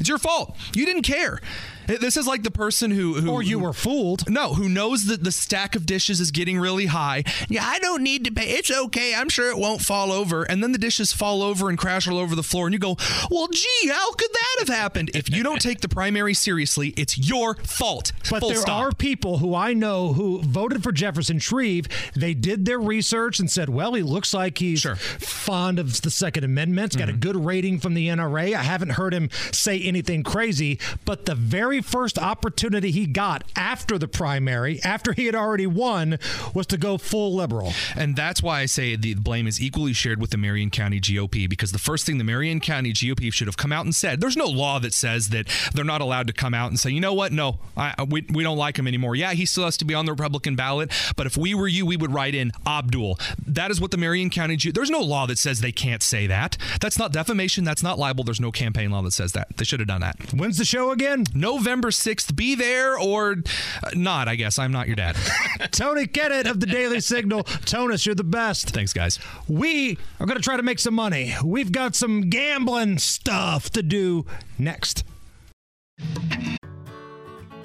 It's 0.00 0.08
your 0.08 0.18
fault. 0.18 0.56
You 0.74 0.86
didn't 0.86 1.02
care. 1.02 1.40
This 1.86 2.18
is 2.18 2.26
like 2.26 2.42
the 2.42 2.50
person 2.50 2.90
who, 2.90 3.14
who 3.14 3.30
or 3.30 3.42
you 3.42 3.58
were 3.58 3.72
fooled. 3.72 4.28
No, 4.28 4.52
who 4.52 4.68
knows 4.68 5.06
that 5.06 5.24
the 5.24 5.32
stack 5.32 5.74
of 5.74 5.86
dishes 5.86 6.20
is 6.20 6.30
getting 6.30 6.58
really 6.58 6.84
high. 6.84 7.24
Yeah, 7.48 7.64
I 7.64 7.78
don't 7.78 8.02
need 8.02 8.26
to 8.26 8.30
pay. 8.30 8.42
It's 8.50 8.70
okay. 8.70 9.14
I'm 9.14 9.30
sure 9.30 9.48
it 9.48 9.56
won't 9.56 9.80
fall 9.80 10.12
over. 10.12 10.42
And 10.42 10.62
then 10.62 10.72
the 10.72 10.78
dishes 10.78 11.14
fall 11.14 11.42
over 11.42 11.70
and 11.70 11.78
crash 11.78 12.06
all 12.06 12.18
over 12.18 12.36
the 12.36 12.42
floor, 12.42 12.66
and 12.66 12.74
you 12.74 12.78
go, 12.78 12.98
"Well, 13.30 13.48
gee, 13.48 13.88
how 13.88 14.12
could 14.12 14.30
that 14.30 14.56
have 14.58 14.68
happened?" 14.68 15.12
If 15.14 15.30
you 15.34 15.42
don't 15.42 15.62
take 15.62 15.80
the 15.80 15.88
primary 15.88 16.34
seriously, 16.34 16.88
it's 16.98 17.16
your 17.16 17.54
fault. 17.54 18.12
But 18.30 18.40
Full 18.40 18.50
there 18.50 18.58
stop. 18.58 18.82
are 18.82 18.92
people 18.92 19.38
who 19.38 19.54
I 19.54 19.72
know 19.72 20.12
who 20.12 20.42
voted 20.42 20.82
for 20.82 20.92
Jefferson 20.92 21.38
Shreve. 21.38 21.88
They 22.14 22.34
did 22.34 22.66
their 22.66 22.78
research 22.78 23.40
and 23.40 23.50
said, 23.50 23.70
well, 23.70 23.94
he 23.94 24.02
looks 24.02 24.34
like 24.34 24.58
he's 24.58 24.84
fond 25.20 25.78
of 25.78 26.02
the 26.02 26.10
Second 26.10 26.44
Amendment. 26.44 26.92
He's 26.92 26.98
got 26.98 27.08
a 27.08 27.12
Mm-hmm. 27.12 27.20
good 27.20 27.44
rating 27.46 27.80
from 27.80 27.94
the 27.94 28.08
NRA. 28.08 28.54
I 28.54 28.62
haven't 28.62 28.90
heard 28.90 29.14
him 29.14 29.30
say 29.52 29.78
anything 29.88 30.22
crazy, 30.22 30.78
but 31.04 31.26
the 31.26 31.34
very 31.34 31.80
first 31.80 32.18
opportunity 32.18 32.90
he 32.90 33.06
got 33.06 33.44
after 33.56 33.98
the 33.98 34.08
primary, 34.08 34.80
after 34.82 35.12
he 35.12 35.26
had 35.26 35.34
already 35.34 35.66
won, 35.66 36.18
was 36.54 36.66
to 36.68 36.76
go 36.76 36.98
full 36.98 37.34
liberal. 37.34 37.72
And 37.96 38.14
that's 38.16 38.42
why 38.42 38.60
I 38.60 38.66
say 38.66 38.96
the 38.96 39.14
blame 39.14 39.46
is 39.46 39.60
equally 39.60 39.92
shared 39.92 40.20
with 40.20 40.30
the 40.30 40.36
Marion 40.36 40.70
County 40.70 41.00
GOP 41.00 41.48
because 41.48 41.72
the 41.72 41.78
first 41.78 42.06
thing 42.06 42.18
the 42.18 42.24
Marion 42.24 42.60
County 42.60 42.92
GOP 42.92 43.32
should 43.32 43.46
have 43.46 43.56
come 43.56 43.72
out 43.72 43.84
and 43.84 43.94
said, 43.94 44.20
there's 44.20 44.36
no 44.36 44.46
law 44.46 44.78
that 44.78 44.92
says 44.92 45.28
that 45.28 45.48
they're 45.74 45.84
not 45.84 46.00
allowed 46.00 46.26
to 46.26 46.32
come 46.32 46.54
out 46.54 46.70
and 46.70 46.78
say, 46.78 46.90
you 46.90 47.00
know 47.00 47.14
what? 47.14 47.32
No, 47.32 47.58
I, 47.76 47.94
we, 48.08 48.24
we 48.32 48.42
don't 48.42 48.58
like 48.58 48.78
him 48.78 48.86
anymore. 48.86 49.14
Yeah, 49.14 49.32
he 49.32 49.46
still 49.46 49.64
has 49.64 49.76
to 49.78 49.84
be 49.84 49.94
on 49.94 50.04
the 50.06 50.12
Republican 50.12 50.56
ballot, 50.56 50.92
but 51.16 51.26
if 51.26 51.36
we 51.36 51.54
were 51.54 51.68
you, 51.68 51.86
we 51.86 51.96
would 51.96 52.12
write 52.12 52.34
in 52.34 52.52
Abdul. 52.66 53.18
That 53.46 53.70
is 53.70 53.80
what 53.80 53.90
the 53.90 53.96
Marion 53.96 54.30
County 54.30 54.56
G- 54.56 54.70
There's 54.70 54.90
no 54.90 55.00
law 55.00 55.26
that 55.26 55.38
says 55.38 55.60
they 55.60 55.72
can't 55.72 56.02
say 56.02 56.26
that. 56.26 56.56
That's 56.80 56.98
not 56.98 57.12
defamation. 57.12 57.64
That's 57.64 57.82
not 57.82 57.98
libel. 57.98 58.24
There's 58.24 58.40
no 58.40 58.50
campaign 58.50 58.90
law 58.90 59.02
that 59.02 59.12
says 59.12 59.32
that. 59.32 59.56
They 59.56 59.64
should 59.64 59.77
have 59.80 59.88
done 59.88 60.00
that. 60.00 60.16
When's 60.34 60.58
the 60.58 60.64
show 60.64 60.90
again? 60.90 61.24
November 61.34 61.88
6th. 61.90 62.34
Be 62.34 62.54
there 62.54 62.98
or 62.98 63.36
uh, 63.82 63.90
not, 63.94 64.28
I 64.28 64.34
guess. 64.36 64.58
I'm 64.58 64.72
not 64.72 64.86
your 64.86 64.96
dad. 64.96 65.16
Tony 65.70 66.06
Kinnett 66.06 66.48
of 66.48 66.60
the 66.60 66.66
Daily 66.66 67.00
Signal. 67.00 67.44
Tonus, 67.44 68.06
you're 68.06 68.14
the 68.14 68.24
best. 68.24 68.70
Thanks, 68.70 68.92
guys. 68.92 69.18
We 69.48 69.98
are 70.20 70.26
going 70.26 70.36
to 70.36 70.42
try 70.42 70.56
to 70.56 70.62
make 70.62 70.78
some 70.78 70.94
money. 70.94 71.34
We've 71.44 71.72
got 71.72 71.94
some 71.94 72.28
gambling 72.28 72.98
stuff 72.98 73.70
to 73.70 73.82
do 73.82 74.26
next. 74.58 75.04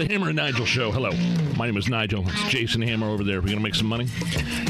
The 0.00 0.06
Hammer 0.14 0.28
and 0.28 0.36
Nigel 0.36 0.64
Show. 0.64 0.90
Hello. 0.90 1.10
My 1.58 1.66
name 1.66 1.76
is 1.76 1.86
Nigel. 1.90 2.24
It's 2.26 2.48
Jason 2.48 2.80
Hammer 2.80 3.08
over 3.08 3.22
there. 3.22 3.42
We're 3.42 3.48
going 3.48 3.58
to 3.58 3.62
make 3.62 3.74
some 3.74 3.86
money. 3.86 4.08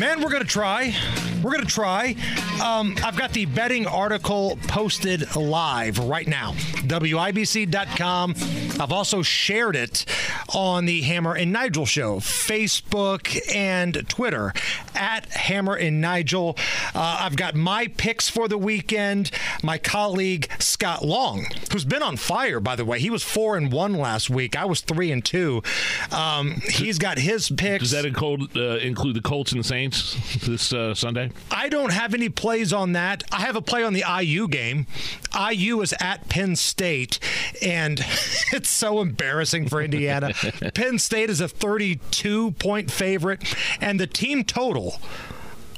Man, 0.01 0.21
we're 0.21 0.29
going 0.29 0.43
to 0.43 0.49
try. 0.49 0.93
We're 1.41 1.53
going 1.53 1.65
to 1.65 1.73
try. 1.73 2.17
Um, 2.61 2.97
I've 3.05 3.17
got 3.17 3.33
the 3.33 3.47
betting 3.47 3.87
article 3.87 4.59
posted 4.67 5.37
live 5.37 6.01
right 6.01 6.27
now. 6.27 6.55
WIBC.com. 6.55 8.35
I've 8.81 8.91
also 8.91 9.23
shared 9.23 9.77
it 9.77 10.05
on 10.53 10.87
the 10.87 11.03
Hammer 11.03 11.37
and 11.37 11.53
Nigel 11.53 11.87
Show, 11.87 12.17
Facebook 12.17 13.39
and 13.55 14.09
Twitter 14.09 14.53
at 14.97 15.27
Hammer 15.27 15.77
and 15.77 16.01
Nigel. 16.01 16.57
Uh, 16.93 17.19
I've 17.21 17.37
got 17.37 17.55
my 17.55 17.87
picks 17.87 18.29
for 18.29 18.49
the 18.49 18.59
weekend. 18.59 19.31
My 19.63 19.79
colleague 19.79 20.51
Scott 20.59 21.05
Long, 21.05 21.47
who's 21.73 21.85
been 21.85 22.03
on 22.03 22.17
fire, 22.17 22.59
by 22.59 22.75
the 22.75 22.85
way. 22.85 22.99
He 22.99 23.11
was 23.11 23.23
four 23.23 23.57
and 23.57 23.71
one 23.71 23.95
last 23.95 24.29
week. 24.29 24.57
I 24.57 24.65
was 24.65 24.81
three 24.81 25.13
and 25.13 25.20
two. 25.23 25.63
Um, 26.11 26.61
he's 26.69 26.99
got 26.99 27.19
his 27.19 27.51
picks. 27.51 27.83
Does 27.83 27.91
that 27.93 28.05
include, 28.05 28.57
uh, 28.57 28.77
include 28.77 29.17
the 29.17 29.23
Colts 29.23 29.53
and 29.53 29.61
the 29.61 29.67
Saints 29.67 30.17
this 30.47 30.73
uh, 30.73 30.95
Sunday? 30.95 31.31
I 31.51 31.69
don't 31.69 31.93
have 31.93 32.15
any 32.15 32.29
plays 32.29 32.73
on 32.73 32.93
that. 32.93 33.25
I 33.33 33.41
have 33.41 33.57
a 33.57 33.63
play 33.63 33.83
on 33.83 33.93
the 33.93 34.05
IU 34.23 34.49
game. 34.49 34.87
IU 35.35 35.81
is 35.81 35.95
at 36.01 36.29
Penn 36.29 36.57
State, 36.57 37.19
and 37.63 38.01
it's 38.53 38.71
so 38.71 39.01
embarrassing 39.01 39.69
for 39.69 39.81
Indiana. 39.81 40.33
Penn 40.75 40.99
State 40.99 41.31
is 41.31 41.41
a 41.41 41.49
32 41.49 42.53
point 42.53 42.91
favorite, 42.91 43.55
and 43.81 44.01
the 44.01 44.07
team 44.07 44.45
total, 44.45 45.01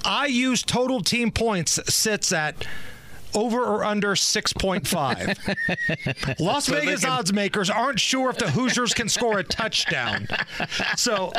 IU's 0.05 0.63
total 0.63 1.01
team 1.01 1.31
points 1.31 1.79
sits 1.93 2.33
at 2.33 2.67
over 3.35 3.63
or 3.65 3.85
under 3.85 4.15
6.5. 4.15 6.37
Las 6.41 6.67
So 6.67 6.75
Vegas 6.75 7.03
can- 7.03 7.11
odds 7.11 7.33
makers 7.33 7.71
aren't 7.71 8.01
sure 8.01 8.31
if 8.31 8.39
the 8.39 8.51
Hoosiers 8.51 8.95
can 8.95 9.09
score 9.09 9.39
a 9.39 9.45
touchdown. 9.45 10.27
So 10.97 11.33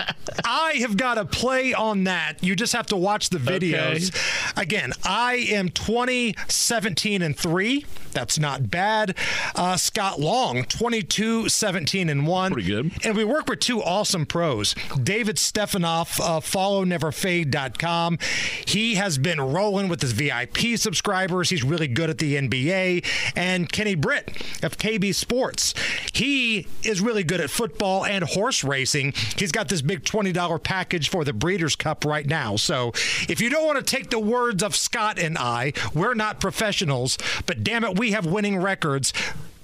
I 0.45 0.73
have 0.79 0.97
got 0.97 1.17
a 1.17 1.25
play 1.25 1.73
on 1.73 2.03
that. 2.05 2.43
You 2.43 2.55
just 2.55 2.73
have 2.73 2.87
to 2.87 2.95
watch 2.97 3.29
the 3.29 3.37
videos. 3.37 4.11
Again, 4.57 4.91
I 5.03 5.35
am 5.49 5.69
20, 5.69 6.35
17, 6.47 7.21
and 7.21 7.37
3. 7.37 7.85
That's 8.11 8.37
not 8.37 8.69
bad. 8.69 9.17
Uh, 9.55 9.75
Scott 9.75 10.19
Long, 10.19 10.65
22, 10.65 11.49
17, 11.49 12.09
and 12.09 12.27
1. 12.27 12.53
Pretty 12.53 12.67
good. 12.67 12.91
And 13.03 13.17
we 13.17 13.23
work 13.23 13.47
with 13.47 13.59
two 13.59 13.81
awesome 13.81 14.25
pros. 14.27 14.75
David 15.01 15.39
Stefanoff, 15.39 16.21
uh, 16.21 16.39
followneverfade.com. 16.39 18.19
He 18.65 18.95
has 18.95 19.17
been 19.17 19.41
rolling 19.41 19.87
with 19.87 20.01
his 20.01 20.11
VIP 20.11 20.77
subscribers. 20.77 21.49
He's 21.49 21.63
really 21.63 21.82
good 21.87 22.09
at 22.09 22.17
the 22.17 22.35
NBA. 22.35 23.05
And 23.35 23.71
Kenny 23.71 23.95
Britt 23.95 24.29
of 24.63 24.77
KB 24.77 25.13
Sports. 25.13 25.73
He 26.13 26.67
is 26.83 27.01
really 27.01 27.23
good 27.23 27.41
at 27.41 27.49
football 27.49 28.05
and 28.05 28.23
horse 28.23 28.63
racing. 28.63 29.13
He's 29.37 29.51
got 29.51 29.69
this 29.69 29.81
big 29.81 30.03
$20 30.03 30.63
package 30.63 31.09
for 31.09 31.23
the 31.23 31.33
Breeders' 31.33 31.75
Cup 31.75 32.05
right 32.05 32.25
now. 32.25 32.55
So 32.55 32.91
if 33.29 33.41
you 33.41 33.49
don't 33.49 33.65
want 33.65 33.77
to 33.77 33.83
take 33.83 34.09
the 34.09 34.19
words 34.19 34.63
of 34.63 34.75
Scott 34.75 35.19
and 35.19 35.37
I, 35.37 35.73
we're 35.93 36.13
not 36.13 36.39
professionals, 36.39 37.17
but 37.45 37.63
damn 37.63 37.83
it, 37.83 37.97
we 37.97 38.11
have 38.11 38.25
winning 38.25 38.57
records 38.57 39.13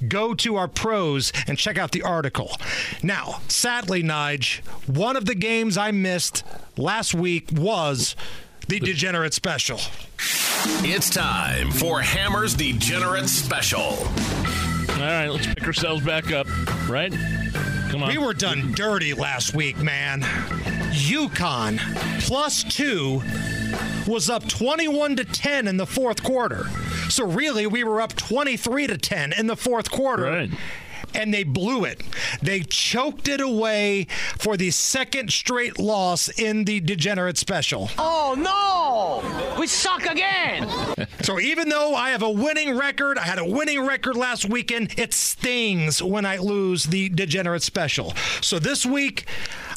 go 0.07 0.34
to 0.34 0.55
our 0.55 0.67
pros 0.67 1.32
and 1.47 1.57
check 1.57 1.78
out 1.78 1.91
the 1.91 2.01
article. 2.01 2.51
Now, 3.03 3.41
sadly, 3.47 4.03
Nige, 4.03 4.59
one 4.88 5.17
of 5.17 5.26
the 5.26 5.36
games 5.36 5.78
I 5.78 5.91
missed 5.91 6.43
last 6.78 7.13
week 7.13 7.49
was 7.51 8.15
the 8.70 8.80
Degenerate 8.80 9.34
Special. 9.34 9.80
It's 10.84 11.09
time 11.09 11.72
for 11.72 12.01
Hammer's 12.01 12.53
Degenerate 12.53 13.28
Special. 13.28 13.79
All 13.79 15.00
right, 15.00 15.28
let's 15.28 15.47
pick 15.47 15.63
ourselves 15.66 16.05
back 16.05 16.32
up, 16.32 16.46
right? 16.87 17.12
Come 17.89 18.04
on. 18.04 18.09
We 18.09 18.20
were 18.20 18.36
done 18.36 18.74
dirty 18.74 19.16
last 19.16 19.55
week, 19.55 19.79
man. 19.79 20.21
UConn 20.91 21.79
plus 22.21 22.63
two 22.63 23.24
was 24.05 24.29
up 24.29 24.47
21 24.47 25.16
to 25.16 25.25
10 25.25 25.67
in 25.67 25.78
the 25.78 25.87
fourth 25.87 26.21
quarter. 26.21 26.66
So 27.09 27.25
really, 27.25 27.66
we 27.66 27.83
were 27.83 28.00
up 28.01 28.16
23 28.16 28.86
to 28.86 29.00
10 29.00 29.33
in 29.33 29.47
the 29.47 29.55
fourth 29.55 29.89
quarter. 29.89 30.25
Right. 30.25 30.51
And 31.13 31.33
they 31.33 31.43
blew 31.43 31.86
it. 31.86 32.01
They 32.41 32.61
choked 32.61 33.27
it 33.27 33.41
away 33.41 34.07
for 34.37 34.57
the 34.57 34.71
second 34.71 35.31
straight 35.31 35.79
loss 35.79 36.29
in 36.29 36.65
the 36.65 36.79
Degenerate 36.79 37.37
Special. 37.37 37.89
Oh 37.97 38.36
no! 38.37 39.59
We 39.59 39.67
suck 39.67 40.05
again! 40.05 40.67
So 41.21 41.39
even 41.39 41.69
though 41.69 41.95
I 41.95 42.11
have 42.11 42.23
a 42.23 42.29
winning 42.29 42.77
record, 42.77 43.17
I 43.17 43.23
had 43.23 43.39
a 43.39 43.45
winning 43.45 43.86
record 43.86 44.15
last 44.15 44.49
weekend, 44.49 44.97
it 44.97 45.13
stings 45.13 46.01
when 46.01 46.25
I 46.25 46.37
lose 46.37 46.86
the 46.86 47.09
degenerate 47.09 47.61
special. 47.61 48.13
So 48.41 48.57
this 48.57 48.86
week, 48.86 49.25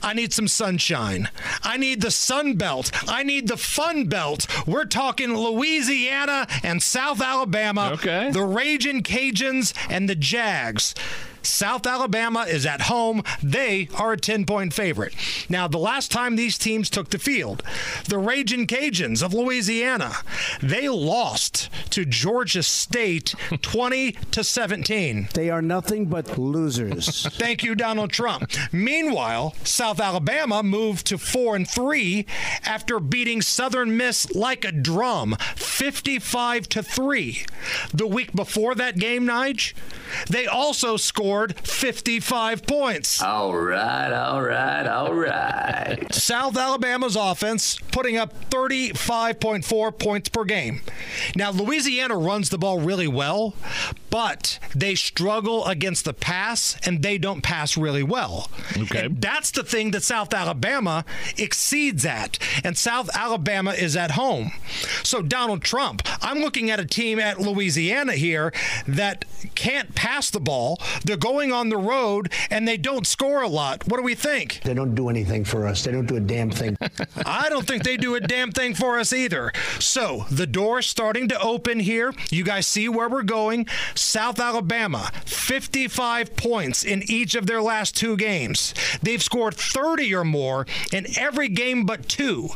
I 0.02 0.14
need 0.14 0.32
some 0.32 0.48
sunshine. 0.48 1.28
I 1.62 1.76
need 1.76 2.00
the 2.00 2.10
Sun 2.10 2.56
Belt. 2.56 2.90
I 3.08 3.22
need 3.22 3.48
the 3.48 3.56
Fun 3.56 4.06
Belt. 4.06 4.46
We're 4.66 4.84
talking 4.84 5.36
Louisiana 5.36 6.46
and 6.62 6.82
South 6.82 7.22
Alabama. 7.22 7.92
Okay. 7.94 8.30
The 8.30 8.42
Raging 8.42 9.02
Cajuns 9.02 9.72
and 9.88 10.08
the 10.08 10.14
Jags. 10.14 10.94
South 11.42 11.86
Alabama 11.86 12.40
is 12.48 12.64
at 12.66 12.82
home. 12.82 13.22
They 13.42 13.88
are 13.96 14.12
a 14.12 14.16
10 14.16 14.46
point 14.46 14.72
favorite. 14.72 15.14
Now, 15.48 15.68
the 15.68 15.78
last 15.78 16.10
time 16.10 16.36
these 16.36 16.58
teams 16.58 16.88
took 16.88 17.10
the 17.10 17.18
field, 17.18 17.62
the 18.08 18.18
Raging 18.18 18.66
Cajuns 18.66 19.22
of 19.22 19.34
Louisiana, 19.34 20.12
they 20.62 20.88
lost 20.88 21.68
to 21.90 22.04
Georgia 22.04 22.62
State 22.62 23.34
20 23.62 24.12
to 24.12 24.44
17. 24.44 25.28
They 25.34 25.50
are 25.50 25.62
nothing 25.62 26.06
but 26.06 26.38
losers. 26.38 27.26
Thank 27.32 27.62
you, 27.62 27.74
Donald 27.74 28.10
Trump. 28.10 28.50
Meanwhile, 28.70 29.54
South 29.64 30.00
Alabama 30.00 30.62
moved 30.62 31.06
to 31.08 31.18
4 31.18 31.56
and 31.56 31.68
3 31.68 32.26
after 32.64 33.00
beating 33.00 33.42
Southern 33.42 33.96
Miss 33.96 34.32
like 34.34 34.64
a 34.64 34.72
drum 34.72 35.36
55 35.56 36.68
to 36.70 36.82
3. 36.82 37.44
The 37.92 38.06
week 38.06 38.32
before 38.32 38.74
that 38.74 38.96
game, 38.98 39.26
Nige, 39.26 39.74
they 40.28 40.46
also 40.46 40.96
scored 40.96 41.31
55 41.40 42.66
points. 42.66 43.22
All 43.22 43.54
right, 43.54 44.12
all 44.12 44.42
right, 44.42 44.86
all 44.86 45.14
right. 45.14 46.06
South 46.14 46.56
Alabama's 46.56 47.16
offense 47.16 47.78
putting 47.90 48.16
up 48.16 48.50
35.4 48.50 49.98
points 49.98 50.28
per 50.28 50.44
game. 50.44 50.82
Now, 51.34 51.50
Louisiana 51.50 52.16
runs 52.16 52.50
the 52.50 52.58
ball 52.58 52.80
really 52.80 53.08
well, 53.08 53.54
but 54.10 54.58
they 54.74 54.94
struggle 54.94 55.64
against 55.66 56.04
the 56.04 56.12
pass 56.14 56.76
and 56.84 57.02
they 57.02 57.18
don't 57.18 57.42
pass 57.42 57.76
really 57.76 58.02
well. 58.02 58.50
Okay. 58.76 59.08
that's 59.10 59.50
the 59.50 59.64
thing 59.64 59.90
that 59.92 60.02
South 60.02 60.32
Alabama 60.34 61.04
exceeds 61.36 62.04
at. 62.04 62.38
And 62.62 62.76
South 62.76 63.10
Alabama 63.14 63.72
is 63.72 63.96
at 63.96 64.12
home. 64.12 64.52
So, 65.02 65.22
Donald 65.22 65.62
Trump, 65.62 66.02
I'm 66.22 66.38
looking 66.38 66.70
at 66.70 66.78
a 66.78 66.84
team 66.84 67.18
at 67.18 67.40
Louisiana 67.40 68.12
here 68.12 68.52
that 68.86 69.24
can't 69.54 69.94
pass 69.94 70.30
the 70.30 70.40
ball. 70.40 70.80
They're 71.04 71.16
going 71.22 71.52
on 71.52 71.68
the 71.68 71.76
road 71.76 72.32
and 72.50 72.66
they 72.66 72.76
don't 72.76 73.06
score 73.06 73.42
a 73.42 73.48
lot. 73.48 73.86
What 73.86 73.98
do 73.98 74.02
we 74.02 74.16
think? 74.16 74.60
They 74.64 74.74
don't 74.74 74.96
do 74.96 75.08
anything 75.08 75.44
for 75.44 75.68
us. 75.68 75.84
They 75.84 75.92
don't 75.92 76.06
do 76.06 76.16
a 76.16 76.20
damn 76.20 76.50
thing. 76.50 76.76
I 77.24 77.48
don't 77.48 77.64
think 77.64 77.84
they 77.84 77.96
do 77.96 78.16
a 78.16 78.20
damn 78.20 78.50
thing 78.50 78.74
for 78.74 78.98
us 78.98 79.12
either. 79.12 79.52
So 79.78 80.26
the 80.30 80.48
door's 80.48 80.86
starting 80.86 81.28
to 81.28 81.40
open 81.40 81.78
here. 81.78 82.12
You 82.30 82.42
guys 82.42 82.66
see 82.66 82.88
where 82.88 83.08
we're 83.08 83.22
going. 83.22 83.68
South 83.94 84.40
Alabama, 84.40 85.12
55 85.24 86.34
points 86.36 86.84
in 86.84 87.04
each 87.06 87.36
of 87.36 87.46
their 87.46 87.62
last 87.62 87.96
two 87.96 88.16
games. 88.16 88.74
They've 89.00 89.22
scored 89.22 89.54
30 89.54 90.12
or 90.14 90.24
more 90.24 90.66
in 90.92 91.06
every 91.16 91.48
game 91.48 91.86
but 91.86 92.08
two. 92.08 92.50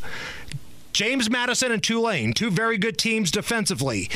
James 0.97 1.29
Madison 1.29 1.73
and 1.73 1.83
Tulane, 1.83 2.33
two 2.33 2.51
very 2.51 2.79
good 2.79 2.97
teams 2.97 3.31
defensively. 3.31 4.09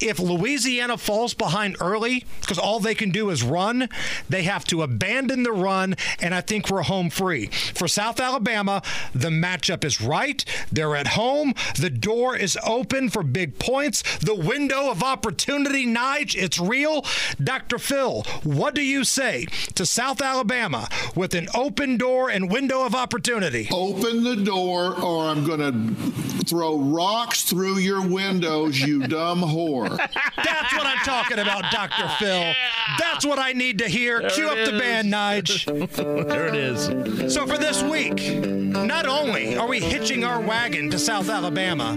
If 0.00 0.18
Louisiana 0.18 0.98
falls 0.98 1.34
behind 1.34 1.76
early, 1.80 2.24
because 2.40 2.58
all 2.58 2.80
they 2.80 2.96
can 2.96 3.10
do 3.10 3.30
is 3.30 3.44
run, 3.44 3.88
they 4.28 4.42
have 4.42 4.64
to 4.64 4.82
abandon 4.82 5.44
the 5.44 5.52
run, 5.52 5.94
and 6.20 6.34
I 6.34 6.40
think 6.40 6.68
we're 6.68 6.82
home 6.82 7.10
free. 7.10 7.46
For 7.46 7.86
South 7.86 8.18
Alabama, 8.18 8.82
the 9.14 9.28
matchup 9.28 9.84
is 9.84 10.00
right. 10.00 10.44
They're 10.72 10.96
at 10.96 11.06
home. 11.06 11.54
The 11.78 11.90
door 11.90 12.36
is 12.36 12.58
open 12.66 13.08
for 13.08 13.22
big 13.22 13.60
points. 13.60 14.02
The 14.18 14.34
window 14.34 14.90
of 14.90 15.04
opportunity, 15.04 15.86
Nige, 15.86 16.34
it's 16.34 16.58
real. 16.58 17.04
Dr. 17.40 17.78
Phil, 17.78 18.24
what 18.42 18.74
do 18.74 18.82
you 18.82 19.04
say 19.04 19.46
to 19.76 19.86
South 19.86 20.20
Alabama 20.20 20.88
with 21.14 21.36
an 21.36 21.46
open 21.54 21.96
door 21.96 22.30
and 22.30 22.50
window 22.50 22.84
of 22.84 22.96
opportunity? 22.96 23.68
Open 23.70 24.24
the 24.24 24.34
door, 24.34 25.00
or 25.00 25.26
I'm 25.26 25.46
going 25.46 25.60
to 25.60 26.15
throw 26.46 26.78
rocks 26.78 27.42
through 27.42 27.78
your 27.78 28.06
windows, 28.06 28.78
you 28.80 29.00
dumb 29.06 29.40
whore. 29.40 29.88
That's 30.36 30.72
what 30.76 30.86
I'm 30.86 30.98
talking 31.04 31.38
about, 31.38 31.70
Dr. 31.72 32.08
Phil. 32.18 32.52
That's 32.98 33.24
what 33.26 33.38
I 33.38 33.52
need 33.52 33.78
to 33.78 33.88
hear. 33.88 34.20
There 34.20 34.30
Cue 34.30 34.50
it 34.50 34.58
up 34.68 34.72
the 34.72 34.78
band, 34.78 35.12
Nige. 35.12 36.26
there 36.28 36.46
it 36.48 36.54
is. 36.54 37.34
So 37.34 37.46
for 37.46 37.58
this 37.58 37.82
week, 37.82 38.36
not 38.44 39.06
only 39.06 39.56
are 39.56 39.66
we 39.68 39.80
hitching 39.80 40.24
our 40.24 40.40
wagon 40.40 40.90
to 40.90 40.98
South 40.98 41.28
Alabama, 41.28 41.94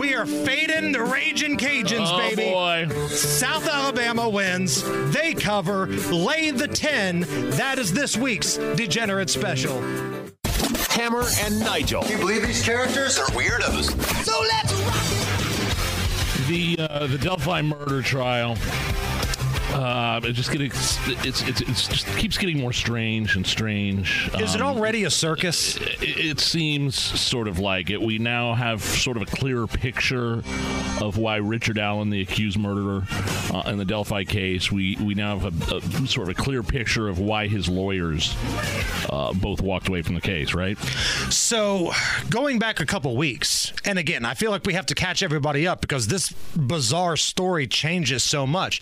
we 0.00 0.14
are 0.14 0.26
fading 0.26 0.92
the 0.92 1.02
Raging 1.02 1.56
Cajuns, 1.56 2.08
Oh, 2.10 2.18
baby. 2.18 2.50
boy. 2.50 3.06
South 3.08 3.66
Alabama 3.68 4.28
wins. 4.28 4.82
They 5.12 5.32
cover. 5.32 5.86
Lay 5.86 6.50
the 6.50 6.68
10. 6.68 7.20
That 7.52 7.78
is 7.78 7.92
this 7.92 8.16
week's 8.16 8.56
Degenerate 8.56 9.30
Special. 9.30 9.80
Hammer 10.96 11.24
and 11.40 11.60
Nigel. 11.60 12.00
Can 12.02 12.12
you 12.12 12.18
believe 12.18 12.40
these 12.40 12.64
characters 12.64 13.18
are 13.18 13.26
weirdos? 13.26 13.90
So 14.24 14.32
let's 14.40 14.72
rock 14.72 16.48
The 16.48 16.76
uh, 16.80 17.06
the 17.06 17.18
Delphi 17.18 17.60
murder 17.60 18.00
trial. 18.00 18.56
Uh, 19.72 20.20
it 20.22 20.32
just 20.32 20.50
getting 20.52 20.68
it's, 20.70 20.98
it's 21.24 21.60
it's 21.60 21.88
just 21.88 22.06
keeps 22.16 22.38
getting 22.38 22.58
more 22.58 22.72
strange 22.72 23.36
and 23.36 23.46
strange. 23.46 24.30
Is 24.38 24.54
it 24.54 24.60
Um, 24.62 24.76
already 24.76 25.04
a 25.04 25.10
circus? 25.10 25.76
It, 25.76 26.00
it 26.02 26.40
seems 26.40 26.94
sort 26.96 27.48
of 27.48 27.58
like 27.58 27.90
it. 27.90 28.00
We 28.00 28.18
now 28.18 28.54
have 28.54 28.82
sort 28.82 29.16
of 29.16 29.22
a 29.24 29.26
clearer 29.26 29.66
picture 29.66 30.42
of 31.00 31.18
why 31.18 31.36
Richard 31.36 31.78
Allen, 31.78 32.08
the 32.10 32.22
accused 32.22 32.58
murderer 32.58 33.02
uh, 33.52 33.64
in 33.66 33.76
the 33.76 33.84
Delphi 33.84 34.24
case, 34.24 34.72
we, 34.72 34.96
we 34.96 35.14
now 35.14 35.38
have 35.38 35.70
a, 35.72 35.76
a 35.76 36.06
sort 36.06 36.28
of 36.30 36.38
a 36.38 36.42
clear 36.42 36.62
picture 36.62 37.08
of 37.08 37.18
why 37.18 37.48
his 37.48 37.68
lawyers 37.68 38.34
uh, 39.10 39.32
both 39.34 39.60
walked 39.60 39.88
away 39.88 40.00
from 40.02 40.14
the 40.14 40.20
case, 40.22 40.54
right? 40.54 40.78
So, 41.28 41.92
going 42.30 42.58
back 42.58 42.80
a 42.80 42.86
couple 42.86 43.14
weeks, 43.16 43.72
and 43.84 43.98
again, 43.98 44.24
I 44.24 44.34
feel 44.34 44.50
like 44.50 44.64
we 44.64 44.72
have 44.74 44.86
to 44.86 44.94
catch 44.94 45.22
everybody 45.22 45.66
up 45.66 45.80
because 45.82 46.06
this 46.06 46.30
bizarre 46.56 47.16
story 47.16 47.66
changes 47.66 48.22
so 48.22 48.46
much. 48.46 48.80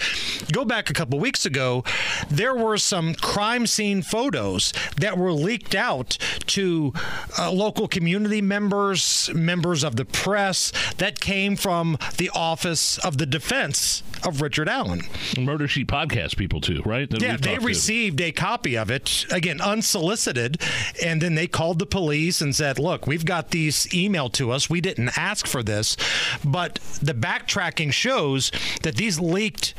Go 0.52 0.64
back 0.64 0.83
back 0.84 0.90
a 0.90 0.92
couple 0.92 1.18
weeks 1.18 1.46
ago, 1.46 1.82
there 2.28 2.54
were 2.54 2.76
some 2.76 3.14
crime 3.14 3.66
scene 3.66 4.02
photos 4.02 4.72
that 4.98 5.16
were 5.16 5.32
leaked 5.32 5.74
out 5.74 6.18
to 6.46 6.92
uh, 7.38 7.50
local 7.50 7.88
community 7.88 8.42
members, 8.42 9.30
members 9.34 9.82
of 9.82 9.96
the 9.96 10.04
press, 10.04 10.72
that 10.98 11.20
came 11.20 11.56
from 11.56 11.96
the 12.18 12.30
Office 12.34 12.98
of 12.98 13.16
the 13.16 13.24
Defense 13.24 14.02
of 14.24 14.42
Richard 14.42 14.68
Allen. 14.68 15.02
Murder 15.38 15.66
Sheet 15.68 15.88
podcast 15.88 16.36
people 16.36 16.60
too, 16.60 16.82
right? 16.84 17.08
That 17.08 17.22
yeah, 17.22 17.36
they 17.36 17.52
talked 17.52 17.60
to. 17.62 17.66
received 17.66 18.20
a 18.20 18.32
copy 18.32 18.76
of 18.76 18.90
it 18.90 19.24
again 19.30 19.60
unsolicited, 19.60 20.60
and 21.02 21.20
then 21.22 21.34
they 21.34 21.46
called 21.46 21.78
the 21.78 21.86
police 21.86 22.40
and 22.40 22.54
said, 22.54 22.78
"Look, 22.78 23.06
we've 23.06 23.24
got 23.24 23.50
these 23.50 23.86
emailed 23.86 24.32
to 24.34 24.50
us. 24.50 24.68
We 24.68 24.80
didn't 24.80 25.16
ask 25.16 25.46
for 25.46 25.62
this, 25.62 25.96
but 26.44 26.74
the 27.00 27.14
backtracking 27.14 27.92
shows 27.92 28.50
that 28.82 28.96
these 28.96 29.18
leaked 29.18 29.74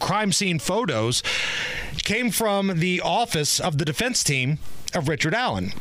crime 0.00 0.32
scene 0.32 0.58
photos 0.58 1.22
came 2.04 2.30
from 2.30 2.80
the 2.80 3.00
office 3.00 3.60
of 3.60 3.78
the 3.78 3.84
defense 3.84 4.24
team 4.24 4.58
of 4.94 5.08
Richard 5.08 5.34
Allen." 5.34 5.72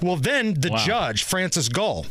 Well, 0.00 0.16
then 0.16 0.54
the 0.54 0.70
judge, 0.84 1.22
Frances 1.22 1.68
Gull, 1.68 2.06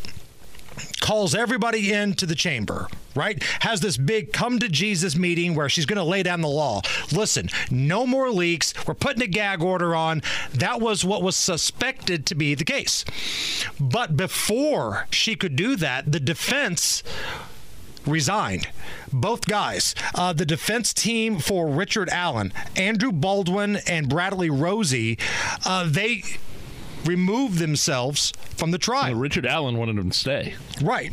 calls 1.01 1.35
everybody 1.35 1.91
into 1.91 2.25
the 2.25 2.35
chamber, 2.35 2.87
right? 3.15 3.43
Has 3.59 3.81
this 3.81 3.97
big 3.97 4.33
come 4.33 4.59
to 4.59 4.69
Jesus 4.69 5.15
meeting 5.15 5.53
where 5.53 5.69
she's 5.69 5.85
going 5.85 5.97
to 5.97 6.03
lay 6.03 6.23
down 6.23 6.41
the 6.41 6.47
law. 6.47 6.81
Listen, 7.11 7.49
no 7.69 8.07
more 8.07 8.31
leaks. 8.31 8.73
We're 8.87 8.93
putting 8.93 9.21
a 9.21 9.27
gag 9.27 9.61
order 9.61 9.95
on. 9.95 10.21
That 10.53 10.81
was 10.81 11.05
what 11.05 11.21
was 11.21 11.35
suspected 11.35 12.25
to 12.27 12.35
be 12.35 12.55
the 12.55 12.65
case. 12.65 13.05
But 13.79 14.17
before 14.17 15.07
she 15.11 15.35
could 15.35 15.55
do 15.55 15.75
that, 15.75 16.11
the 16.11 16.19
defense 16.19 17.03
resigned. 18.05 18.67
Both 19.11 19.47
guys. 19.47 19.95
Uh, 20.15 20.33
the 20.33 20.45
defense 20.45 20.93
team 20.93 21.39
for 21.39 21.67
Richard 21.67 22.09
Allen, 22.09 22.53
Andrew 22.75 23.11
Baldwin 23.11 23.77
and 23.87 24.09
Bradley 24.09 24.49
Rozzi, 24.49 25.19
uh, 25.65 25.87
they 25.89 26.23
removed 27.05 27.59
themselves 27.59 28.31
from 28.55 28.71
the 28.71 28.77
trial. 28.77 29.15
Richard 29.15 29.45
Allen 29.45 29.77
wanted 29.77 29.97
them 29.97 30.09
to 30.09 30.17
stay. 30.17 30.55
Right. 30.81 31.11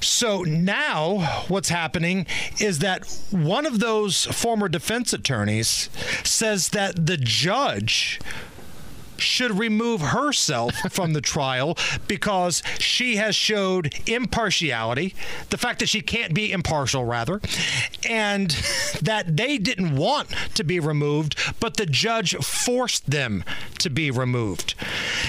So 0.00 0.42
now 0.42 1.44
what's 1.48 1.70
happening 1.70 2.26
is 2.60 2.80
that 2.80 3.06
one 3.30 3.66
of 3.66 3.80
those 3.80 4.26
former 4.26 4.68
defense 4.68 5.12
attorneys 5.12 5.88
says 6.24 6.68
that 6.70 7.06
the 7.06 7.16
judge 7.16 8.20
should 9.20 9.58
remove 9.58 10.00
herself 10.00 10.74
from 10.90 11.12
the 11.12 11.20
trial 11.20 11.76
because 12.06 12.62
she 12.78 13.16
has 13.16 13.34
showed 13.34 13.94
impartiality, 14.06 15.14
the 15.50 15.58
fact 15.58 15.80
that 15.80 15.88
she 15.88 16.00
can't 16.00 16.34
be 16.34 16.52
impartial, 16.52 17.04
rather, 17.04 17.40
and 18.08 18.50
that 19.02 19.36
they 19.36 19.58
didn't 19.58 19.96
want 19.96 20.28
to 20.54 20.64
be 20.64 20.80
removed, 20.80 21.36
but 21.60 21.76
the 21.76 21.86
judge 21.86 22.34
forced 22.36 23.10
them 23.10 23.44
to 23.78 23.90
be 23.90 24.10
removed. 24.10 24.74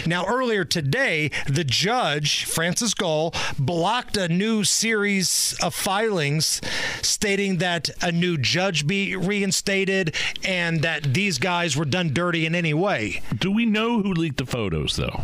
Now, 0.06 0.26
earlier 0.26 0.66
today, 0.66 1.32
the 1.48 1.64
judge, 1.64 2.46
Frances 2.46 2.94
Gull, 2.94 3.34
blocked 3.58 4.18
a 4.18 4.28
new 4.28 4.64
series 4.64 5.56
of 5.62 5.74
filings 5.74 6.62
stating 7.02 7.58
that 7.58 7.90
a 8.02 8.12
new 8.12 8.38
judge 8.38 8.88
be 8.88 9.16
reinstated 9.16 10.16
and 10.44 10.82
that 10.82 11.14
these 11.14 11.38
guys 11.38 11.76
were 11.76 11.86
done 11.86 12.14
dirty 12.14 12.46
in 12.46 12.56
any 12.56 12.74
way. 12.74 13.22
Do 13.38 13.52
we 13.52 13.66
know 13.66 13.79
who 13.88 14.14
leaked 14.14 14.38
the 14.38 14.46
photos, 14.46 14.96
though? 14.96 15.24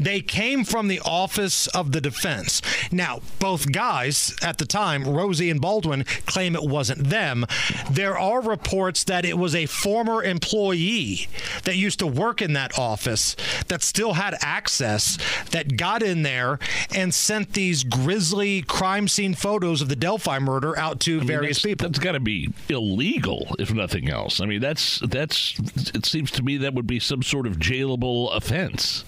They 0.00 0.20
came 0.20 0.64
from 0.64 0.88
the 0.88 1.00
Office 1.04 1.66
of 1.68 1.92
the 1.92 2.00
Defense. 2.00 2.62
Now, 2.90 3.20
both 3.38 3.70
guys 3.72 4.34
at 4.42 4.58
the 4.58 4.66
time, 4.66 5.04
Rozzi 5.04 5.50
and 5.50 5.60
Baldwin, 5.60 6.04
claim 6.26 6.54
it 6.54 6.62
wasn't 6.64 7.08
them. 7.08 7.44
There 7.90 8.18
are 8.18 8.40
reports 8.40 9.04
that 9.04 9.24
it 9.24 9.38
was 9.38 9.54
a 9.54 9.66
former 9.66 10.22
employee 10.22 11.28
that 11.64 11.76
used 11.76 11.98
to 12.00 12.06
work 12.06 12.40
in 12.42 12.52
that 12.54 12.78
office 12.78 13.36
that 13.68 13.82
still 13.82 14.14
had 14.14 14.34
access 14.40 15.18
that 15.50 15.76
got 15.76 16.02
in 16.02 16.22
there 16.22 16.58
and 16.94 17.14
sent 17.14 17.52
these 17.52 17.84
grisly 17.84 18.62
crime 18.62 19.08
scene 19.08 19.34
photos 19.34 19.82
of 19.82 19.88
the 19.88 19.96
Delphi 19.96 20.38
murder 20.38 20.76
out 20.78 21.00
to 21.00 21.16
I 21.16 21.18
mean, 21.18 21.26
various 21.26 21.58
that's- 21.58 21.70
people. 21.72 21.88
That's 21.88 21.98
got 21.98 22.12
to 22.12 22.20
be 22.20 22.50
illegal, 22.68 23.54
if 23.58 23.72
nothing 23.72 24.08
else. 24.10 24.40
I 24.40 24.46
mean, 24.46 24.60
that's 24.60 25.00
that's. 25.00 25.58
It 25.94 26.06
seems 26.06 26.30
to 26.32 26.42
me 26.42 26.56
that 26.58 26.74
would 26.74 26.86
be 26.86 26.98
some 27.00 27.22
sort 27.22 27.46
of 27.46 27.56
jailable 27.58 28.34
offense, 28.34 29.04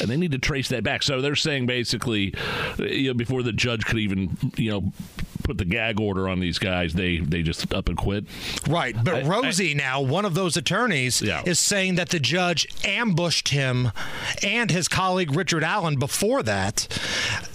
and 0.00 0.10
they 0.12 0.16
need 0.16 0.32
to 0.32 0.38
trace 0.38 0.68
that 0.68 0.84
back. 0.84 1.02
So 1.02 1.20
they're 1.20 1.34
saying 1.34 1.66
basically, 1.66 2.34
you 2.78 3.08
know, 3.08 3.14
before 3.14 3.42
the 3.42 3.52
judge 3.52 3.84
could 3.86 3.98
even, 3.98 4.36
you 4.56 4.70
know, 4.70 4.92
put 5.42 5.58
the 5.58 5.64
gag 5.64 5.98
order 5.98 6.28
on 6.28 6.38
these 6.38 6.58
guys, 6.58 6.92
they 6.92 7.18
they 7.18 7.42
just 7.42 7.72
up 7.74 7.88
and 7.88 7.98
quit. 7.98 8.24
Right, 8.68 8.94
but 9.02 9.14
I- 9.14 9.22
Rozzi 9.22 9.74
now, 9.74 10.00
one 10.00 10.24
of 10.24 10.34
those 10.34 10.56
attorneys, 10.56 11.20
is 11.44 11.58
saying 11.58 11.96
that 11.96 12.10
the 12.10 12.20
judge 12.20 12.68
ambushed 12.84 13.48
him 13.48 13.90
and 14.42 14.70
his 14.70 14.86
colleague 14.88 15.34
Richard 15.34 15.64
Allen 15.64 15.98
before 15.98 16.42
that. 16.44 16.86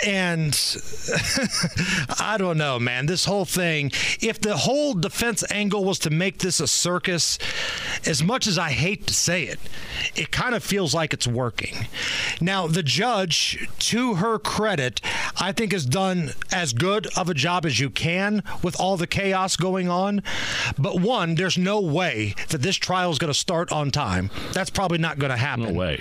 And 0.05 0.53
I 2.19 2.35
don't 2.37 2.57
know, 2.57 2.79
man. 2.79 3.05
This 3.05 3.25
whole 3.25 3.45
thing, 3.45 3.91
if 4.21 4.39
the 4.41 4.57
whole 4.57 4.93
defense 4.93 5.43
angle 5.51 5.85
was 5.85 5.99
to 5.99 6.09
make 6.09 6.39
this 6.39 6.59
a 6.59 6.67
circus, 6.67 7.37
as 8.05 8.23
much 8.23 8.47
as 8.47 8.57
I 8.57 8.71
hate 8.71 9.07
to 9.07 9.13
say 9.13 9.43
it, 9.43 9.59
it 10.15 10.31
kind 10.31 10.55
of 10.55 10.63
feels 10.63 10.93
like 10.93 11.13
it's 11.13 11.27
working. 11.27 11.87
Now, 12.47 12.65
the 12.65 12.81
judge, 12.81 13.67
to 13.77 14.15
her 14.15 14.39
credit, 14.39 15.01
I 15.37 15.51
think 15.51 15.73
has 15.73 15.85
done 15.85 16.31
as 16.49 16.71
good 16.71 17.05
of 17.17 17.29
a 17.29 17.33
job 17.33 17.65
as 17.65 17.77
you 17.77 17.89
can 17.89 18.41
with 18.63 18.79
all 18.79 18.95
the 18.95 19.05
chaos 19.05 19.57
going 19.57 19.89
on. 19.89 20.23
But 20.79 21.01
one, 21.01 21.35
there's 21.35 21.57
no 21.57 21.81
way 21.81 22.35
that 22.47 22.61
this 22.61 22.77
trial 22.77 23.11
is 23.11 23.19
going 23.19 23.33
to 23.33 23.37
start 23.37 23.69
on 23.73 23.91
time. 23.91 24.31
That's 24.53 24.69
probably 24.69 24.97
not 24.97 25.19
going 25.19 25.31
to 25.31 25.35
happen. 25.35 25.65
No 25.65 25.73
way. 25.73 25.99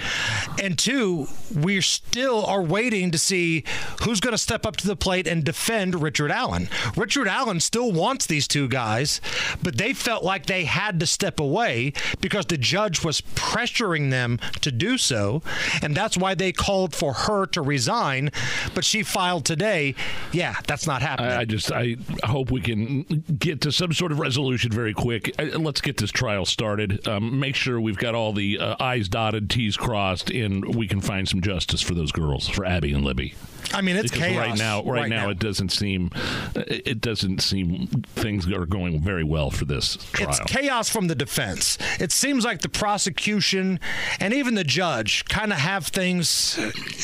And 0.63 0.79
two, 0.79 1.27
we 1.53 1.81
still 1.81 2.47
are 2.47 2.63
waiting 2.63 3.11
to 3.11 3.19
see 3.19 3.65
who's 4.05 4.21
going 4.21 4.31
to 4.31 4.39
step 4.39 4.65
up 4.65 4.77
to 4.77 4.87
the 4.87 4.95
plate 4.95 5.27
and 5.27 5.43
defend 5.43 6.01
Richard 6.01 6.31
Allen. 6.31 6.69
Richard 6.97 7.27
Allen 7.27 7.59
still 7.59 7.91
wants 7.91 8.25
these 8.25 8.47
two 8.47 8.69
guys, 8.69 9.21
but 9.65 9.79
they 9.79 9.93
felt 9.93 10.23
like 10.23 10.47
they 10.47 10.65
had 10.65 11.01
to 11.01 11.07
step 11.09 11.41
away 11.41 11.93
because 12.21 12.47
the 12.47 12.57
judge 12.57 13.03
was 13.03 13.21
pressuring 13.21 14.11
them 14.11 14.39
to 14.61 14.71
do 14.71 14.97
so. 14.97 15.43
And 15.83 15.97
that's 15.97 16.17
why 16.17 16.36
they 16.39 16.53
called 16.53 16.95
for 16.95 17.13
her 17.13 17.47
to 17.47 17.63
resign. 17.63 18.31
But 18.75 18.85
she 18.85 19.03
filed 19.03 19.45
today. 19.45 19.95
Yeah, 20.33 20.55
that's 20.67 20.87
not 20.87 21.03
happening. 21.03 21.33
I, 21.33 21.41
I 21.41 21.45
just 21.45 21.73
I 21.73 21.97
hope 22.25 22.51
we 22.51 22.61
can 22.61 23.03
get 23.39 23.61
to 23.63 23.73
some 23.73 23.93
sort 23.93 24.13
of 24.13 24.19
resolution 24.19 24.71
very 24.73 24.95
quick. 24.95 25.35
Uh, 25.39 25.59
Let's 25.67 25.81
get 25.81 25.97
this 25.97 26.11
trial 26.11 26.45
started. 26.45 27.07
Um, 27.09 27.41
make 27.41 27.57
sure 27.57 27.81
we've 27.81 27.99
got 27.99 28.15
all 28.15 28.33
the 28.33 28.59
uh, 28.59 28.77
I's 28.79 29.09
dotted, 29.09 29.51
T's 29.51 29.77
crossed, 29.77 30.31
and 30.31 30.75
we 30.75 30.87
can 30.87 31.01
find 31.01 31.29
some 31.29 31.41
justice 31.41 31.83
for 31.83 31.95
those 31.95 32.13
girls, 32.13 32.49
for 32.49 32.65
Abby 32.65 32.93
and 32.93 33.05
Libby. 33.05 33.35
I 33.73 33.83
mean, 33.83 33.97
it's 33.97 34.11
because 34.11 34.29
chaos 34.29 34.49
right 34.49 34.59
now. 34.59 34.83
Right, 34.83 35.03
right 35.03 35.11
now, 35.11 35.25
now. 35.25 35.31
it 35.31 35.39
doesn't 35.39 35.71
seem 35.71 36.11
it 36.55 37.01
doesn't 37.01 37.41
seem 37.41 37.87
things 38.15 38.51
are 38.51 38.67
going 38.67 39.01
very 39.01 39.25
well 39.25 39.51
for 39.51 39.65
this 39.65 39.97
trial. 40.13 40.31
It's 40.31 40.41
chaos 40.41 40.89
from 40.89 41.09
the 41.09 41.15
defense. 41.15 41.79
It 41.99 42.13
seems 42.13 42.45
like 42.45 42.61
the 42.61 42.69
prosecution 42.69 43.81
and 44.21 44.33
even 44.33 44.55
the 44.55 44.65
judge 44.65 45.25
kind 45.27 45.53
of 45.53 45.59
have 45.59 45.87
things 45.87 46.26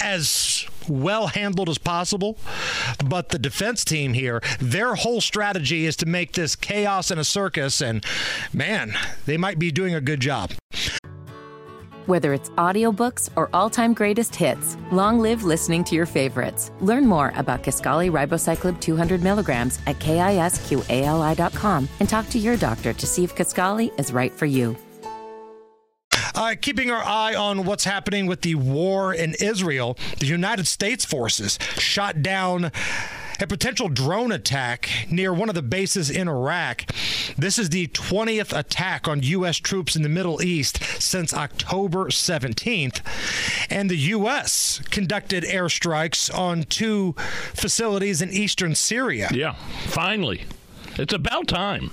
as 0.02 0.66
well 0.88 1.28
handled 1.28 1.68
as 1.68 1.78
possible. 1.78 2.38
But 3.04 3.30
the 3.30 3.38
defense 3.38 3.84
team 3.84 4.12
here, 4.14 4.40
their 4.60 4.94
whole 4.94 5.20
strategy 5.20 5.86
is 5.86 5.96
to 5.96 6.06
make 6.06 6.32
this 6.32 6.56
chaos 6.56 7.10
and 7.10 7.20
a 7.20 7.24
circus. 7.24 7.80
And 7.80 8.04
man, 8.52 8.94
they 9.26 9.36
might 9.36 9.58
be 9.58 9.70
doing 9.70 9.94
a 9.94 10.00
good 10.00 10.20
job. 10.20 10.52
Whether 12.06 12.32
it's 12.32 12.50
audiobooks 12.50 13.30
or 13.36 13.48
all-time 13.52 13.94
greatest 13.94 14.34
hits, 14.34 14.76
long 14.90 15.20
live 15.20 15.44
listening 15.44 15.84
to 15.84 15.94
your 15.94 16.06
favorites. 16.06 16.72
Learn 16.80 17.06
more 17.06 17.32
about 17.36 17.62
Kisqali 17.62 18.10
Ribociclib 18.10 18.80
200 18.80 19.22
milligrams 19.22 19.78
at 19.86 20.00
kisqali.com 20.00 21.88
and 22.00 22.08
talk 22.08 22.28
to 22.30 22.38
your 22.38 22.56
doctor 22.56 22.92
to 22.92 23.06
see 23.06 23.22
if 23.22 23.36
Kaskali 23.36 23.96
is 24.00 24.12
right 24.12 24.32
for 24.32 24.46
you. 24.46 24.76
Uh, 26.34 26.54
keeping 26.60 26.90
our 26.90 27.02
eye 27.02 27.34
on 27.34 27.64
what's 27.64 27.84
happening 27.84 28.26
with 28.26 28.42
the 28.42 28.54
war 28.54 29.14
in 29.14 29.34
Israel, 29.40 29.96
the 30.18 30.26
United 30.26 30.66
States 30.66 31.04
forces 31.04 31.58
shot 31.76 32.22
down 32.22 32.70
a 33.40 33.46
potential 33.46 33.88
drone 33.88 34.30
attack 34.30 34.88
near 35.10 35.34
one 35.34 35.48
of 35.48 35.54
the 35.56 35.62
bases 35.62 36.08
in 36.08 36.28
Iraq. 36.28 36.84
This 37.36 37.58
is 37.58 37.70
the 37.70 37.88
20th 37.88 38.56
attack 38.56 39.08
on 39.08 39.22
U.S. 39.22 39.56
troops 39.56 39.96
in 39.96 40.02
the 40.02 40.08
Middle 40.08 40.42
East 40.42 40.82
since 41.02 41.34
October 41.34 42.06
17th. 42.06 43.00
And 43.68 43.90
the 43.90 43.96
U.S. 43.96 44.80
conducted 44.90 45.42
airstrikes 45.42 46.32
on 46.32 46.62
two 46.64 47.14
facilities 47.52 48.22
in 48.22 48.30
eastern 48.30 48.76
Syria. 48.76 49.28
Yeah, 49.32 49.54
finally. 49.86 50.44
It's 50.96 51.12
about 51.12 51.48
time. 51.48 51.90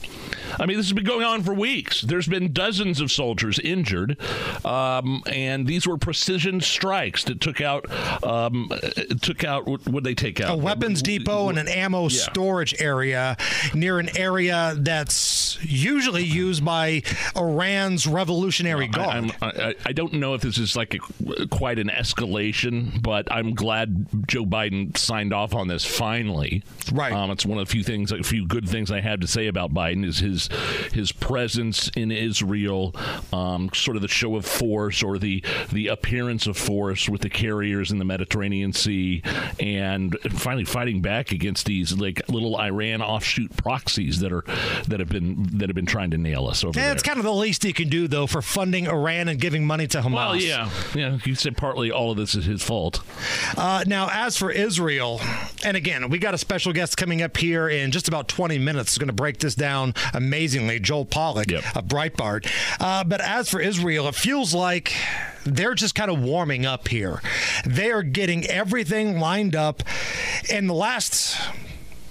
I 0.59 0.65
mean, 0.65 0.77
this 0.77 0.87
has 0.87 0.93
been 0.93 1.03
going 1.05 1.25
on 1.25 1.43
for 1.43 1.53
weeks. 1.53 2.01
There's 2.01 2.27
been 2.27 2.53
dozens 2.53 3.01
of 3.01 3.11
soldiers 3.11 3.59
injured, 3.59 4.17
um, 4.65 5.23
and 5.31 5.67
these 5.67 5.85
were 5.87 5.97
precision 5.97 6.61
strikes 6.61 7.23
that 7.25 7.41
took 7.41 7.61
out 7.61 7.85
um, 8.23 8.71
took 9.21 9.43
out 9.43 9.67
what 9.87 10.03
they 10.03 10.15
take 10.15 10.39
out? 10.41 10.53
a 10.53 10.57
weapons 10.57 11.01
depot 11.01 11.49
and 11.49 11.57
an 11.59 11.67
ammo 11.67 12.03
Yeah. 12.03 12.19
storage 12.21 12.75
area 12.81 13.37
near 13.73 13.99
an 13.99 14.09
area 14.17 14.75
that's 14.77 15.57
usually 15.61 16.23
used 16.23 16.63
by 16.63 17.01
Iran's 17.35 18.07
Revolutionary 18.07 18.87
Guard. 18.87 19.31
I, 19.41 19.45
I, 19.47 19.75
I 19.87 19.91
don't 19.91 20.13
know 20.13 20.33
if 20.33 20.41
this 20.41 20.57
is 20.57 20.75
like 20.75 20.95
a, 20.95 21.47
quite 21.47 21.79
an 21.79 21.89
escalation, 21.89 23.01
but 23.01 23.31
I'm 23.31 23.53
glad 23.53 24.05
Joe 24.27 24.45
Biden 24.45 24.97
signed 24.97 25.33
off 25.33 25.53
on 25.53 25.67
this 25.67 25.85
finally. 25.85 26.63
Right. 26.91 27.11
Um, 27.13 27.31
it's 27.31 27.45
one 27.45 27.57
of 27.57 27.67
the 27.67 27.71
few 27.71 27.83
things, 27.83 28.11
a 28.11 28.23
few 28.23 28.45
good 28.47 28.67
things 28.67 28.91
I 28.91 29.01
have 29.01 29.19
to 29.21 29.27
say 29.27 29.47
about 29.47 29.73
Biden 29.73 30.05
is 30.05 30.19
his 30.19 30.38
his 30.93 31.11
presence 31.11 31.89
in 31.95 32.11
Israel, 32.11 32.95
um, 33.33 33.69
sort 33.73 33.95
of 33.95 34.01
the 34.01 34.07
show 34.07 34.35
of 34.35 34.45
force 34.45 35.03
or 35.03 35.17
the 35.17 35.43
the 35.71 35.87
appearance 35.87 36.47
of 36.47 36.55
force 36.57 37.09
with 37.09 37.21
the 37.21 37.29
carriers 37.29 37.91
in 37.91 37.97
the 37.97 38.05
Mediterranean 38.05 38.71
Sea, 38.73 39.21
and 39.59 40.15
finally 40.31 40.65
fighting 40.65 41.01
back 41.01 41.31
against 41.31 41.65
these 41.65 41.97
like 41.97 42.21
little 42.29 42.59
Iran 42.59 43.01
offshoot 43.01 43.55
proxies 43.57 44.19
that 44.19 44.31
are 44.31 44.43
that 44.87 44.99
have 44.99 45.09
been 45.09 45.57
that 45.57 45.69
have 45.69 45.75
been 45.75 45.85
trying 45.85 46.11
to 46.11 46.17
nail 46.17 46.47
us 46.47 46.63
over 46.63 46.77
Yeah, 46.79 46.85
there. 46.85 46.93
it's 46.93 47.03
kind 47.03 47.17
of 47.19 47.25
the 47.25 47.33
least 47.33 47.63
he 47.63 47.73
can 47.73 47.89
do, 47.89 48.07
though, 48.07 48.27
for 48.27 48.41
funding 48.41 48.87
Iran 48.87 49.27
and 49.27 49.39
giving 49.39 49.65
money 49.65 49.87
to 49.87 50.01
Hamas. 50.01 50.13
Well, 50.13 50.35
yeah, 50.35 50.69
yeah. 50.95 51.17
You 51.25 51.35
said 51.35 51.57
partly 51.57 51.91
all 51.91 52.11
of 52.11 52.17
this 52.17 52.35
is 52.35 52.45
his 52.45 52.63
fault. 52.63 53.01
Uh, 53.57 53.83
now, 53.87 54.09
as 54.11 54.37
for 54.37 54.51
Israel, 54.51 55.19
and 55.63 55.75
again, 55.75 56.09
we 56.09 56.19
got 56.19 56.33
a 56.33 56.37
special 56.37 56.73
guest 56.73 56.97
coming 56.97 57.21
up 57.21 57.35
here 57.37 57.67
in 57.67 57.91
just 57.91 58.07
about 58.07 58.27
20 58.27 58.57
minutes. 58.59 58.93
Is 58.93 58.97
going 58.97 59.07
to 59.07 59.13
break 59.13 59.39
this 59.39 59.55
down 59.55 59.93
amazingly. 60.13 60.79
Joel 60.79 61.05
Pollak 61.05 61.53
of 61.75 61.85
Breitbart. 61.85 62.49
Uh, 62.79 63.03
but 63.03 63.21
as 63.21 63.49
for 63.49 63.59
Israel, 63.59 64.07
it 64.07 64.15
feels 64.15 64.53
like 64.53 64.93
they're 65.45 65.75
just 65.75 65.95
kind 65.95 66.09
of 66.09 66.21
warming 66.21 66.65
up 66.65 66.87
here. 66.87 67.21
They 67.65 67.91
are 67.91 68.03
getting 68.03 68.45
everything 68.45 69.19
lined 69.19 69.55
up. 69.55 69.83
In 70.49 70.67
the 70.67 70.73
last 70.73 71.37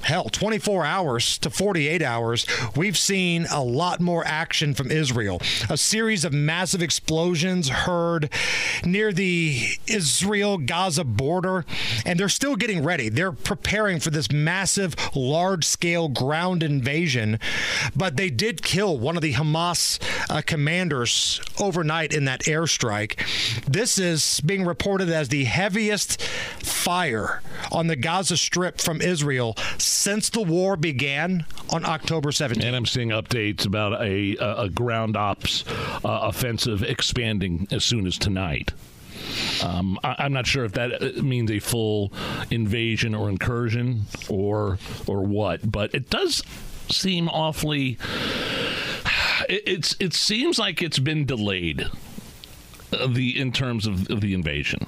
hell 0.08 0.24
24 0.24 0.86
hours 0.86 1.36
to 1.36 1.50
48 1.50 2.00
hours 2.00 2.46
we've 2.74 2.96
seen 2.96 3.44
a 3.52 3.62
lot 3.62 4.00
more 4.00 4.26
action 4.26 4.72
from 4.72 4.90
israel. 4.90 5.38
A 5.68 5.76
series 5.76 6.24
of 6.24 6.32
massive 6.32 6.82
explosions 6.82 7.68
heard 7.68 8.30
near 8.86 9.12
the 9.12 9.66
israel 9.86 10.56
gaza 10.56 11.04
border 11.04 11.66
and 12.06 12.18
they're 12.18 12.30
still 12.30 12.56
getting 12.56 12.82
ready. 12.82 13.10
They're 13.10 13.32
preparing 13.32 14.00
for 14.00 14.08
this 14.08 14.32
massive 14.32 14.96
large 15.14 15.66
scale 15.66 16.08
ground 16.08 16.62
invasion 16.62 17.38
but 17.94 18.16
they 18.16 18.30
did 18.30 18.62
kill 18.62 18.98
one 18.98 19.16
of 19.16 19.20
the 19.20 19.34
hamas 19.34 20.00
uh, 20.30 20.40
commanders 20.40 21.38
overnight 21.60 22.14
in 22.14 22.24
that 22.24 22.44
airstrike. 22.44 23.18
This 23.66 23.98
is 23.98 24.40
being 24.40 24.64
reported 24.64 25.10
as 25.10 25.28
the 25.28 25.44
heaviest 25.44 26.22
fire 26.22 27.42
on 27.70 27.88
the 27.88 27.96
gaza 27.96 28.38
strip 28.38 28.80
from 28.80 29.02
israel 29.02 29.54
since 29.98 30.30
the 30.30 30.40
war 30.40 30.76
began 30.76 31.44
on 31.70 31.84
October 31.84 32.30
17th. 32.30 32.64
And 32.64 32.76
I'm 32.76 32.86
seeing 32.86 33.08
updates 33.08 33.66
about 33.66 34.00
a, 34.00 34.36
a, 34.36 34.62
a 34.62 34.68
ground 34.68 35.16
ops 35.16 35.64
uh, 35.66 35.98
offensive 36.04 36.84
expanding 36.84 37.66
as 37.72 37.84
soon 37.84 38.06
as 38.06 38.16
tonight. 38.16 38.72
Um, 39.64 39.98
I, 40.04 40.14
I'm 40.20 40.32
not 40.32 40.46
sure 40.46 40.64
if 40.64 40.72
that 40.72 41.02
uh, 41.02 41.22
means 41.22 41.50
a 41.50 41.58
full 41.58 42.12
invasion 42.48 43.12
or 43.12 43.28
incursion 43.28 44.02
or 44.28 44.78
or 45.08 45.22
what, 45.22 45.70
but 45.70 45.92
it 45.92 46.08
does 46.08 46.44
seem 46.88 47.28
awfully. 47.28 47.98
It, 49.48 49.62
it's 49.66 49.96
it 49.98 50.14
seems 50.14 50.60
like 50.60 50.80
it's 50.80 51.00
been 51.00 51.26
delayed. 51.26 51.90
Uh, 52.92 53.08
the 53.08 53.38
in 53.38 53.50
terms 53.50 53.86
of, 53.86 54.08
of 54.10 54.20
the 54.20 54.32
invasion. 54.32 54.86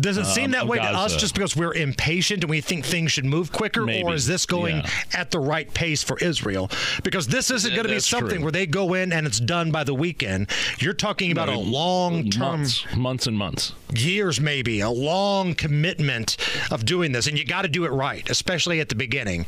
Does 0.00 0.16
it 0.16 0.24
seem 0.26 0.46
um, 0.46 0.50
that 0.52 0.66
way 0.66 0.78
to 0.78 0.82
us 0.84 1.16
just 1.16 1.34
because 1.34 1.54
we're 1.56 1.74
impatient 1.74 2.42
and 2.44 2.50
we 2.50 2.60
think 2.60 2.84
things 2.84 3.12
should 3.12 3.24
move 3.24 3.52
quicker, 3.52 3.84
Maybe. 3.84 4.02
or 4.02 4.14
is 4.14 4.26
this 4.26 4.46
going 4.46 4.78
Yeah. 4.78 4.90
at 5.12 5.30
the 5.30 5.38
right 5.40 5.72
pace 5.72 6.02
for 6.02 6.18
Israel? 6.18 6.70
Because 7.02 7.26
this 7.26 7.50
isn't 7.50 7.70
Yeah, 7.70 7.76
going 7.76 7.88
to 7.88 7.94
be 7.94 8.00
something 8.00 8.36
true. 8.36 8.42
where 8.44 8.52
they 8.52 8.66
go 8.66 8.94
in 8.94 9.12
and 9.12 9.26
it's 9.26 9.40
done 9.40 9.70
by 9.70 9.84
the 9.84 9.94
weekend. 9.94 10.48
You're 10.78 10.94
talking 10.94 11.32
about 11.32 11.48
a 11.48 11.58
long 11.58 12.30
term, 12.30 12.40
months, 12.60 12.84
months 12.96 13.26
and 13.26 13.36
months. 13.36 13.72
years 13.94 14.40
maybe, 14.40 14.80
a 14.80 14.90
long 14.90 15.54
commitment 15.54 16.36
of 16.70 16.84
doing 16.84 17.12
this, 17.12 17.26
and 17.26 17.36
you 17.38 17.44
got 17.44 17.62
to 17.62 17.68
do 17.68 17.84
it 17.84 17.90
right, 17.90 18.28
especially 18.30 18.80
at 18.80 18.88
the 18.88 18.94
beginning. 18.94 19.46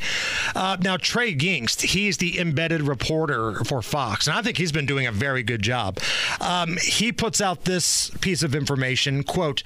Uh, 0.54 0.76
now, 0.80 0.96
Trey 0.96 1.34
Yingst, 1.34 1.80
he's 1.82 2.16
the 2.18 2.38
embedded 2.38 2.82
reporter 2.82 3.62
for 3.64 3.82
Fox, 3.82 4.26
and 4.26 4.36
I 4.36 4.42
think 4.42 4.58
he's 4.58 4.72
been 4.72 4.86
doing 4.86 5.06
a 5.06 5.12
very 5.12 5.42
good 5.42 5.62
job. 5.62 5.98
Um, 6.40 6.76
he 6.82 7.12
puts 7.12 7.40
out 7.40 7.64
this 7.64 8.10
piece 8.20 8.42
of 8.42 8.54
information, 8.54 9.22
quote. 9.22 9.62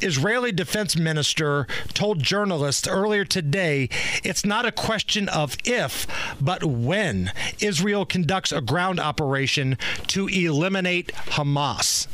Israeli 0.00 0.52
defense 0.52 0.96
minister 0.96 1.66
told 1.92 2.22
journalists 2.22 2.86
earlier 2.88 3.24
today 3.24 3.88
it's 4.22 4.44
not 4.44 4.66
a 4.66 4.72
question 4.72 5.28
of 5.28 5.56
if, 5.64 6.06
but 6.40 6.64
when 6.64 7.32
Israel 7.60 8.04
conducts 8.04 8.52
a 8.52 8.60
ground 8.60 9.00
operation 9.00 9.78
to 10.08 10.28
eliminate 10.28 11.08
Hamas. 11.12 12.06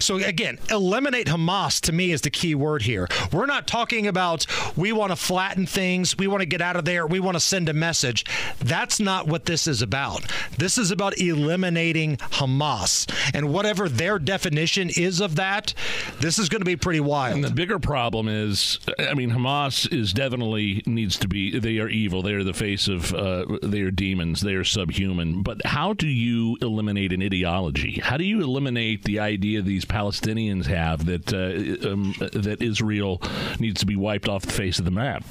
So, 0.00 0.16
again, 0.16 0.58
eliminate 0.70 1.28
Hamas 1.28 1.80
to 1.82 1.92
me 1.92 2.12
is 2.12 2.20
the 2.20 2.30
key 2.30 2.54
word 2.54 2.82
here. 2.82 3.08
We're 3.32 3.46
not 3.46 3.66
talking 3.66 4.06
about 4.06 4.46
we 4.76 4.92
want 4.92 5.12
to 5.12 5.16
flatten 5.16 5.66
things, 5.66 6.16
we 6.16 6.26
want 6.26 6.40
to 6.40 6.46
get 6.46 6.60
out 6.60 6.76
of 6.76 6.84
there, 6.84 7.06
we 7.06 7.20
want 7.20 7.36
to 7.36 7.40
send 7.40 7.68
a 7.68 7.72
message. 7.74 8.24
That's 8.58 9.00
not 9.00 9.26
what 9.26 9.46
this 9.46 9.66
is 9.66 9.82
about. 9.82 10.30
This 10.58 10.78
is 10.78 10.90
about 10.90 11.18
eliminating 11.18 12.16
Hamas. 12.16 13.10
And 13.34 13.52
whatever 13.52 13.88
their 13.88 14.18
definition 14.18 14.90
is 14.90 15.20
of 15.20 15.36
that, 15.36 15.74
this 16.20 16.38
is 16.38 16.48
going 16.48 16.60
to 16.60 16.66
be 16.66 16.76
pretty 16.76 17.00
wild. 17.00 17.13
And 17.14 17.44
the 17.44 17.50
bigger 17.50 17.78
problem 17.78 18.28
is, 18.28 18.78
I 18.98 19.14
mean, 19.14 19.30
Hamas 19.30 19.92
is 19.92 20.12
definitely 20.12 20.82
needs 20.86 21.18
to 21.18 21.28
be. 21.28 21.58
They 21.58 21.78
are 21.78 21.88
evil. 21.88 22.22
They 22.22 22.34
are 22.34 22.44
the 22.44 22.54
face 22.54 22.88
of. 22.88 23.12
Uh, 23.14 23.58
they 23.62 23.80
are 23.82 23.90
demons. 23.90 24.40
They 24.40 24.54
are 24.54 24.64
subhuman. 24.64 25.42
But 25.42 25.64
how 25.66 25.92
do 25.92 26.06
you 26.06 26.56
eliminate 26.60 27.12
an 27.12 27.22
ideology? 27.22 28.00
How 28.00 28.16
do 28.16 28.24
you 28.24 28.42
eliminate 28.42 29.04
the 29.04 29.20
idea 29.20 29.62
these 29.62 29.84
Palestinians 29.84 30.66
have 30.66 31.06
that 31.06 31.32
uh, 31.32 31.88
um, 31.90 32.14
that 32.32 32.62
Israel 32.62 33.20
needs 33.58 33.80
to 33.80 33.86
be 33.86 33.96
wiped 33.96 34.28
off 34.28 34.42
the 34.42 34.52
face 34.52 34.78
of 34.78 34.84
the 34.84 34.90
map? 34.90 35.24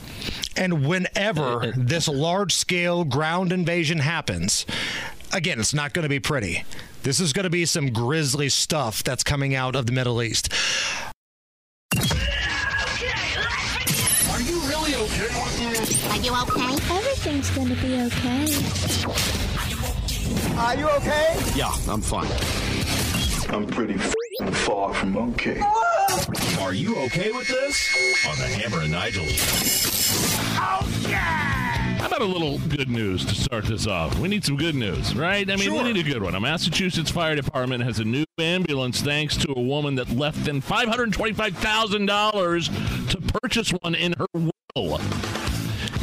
And 0.55 0.85
whenever 0.85 1.73
this 1.75 2.07
large 2.07 2.53
scale 2.53 3.03
ground 3.03 3.51
invasion 3.51 3.99
happens, 3.99 4.65
again, 5.31 5.59
it's 5.59 5.73
not 5.73 5.93
going 5.93 6.03
to 6.03 6.09
be 6.09 6.19
pretty. 6.19 6.63
This 7.03 7.19
is 7.19 7.33
going 7.33 7.43
to 7.43 7.49
be 7.49 7.65
some 7.65 7.91
grisly 7.91 8.47
stuff 8.49 9.03
that's 9.03 9.23
coming 9.23 9.55
out 9.55 9.75
of 9.75 9.85
the 9.85 9.91
Middle 9.91 10.21
East. 10.21 10.53
Everything's 17.73 17.73
gonna 17.73 17.81
be 17.81 18.15
okay. 18.15 18.45
Are 20.57 20.75
you 20.77 20.87
okay? 20.89 21.35
Yeah, 21.55 21.73
I'm 21.89 22.01
fine. 22.01 22.27
I'm 23.49 23.65
pretty 23.67 23.95
f***ing 23.95 24.51
far 24.51 24.93
from 24.93 25.17
okay. 25.17 25.59
Are 26.61 26.73
you 26.73 26.95
okay 27.03 27.31
with 27.31 27.47
this? 27.47 28.27
On 28.29 28.35
the 28.37 28.45
Hammer 28.45 28.81
and 28.81 28.91
Nigel. 28.91 29.23
Okay. 29.23 31.13
How 31.97 32.05
about 32.07 32.21
a 32.21 32.25
little 32.25 32.59
good 32.59 32.89
news 32.89 33.25
to 33.25 33.33
start 33.33 33.65
this 33.65 33.87
off? 33.87 34.19
We 34.19 34.27
need 34.27 34.45
some 34.45 34.57
good 34.57 34.75
news, 34.75 35.15
right? 35.15 35.49
I 35.49 35.55
mean, 35.55 35.73
we 35.73 35.81
need 35.83 35.97
a 35.97 36.03
good 36.03 36.21
one. 36.21 36.35
A 36.35 36.39
Massachusetts 36.39 37.09
fire 37.09 37.35
department 37.35 37.83
has 37.83 37.97
a 37.99 38.03
new 38.03 38.25
ambulance 38.37 39.01
thanks 39.01 39.35
to 39.37 39.51
a 39.57 39.61
woman 39.61 39.95
that 39.95 40.11
left 40.11 40.45
them 40.45 40.61
$525,000 40.61 43.09
to 43.09 43.17
purchase 43.39 43.71
one 43.71 43.95
in 43.95 44.13
her 44.13 44.27
will. 44.75 44.99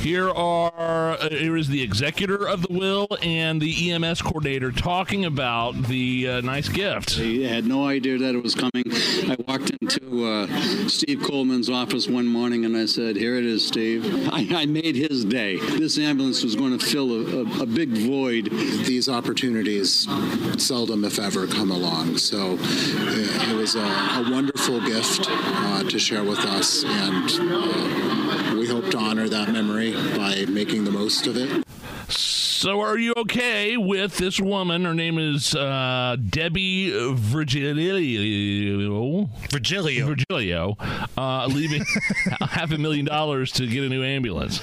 Here 0.00 0.30
are 0.30 1.12
uh, 1.12 1.28
here 1.28 1.58
is 1.58 1.68
the 1.68 1.82
executor 1.82 2.48
of 2.48 2.62
the 2.62 2.72
will 2.72 3.06
and 3.22 3.60
the 3.60 3.92
EMS 3.92 4.22
coordinator 4.22 4.72
talking 4.72 5.26
about 5.26 5.74
the 5.88 6.26
uh, 6.26 6.40
nice 6.40 6.70
gift. 6.70 7.18
I 7.18 7.46
had 7.46 7.66
no 7.66 7.86
idea 7.86 8.16
that 8.16 8.34
it 8.34 8.42
was 8.42 8.54
coming. 8.54 8.84
I 9.30 9.36
walked 9.46 9.70
into 9.78 10.24
uh, 10.24 10.46
Steve 10.88 11.22
Coleman's 11.22 11.68
office 11.68 12.08
one 12.08 12.26
morning 12.26 12.64
and 12.64 12.78
I 12.78 12.86
said, 12.86 13.16
Here 13.16 13.36
it 13.36 13.44
is, 13.44 13.66
Steve. 13.66 14.30
I, 14.32 14.48
I 14.62 14.64
made 14.64 14.96
his 14.96 15.22
day. 15.26 15.58
This 15.58 15.98
ambulance 15.98 16.42
was 16.42 16.56
going 16.56 16.78
to 16.78 16.84
fill 16.84 17.12
a, 17.12 17.42
a, 17.42 17.62
a 17.64 17.66
big 17.66 17.90
void. 17.90 18.48
These 18.86 19.10
opportunities 19.10 20.08
seldom, 20.56 21.04
if 21.04 21.18
ever, 21.18 21.46
come 21.46 21.70
along. 21.70 22.16
So 22.16 22.52
uh, 22.52 23.50
it 23.50 23.54
was 23.54 23.74
a, 23.74 23.80
a 23.80 24.28
wonderful 24.30 24.80
gift 24.80 25.26
uh, 25.28 25.82
to 25.84 25.98
share 25.98 26.24
with 26.24 26.38
us, 26.38 26.84
and 26.84 27.30
uh, 27.52 28.39
we 28.39 28.39
hope 28.70 28.88
to 28.88 28.98
honor 28.98 29.28
that 29.28 29.48
memory 29.50 29.92
by 30.16 30.44
making 30.48 30.84
the 30.84 30.92
most 30.92 31.26
of 31.26 31.36
it. 31.36 31.64
So, 32.60 32.82
are 32.82 32.98
you 32.98 33.14
okay 33.16 33.78
with 33.78 34.18
this 34.18 34.38
woman? 34.38 34.84
Her 34.84 34.92
name 34.92 35.18
is 35.18 35.54
uh, 35.54 36.18
Debbie 36.28 36.90
Virgilio. 37.14 39.30
Virgilio. 39.48 40.06
Virgilio, 40.06 40.76
uh, 41.16 41.46
leaving 41.46 41.82
half 42.42 42.70
a 42.70 42.76
million 42.76 43.06
dollars 43.06 43.50
to 43.52 43.66
get 43.66 43.84
a 43.84 43.88
new 43.88 44.04
ambulance. 44.04 44.60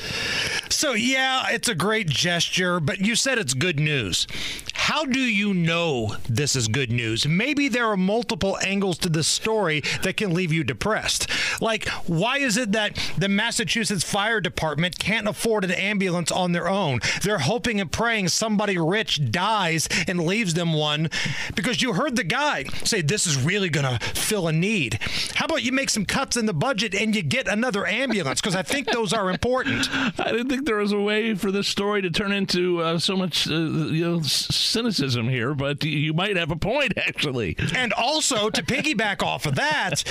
So, 0.69 0.93
yeah, 0.93 1.49
it's 1.49 1.69
a 1.69 1.73
great 1.73 2.07
gesture, 2.07 2.79
but 2.79 2.99
you 2.99 3.15
said 3.15 3.39
it's 3.39 3.55
good 3.55 3.79
news. 3.79 4.27
how 4.75 5.03
do 5.03 5.19
you 5.19 5.55
know 5.55 6.17
this 6.29 6.55
is 6.55 6.67
good 6.67 6.91
news? 6.91 7.27
Maybe 7.27 7.67
there 7.67 7.87
are 7.87 7.97
multiple 7.97 8.59
angles 8.63 8.99
to 8.99 9.09
this 9.09 9.27
story 9.27 9.81
that 10.03 10.17
can 10.17 10.35
leave 10.35 10.53
you 10.53 10.63
depressed. 10.63 11.31
Like, 11.59 11.87
why 12.05 12.37
is 12.37 12.57
it 12.57 12.73
that 12.73 12.95
the 13.17 13.27
Massachusetts 13.27 14.03
Fire 14.03 14.39
Department 14.39 14.99
can't 14.99 15.27
afford 15.27 15.63
an 15.63 15.71
ambulance 15.71 16.31
on 16.31 16.51
their 16.51 16.69
own? 16.69 16.99
They're 17.23 17.39
hoping 17.39 17.81
and 17.86 17.86
praying 17.87 18.27
somebody 18.29 18.77
rich 18.77 19.31
dies 19.31 19.87
and 20.07 20.25
leaves 20.25 20.53
them 20.53 20.73
one 20.73 21.09
because 21.55 21.81
you 21.81 21.93
heard 21.93 22.15
the 22.15 22.23
guy 22.23 22.65
say, 22.83 23.01
This 23.01 23.27
is 23.27 23.41
really 23.41 23.69
going 23.69 23.97
to 23.97 24.05
fill 24.05 24.47
a 24.47 24.51
need. 24.51 24.99
How 25.35 25.45
about 25.45 25.63
you 25.63 25.71
make 25.71 25.89
some 25.89 26.05
cuts 26.05 26.37
in 26.37 26.45
the 26.45 26.53
budget 26.53 26.93
and 26.95 27.15
you 27.15 27.21
get 27.21 27.47
another 27.47 27.85
ambulance? 27.85 28.41
Because 28.41 28.55
I 28.55 28.63
think 28.63 28.87
those 28.91 29.13
are 29.13 29.29
important. 29.29 29.87
I 30.19 30.31
didn't 30.31 30.49
think 30.49 30.65
there 30.65 30.77
was 30.77 30.91
a 30.91 30.99
way 30.99 31.35
for 31.35 31.51
this 31.51 31.67
story 31.67 32.01
to 32.01 32.09
turn 32.09 32.31
into 32.31 32.81
uh, 32.81 32.99
so 32.99 33.15
much 33.15 33.47
uh, 33.47 33.53
you 33.53 34.05
know 34.05 34.21
cynicism 34.21 35.29
here, 35.29 35.53
but 35.53 35.83
you 35.83 36.13
might 36.13 36.37
have 36.37 36.51
a 36.51 36.55
point 36.55 36.93
actually. 36.97 37.55
And 37.75 37.93
also, 37.93 38.49
to 38.49 38.63
piggyback 38.63 39.23
off 39.23 39.45
of 39.45 39.55
that, 39.55 40.03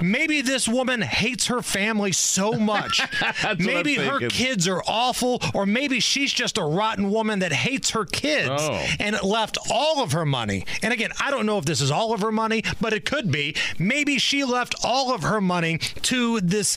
maybe 0.00 0.40
this 0.40 0.68
woman 0.68 1.02
hates 1.02 1.46
her 1.46 1.62
family 1.62 2.12
so 2.12 2.52
much. 2.52 3.00
maybe 3.58 3.94
her 3.96 4.28
kids 4.28 4.66
are 4.68 4.82
awful, 4.86 5.40
or 5.54 5.66
maybe 5.66 6.00
she's 6.00 6.32
just 6.32 6.58
a 6.58 6.62
rotten 6.62 7.10
woman 7.10 7.17
that 7.18 7.52
hates 7.52 7.90
her 7.90 8.04
kids 8.04 8.48
Oh. 8.50 8.86
and 9.00 9.20
left 9.22 9.58
all 9.70 10.02
of 10.02 10.12
her 10.12 10.24
money. 10.24 10.64
And 10.82 10.92
again, 10.92 11.10
I 11.20 11.30
don't 11.30 11.46
know 11.46 11.58
if 11.58 11.64
this 11.64 11.80
is 11.80 11.90
all 11.90 12.12
of 12.14 12.20
her 12.20 12.30
money, 12.32 12.62
but 12.80 12.92
it 12.92 13.04
could 13.04 13.30
be. 13.32 13.54
Maybe 13.78 14.18
she 14.18 14.44
left 14.44 14.74
all 14.84 15.12
of 15.12 15.22
her 15.22 15.40
money 15.40 15.78
to 15.78 16.40
this 16.40 16.76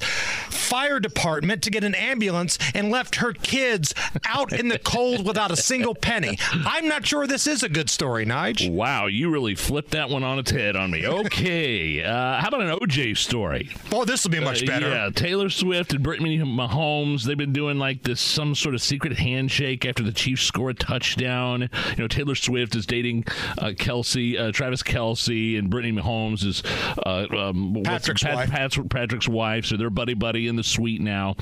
fire 0.49 0.99
department 0.99 1.61
to 1.63 1.69
get 1.69 1.83
an 1.83 1.93
ambulance 1.95 2.57
and 2.73 2.89
left 2.89 3.15
her 3.17 3.33
kids 3.33 3.93
out 4.25 4.51
in 4.53 4.69
the 4.69 4.79
cold 4.79 5.25
without 5.25 5.51
a 5.51 5.55
single 5.55 5.93
penny. 5.95 6.37
I'm 6.65 6.87
not 6.87 7.05
sure 7.05 7.27
this 7.27 7.45
is 7.47 7.61
a 7.63 7.69
good 7.69 7.89
story, 7.89 8.25
Nige. 8.25 8.69
Wow, 8.71 9.07
you 9.07 9.29
really 9.29 9.55
flipped 9.55 9.91
that 9.91 10.09
one 10.09 10.23
on 10.23 10.39
its 10.39 10.51
head 10.51 10.75
on 10.75 10.89
me. 10.91 11.05
Okay, 11.05 12.03
uh, 12.03 12.39
how 12.39 12.47
about 12.47 12.61
an 12.61 12.69
OJ 12.79 13.17
story? 13.17 13.69
Oh, 13.91 14.05
this 14.05 14.23
will 14.23 14.31
be 14.31 14.39
much 14.39 14.63
Uh, 14.63 14.67
better. 14.67 14.89
yeah, 14.89 15.09
Taylor 15.13 15.49
Swift 15.49 15.93
and 15.93 16.01
Brittany 16.01 16.37
Mahomes. 16.39 17.23
They've 17.23 17.37
been 17.37 17.51
doing 17.53 17.77
like 17.77 18.03
this 18.03 18.21
some 18.21 18.55
sort 18.55 18.73
of 18.73 18.81
secret 18.81 19.17
handshake 19.19 19.85
after 19.85 20.03
the 20.03 20.13
Chiefs 20.13 20.30
score 20.35 20.69
a 20.69 20.73
touchdown. 20.73 21.69
You 21.91 21.97
know, 21.97 22.07
Taylor 22.07 22.35
Swift 22.35 22.75
is 22.75 22.85
dating 22.85 23.25
uh, 23.57 23.67
Kelce, 23.75 24.39
uh, 24.39 24.51
Travis 24.51 24.83
Kelce, 24.83 25.57
and 25.57 25.69
Brittany 25.69 25.99
Mahomes 25.99 26.45
is 26.45 26.63
uh, 27.05 27.27
um, 27.37 27.81
Patrick's 27.83 28.23
Pat- 28.23 28.35
wife. 28.35 28.49
Patrick- 28.49 28.89
Patrick's 28.89 29.27
wife. 29.27 29.65
So 29.65 29.77
they're 29.77 29.89
buddy 29.89 30.13
buddy 30.13 30.47
in 30.47 30.55
the 30.55 30.63
suite 30.63 31.01
now. 31.01 31.35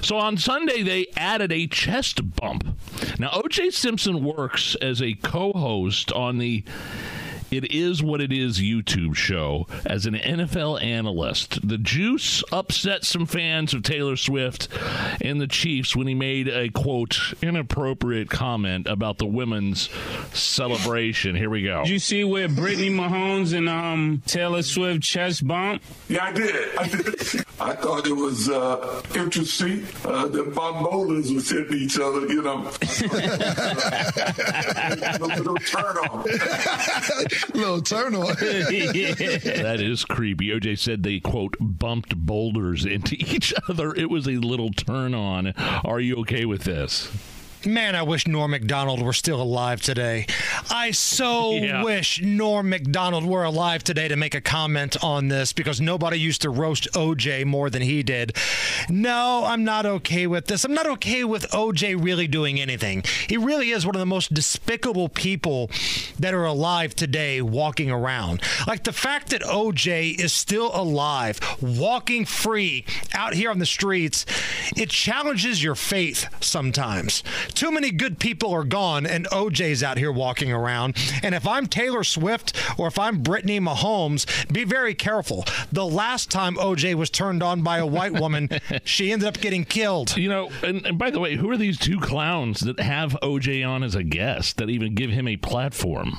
So 0.00 0.16
on 0.16 0.36
Sunday 0.36 0.82
they 0.82 1.06
added 1.16 1.52
a 1.52 1.66
chest 1.66 2.36
bump. 2.36 2.64
Now 3.18 3.28
OJ 3.30 3.72
Simpson 3.72 4.24
works 4.24 4.74
as 4.76 5.00
a 5.02 5.14
co-host 5.14 6.12
on 6.12 6.38
the 6.38 6.64
it 7.52 7.70
is 7.70 8.02
what 8.02 8.20
it 8.20 8.32
is 8.32 8.58
YouTube 8.58 9.14
show 9.14 9.66
as 9.84 10.06
an 10.06 10.14
NFL 10.14 10.82
analyst. 10.82 11.66
The 11.66 11.78
juice 11.78 12.42
upset 12.50 13.04
some 13.04 13.26
fans 13.26 13.74
of 13.74 13.82
Taylor 13.82 14.16
Swift 14.16 14.68
and 15.20 15.40
the 15.40 15.46
Chiefs 15.46 15.94
when 15.94 16.06
he 16.06 16.14
made 16.14 16.48
a 16.48 16.70
quote 16.70 17.34
inappropriate 17.42 18.30
comment 18.30 18.86
about 18.86 19.18
the 19.18 19.26
women's 19.26 19.90
celebration. 20.32 21.36
Here 21.36 21.50
we 21.50 21.62
go. 21.62 21.82
Did 21.84 21.90
you 21.90 21.98
see 21.98 22.24
where 22.24 22.48
Brittany 22.48 22.90
Mahomes 22.90 23.56
and 23.56 23.68
um, 23.68 24.22
Taylor 24.26 24.62
Swift 24.62 25.02
chest 25.02 25.46
bump? 25.46 25.82
Yeah, 26.08 26.24
I 26.24 26.32
did. 26.32 26.76
I 26.78 26.88
did. 26.88 27.44
I 27.60 27.74
thought 27.74 28.06
it 28.06 28.16
was 28.16 28.48
uh, 28.48 29.02
interesting. 29.14 29.86
Uh, 30.04 30.26
the 30.26 30.44
Bob 30.44 30.84
bowlers 30.84 31.30
was 31.32 31.50
hitting 31.50 31.76
each 31.76 31.98
other, 31.98 32.26
you 32.26 32.42
know. 32.42 32.70
a 35.12 35.18
little 35.20 35.56
turn 35.56 35.96
on. 35.98 36.24
little 37.54 37.82
turn 37.82 38.14
on. 38.14 38.26
that 38.36 39.78
is 39.80 40.04
creepy. 40.04 40.48
OJ 40.48 40.78
said 40.78 41.02
they 41.02 41.20
quote 41.20 41.56
bumped 41.60 42.16
boulders 42.16 42.84
into 42.84 43.14
each 43.18 43.54
other. 43.68 43.94
It 43.94 44.10
was 44.10 44.26
a 44.26 44.36
little 44.36 44.70
turn 44.70 45.14
on. 45.14 45.52
Are 45.84 46.00
you 46.00 46.16
okay 46.18 46.44
with 46.44 46.64
this? 46.64 47.10
Man, 47.64 47.94
I 47.94 48.02
wish 48.02 48.26
Norm 48.26 48.50
Macdonald 48.50 49.02
were 49.02 49.12
still 49.12 49.40
alive 49.40 49.80
today. 49.80 50.26
I 50.70 50.90
so 50.90 51.52
Yeah. 51.62 51.84
wish 51.84 52.20
Norm 52.20 52.68
Macdonald 52.70 53.24
were 53.24 53.44
alive 53.44 53.84
today 53.84 54.08
to 54.08 54.16
make 54.16 54.34
a 54.34 54.40
comment 54.40 54.96
on 55.02 55.28
this 55.28 55.52
because 55.52 55.80
nobody 55.80 56.18
used 56.18 56.42
to 56.42 56.50
roast 56.50 56.88
OJ 56.92 57.44
more 57.44 57.70
than 57.70 57.82
he 57.82 58.02
did. 58.02 58.36
No, 58.88 59.44
I'm 59.46 59.62
not 59.62 59.86
okay 59.86 60.26
with 60.26 60.46
this. 60.46 60.64
I'm 60.64 60.74
not 60.74 60.86
okay 60.86 61.22
with 61.24 61.48
OJ 61.50 62.02
really 62.02 62.26
doing 62.26 62.60
anything. 62.60 63.04
He 63.28 63.36
really 63.36 63.70
is 63.70 63.86
one 63.86 63.94
of 63.94 64.00
the 64.00 64.06
most 64.06 64.34
despicable 64.34 65.08
people 65.08 65.70
that 66.18 66.34
are 66.34 66.44
alive 66.44 66.96
today 66.96 67.42
walking 67.42 67.90
around. 67.90 68.42
Like 68.66 68.82
the 68.84 68.92
fact 68.92 69.30
that 69.30 69.42
OJ 69.42 70.18
is 70.18 70.32
still 70.32 70.70
alive, 70.74 71.38
walking 71.60 72.24
free 72.24 72.84
out 73.14 73.34
here 73.34 73.50
on 73.50 73.60
the 73.60 73.66
streets, 73.66 74.26
it 74.76 74.90
challenges 74.90 75.62
your 75.62 75.76
faith 75.76 76.26
sometimes. 76.40 77.22
Too 77.52 77.70
many 77.70 77.90
good 77.90 78.18
people 78.18 78.52
are 78.52 78.64
gone, 78.64 79.06
and 79.06 79.26
OJ's 79.26 79.82
out 79.82 79.98
here 79.98 80.12
walking 80.12 80.52
around. 80.52 80.96
And 81.22 81.34
if 81.34 81.46
I'm 81.46 81.66
Taylor 81.66 82.04
Swift 82.04 82.56
or 82.78 82.86
if 82.86 82.98
I'm 82.98 83.22
Brittany 83.22 83.60
Mahomes, 83.60 84.26
be 84.52 84.64
very 84.64 84.94
careful. 84.94 85.44
The 85.70 85.86
last 85.86 86.30
time 86.30 86.56
OJ 86.56 86.94
was 86.94 87.10
turned 87.10 87.42
on 87.42 87.62
by 87.62 87.78
a 87.78 87.86
white 87.86 88.12
woman, 88.12 88.48
she 88.84 89.12
ended 89.12 89.28
up 89.28 89.40
getting 89.40 89.64
killed. 89.64 90.16
You 90.16 90.28
know, 90.28 90.50
and, 90.62 90.84
and 90.86 90.98
by 90.98 91.10
the 91.10 91.20
way, 91.20 91.36
who 91.36 91.50
are 91.50 91.56
these 91.56 91.78
two 91.78 92.00
clowns 92.00 92.60
that 92.60 92.80
have 92.80 93.16
OJ 93.22 93.66
on 93.68 93.82
as 93.82 93.94
a 93.94 94.02
guest 94.02 94.56
that 94.56 94.70
even 94.70 94.94
give 94.94 95.10
him 95.10 95.28
a 95.28 95.36
platform? 95.36 96.18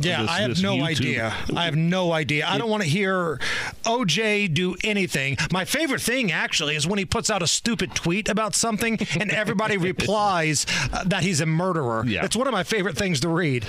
Yeah, 0.00 0.22
This- 0.22 0.30
I 0.30 0.40
have 0.42 0.62
no 0.62 0.76
YouTube- 0.76 0.82
idea. 0.84 1.34
I 1.56 1.64
have 1.64 1.76
no 1.76 2.12
idea. 2.12 2.46
I 2.48 2.58
don't 2.58 2.70
want 2.70 2.82
to 2.82 2.88
hear 2.88 3.38
OJ 3.84 4.52
do 4.52 4.76
anything. 4.84 5.36
My 5.52 5.64
favorite 5.64 6.00
thing, 6.00 6.30
actually, 6.32 6.76
is 6.76 6.86
when 6.86 6.98
he 6.98 7.04
puts 7.04 7.30
out 7.30 7.42
a 7.42 7.46
stupid 7.46 7.94
tweet 7.94 8.28
about 8.28 8.54
something 8.54 8.98
and 9.18 9.30
everybody 9.30 9.76
replies 9.90 10.66
uh, 10.92 11.04
that 11.04 11.22
he's 11.22 11.40
a 11.40 11.46
murderer. 11.46 12.04
Yeah. 12.06 12.24
It's 12.24 12.36
one 12.36 12.46
of 12.46 12.52
my 12.52 12.62
favorite 12.64 12.96
things 12.96 13.20
to 13.20 13.28
read. 13.28 13.66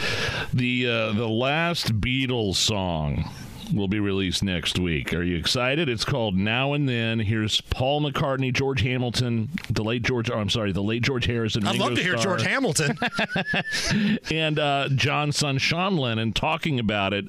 The 0.54 0.88
uh, 0.88 1.12
the 1.14 1.28
last 1.30 2.00
Beatles 2.02 2.56
song 2.56 3.30
will 3.74 3.88
be 3.88 4.00
released 4.00 4.44
next 4.44 4.80
week. 4.80 5.14
Are 5.14 5.24
you 5.24 5.38
excited? 5.38 5.90
It's 5.90 6.06
called 6.06 6.36
Now 6.36 6.74
and 6.74 6.88
Then. 6.88 7.20
Here's 7.20 7.62
Paul 7.62 8.02
McCartney, 8.02 8.54
George 8.54 8.82
Hamilton, 8.82 9.50
the 9.70 9.84
late 9.84 10.04
George. 10.04 10.30
Oh, 10.30 10.38
I'm 10.38 10.50
sorry, 10.50 10.72
the 10.72 10.84
late 10.84 11.04
George 11.04 11.26
Harrison. 11.26 11.66
I'd 11.66 11.72
Ringo 11.72 11.86
love 11.86 11.96
to 11.96 12.04
hear 12.04 12.18
Starr, 12.18 12.38
George 12.38 12.48
Hamilton. 12.48 12.98
and 14.32 14.60
uh, 14.60 14.90
John's 14.90 15.38
son 15.38 15.58
Sean 15.58 15.98
Lennon 15.98 16.34
talking 16.34 16.80
about 16.80 17.14
it. 17.14 17.26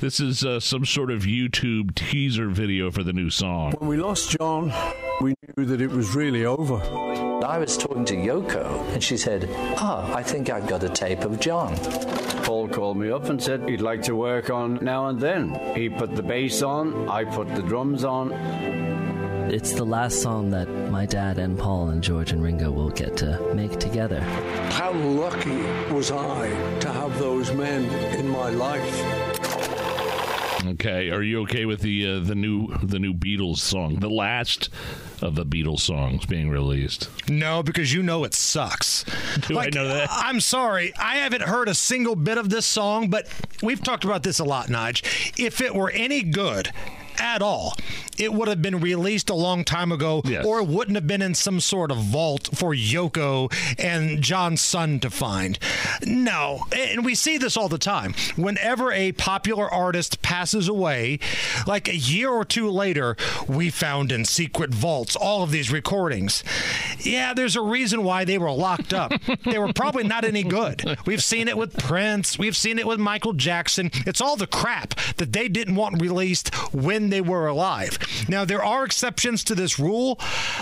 This 0.00 0.20
is 0.20 0.44
uh, 0.44 0.60
some 0.60 0.84
sort 0.84 1.10
of 1.10 1.22
YouTube 1.22 1.94
teaser 1.94 2.48
video 2.48 2.90
for 2.90 3.02
the 3.02 3.12
new 3.12 3.30
song. 3.30 3.72
When 3.78 3.88
we 3.88 3.96
lost 3.96 4.36
John, 4.38 4.72
we 5.20 5.34
knew 5.56 5.64
that 5.64 5.80
it 5.80 5.90
was 5.90 6.14
really 6.14 6.44
over. 6.44 6.80
I 7.44 7.58
was 7.58 7.76
talking 7.76 8.04
to 8.06 8.14
Yoko, 8.14 8.88
and 8.94 9.02
she 9.02 9.16
said, 9.18 9.48
Ah, 9.76 10.14
I 10.14 10.22
think 10.22 10.48
I've 10.48 10.66
got 10.66 10.82
a 10.82 10.88
tape 10.88 11.20
of 11.20 11.38
John. 11.40 11.76
Paul 12.42 12.68
called 12.68 12.96
me 12.96 13.10
up 13.10 13.24
and 13.26 13.42
said 13.42 13.68
he'd 13.68 13.80
like 13.80 14.02
to 14.02 14.16
work 14.16 14.48
on 14.50 14.82
Now 14.82 15.08
and 15.08 15.20
Then. 15.20 15.54
He 15.74 15.83
put 15.88 16.14
the 16.14 16.22
bass 16.22 16.62
on, 16.62 17.08
I 17.08 17.24
put 17.24 17.54
the 17.54 17.62
drums 17.62 18.04
on. 18.04 18.32
It's 19.50 19.72
the 19.72 19.84
last 19.84 20.22
song 20.22 20.50
that 20.50 20.68
my 20.90 21.06
dad 21.06 21.38
and 21.38 21.58
Paul 21.58 21.90
and 21.90 22.02
George 22.02 22.32
and 22.32 22.42
Ringo 22.42 22.70
will 22.70 22.90
get 22.90 23.16
to 23.18 23.54
make 23.54 23.78
together. 23.78 24.20
How 24.70 24.92
lucky 24.92 25.62
was 25.92 26.10
I 26.10 26.48
to 26.80 26.90
have 26.90 27.18
those 27.18 27.52
men 27.52 27.84
in 28.18 28.28
my 28.28 28.50
life? 28.50 29.34
Okay, 30.66 31.10
are 31.10 31.22
you 31.22 31.42
okay 31.42 31.66
with 31.66 31.80
the 31.80 32.06
uh, 32.06 32.20
the 32.20 32.34
new 32.34 32.68
the 32.82 32.98
new 32.98 33.12
Beatles 33.12 33.58
song, 33.58 33.96
the 33.96 34.08
last 34.08 34.70
of 35.24 35.34
the 35.34 35.44
Beatles 35.44 35.80
songs 35.80 36.26
being 36.26 36.50
released? 36.50 37.08
No, 37.28 37.62
because 37.62 37.92
you 37.92 38.02
know 38.02 38.24
it 38.24 38.34
sucks. 38.34 39.04
Do 39.48 39.58
I 39.58 39.70
know 39.70 39.88
that? 39.88 40.08
I'm 40.10 40.40
sorry. 40.40 40.92
I 40.96 41.16
haven't 41.16 41.42
heard 41.42 41.68
a 41.68 41.74
single 41.74 42.14
bit 42.14 42.38
of 42.38 42.50
this 42.50 42.66
song, 42.66 43.08
but 43.08 43.26
we've 43.62 43.82
talked 43.82 44.04
about 44.04 44.22
this 44.22 44.38
a 44.38 44.44
lot, 44.44 44.68
Nige. 44.68 45.02
If 45.38 45.60
it 45.60 45.74
were 45.74 45.90
any 45.90 46.22
good 46.22 46.70
at 47.18 47.42
all, 47.42 47.74
it 48.18 48.32
would 48.32 48.48
have 48.48 48.62
been 48.62 48.80
released 48.80 49.30
a 49.30 49.34
long 49.34 49.64
time 49.64 49.92
ago, 49.92 50.22
or 50.44 50.60
it 50.60 50.66
wouldn't 50.66 50.96
have 50.96 51.06
been 51.06 51.22
in 51.22 51.34
some 51.34 51.60
sort 51.60 51.90
of 51.90 51.98
vault 51.98 52.50
for 52.54 52.74
Yoko 52.74 53.52
and 53.78 54.22
John's 54.22 54.60
son 54.60 55.00
to 55.00 55.10
find. 55.10 55.58
No, 56.04 56.66
and 56.74 57.04
we 57.04 57.14
see 57.14 57.38
this 57.38 57.56
all 57.56 57.68
the 57.68 57.78
time. 57.78 58.14
Whenever 58.36 58.92
a 58.92 59.12
popular 59.12 59.68
artist 59.72 60.22
passes 60.22 60.68
away, 60.68 61.18
like 61.66 61.88
a 61.88 61.96
year 61.96 62.30
or 62.30 62.44
two 62.44 62.70
later, 62.70 63.16
we 63.48 63.70
found 63.70 64.12
in 64.12 64.24
secret 64.24 64.72
vaults 64.72 65.16
all 65.16 65.42
of 65.42 65.50
these 65.50 65.72
recordings. 65.72 66.44
yeah, 67.00 67.34
there's 67.34 67.56
a 67.56 67.62
reason 67.62 68.04
why 68.04 68.24
they 68.24 68.38
were 68.38 68.50
locked 68.50 68.92
up. 68.94 69.12
they 69.44 69.58
were 69.58 69.72
probably 69.72 70.04
not 70.04 70.24
any 70.24 70.42
good. 70.42 70.98
We've 71.06 71.22
seen 71.22 71.48
it 71.48 71.56
with 71.56 71.76
Prince. 71.76 72.38
We've 72.38 72.56
seen 72.56 72.78
it 72.78 72.86
with 72.86 73.00
Michael 73.00 73.32
Jackson. 73.32 73.90
It's 74.06 74.20
all 74.20 74.36
the 74.36 74.46
crap 74.46 74.94
that 75.16 75.32
they 75.32 75.48
didn't 75.48 75.74
want 75.74 76.00
released 76.00 76.54
when 76.74 77.03
they 77.10 77.20
were 77.20 77.46
alive. 77.46 77.98
Now, 78.28 78.44
there 78.44 78.62
are 78.64 78.84
exceptions 78.84 79.44
to 79.44 79.54
this 79.54 79.78
rule. 79.78 80.18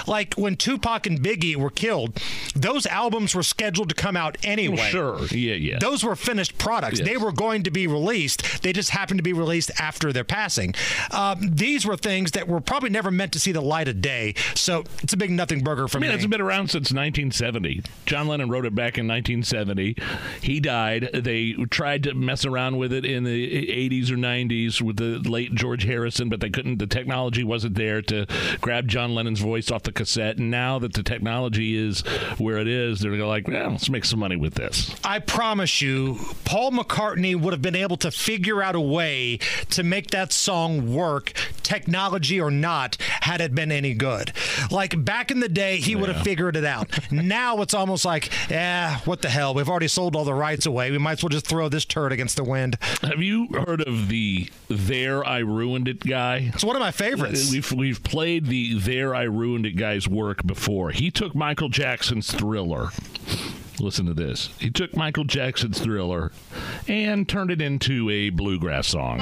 Like 0.06 0.34
when 0.34 0.56
Tupac 0.56 1.06
and 1.06 1.20
Biggie 1.20 1.56
were 1.56 1.70
killed, 1.70 2.20
those 2.54 2.86
albums 2.86 3.34
were 3.34 3.42
scheduled 3.42 3.88
to 3.90 3.94
come 3.94 4.16
out 4.16 4.36
anyway. 4.42 4.88
Sure. 4.90 5.24
Yeah, 5.26 5.54
yeah. 5.54 5.78
Those 5.78 6.04
were 6.04 6.16
finished 6.16 6.58
products. 6.58 6.98
Yes. 6.98 7.08
They 7.08 7.16
were 7.16 7.32
going 7.32 7.62
to 7.64 7.70
be 7.70 7.86
released. 7.86 8.62
They 8.62 8.72
just 8.72 8.90
happened 8.90 9.18
to 9.18 9.24
be 9.24 9.32
released 9.32 9.70
after 9.78 10.12
their 10.12 10.24
passing. 10.24 10.74
Um, 11.10 11.38
these 11.54 11.86
were 11.86 11.96
things 11.96 12.32
that 12.32 12.48
were 12.48 12.60
probably 12.60 12.90
never 12.90 13.10
meant 13.10 13.32
to 13.32 13.40
see 13.40 13.52
the 13.52 13.60
light 13.60 13.88
of 13.88 14.00
day. 14.00 14.34
So 14.54 14.84
it's 15.02 15.12
a 15.12 15.16
big 15.16 15.30
nothing 15.30 15.62
burger 15.62 15.88
for 15.88 15.98
I 15.98 16.00
mean, 16.00 16.10
me. 16.10 16.16
it's 16.16 16.26
been 16.26 16.40
around 16.40 16.68
since 16.68 16.92
1970. 16.92 17.82
John 18.06 18.28
Lennon 18.28 18.48
wrote 18.48 18.66
it 18.66 18.74
back 18.74 18.98
in 18.98 19.06
1970. 19.06 19.96
He 20.40 20.60
died. 20.60 21.10
They 21.12 21.52
tried 21.70 22.02
to 22.04 22.14
mess 22.14 22.44
around 22.44 22.78
with 22.78 22.92
it 22.92 23.04
in 23.04 23.24
the 23.24 23.88
80s 23.88 24.10
or 24.10 24.16
90s 24.16 24.80
with 24.80 24.96
the 24.96 25.18
late 25.28 25.54
George 25.54 25.84
Harrison, 25.84 26.28
but 26.32 26.40
they 26.40 26.48
couldn't. 26.48 26.78
The 26.78 26.86
technology 26.86 27.44
wasn't 27.44 27.74
there 27.74 28.00
to 28.00 28.26
grab 28.62 28.88
John 28.88 29.14
Lennon's 29.14 29.40
voice 29.40 29.70
off 29.70 29.82
the 29.82 29.92
cassette. 29.92 30.38
And 30.38 30.50
now 30.50 30.78
that 30.78 30.94
the 30.94 31.02
technology 31.02 31.76
is 31.76 32.00
where 32.38 32.56
it 32.56 32.66
is, 32.66 33.00
they're 33.00 33.12
like, 33.18 33.46
well, 33.46 33.72
let's 33.72 33.90
make 33.90 34.06
some 34.06 34.18
money 34.18 34.36
with 34.36 34.54
this. 34.54 34.96
I 35.04 35.18
promise 35.18 35.82
you, 35.82 36.18
Paul 36.46 36.70
McCartney 36.70 37.38
would 37.38 37.52
have 37.52 37.60
been 37.60 37.76
able 37.76 37.98
to 37.98 38.10
figure 38.10 38.62
out 38.62 38.74
a 38.74 38.80
way 38.80 39.40
to 39.70 39.82
make 39.82 40.10
that 40.12 40.32
song 40.32 40.94
work, 40.94 41.34
technology 41.62 42.40
or 42.40 42.50
not, 42.50 42.96
had 43.02 43.42
it 43.42 43.54
been 43.54 43.70
any 43.70 43.92
good. 43.92 44.32
Like 44.70 45.04
back 45.04 45.30
in 45.30 45.40
the 45.40 45.50
day, 45.50 45.76
he 45.76 45.94
would 45.94 46.08
have 46.08 46.24
figured 46.24 46.56
it 46.56 46.64
out. 46.64 46.88
now 47.12 47.60
it's 47.60 47.74
almost 47.74 48.06
like, 48.06 48.30
eh, 48.50 48.96
what 49.04 49.20
the 49.20 49.28
hell? 49.28 49.52
We've 49.52 49.68
already 49.68 49.88
sold 49.88 50.16
all 50.16 50.24
the 50.24 50.32
rights 50.32 50.64
away. 50.64 50.90
We 50.90 50.96
might 50.96 51.12
as 51.12 51.22
well 51.22 51.28
just 51.28 51.46
throw 51.46 51.68
this 51.68 51.84
turd 51.84 52.10
against 52.10 52.36
the 52.36 52.44
wind. 52.44 52.78
Have 53.02 53.20
you 53.20 53.48
heard 53.48 53.82
of 53.82 54.08
the 54.08 54.48
"There 54.68 55.26
I 55.26 55.38
Ruined 55.38 55.88
It" 55.88 56.00
guy? 56.00 56.21
It's 56.54 56.64
one 56.64 56.76
of 56.76 56.80
my 56.80 56.90
favorites. 56.90 57.50
We've 57.50 57.72
we've 57.72 58.02
played 58.02 58.46
the 58.46 58.78
"There 58.78 59.14
I 59.14 59.22
Ruined 59.22 59.66
It" 59.66 59.72
guy's 59.72 60.08
work 60.08 60.46
before. 60.46 60.90
He 60.90 61.10
took 61.10 61.34
Michael 61.34 61.68
Jackson's 61.68 62.32
Thriller. 62.32 62.88
Listen 63.80 64.06
to 64.06 64.14
this. 64.14 64.50
He 64.58 64.70
took 64.70 64.96
Michael 64.96 65.24
Jackson's 65.24 65.80
Thriller 65.80 66.30
and 66.86 67.28
turned 67.28 67.50
it 67.50 67.60
into 67.60 68.08
a 68.10 68.30
bluegrass 68.30 68.88
song. 68.88 69.20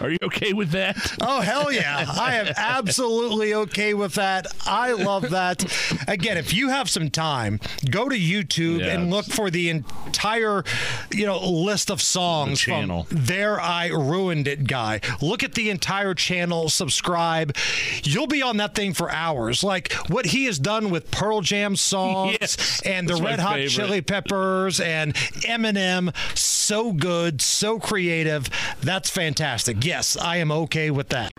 Are 0.00 0.10
you 0.10 0.18
okay 0.24 0.52
with 0.52 0.70
that? 0.70 0.96
Oh, 1.20 1.40
hell 1.40 1.70
yeah. 1.72 2.06
I 2.08 2.36
am 2.36 2.52
absolutely 2.56 3.52
okay 3.54 3.92
with 3.94 4.14
that. 4.14 4.46
I 4.66 4.92
love 4.92 5.30
that. 5.30 5.64
Again, 6.08 6.36
if 6.38 6.54
you 6.54 6.68
have 6.70 6.88
some 6.88 7.10
time, 7.10 7.60
go 7.90 8.08
to 8.08 8.16
YouTube 8.16 8.82
and 8.82 9.10
look 9.10 9.26
for 9.26 9.50
the 9.50 9.68
entire, 9.68 10.64
you 11.12 11.26
know, 11.26 11.38
list 11.46 11.90
of 11.90 12.00
songs 12.00 12.60
The 12.64 12.70
channel. 12.72 13.04
from 13.04 13.24
There 13.24 13.60
I 13.60 13.88
Ruined 13.88 14.48
It 14.48 14.66
guy. 14.66 15.00
Look 15.20 15.42
at 15.42 15.54
the 15.54 15.70
entire 15.70 16.14
channel, 16.14 16.68
subscribe. 16.68 17.54
You'll 18.02 18.26
be 18.26 18.42
on 18.42 18.56
that 18.58 18.74
thing 18.74 18.94
for 18.94 19.10
hours. 19.10 19.62
Like 19.62 19.92
what 20.08 20.26
he 20.26 20.46
has 20.46 20.58
done 20.58 20.90
with 20.90 21.10
Pearl 21.10 21.40
Jam 21.42 21.76
songs 21.76 22.36
Yes. 22.40 22.80
and 22.86 23.06
the 23.08 23.14
That's 23.14 23.24
Red 23.24 23.40
Hot 23.40 23.54
favorite. 23.56 23.70
Chili 23.70 24.00
Peppers 24.02 24.80
and 24.80 25.14
Eminem. 25.14 26.14
So 26.60 26.92
good, 26.92 27.40
so 27.40 27.78
creative. 27.80 28.48
That's 28.82 29.08
fantastic. 29.08 29.82
Yes, 29.84 30.16
I 30.16 30.36
am 30.36 30.52
okay 30.52 30.90
with 30.90 31.08
that. 31.08 31.32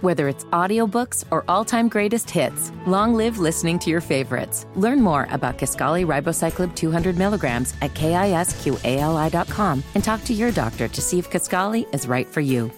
Whether 0.00 0.28
it's 0.28 0.44
audiobooks 0.44 1.24
or 1.30 1.44
all-time 1.48 1.88
greatest 1.88 2.30
hits, 2.30 2.72
long 2.86 3.14
live 3.14 3.38
listening 3.38 3.78
to 3.80 3.90
your 3.90 4.00
favorites. 4.00 4.64
Learn 4.74 5.00
more 5.00 5.28
about 5.30 5.58
Kisqali 5.58 6.06
Ribociclib 6.06 6.74
200 6.74 7.18
milligrams 7.18 7.74
at 7.82 7.94
kisqali.com 7.94 9.84
and 9.94 10.04
talk 10.04 10.24
to 10.24 10.32
your 10.32 10.52
doctor 10.52 10.88
to 10.88 11.00
see 11.00 11.18
if 11.18 11.28
Kaskali 11.28 11.92
is 11.92 12.06
right 12.06 12.26
for 12.26 12.40
you. 12.40 12.70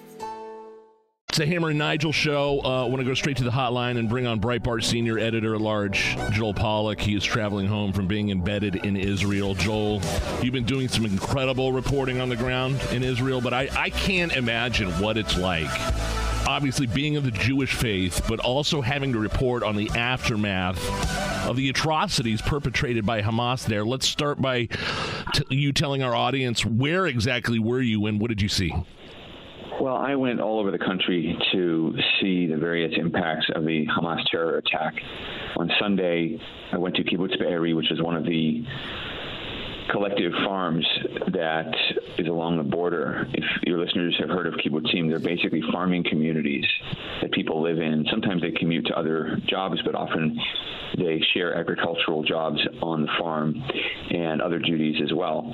It's 1.35 1.41
a 1.41 1.47
Hammer 1.47 1.71
and 1.71 1.79
Nigel 1.81 2.13
show. 2.13 2.61
Uh, 2.65 2.85
I 2.85 2.89
want 2.89 2.99
to 2.99 3.05
go 3.05 3.13
straight 3.13 3.39
to 3.39 3.43
the 3.43 3.51
hotline 3.51 3.99
and 3.99 4.09
bring 4.09 4.25
on 4.25 4.39
Breitbart 4.39 4.85
senior 4.85 5.19
editor 5.19 5.57
at 5.57 5.61
large, 5.61 6.17
Joel 6.31 6.55
Pollak. 6.55 7.01
He 7.01 7.17
is 7.17 7.25
traveling 7.25 7.67
home 7.67 7.93
from 7.93 8.07
being 8.07 8.31
embedded 8.31 8.77
in 8.87 8.97
Israel. 8.97 9.57
Joel, 9.57 10.01
you've 10.43 10.53
been 10.53 10.63
doing 10.63 10.87
some 10.87 11.05
incredible 11.05 11.73
reporting 11.73 12.21
on 12.21 12.29
the 12.29 12.37
ground 12.37 12.81
in 12.93 13.03
Israel, 13.03 13.41
but 13.41 13.53
I, 13.53 13.69
I 13.77 13.91
can't 13.91 14.33
imagine 14.37 14.93
what 15.01 15.17
it's 15.17 15.37
like. 15.37 15.67
Obviously, 16.47 16.87
being 16.87 17.17
of 17.17 17.25
the 17.25 17.33
Jewish 17.33 17.75
faith, 17.75 18.25
but 18.29 18.39
also 18.39 18.81
having 18.81 19.13
to 19.13 19.19
report 19.19 19.65
on 19.65 19.75
the 19.75 19.91
aftermath 19.91 20.79
of 21.49 21.57
the 21.57 21.69
atrocities 21.69 22.43
perpetrated 22.43 23.05
by 23.05 23.23
Hamas 23.23 23.67
there. 23.67 23.85
Let's 23.85 24.07
start 24.07 24.41
by 24.41 24.69
t- 25.33 25.45
you 25.51 25.73
telling 25.73 26.01
our 26.01 26.15
audience 26.15 26.65
where 26.65 27.09
exactly 27.09 27.59
were 27.59 27.83
you 27.83 28.07
and 28.07 28.21
what 28.21 28.29
did 28.29 28.41
you 28.41 28.49
see? 28.49 28.73
Well, 29.81 29.97
I 29.97 30.15
went 30.15 30.41
all 30.41 30.61
over 30.61 30.71
the 30.71 30.79
country 30.79 31.37
to 31.53 31.95
see 32.21 32.47
the 32.47 32.57
various 32.57 32.93
impacts 32.97 33.47
of 33.55 33.65
the 33.65 33.87
Hamas 33.87 34.25
terror 34.31 34.59
attack. 34.59 34.95
On 35.57 35.71
Sunday, 35.81 36.39
I 36.73 36.79
went 36.79 36.95
to 36.97 37.05
Kibbutz 37.05 37.39
Be'eri, 37.39 37.75
which 37.75 37.91
is 37.91 38.01
one 38.01 38.15
of 38.17 38.25
the 38.25 38.65
collective 39.91 40.33
farms 40.45 40.87
that 41.33 41.75
is 42.19 42.27
along 42.27 42.57
the 42.57 42.65
border. 42.65 43.27
If 43.33 43.45
your 43.65 43.79
listeners 43.79 44.17
have 44.21 44.29
heard 44.29 44.47
of 44.47 44.55
kibbutzim, 44.55 45.09
they're 45.09 45.19
basically 45.19 45.63
farming 45.73 46.05
communities 46.05 46.65
that 47.23 47.33
people 47.33 47.63
live 47.63 47.79
in. 47.79 48.07
Sometimes 48.11 48.43
they 48.43 48.53
commute 48.53 48.87
to 48.87 48.99
other 48.99 49.39
jobs, 49.47 49.81
but 49.85 49.95
often 49.95 50.39
they 50.97 51.23
share 51.35 51.55
agricultural 51.55 52.23
jobs 52.23 52.61
on 52.83 53.03
the 53.03 53.09
farm 53.19 53.63
and 54.11 54.41
other 54.41 54.59
duties 54.59 55.01
as 55.03 55.13
well. 55.13 55.53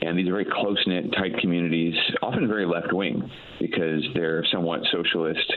And 0.00 0.18
these 0.18 0.28
are 0.28 0.32
very 0.32 0.44
close 0.44 0.82
knit, 0.86 1.12
tight 1.12 1.38
communities, 1.38 1.94
often 2.22 2.48
very 2.48 2.66
left 2.66 2.92
wing 2.92 3.30
because 3.60 4.02
they're 4.14 4.44
somewhat 4.52 4.80
socialist. 4.90 5.52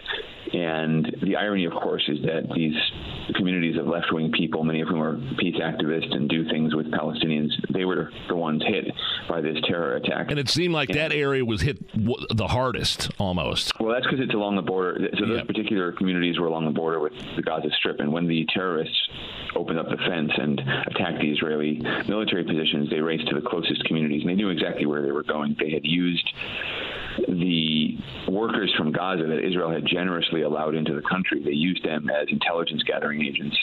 And 0.56 1.18
the 1.22 1.36
irony, 1.36 1.66
of 1.66 1.74
course, 1.74 2.04
is 2.08 2.22
that 2.24 2.50
these 2.56 2.76
communities 3.36 3.78
of 3.78 3.88
left 3.88 4.14
wing 4.14 4.32
people, 4.32 4.64
many 4.64 4.80
of 4.80 4.88
whom 4.88 5.02
are 5.02 5.18
peace 5.38 5.56
activists 5.56 6.16
and 6.16 6.30
do 6.30 6.48
things 6.50 6.74
with 6.74 6.90
Palestinians, 6.92 7.50
they 7.74 7.84
were 7.84 8.10
the 8.30 8.36
ones 8.36 8.64
hit 8.66 8.86
by 9.28 9.42
this 9.42 9.58
terror 9.68 9.96
attack. 9.96 10.28
And 10.30 10.40
it 10.40 10.48
seemed 10.48 10.74
like 10.74 10.90
that 10.90 11.12
area 11.12 11.44
was 11.44 11.62
hit 11.62 11.86
w- 11.92 12.26
the 12.34 12.48
hardest 12.48 13.12
almost. 13.18 13.78
Well, 13.82 13.94
that's 13.94 14.06
because 14.06 14.22
it's 14.22 14.34
along 14.34 14.56
the 14.56 14.62
border. 14.62 15.10
So 15.20 15.26
those 15.26 15.44
particular 15.44 15.92
communities 15.92 16.40
were 16.40 16.48
along 16.48 16.66
the 16.66 16.72
border 16.72 17.02
with 17.02 17.14
the 17.36 17.42
Gaza 17.42 17.70
Strip, 17.78 18.00
and 18.00 18.14
when 18.14 18.28
the 18.28 18.46
terrorists 18.54 18.96
opened 19.58 19.80
up 19.80 19.90
the 19.90 19.98
fence 19.98 20.32
and 20.38 20.60
attacked 20.60 21.20
the 21.20 21.32
Israeli 21.32 21.82
military 22.08 22.46
positions, 22.46 22.90
they 22.90 23.02
raced 23.02 23.28
to 23.28 23.36
the 23.36 23.46
closest 23.46 23.84
communities, 23.86 24.22
and 24.22 24.30
they 24.30 24.36
knew 24.36 24.50
exactly 24.50 24.86
where 24.86 25.02
they 25.02 25.12
were 25.12 25.24
going. 25.24 25.56
They 25.60 25.72
had 25.72 25.84
used 25.84 26.30
the 27.28 27.98
workers 28.30 28.74
from 28.78 28.92
Gaza 28.92 29.24
that 29.24 29.46
Israel 29.46 29.72
had 29.72 29.86
generously 29.86 30.42
allowed 30.42 30.76
into 30.76 30.94
the 30.94 31.02
country. 31.02 31.42
They 31.44 31.52
used 31.52 31.84
them 31.86 32.10
as 32.10 32.28
intelligence 32.30 32.84
gathering 32.84 33.22
agents. 33.22 33.58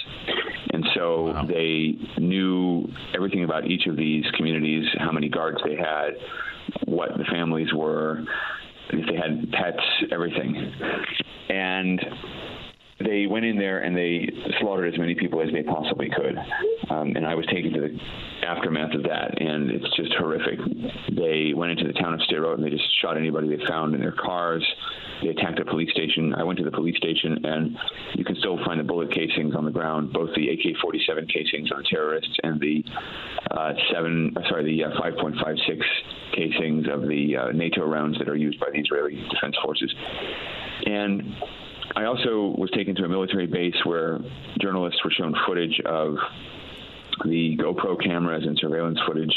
And 0.72 0.84
so 0.94 1.34
they 1.48 1.94
knew 2.18 2.88
everything 3.14 3.44
about 3.44 3.66
each 3.66 3.86
of 3.86 3.96
these 3.96 4.24
communities, 4.36 4.86
how 4.98 5.12
many 5.12 5.28
guards 5.28 5.58
they 5.64 5.76
had, 5.76 6.10
what 6.86 7.10
the 7.16 7.24
families 7.30 7.72
were, 7.74 8.24
if 8.90 9.06
they 9.06 9.16
had 9.16 9.50
pets, 9.52 9.82
everything. 10.10 10.72
And 11.48 12.00
they 13.04 13.26
went 13.26 13.44
in 13.44 13.58
there 13.58 13.80
and 13.80 13.96
they 13.96 14.28
slaughtered 14.60 14.92
as 14.92 14.98
many 14.98 15.14
people 15.14 15.42
as 15.42 15.48
they 15.52 15.62
possibly 15.62 16.08
could. 16.08 16.36
Um, 16.90 17.14
and 17.16 17.26
I 17.26 17.34
was 17.34 17.46
taken 17.46 17.72
to 17.72 17.80
the 17.80 18.46
aftermath 18.46 18.94
of 18.94 19.02
that, 19.04 19.40
and 19.40 19.70
it's 19.70 19.96
just 19.96 20.12
horrific. 20.14 20.58
They 21.14 21.52
went 21.54 21.72
into 21.72 21.86
the 21.86 21.98
town 21.98 22.14
of 22.14 22.20
Sderot 22.20 22.54
and 22.54 22.64
they 22.64 22.70
just 22.70 22.84
shot 23.00 23.16
anybody 23.16 23.48
they 23.48 23.64
found 23.68 23.94
in 23.94 24.00
their 24.00 24.12
cars. 24.12 24.66
They 25.22 25.28
attacked 25.28 25.60
a 25.60 25.64
police 25.64 25.90
station. 25.90 26.34
I 26.34 26.42
went 26.42 26.58
to 26.58 26.64
the 26.64 26.72
police 26.72 26.96
station, 26.96 27.38
and 27.44 27.76
you 28.14 28.24
can 28.24 28.34
still 28.36 28.58
find 28.64 28.80
the 28.80 28.84
bullet 28.84 29.12
casings 29.12 29.54
on 29.54 29.64
the 29.64 29.70
ground, 29.70 30.12
both 30.12 30.30
the 30.34 30.48
AK-47 30.48 31.32
casings 31.32 31.70
on 31.70 31.84
terrorists 31.84 32.36
and 32.42 32.60
the 32.60 32.82
uh, 33.52 33.72
seven, 33.92 34.34
uh, 34.36 34.40
sorry, 34.48 34.64
the 34.64 34.84
uh, 34.84 35.00
5.56 35.00 35.80
casings 36.34 36.86
of 36.92 37.02
the 37.02 37.36
uh, 37.36 37.52
NATO 37.52 37.86
rounds 37.86 38.18
that 38.18 38.28
are 38.28 38.36
used 38.36 38.58
by 38.58 38.66
the 38.72 38.80
Israeli 38.80 39.14
Defense 39.30 39.56
Forces. 39.62 39.94
And 40.86 41.22
I 41.94 42.04
also 42.04 42.54
was 42.58 42.70
taken 42.74 42.94
to 42.96 43.04
a 43.04 43.08
military 43.08 43.46
base 43.46 43.76
where 43.84 44.18
journalists 44.60 45.00
were 45.04 45.10
shown 45.10 45.34
footage 45.46 45.80
of 45.84 46.16
the 47.24 47.56
GoPro 47.56 48.02
cameras 48.02 48.44
and 48.44 48.58
surveillance 48.58 48.98
footage 49.06 49.32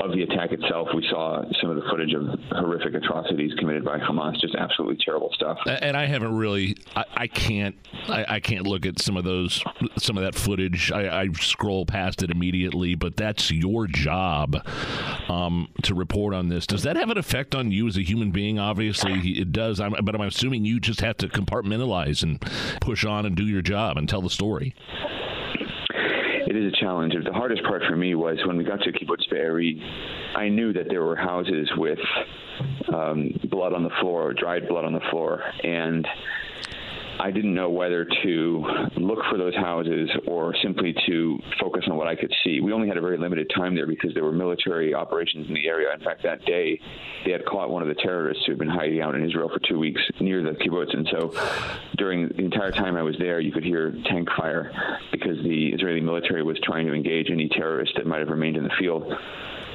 of 0.00 0.12
the 0.12 0.22
attack 0.22 0.52
itself. 0.52 0.88
We 0.94 1.06
saw 1.10 1.42
some 1.60 1.70
of 1.70 1.76
the 1.76 1.82
footage 1.90 2.14
of 2.14 2.38
horrific 2.50 2.94
atrocities 2.94 3.52
committed 3.58 3.84
by 3.84 3.98
Hamas, 3.98 4.40
just 4.40 4.54
absolutely 4.54 4.98
terrible 5.04 5.30
stuff. 5.34 5.58
And 5.66 5.96
I 5.96 6.06
haven't 6.06 6.36
really, 6.36 6.76
I, 6.96 7.04
I 7.14 7.26
can't, 7.26 7.76
I, 8.08 8.24
I, 8.28 8.40
can't 8.40 8.66
look 8.66 8.86
at 8.86 9.00
some 9.00 9.16
of 9.16 9.24
those, 9.24 9.62
some 9.96 10.16
of 10.16 10.24
that 10.24 10.34
footage. 10.34 10.90
I, 10.92 11.22
I 11.22 11.28
scroll 11.32 11.86
past 11.86 12.22
it 12.22 12.30
immediately, 12.30 12.94
but 12.94 13.16
that's 13.16 13.50
your 13.50 13.86
job 13.86 14.56
um, 15.28 15.68
to 15.82 15.94
report 15.94 16.34
on 16.34 16.48
this. 16.48 16.66
Does 16.66 16.82
that 16.82 16.96
have 16.96 17.10
an 17.10 17.18
effect 17.18 17.54
on 17.54 17.70
you 17.70 17.86
as 17.86 17.96
a 17.96 18.02
human 18.02 18.30
being? 18.30 18.58
Obviously, 18.58 19.38
it 19.38 19.52
does. 19.52 19.80
I'm, 19.80 19.94
but 20.02 20.14
I'm 20.14 20.20
assuming 20.22 20.64
you 20.64 20.80
just 20.80 21.00
have 21.00 21.16
to 21.18 21.28
compartmentalize 21.28 22.22
and 22.22 22.40
push 22.80 23.04
on 23.04 23.26
and 23.26 23.36
do 23.36 23.46
your 23.46 23.62
job 23.62 23.96
and 23.96 24.08
tell 24.08 24.22
the 24.22 24.30
story 24.30 24.74
it 26.48 26.56
is 26.56 26.72
a 26.72 26.76
challenge. 26.76 27.14
The 27.22 27.32
hardest 27.32 27.62
part 27.64 27.82
for 27.86 27.94
me 27.94 28.14
was 28.14 28.38
when 28.46 28.56
we 28.56 28.64
got 28.64 28.80
to 28.80 28.92
Kibbutz 28.92 29.28
Be'eri, 29.30 29.82
I 30.34 30.48
knew 30.48 30.72
that 30.72 30.86
there 30.88 31.02
were 31.02 31.14
houses 31.14 31.70
with 31.76 31.98
um, 32.92 33.38
blood 33.50 33.74
on 33.74 33.82
the 33.84 33.90
floor, 34.00 34.32
dried 34.32 34.66
blood 34.66 34.86
on 34.86 34.94
the 34.94 35.02
floor, 35.10 35.42
and 35.62 36.08
I 37.20 37.32
didn't 37.32 37.54
know 37.54 37.68
whether 37.68 38.06
to 38.22 38.64
look 38.96 39.18
for 39.28 39.38
those 39.38 39.54
houses 39.56 40.08
or 40.26 40.54
simply 40.62 40.94
to 41.08 41.38
focus 41.60 41.84
on 41.90 41.96
what 41.96 42.06
I 42.06 42.14
could 42.14 42.32
see. 42.44 42.60
We 42.60 42.72
only 42.72 42.86
had 42.86 42.96
a 42.96 43.00
very 43.00 43.18
limited 43.18 43.50
time 43.56 43.74
there 43.74 43.86
because 43.86 44.14
there 44.14 44.22
were 44.22 44.32
military 44.32 44.94
operations 44.94 45.48
in 45.48 45.54
the 45.54 45.66
area. 45.66 45.92
In 45.92 46.00
fact, 46.00 46.22
that 46.22 46.44
day 46.44 46.80
they 47.24 47.32
had 47.32 47.44
caught 47.44 47.70
one 47.70 47.82
of 47.82 47.88
the 47.88 48.00
terrorists 48.00 48.44
who 48.46 48.52
had 48.52 48.58
been 48.58 48.68
hiding 48.68 49.00
out 49.00 49.16
in 49.16 49.24
Israel 49.24 49.48
for 49.48 49.60
two 49.68 49.78
weeks 49.78 50.00
near 50.20 50.42
the 50.42 50.50
kibbutz. 50.50 50.96
And 50.96 51.08
so 51.10 51.34
during 51.96 52.28
the 52.28 52.44
entire 52.44 52.70
time 52.70 52.96
I 52.96 53.02
was 53.02 53.16
there, 53.18 53.40
you 53.40 53.50
could 53.52 53.64
hear 53.64 53.92
tank 54.06 54.28
fire 54.36 54.70
because 55.10 55.36
the 55.42 55.70
Israeli 55.70 56.00
military 56.00 56.44
was 56.44 56.58
trying 56.62 56.86
to 56.86 56.94
engage 56.94 57.30
any 57.30 57.48
terrorists 57.48 57.94
that 57.96 58.06
might 58.06 58.20
have 58.20 58.28
remained 58.28 58.56
in 58.56 58.62
the 58.62 58.74
field. 58.78 59.12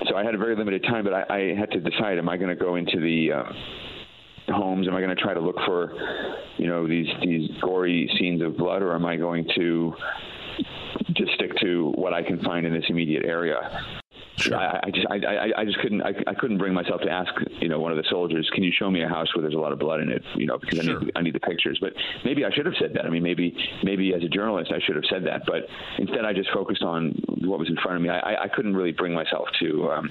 So 0.07 0.15
I 0.15 0.23
had 0.23 0.33
a 0.33 0.37
very 0.37 0.55
limited 0.55 0.83
time, 0.83 1.03
but 1.03 1.13
I, 1.13 1.25
I 1.29 1.55
had 1.55 1.71
to 1.71 1.79
decide: 1.79 2.17
Am 2.17 2.29
I 2.29 2.37
going 2.37 2.49
to 2.49 2.55
go 2.55 2.75
into 2.75 2.99
the 2.99 3.31
uh, 3.31 3.43
homes? 4.47 4.87
Am 4.87 4.95
I 4.95 5.01
going 5.01 5.15
to 5.15 5.21
try 5.21 5.33
to 5.33 5.41
look 5.41 5.57
for, 5.65 5.93
you 6.57 6.67
know, 6.67 6.87
these 6.87 7.07
these 7.23 7.49
gory 7.61 8.09
scenes 8.17 8.41
of 8.41 8.57
blood, 8.57 8.81
or 8.81 8.95
am 8.95 9.05
I 9.05 9.15
going 9.15 9.47
to 9.55 9.93
just 11.13 11.33
stick 11.33 11.51
to 11.61 11.91
what 11.95 12.13
I 12.13 12.23
can 12.23 12.39
find 12.41 12.65
in 12.65 12.73
this 12.73 12.85
immediate 12.89 13.25
area? 13.25 13.59
Sure. 14.37 14.57
I, 14.57 14.79
I 14.83 14.89
just 14.89 15.07
I, 15.09 15.15
I, 15.15 15.61
I 15.61 15.65
just 15.65 15.77
couldn't 15.79 16.01
I, 16.01 16.13
I 16.25 16.33
couldn't 16.33 16.57
bring 16.57 16.73
myself 16.73 17.01
to 17.01 17.09
ask 17.09 17.31
you 17.61 17.69
know 17.69 17.79
one 17.79 17.91
of 17.91 17.97
the 17.97 18.03
soldiers 18.09 18.49
can 18.53 18.63
you 18.63 18.71
show 18.77 18.89
me 18.89 19.03
a 19.03 19.07
house 19.07 19.27
where 19.35 19.43
there's 19.43 19.53
a 19.53 19.59
lot 19.59 19.71
of 19.71 19.79
blood 19.79 19.99
in 19.99 20.09
it 20.09 20.23
you 20.35 20.47
know 20.47 20.57
because 20.57 20.83
sure. 20.83 20.97
I 20.97 20.99
need 20.99 21.11
I 21.17 21.21
need 21.21 21.35
the 21.35 21.39
pictures 21.39 21.77
but 21.79 21.93
maybe 22.25 22.43
I 22.43 22.49
should 22.51 22.65
have 22.65 22.75
said 22.79 22.93
that 22.95 23.05
I 23.05 23.09
mean 23.09 23.21
maybe 23.21 23.55
maybe 23.83 24.13
as 24.13 24.23
a 24.23 24.27
journalist 24.27 24.71
I 24.73 24.79
should 24.85 24.95
have 24.95 25.05
said 25.09 25.23
that 25.25 25.43
but 25.45 25.67
instead 25.99 26.25
I 26.25 26.33
just 26.33 26.49
focused 26.51 26.81
on 26.81 27.13
what 27.41 27.59
was 27.59 27.69
in 27.69 27.77
front 27.77 27.97
of 27.97 28.01
me 28.01 28.09
I 28.09 28.43
I 28.43 28.47
couldn't 28.47 28.75
really 28.75 28.91
bring 28.91 29.13
myself 29.13 29.47
to 29.59 29.91
um, 29.91 30.09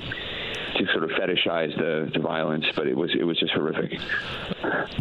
to 0.76 0.86
sort 0.92 1.04
of 1.04 1.10
fetishize 1.10 1.76
the, 1.76 2.10
the 2.12 2.20
violence, 2.20 2.64
but 2.74 2.86
it 2.86 2.96
was 2.96 3.10
it 3.18 3.24
was 3.24 3.38
just 3.38 3.52
horrific. 3.52 3.98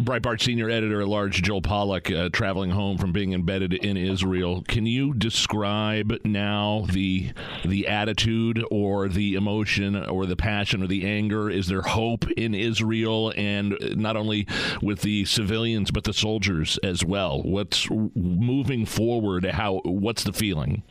Breitbart 0.00 0.42
senior 0.42 0.68
editor 0.70 1.00
at 1.00 1.08
large 1.08 1.42
Joel 1.42 1.62
Pollak 1.62 2.14
uh, 2.14 2.28
traveling 2.30 2.70
home 2.70 2.98
from 2.98 3.12
being 3.12 3.32
embedded 3.32 3.72
in 3.72 3.96
Israel. 3.96 4.62
Can 4.68 4.86
you 4.86 5.14
describe 5.14 6.12
now 6.24 6.86
the 6.92 7.32
the 7.64 7.88
attitude 7.88 8.64
or 8.70 9.01
the 9.08 9.34
emotion 9.34 9.96
or 9.96 10.26
the 10.26 10.36
passion 10.36 10.82
or 10.82 10.86
the 10.86 11.06
anger? 11.06 11.50
Is 11.50 11.68
there 11.68 11.82
hope 11.82 12.30
in 12.32 12.54
Israel 12.54 13.32
and 13.36 13.76
not 13.96 14.16
only 14.16 14.46
with 14.80 15.02
the 15.02 15.24
civilians 15.24 15.90
but 15.90 16.04
the 16.04 16.12
soldiers 16.12 16.78
as 16.82 17.04
well? 17.04 17.42
What's 17.42 17.88
moving 17.90 18.86
forward? 18.86 19.44
How 19.44 19.80
what's 19.84 20.24
the 20.24 20.32
feeling? 20.32 20.82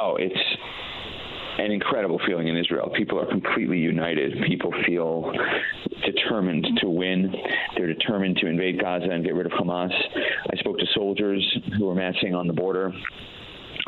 Oh, 0.00 0.16
it's 0.16 0.34
an 1.58 1.72
incredible 1.72 2.20
feeling 2.26 2.48
in 2.48 2.56
Israel. 2.56 2.90
People 2.96 3.20
are 3.20 3.26
completely 3.26 3.78
united. 3.78 4.42
People 4.46 4.72
feel 4.86 5.32
determined 6.04 6.66
to 6.80 6.88
win. 6.88 7.34
They're 7.76 7.92
determined 7.92 8.36
to 8.38 8.46
invade 8.46 8.80
Gaza 8.80 9.10
and 9.10 9.24
get 9.24 9.34
rid 9.34 9.46
of 9.46 9.52
Hamas. 9.52 9.92
I 10.52 10.56
spoke 10.58 10.78
to 10.78 10.86
soldiers 10.94 11.58
who 11.76 11.86
were 11.86 11.94
massing 11.94 12.34
on 12.34 12.46
the 12.46 12.52
border 12.52 12.92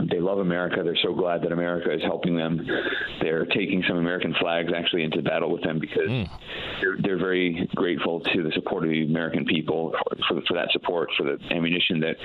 they 0.08 0.20
love 0.20 0.38
America. 0.38 0.82
They're 0.82 0.96
so 1.02 1.14
glad 1.14 1.42
that 1.42 1.52
America 1.52 1.92
is 1.92 2.02
helping 2.02 2.36
them. 2.36 2.66
They're 3.20 3.44
taking 3.46 3.82
some 3.86 3.98
American 3.98 4.34
flags 4.40 4.72
actually 4.76 5.02
into 5.02 5.22
battle 5.22 5.50
with 5.50 5.62
them 5.62 5.78
because 5.78 6.08
mm. 6.08 6.28
they're, 6.80 6.96
they're 7.02 7.18
very 7.18 7.68
grateful 7.74 8.20
to 8.20 8.42
the 8.42 8.52
support 8.52 8.84
of 8.84 8.90
the 8.90 9.04
American 9.04 9.44
people 9.44 9.92
for, 9.92 10.16
for, 10.28 10.42
for, 10.46 10.54
that 10.54 10.70
support, 10.72 11.10
for 11.16 11.24
the 11.24 11.38
ammunition 11.54 12.00
that 12.00 12.16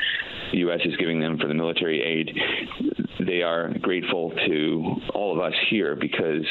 the 0.52 0.60
U.S. 0.60 0.80
is 0.86 0.96
giving 0.98 1.20
them, 1.20 1.38
for 1.38 1.48
the 1.48 1.54
military 1.54 2.02
aid. 2.02 2.38
They 3.26 3.42
are 3.42 3.74
grateful 3.82 4.32
to 4.48 4.96
all 5.14 5.34
of 5.34 5.40
us 5.44 5.54
here 5.70 5.96
because 5.96 6.46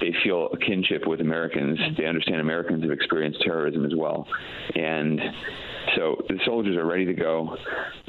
they 0.00 0.14
feel 0.22 0.48
a 0.52 0.58
kinship 0.58 1.06
with 1.06 1.20
Americans. 1.20 1.78
They 1.96 2.06
understand 2.06 2.40
Americans 2.40 2.82
have 2.82 2.92
experienced 2.92 3.40
terrorism 3.42 3.84
as 3.84 3.92
well. 3.96 4.26
And 4.74 5.20
so 5.96 6.24
the 6.28 6.38
soldiers 6.44 6.76
are 6.76 6.86
ready 6.86 7.04
to 7.06 7.14
go. 7.14 7.56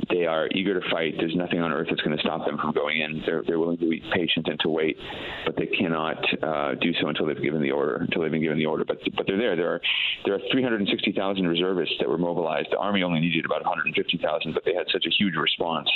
They 0.10 0.26
are 0.26 0.48
eager 0.52 0.80
to 0.80 0.90
fight. 0.90 1.16
There's 1.18 1.36
nothing 1.36 1.60
on 1.60 1.72
earth 1.72 1.88
that's 1.90 2.02
going 2.02 2.16
to 2.16 2.22
stop 2.22 2.46
them 2.46 2.58
from 2.58 2.72
going 2.72 3.02
in. 3.02 3.22
They're, 3.26 3.44
they're 3.46 3.60
willing 3.60 3.78
to 3.78 3.90
be 3.90 4.02
patient 4.14 4.48
and 4.48 4.60
to 4.62 4.70
wait, 4.70 4.98
but 5.46 5.56
they 5.56 5.68
cannot 5.68 6.24
uh, 6.44 6.76
do 6.76 6.94
so 7.00 7.08
until 7.08 7.26
they've 7.26 7.42
given 7.42 7.62
the 7.62 7.72
order. 7.72 7.98
Until 7.98 8.22
they've 8.22 8.32
been 8.32 8.42
given 8.42 8.58
the 8.58 8.66
order. 8.66 8.86
But 8.86 9.00
but 9.16 9.28
they're 9.28 9.38
there. 9.38 9.56
There 9.56 9.74
are 9.74 9.82
there 10.26 10.34
are 10.36 10.40
360,000 10.52 11.48
reservists 11.48 11.96
that 12.00 12.10
were 12.10 12.18
mobilized. 12.18 12.70
The 12.72 12.78
army 12.78 13.04
only 13.04 13.20
needed 13.20 13.46
about 13.46 13.64
150,000, 13.64 14.54
but 14.54 14.66
they 14.66 14.74
had 14.74 14.88
such 14.92 15.06
a 15.06 15.10
huge 15.10 15.36
response 15.36 15.90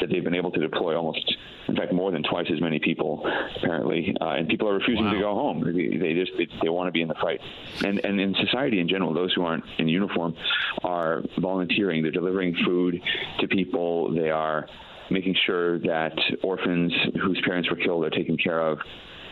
that 0.00 0.10
they've 0.10 0.24
been 0.24 0.34
able 0.34 0.50
to 0.50 0.60
deploy 0.60 0.96
almost, 0.96 1.36
in 1.68 1.76
fact, 1.76 1.92
more 1.92 2.10
than 2.10 2.22
twice 2.22 2.46
as 2.52 2.60
many 2.60 2.78
people 2.78 3.24
apparently. 3.56 4.16
Uh, 4.20 4.30
and 4.30 4.48
people 4.48 4.68
are 4.68 4.74
refusing 4.74 5.04
wow. 5.04 5.12
to 5.12 5.18
go 5.18 5.34
home. 5.34 5.64
They, 5.64 5.96
they 5.96 6.14
just 6.14 6.32
they, 6.36 6.48
they 6.62 6.68
want 6.68 6.88
to 6.88 6.92
be 6.92 7.02
in 7.02 7.08
the 7.08 7.14
fight. 7.14 7.40
And 7.84 8.04
and 8.04 8.20
in 8.20 8.34
society 8.34 8.80
in 8.80 8.88
general, 8.88 9.14
those 9.14 9.32
who 9.34 9.44
aren't 9.44 9.64
in 9.78 9.88
uniform 9.88 10.34
are 10.82 11.22
volunteering. 11.38 12.02
They're 12.02 12.10
delivering 12.10 12.56
food 12.64 13.00
to 13.40 13.48
people. 13.48 14.14
They 14.14 14.30
are 14.30 14.66
making 15.10 15.36
sure 15.46 15.78
that 15.80 16.16
orphans 16.42 16.92
whose 17.22 17.40
parents 17.44 17.68
were 17.68 17.76
killed 17.76 18.04
are 18.04 18.10
taken 18.10 18.36
care 18.36 18.60
of. 18.60 18.78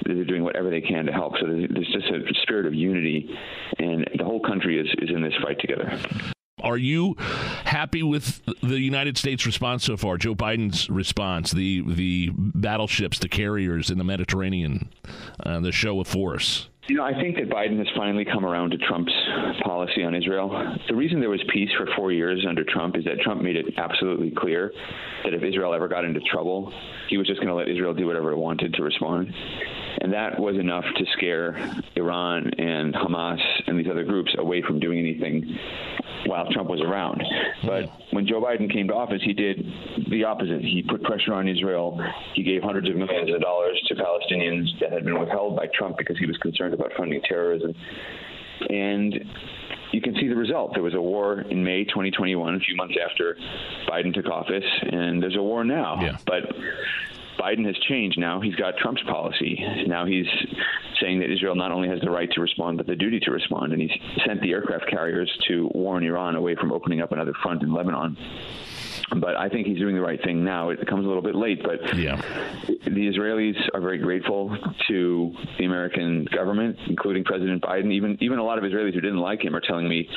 They're 0.05 0.25
doing 0.25 0.45
whatever 0.45 0.71
they 0.71 0.81
can 0.81 1.07
to 1.07 1.13
help. 1.13 1.35
So 1.41 1.47
there's 1.47 1.93
just 1.93 2.07
a 2.07 2.21
spirit 2.43 2.67
of 2.67 2.75
unity, 2.75 3.31
and 3.79 4.09
the 4.17 4.25
whole 4.25 4.41
country 4.41 4.79
is, 4.79 4.87
is 4.99 5.11
in 5.11 5.23
this 5.23 5.35
fight 5.43 5.59
together. 5.61 6.01
Are 6.63 6.77
you 6.77 7.15
happy 7.19 8.03
with 8.03 8.43
the 8.63 8.81
United 8.81 9.17
States 9.17 9.47
response 9.47 9.85
so 9.85 9.97
far? 9.97 10.19
Joe 10.19 10.35
Biden's 10.35 10.91
response, 10.91 11.53
the 11.53 11.83
the 11.87 12.31
battleships, 12.35 13.19
the 13.19 13.29
carriers 13.29 13.91
in 13.91 13.99
the 13.99 14.05
Mediterranean, 14.05 14.89
uh, 15.45 15.61
the 15.61 15.73
show 15.73 16.01
of 16.01 16.09
force. 16.09 16.69
You 16.89 16.97
know, 16.97 17.05
I 17.05 17.13
think 17.13 17.37
that 17.37 17.51
Biden 17.51 17.77
has 17.77 17.87
finally 17.95 18.25
come 18.25 18.47
around 18.47 18.71
to 18.71 18.79
Trump's 18.79 19.13
policy 19.63 20.03
on 20.05 20.15
Israel. 20.15 20.49
The 20.89 20.95
reason 20.95 21.21
there 21.21 21.29
was 21.29 21.45
peace 21.53 21.69
for 21.77 21.87
four 21.95 22.13
years 22.13 22.47
under 22.49 22.65
Trump 22.65 22.97
is 22.97 23.05
that 23.05 23.21
Trump 23.21 23.43
made 23.43 23.57
it 23.57 23.67
absolutely 23.77 24.31
clear 24.31 24.73
that 25.23 25.35
if 25.35 25.43
Israel 25.43 25.75
ever 25.75 25.87
got 25.87 26.07
into 26.07 26.21
trouble, 26.21 26.73
he 27.11 27.19
was 27.19 27.27
just 27.27 27.41
going 27.41 27.49
to 27.49 27.55
let 27.55 27.69
Israel 27.69 27.93
do 27.93 28.07
whatever 28.07 28.33
it 28.33 28.39
wanted 28.39 28.73
to 28.73 28.83
respond. 28.83 29.31
And 30.01 30.15
that 30.15 30.41
was 30.41 30.57
enough 30.57 30.85
to 30.97 31.05
scare 31.13 31.59
Iran 31.97 32.53
and 32.57 32.95
Hamas 32.95 33.41
and 33.67 33.79
these 33.79 33.91
other 33.91 34.05
groups 34.05 34.35
away 34.39 34.63
from 34.63 34.81
doing 34.81 34.99
anything 34.99 35.59
while 36.27 36.51
Trump 36.51 36.71
was 36.71 36.81
around. 36.81 37.23
But 37.65 37.91
when 38.13 38.27
Joe 38.27 38.41
Biden 38.41 38.73
came 38.73 38.89
to 38.89 38.95
office, 38.95 39.21
he 39.25 39.33
did 39.33 39.65
the 40.11 40.25
opposite. 40.25 40.61
He 40.61 40.83
put 40.89 41.03
pressure 41.03 41.35
on 41.35 41.49
Israel. 41.49 42.01
He 42.35 42.43
gave 42.43 42.63
hundreds 42.63 42.89
of 42.89 42.97
millions 42.97 43.33
of 43.35 43.41
dollars 43.41 43.81
to 43.89 43.95
Palestinians 43.95 44.67
that 44.81 44.93
had 44.93 45.05
been 45.05 45.19
withheld 45.19 45.57
by 45.57 45.67
Trump 45.75 45.97
because 45.99 46.19
he 46.19 46.27
was 46.27 46.37
concerned 46.39 46.75
about 46.79 46.93
funding 46.97 47.21
terrorism. 47.23 47.75
And 48.69 49.25
you 49.93 50.01
can 50.01 50.15
see 50.17 50.29
the 50.29 50.37
result. 50.37 50.73
There 50.75 50.83
was 50.83 50.95
a 50.95 51.01
war 51.01 51.41
in 51.41 51.63
May 51.65 51.85
2021, 51.85 52.55
a 52.55 52.59
few 52.61 52.77
months 52.77 52.95
after 53.03 53.37
Biden 53.89 54.13
took 54.13 54.27
office, 54.27 54.65
and 54.83 55.23
there's 55.23 55.37
a 55.37 55.43
war 55.43 55.65
now. 55.65 56.01
Yeah. 56.01 56.19
But 56.27 56.55
Biden 57.39 57.65
has 57.67 57.77
changed 57.89 58.19
now. 58.19 58.41
He's 58.41 58.57
got 58.57 58.77
Trump's 58.79 59.03
policy. 59.03 59.65
Now 59.87 60.05
he's 60.05 60.27
saying 61.01 61.21
that 61.21 61.33
Israel 61.33 61.55
not 61.55 61.71
only 61.71 61.89
has 61.89 62.01
the 62.01 62.11
right 62.11 62.31
to 62.33 62.41
respond, 62.41 62.77
but 62.79 62.87
the 62.87 62.97
duty 62.97 63.21
to 63.21 63.31
respond. 63.31 63.73
And 63.73 63.81
he's 63.81 63.93
sent 64.27 64.43
the 64.43 64.51
aircraft 64.51 64.91
carriers 64.91 65.31
to 65.49 65.71
warn 65.73 66.05
Iran 66.05 66.35
away 66.35 66.57
from 66.57 66.73
opening 66.73 67.01
up 67.01 67.13
another 67.13 67.33
front 67.43 67.63
in 67.63 67.73
Lebanon 67.73 68.17
but 69.17 69.37
I 69.37 69.49
think 69.49 69.67
he's 69.67 69.79
doing 69.79 69.95
the 69.95 70.01
right 70.01 70.23
thing 70.23 70.45
now. 70.45 70.71
It 70.71 70.87
comes 70.87 71.05
a 71.05 71.09
little 71.09 71.23
bit 71.23 71.35
late, 71.35 71.63
but 71.63 71.97
yeah. 71.97 72.21
the 72.67 73.13
Israelis 73.13 73.57
are 73.75 73.81
very 73.81 73.99
grateful 73.99 74.57
to 74.89 75.33
the 75.59 75.65
American 75.65 76.27
government, 76.35 76.77
including 76.89 77.25
President 77.25 77.63
Biden. 77.63 77.93
Even 77.93 78.19
even 78.21 78.39
a 78.39 78.45
lot 78.45 78.59
of 78.59 78.65
Israelis 78.65 78.95
who 78.95 79.01
didn't 79.01 79.21
like 79.21 79.43
him 79.43 79.57
are 79.57 79.61
telling 79.61 79.89
me 79.89 80.09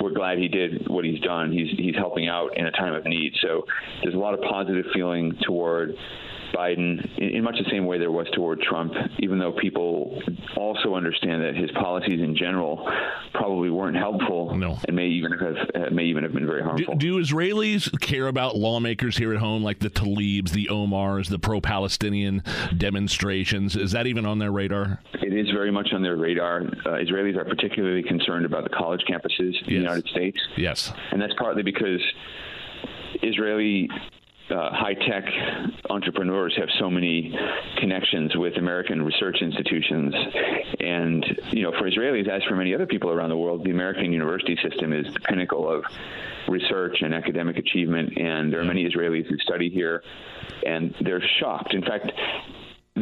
we're 0.00 0.12
glad 0.12 0.38
he 0.38 0.48
did 0.48 0.88
what 0.88 1.04
he's 1.04 1.20
done. 1.20 1.52
He's 1.52 1.70
he's 1.76 1.96
helping 1.96 2.28
out 2.28 2.56
in 2.56 2.66
a 2.66 2.72
time 2.72 2.94
of 2.94 3.04
need. 3.04 3.32
So 3.42 3.64
there's 4.02 4.14
a 4.14 4.18
lot 4.18 4.34
of 4.34 4.40
positive 4.42 4.86
feeling 4.94 5.36
toward 5.46 5.94
Biden 6.54 7.18
in, 7.18 7.42
much 7.42 7.56
the 7.58 7.70
same 7.70 7.86
way 7.86 7.98
there 7.98 8.10
was 8.10 8.26
toward 8.34 8.60
Trump, 8.60 8.92
even 9.18 9.38
though 9.38 9.52
people 9.52 10.20
also 10.56 10.94
understand 10.94 11.42
that 11.42 11.54
his 11.54 11.70
policies 11.72 12.20
in 12.20 12.36
general 12.36 12.90
probably 13.34 13.70
weren't 13.70 13.96
helpful 13.96 14.54
no. 14.56 14.78
and 14.86 14.96
may 14.96 15.06
even 15.06 15.32
have 15.32 15.56
uh, 15.74 15.90
may 15.90 16.04
even 16.04 16.22
have 16.22 16.32
been 16.32 16.46
very 16.46 16.62
harmful. 16.62 16.96
Do, 16.96 17.20
do 17.20 17.24
Israelis 17.24 17.98
care 18.00 18.26
about 18.28 18.56
lawmakers 18.56 19.16
here 19.16 19.32
at 19.32 19.40
home 19.40 19.62
like 19.62 19.78
the 19.78 19.90
Tlaibs, 19.90 20.50
the 20.50 20.68
Omars, 20.70 21.28
the 21.28 21.38
pro-Palestinian 21.38 22.42
demonstrations? 22.76 23.76
Is 23.76 23.92
that 23.92 24.06
even 24.06 24.26
on 24.26 24.38
their 24.38 24.52
radar? 24.52 25.00
It 25.14 25.32
is 25.32 25.50
very 25.50 25.70
much 25.70 25.88
on 25.92 26.02
their 26.02 26.16
radar. 26.16 26.62
Uh, 26.62 26.98
Israelis 26.98 27.36
are 27.36 27.44
particularly 27.44 28.02
concerned 28.02 28.44
about 28.46 28.64
the 28.64 28.70
college 28.70 29.02
campuses 29.08 29.60
in 29.62 29.66
the 29.66 29.72
United 29.72 30.06
States. 30.08 30.38
Yes. 30.56 30.92
And 31.12 31.20
that's 31.20 31.34
partly 31.38 31.62
because 31.62 32.00
Israeli 33.22 33.88
uh, 34.50 34.70
high 34.72 34.94
tech 34.94 35.24
entrepreneurs 35.90 36.54
have 36.56 36.68
so 36.78 36.90
many 36.90 37.34
connections 37.78 38.36
with 38.36 38.56
American 38.56 39.02
research 39.02 39.38
institutions. 39.40 40.14
And, 40.80 41.24
you 41.50 41.62
know, 41.62 41.72
for 41.78 41.90
Israelis, 41.90 42.28
as 42.28 42.42
for 42.44 42.56
many 42.56 42.74
other 42.74 42.86
people 42.86 43.10
around 43.10 43.30
the 43.30 43.36
world, 43.36 43.64
the 43.64 43.70
American 43.70 44.12
university 44.12 44.56
system 44.62 44.92
is 44.92 45.12
the 45.12 45.20
pinnacle 45.20 45.70
of 45.70 45.84
research 46.48 46.98
and 47.02 47.14
academic 47.14 47.58
achievement. 47.58 48.16
And 48.16 48.52
there 48.52 48.60
are 48.60 48.64
many 48.64 48.88
Israelis 48.88 49.26
who 49.26 49.36
study 49.38 49.68
here, 49.68 50.02
and 50.66 50.94
they're 51.00 51.22
shocked. 51.40 51.74
In 51.74 51.82
fact, 51.82 52.10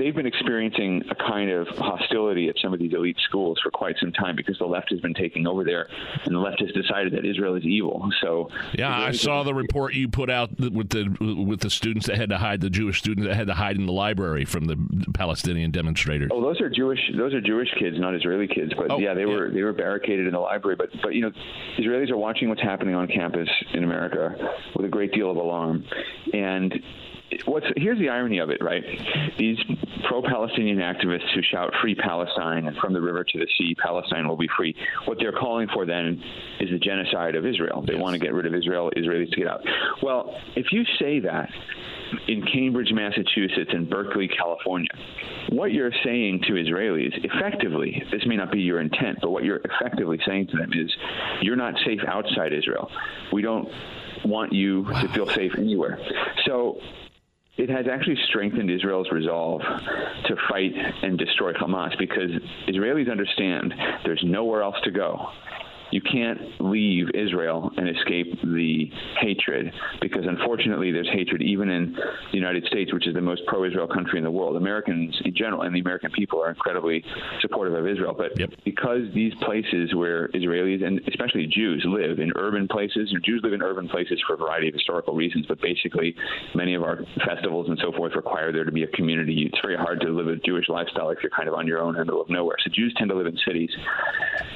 they've 0.01 0.15
been 0.15 0.27
experiencing 0.27 1.03
a 1.11 1.15
kind 1.15 1.51
of 1.51 1.69
hostility 1.69 2.49
at 2.49 2.57
some 2.63 2.73
of 2.73 2.79
these 2.79 2.93
elite 2.93 3.17
schools 3.29 3.59
for 3.63 3.71
quite 3.71 3.97
some 4.01 4.13
time 4.13 4.37
because 4.37 4.59
the 4.59 4.67
left 4.67 4.91
has 4.91 5.01
been 5.01 5.15
taking 5.15 5.47
over 5.47 5.65
there, 5.65 5.89
and 6.25 6.35
the 6.35 6.39
left 6.39 6.61
has 6.61 6.71
decided 6.73 7.13
that 7.13 7.25
Israel 7.25 7.55
is 7.55 7.65
evil. 7.65 8.11
So 8.21 8.51
yeah, 8.75 8.97
I 8.97 9.13
saw 9.13 9.43
the 9.43 9.55
report 9.55 9.95
you 9.95 10.09
put 10.09 10.31
out 10.31 10.51
with 10.59 10.91
the 10.91 11.45
with 11.47 11.61
the 11.61 11.71
students 11.71 12.07
that 12.07 12.17
had 12.17 12.31
to 12.31 12.39
hide, 12.39 12.61
the 12.61 12.71
Jewish 12.71 12.99
students 12.99 13.27
that 13.27 13.37
had 13.37 13.47
to 13.47 13.55
hide 13.55 13.77
in 13.77 13.87
the 13.87 13.93
library 13.93 14.45
from 14.45 14.67
the 14.67 14.77
Palestinian 15.15 15.71
demonstrators. 15.71 16.31
Oh, 16.33 16.41
those 16.41 16.61
are 16.61 16.71
Jewish. 16.71 17.01
Those 17.17 17.35
are 17.35 17.41
Jewish 17.41 17.69
kids, 17.79 17.99
not 17.99 18.15
Israeli 18.15 18.49
kids. 18.49 18.73
But 18.77 18.91
oh, 18.91 18.99
yeah, 18.99 19.15
they 19.15 19.21
yeah. 19.21 19.27
were 19.27 19.51
they 19.51 19.63
were 19.63 19.73
barricaded 19.73 20.27
in 20.27 20.33
the 20.33 20.39
library. 20.39 20.77
But 20.77 20.91
but 21.03 21.15
you 21.15 21.23
know, 21.23 21.33
Israelis 21.79 22.11
are 22.11 22.17
watching 22.17 22.49
what's 22.49 22.63
happening 22.63 22.95
on 22.95 23.07
campus 23.09 23.49
in 23.75 23.85
America 23.85 24.35
with 24.75 24.87
a 24.87 24.89
great 24.89 25.13
deal 25.13 25.31
of 25.31 25.37
alarm, 25.37 25.85
and 26.33 26.75
what's 27.45 27.67
here's 27.77 27.99
the 27.99 28.09
irony 28.09 28.39
of 28.39 28.51
it, 28.51 28.63
right? 28.63 28.83
These 29.39 29.59
pro-Palestinian 30.09 30.79
activists 30.79 31.33
who 31.35 31.43
shout 31.43 31.73
"Free 31.83 31.95
Palestine" 31.95 32.67
and 32.67 32.77
"From 32.79 32.93
the 32.93 33.01
river 33.01 33.25
to 33.25 33.39
the 33.39 33.47
sea, 33.59 33.75
Palestine 33.75 34.29
will 34.29 34.37
be 34.37 34.49
free." 34.57 34.75
What 35.07 35.19
they're 35.19 35.33
calling 35.33 35.69
for 35.73 35.87
then 35.87 36.23
is 36.61 36.71
the 36.71 36.79
genocide 36.79 37.35
of 37.35 37.45
Israel. 37.47 37.83
They 37.87 37.95
yes. 37.95 38.03
want 38.03 38.15
to 38.15 38.19
get 38.19 38.33
rid 38.33 38.47
of 38.47 38.55
Israel, 38.55 38.91
Israelis 38.97 39.31
to 39.31 39.37
get 39.37 39.49
out. 39.49 39.61
Well, 40.03 40.35
if 40.55 40.67
you 40.73 40.85
say 40.99 41.21
that 41.21 41.51
in 42.29 42.45
Cambridge, 42.53 42.93
Massachusetts, 42.93 43.71
and 43.73 43.91
Berkeley, 43.91 44.29
California, 44.29 44.91
what 45.51 45.73
you're 45.73 45.93
saying 46.05 46.43
to 46.47 46.53
Israelis 46.53 47.13
effectively, 47.25 48.03
this 48.13 48.25
may 48.27 48.37
not 48.37 48.53
be 48.53 48.61
your 48.61 48.81
intent, 48.81 49.19
but 49.21 49.31
what 49.31 49.43
you're 49.43 49.61
effectively 49.65 50.21
saying 50.27 50.47
to 50.49 50.57
them 50.57 50.73
is, 50.73 50.95
you're 51.41 51.57
not 51.57 51.75
safe 51.85 52.01
outside 52.07 52.53
Israel. 52.53 52.91
We 53.33 53.43
don't 53.43 53.69
want 54.25 54.53
you 54.53 54.87
wow. 54.89 55.03
to 55.03 55.09
feel 55.09 55.29
safe 55.31 55.53
anywhere. 55.59 55.99
So 56.47 56.79
it 57.57 57.71
has 57.71 57.87
actually 57.91 58.17
strengthened 58.29 58.71
Israel's 58.71 59.11
resolve 59.11 59.61
to 59.61 60.37
fight 60.49 60.73
and 61.03 61.19
destroy 61.19 61.53
Hamas 61.55 61.97
because 61.99 62.31
Israelis 62.69 63.11
understand 63.11 63.75
there's 64.05 64.23
nowhere 64.25 64.63
else 64.63 64.77
to 64.85 64.91
go 64.91 65.29
you 65.93 66.01
can't 66.01 66.41
leave 66.61 67.09
Israel 67.15 67.71
and 67.77 67.89
escape 67.89 68.41
the 68.43 68.91
hatred 69.21 69.73
because 70.01 70.25
unfortunately 70.27 70.91
there's 70.91 71.09
hatred 71.13 71.43
even 71.43 71.71
in 71.71 71.93
the 71.93 72.37
United 72.37 72.65
States, 72.65 72.93
which 72.93 73.07
is 73.07 73.15
the 73.15 73.21
most 73.21 73.43
pro-Israel 73.47 73.87
country 73.87 74.19
in 74.19 74.25
the 74.25 74.31
world. 74.31 74.57
Americans 74.57 75.17
in 75.25 75.35
general 75.35 75.63
and 75.63 75.75
the 75.75 75.81
American 75.81 76.11
people 76.11 76.41
are 76.43 76.51
incredibly 76.51 77.05
supportive 77.41 77.75
of 77.75 77.87
Israel, 77.87 78.15
but 78.17 78.39
yep. 78.39 78.51
because 78.65 79.03
these 79.15 79.33
places 79.43 79.95
where 79.95 80.29
Israelis 80.29 80.85
and 80.85 81.01
especially 81.09 81.47
Jews 81.47 81.85
live 81.87 82.19
in 82.19 82.33
urban 82.37 82.67
places, 82.69 83.11
and 83.13 83.23
Jews 83.25 83.41
live 83.45 83.53
in 83.53 83.63
urban 83.63 83.89
places 83.89 84.21
for 84.27 84.35
a 84.35 84.37
variety 84.37 84.69
of 84.69 84.75
historical 84.75 85.15
reasons, 85.15 85.47
but 85.47 85.61
basically 85.61 86.15
many 86.55 86.75
of 86.75 86.83
our 86.83 86.99
festivals 87.25 87.69
and 87.69 87.79
so 87.83 87.93
forth 87.93 88.15
require 88.17 88.53
there 88.53 88.65
to 88.65 88.73
be 88.73 88.83
a 88.83 88.89
community. 88.89 89.49
It's 89.53 89.61
very 89.63 89.77
hard 89.77 90.01
to 90.01 90.09
live 90.09 90.27
a 90.27 90.37
Jewish 90.37 90.69
lifestyle 90.69 91.11
if 91.11 91.19
you're 91.23 91.31
kind 91.31 91.49
of 91.49 91.55
on 91.55 91.67
your 91.67 91.81
own 91.81 91.95
in 91.95 92.01
the 92.01 92.05
middle 92.05 92.23
of 92.23 92.31
nowhere. 92.31 92.57
So 92.65 92.71
Jews 92.75 92.95
tend 92.99 93.11
to 93.11 93.17
live 93.17 93.27
in 93.27 93.39
cities, 93.47 93.71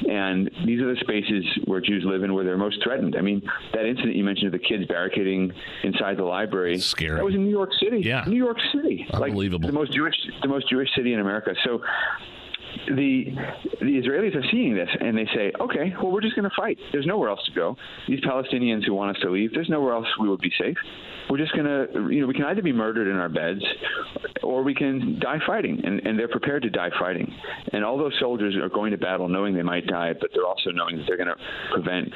and 0.09 0.51
these 0.67 0.81
are 0.81 0.93
the 0.93 1.01
spaces 1.01 1.20
spaces 1.21 1.45
where 1.65 1.81
Jews 1.81 2.05
live 2.07 2.23
and 2.23 2.35
where 2.35 2.45
they're 2.45 2.57
most 2.57 2.83
threatened. 2.83 3.17
I 3.17 3.21
mean, 3.21 3.43
that 3.73 3.87
incident 3.87 4.17
you 4.17 4.25
mentioned 4.25 4.53
of 4.55 4.61
the 4.61 4.67
kids 4.67 4.87
barricading 4.87 5.53
inside 5.85 6.17
the 6.17 6.25
library. 6.25 6.79
Scary. 6.79 7.17
That 7.17 7.25
was 7.25 7.35
in 7.35 7.45
New 7.45 7.51
York 7.51 7.71
City. 7.83 8.01
Yeah. 8.01 8.25
New 8.27 8.37
York 8.37 8.59
City. 8.75 9.07
Unbelievable. 9.13 9.69
Like 9.69 9.73
the 9.73 9.79
most 9.79 9.93
Jewish 9.93 10.15
the 10.43 10.49
most 10.49 10.69
Jewish 10.69 10.89
city 10.97 11.13
in 11.13 11.21
America. 11.21 11.55
So 11.65 11.83
the 12.89 13.25
the 13.81 14.01
Israelis 14.01 14.35
are 14.35 14.45
seeing 14.51 14.75
this 14.75 14.89
and 15.01 15.17
they 15.17 15.27
say, 15.35 15.53
okay, 15.61 15.93
well, 16.03 16.13
we're 16.13 16.21
just 16.21 16.37
going 16.37 16.49
to 16.49 16.55
fight. 16.57 16.79
There's 16.93 17.07
nowhere 17.07 17.29
else 17.29 17.45
to 17.47 17.53
go. 17.53 17.77
These 18.09 18.21
Palestinians 18.21 18.85
who 18.85 18.95
want 18.95 19.17
us 19.17 19.23
to 19.23 19.31
leave, 19.31 19.53
there's 19.53 19.69
nowhere 19.69 19.95
else 19.95 20.07
we 20.21 20.29
would 20.29 20.41
be 20.41 20.53
safe. 20.59 20.77
We're 21.29 21.39
just 21.39 21.53
going 21.53 21.67
to, 21.67 22.13
you 22.13 22.21
know, 22.21 22.27
we 22.27 22.35
can 22.35 22.45
either 22.45 22.63
be 22.63 22.73
murdered 22.73 23.09
in 23.09 23.17
our 23.17 23.29
beds 23.29 23.63
or 24.43 24.63
we 24.63 24.75
can 24.75 25.19
die 25.21 25.39
fighting. 25.47 25.81
And, 25.85 26.01
and 26.01 26.19
they're 26.19 26.29
prepared 26.29 26.63
to 26.63 26.71
die 26.71 26.91
fighting. 26.99 27.33
And 27.73 27.85
all 27.85 27.99
those 27.99 28.15
soldiers 28.19 28.57
are 28.57 28.69
going 28.69 28.91
to 28.91 28.99
battle 28.99 29.29
knowing 29.29 29.55
they 29.55 29.63
might 29.63 29.87
die, 29.87 30.13
but 30.19 30.31
they're 30.35 30.47
also 30.47 30.71
knowing 30.71 30.97
that 30.97 31.05
they're 31.07 31.17
going 31.17 31.29
to 31.29 31.37
prevent 31.73 32.13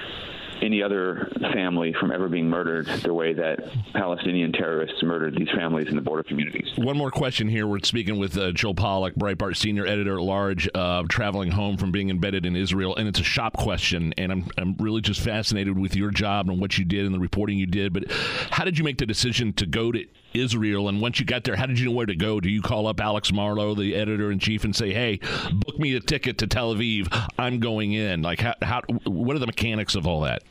any 0.65 0.83
other 0.83 1.31
family 1.53 1.95
from 2.01 2.11
ever 2.11 2.29
being 2.29 2.49
murdered 2.49 2.87
the 3.03 3.13
way 3.13 3.33
that 3.35 3.59
Palestinian 3.93 4.53
terrorists 4.53 5.03
murdered 5.03 5.37
these 5.37 5.51
families 5.55 5.89
in 5.89 5.97
the 5.97 6.03
border 6.03 6.23
communities. 6.23 6.67
One 6.77 6.97
more 6.97 7.11
question 7.11 7.49
here. 7.49 7.67
We're 7.67 7.81
speaking 7.81 8.19
with 8.19 8.37
uh, 8.37 8.53
Joel 8.53 8.75
Pollak, 8.75 9.15
Breitbart 9.17 9.57
senior 9.57 9.87
editor 9.87 10.19
at 10.19 10.25
large, 10.25 10.69
uh, 10.75 11.05
traveling 11.09 11.51
home 11.51 11.77
from 11.77 11.93
being 11.93 12.11
embedded 12.11 12.47
in 12.47 12.57
Israel, 12.57 12.97
and 12.97 13.07
it's 13.07 13.21
a 13.21 13.25
shop 13.25 13.57
question. 13.57 14.15
And 14.17 14.33
I'm 14.33 14.49
I'm 14.59 14.77
really 14.79 15.01
just 15.01 15.21
fascinated 15.21 15.79
with 15.79 15.95
your 15.95 16.11
job 16.11 16.49
and 16.49 16.61
what 16.61 16.79
you 16.79 16.85
did 16.85 17.05
and 17.05 17.15
the 17.15 17.21
reporting 17.21 17.59
you 17.59 17.67
did. 17.67 17.93
But 17.93 18.11
how 18.51 18.65
did 18.65 18.79
you 18.79 18.85
make 18.85 18.99
the 18.99 19.07
decision 19.07 19.53
to 19.55 19.67
go 19.67 19.93
to 19.93 20.05
Israel? 20.35 20.89
And 20.89 21.01
once 21.01 21.19
you 21.21 21.27
got 21.27 21.45
there, 21.45 21.57
how 21.57 21.67
did 21.67 21.79
you 21.79 21.87
know 21.87 21.93
where 21.93 22.07
to 22.07 22.17
go? 22.17 22.41
Do 22.41 22.49
you 22.49 22.61
call 22.61 22.87
up 22.87 23.01
Alex 23.01 23.33
Marlow, 23.33 23.75
the 23.75 23.95
editor 23.95 24.31
in 24.31 24.39
chief, 24.39 24.65
and 24.65 24.75
say, 24.75 24.93
"Hey, 24.93 25.21
book 25.53 25.79
me 25.79 25.95
a 25.95 26.01
ticket 26.01 26.39
to 26.39 26.47
Tel 26.47 26.75
Aviv. 26.75 27.09
I'm 27.39 27.61
going 27.61 27.93
in." 27.93 28.23
Like, 28.23 28.41
how, 28.41 28.55
how 28.63 28.83
what 29.05 29.37
are 29.37 29.41
the 29.41 29.47
mechanics 29.47 29.95
of 29.95 30.07
all 30.07 30.23
that? 30.23 30.43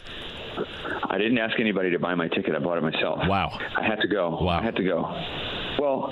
I 1.09 1.17
didn't 1.17 1.37
ask 1.37 1.59
anybody 1.59 1.91
to 1.91 1.99
buy 1.99 2.15
my 2.15 2.27
ticket. 2.27 2.55
I 2.55 2.59
bought 2.59 2.77
it 2.77 2.83
myself. 2.83 3.19
Wow. 3.27 3.59
I 3.77 3.85
had 3.85 4.01
to 4.01 4.07
go. 4.07 4.37
Wow. 4.41 4.59
I 4.59 4.63
had 4.63 4.75
to 4.75 4.83
go. 4.83 5.01
Well, 5.79 6.11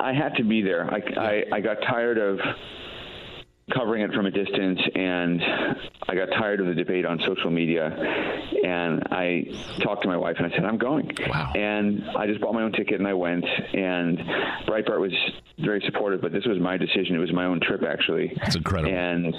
I 0.00 0.12
had 0.12 0.34
to 0.36 0.44
be 0.44 0.62
there. 0.62 0.92
I, 0.92 1.00
I, 1.20 1.44
I 1.56 1.60
got 1.60 1.76
tired 1.82 2.18
of 2.18 2.38
covering 3.72 4.02
it 4.02 4.12
from 4.12 4.26
a 4.26 4.30
distance 4.30 4.78
and 4.94 5.42
I 6.08 6.14
got 6.14 6.26
tired 6.38 6.60
of 6.60 6.66
the 6.66 6.74
debate 6.74 7.06
on 7.06 7.18
social 7.20 7.50
media 7.50 7.86
and 8.64 9.02
I 9.10 9.44
talked 9.82 10.02
to 10.02 10.08
my 10.08 10.16
wife 10.16 10.36
and 10.38 10.46
I 10.46 10.50
said 10.54 10.64
I'm 10.64 10.78
going. 10.78 11.10
Wow. 11.26 11.52
And 11.54 12.04
I 12.16 12.26
just 12.26 12.40
bought 12.40 12.54
my 12.54 12.62
own 12.62 12.72
ticket 12.72 12.98
and 13.00 13.08
I 13.08 13.14
went 13.14 13.44
and 13.44 14.18
Breitbart 14.66 15.00
was 15.00 15.12
very 15.58 15.82
supportive 15.86 16.20
but 16.20 16.32
this 16.32 16.44
was 16.44 16.58
my 16.60 16.76
decision. 16.76 17.16
It 17.16 17.20
was 17.20 17.32
my 17.32 17.46
own 17.46 17.60
trip 17.60 17.82
actually. 17.82 18.32
That's 18.36 18.56
incredible. 18.56 18.94
And 18.94 19.34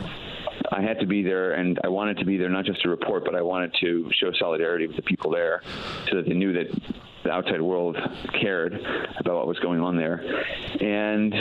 I 0.71 0.81
had 0.81 0.99
to 0.99 1.05
be 1.05 1.21
there, 1.21 1.53
and 1.53 1.79
I 1.83 1.89
wanted 1.89 2.17
to 2.17 2.25
be 2.25 2.37
there 2.37 2.49
not 2.49 2.65
just 2.65 2.81
to 2.83 2.89
report, 2.89 3.25
but 3.25 3.35
I 3.35 3.41
wanted 3.41 3.75
to 3.81 4.09
show 4.13 4.31
solidarity 4.39 4.87
with 4.87 4.95
the 4.95 5.01
people 5.03 5.31
there, 5.31 5.61
so 6.09 6.17
that 6.17 6.25
they 6.27 6.33
knew 6.33 6.53
that 6.53 6.67
the 7.23 7.31
outside 7.31 7.61
world 7.61 7.97
cared 8.39 8.73
about 9.19 9.35
what 9.35 9.47
was 9.47 9.59
going 9.59 9.79
on 9.79 9.97
there. 9.97 10.23
And 10.81 11.33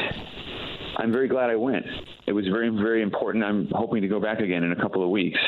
I'm 0.96 1.12
very 1.12 1.28
glad 1.28 1.50
I 1.50 1.56
went. 1.56 1.86
It 2.26 2.32
was 2.32 2.46
very, 2.46 2.68
very 2.70 3.02
important. 3.02 3.44
I'm 3.44 3.68
hoping 3.72 4.02
to 4.02 4.08
go 4.08 4.20
back 4.20 4.40
again 4.40 4.64
in 4.64 4.72
a 4.72 4.76
couple 4.76 5.02
of 5.02 5.10
weeks. 5.10 5.38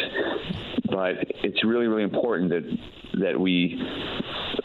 But 0.91 1.17
it's 1.43 1.65
really, 1.65 1.87
really 1.87 2.03
important 2.03 2.51
that 2.51 2.65
that 3.21 3.39
we 3.39 3.81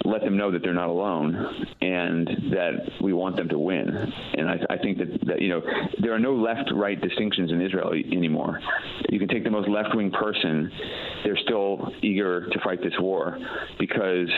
let 0.05 0.21
them 0.21 0.37
know 0.37 0.51
that 0.51 0.61
they're 0.61 0.73
not 0.73 0.89
alone 0.89 1.35
and 1.81 2.27
that 2.51 2.73
we 3.01 3.13
want 3.13 3.35
them 3.37 3.47
to 3.49 3.57
win. 3.57 3.87
And 4.33 4.49
I, 4.49 4.59
I 4.69 4.77
think 4.77 4.97
that, 4.97 5.25
that, 5.25 5.41
you 5.41 5.49
know, 5.49 5.61
there 5.99 6.13
are 6.13 6.19
no 6.19 6.33
left 6.35 6.69
right 6.73 6.99
distinctions 6.99 7.51
in 7.51 7.61
Israel 7.61 7.93
anymore. 7.93 8.59
You 9.09 9.19
can 9.19 9.29
take 9.29 9.43
the 9.43 9.51
most 9.51 9.69
left 9.69 9.95
wing 9.95 10.11
person, 10.11 10.69
they're 11.23 11.37
still 11.37 11.93
eager 12.01 12.47
to 12.49 12.59
fight 12.63 12.81
this 12.83 12.93
war 12.99 13.37
because 13.79 14.29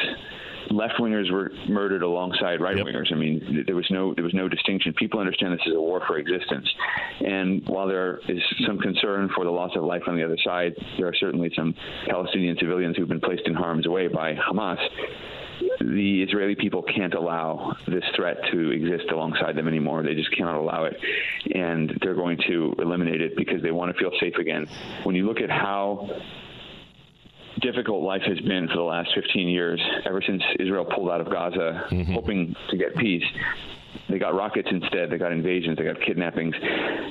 left 0.75 0.95
wingers 0.99 1.31
were 1.31 1.51
murdered 1.67 2.03
alongside 2.03 2.61
right 2.61 2.75
wingers. 2.75 3.09
Yep. 3.09 3.17
I 3.17 3.19
mean, 3.19 3.63
there 3.65 3.75
was 3.75 3.87
no 3.89 4.13
there 4.13 4.23
was 4.23 4.33
no 4.33 4.47
distinction. 4.47 4.93
People 4.93 5.19
understand 5.19 5.53
this 5.53 5.65
is 5.65 5.75
a 5.75 5.79
war 5.79 6.01
for 6.07 6.17
existence, 6.17 6.67
and 7.25 7.67
while 7.67 7.87
there 7.87 8.19
is 8.27 8.41
some 8.65 8.79
concern 8.79 9.29
for 9.35 9.45
the 9.45 9.51
loss 9.51 9.71
of 9.75 9.83
life 9.83 10.03
on 10.07 10.15
the 10.15 10.23
other 10.23 10.37
side, 10.43 10.75
there 10.97 11.07
are 11.07 11.15
certainly 11.15 11.51
some 11.55 11.73
Palestinian 12.07 12.57
civilians 12.59 12.97
who've 12.97 13.07
been 13.07 13.21
placed 13.21 13.43
in 13.45 13.53
harm's 13.53 13.87
way 13.87 14.07
by 14.07 14.33
Hamas 14.33 14.79
the 15.79 16.23
Israeli 16.23 16.55
people 16.55 16.83
can't 16.83 17.13
allow 17.13 17.75
this 17.87 18.03
threat 18.15 18.37
to 18.51 18.71
exist 18.71 19.11
alongside 19.11 19.55
them 19.55 19.67
anymore. 19.67 20.03
They 20.03 20.15
just 20.15 20.35
cannot 20.35 20.55
allow 20.55 20.85
it. 20.85 20.97
And 21.53 21.97
they're 22.01 22.15
going 22.15 22.37
to 22.47 22.75
eliminate 22.79 23.21
it 23.21 23.35
because 23.35 23.61
they 23.61 23.71
want 23.71 23.95
to 23.95 23.99
feel 23.99 24.11
safe 24.19 24.35
again. 24.35 24.67
When 25.03 25.15
you 25.15 25.25
look 25.25 25.41
at 25.41 25.49
how 25.49 26.09
difficult 27.63 28.03
life 28.03 28.21
has 28.25 28.39
been 28.41 28.67
for 28.67 28.75
the 28.75 28.83
last 28.83 29.09
15 29.15 29.47
years, 29.47 29.81
ever 30.05 30.21
since 30.21 30.43
Israel 30.59 30.85
pulled 30.85 31.09
out 31.09 31.21
of 31.21 31.31
Gaza, 31.31 31.87
mm-hmm. 31.89 32.13
hoping 32.13 32.55
to 32.69 32.77
get 32.77 32.95
peace. 32.95 33.23
They 34.09 34.19
got 34.19 34.35
rockets 34.35 34.67
instead. 34.71 35.09
They 35.09 35.17
got 35.17 35.31
invasions. 35.31 35.77
They 35.77 35.83
got 35.83 35.99
kidnappings. 36.01 36.55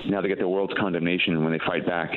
Now 0.07 0.21
they 0.21 0.29
get 0.29 0.39
the 0.39 0.49
world's 0.49 0.75
condemnation 0.79 1.43
when 1.43 1.53
they 1.53 1.59
fight 1.61 1.87
back. 1.87 2.11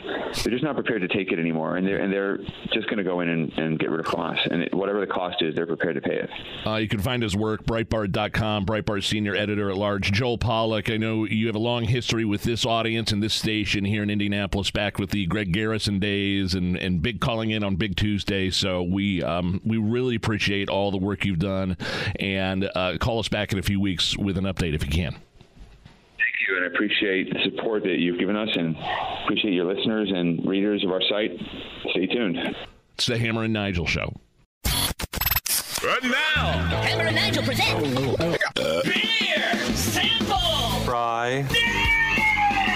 They're 0.43 0.51
just 0.51 0.63
not 0.63 0.75
prepared 0.75 1.01
to 1.01 1.07
take 1.07 1.31
it 1.31 1.39
anymore, 1.39 1.77
and 1.77 1.87
they're 1.87 1.99
and 1.99 2.11
they're 2.11 2.37
just 2.73 2.87
going 2.87 2.97
to 2.97 3.03
go 3.03 3.21
in 3.21 3.29
and, 3.29 3.53
and 3.57 3.79
get 3.79 3.89
rid 3.89 3.99
of 3.99 4.05
Hamas. 4.05 4.37
And 4.51 4.63
it, 4.63 4.73
whatever 4.73 4.99
the 4.99 5.07
cost 5.07 5.41
is, 5.41 5.55
they're 5.55 5.65
prepared 5.65 5.95
to 5.95 6.01
pay 6.01 6.15
it. 6.15 6.29
Uh, 6.65 6.75
you 6.75 6.87
can 6.87 6.99
find 6.99 7.23
his 7.23 7.35
work, 7.35 7.63
Breitbart.com, 7.65 8.65
Breitbart 8.65 9.03
senior 9.03 9.35
editor 9.35 9.69
at 9.69 9.77
large, 9.77 10.11
Joel 10.11 10.37
Pollak. 10.37 10.93
I 10.93 10.97
know 10.97 11.25
you 11.25 11.47
have 11.47 11.55
a 11.55 11.59
long 11.59 11.85
history 11.85 12.25
with 12.25 12.43
this 12.43 12.65
audience 12.65 13.11
and 13.11 13.21
this 13.23 13.33
station 13.33 13.85
here 13.85 14.03
in 14.03 14.09
Indianapolis, 14.09 14.71
back 14.71 14.99
with 14.99 15.11
the 15.11 15.25
Greg 15.25 15.53
Garrison 15.53 15.99
days 15.99 16.53
and, 16.53 16.77
and 16.77 17.01
big 17.01 17.21
calling 17.21 17.51
in 17.51 17.63
on 17.63 17.75
Big 17.75 17.95
Tuesday. 17.95 18.49
So 18.49 18.83
we 18.83 19.23
um, 19.23 19.61
we 19.63 19.77
really 19.77 20.15
appreciate 20.15 20.69
all 20.69 20.91
the 20.91 20.97
work 20.97 21.23
you've 21.25 21.39
done, 21.39 21.77
and 22.19 22.69
uh, 22.75 22.97
call 22.99 23.19
us 23.19 23.29
back 23.29 23.53
in 23.53 23.59
a 23.59 23.63
few 23.63 23.79
weeks 23.79 24.17
with 24.17 24.37
an 24.37 24.43
update 24.43 24.54
if 24.61 24.85
you 24.85 24.91
can. 24.91 25.11
Thank 25.11 26.47
you, 26.47 26.55
and 26.57 26.65
I 26.65 26.67
appreciate 26.67 27.33
the 27.33 27.39
support 27.43 27.83
that 27.83 27.99
you've 27.99 28.19
given 28.19 28.35
us, 28.35 28.49
and 28.55 28.75
appreciate 29.23 29.53
your 29.53 29.65
listeners 29.71 30.11
and 30.13 30.45
readers 30.47 30.83
of 30.83 30.91
our 30.91 31.01
site. 31.09 31.31
Stay 31.91 32.07
tuned. 32.07 32.37
It's 32.95 33.05
the 33.07 33.17
Hammer 33.17 33.43
and 33.43 33.53
Nigel 33.53 33.85
show. 33.85 34.13
And 34.65 36.11
now, 36.11 36.51
Hammer 36.81 37.03
and 37.03 37.15
Nigel 37.15 37.43
present 37.43 38.17
Beer 38.55 39.55
Sample! 39.75 40.79
Fry. 40.83 41.45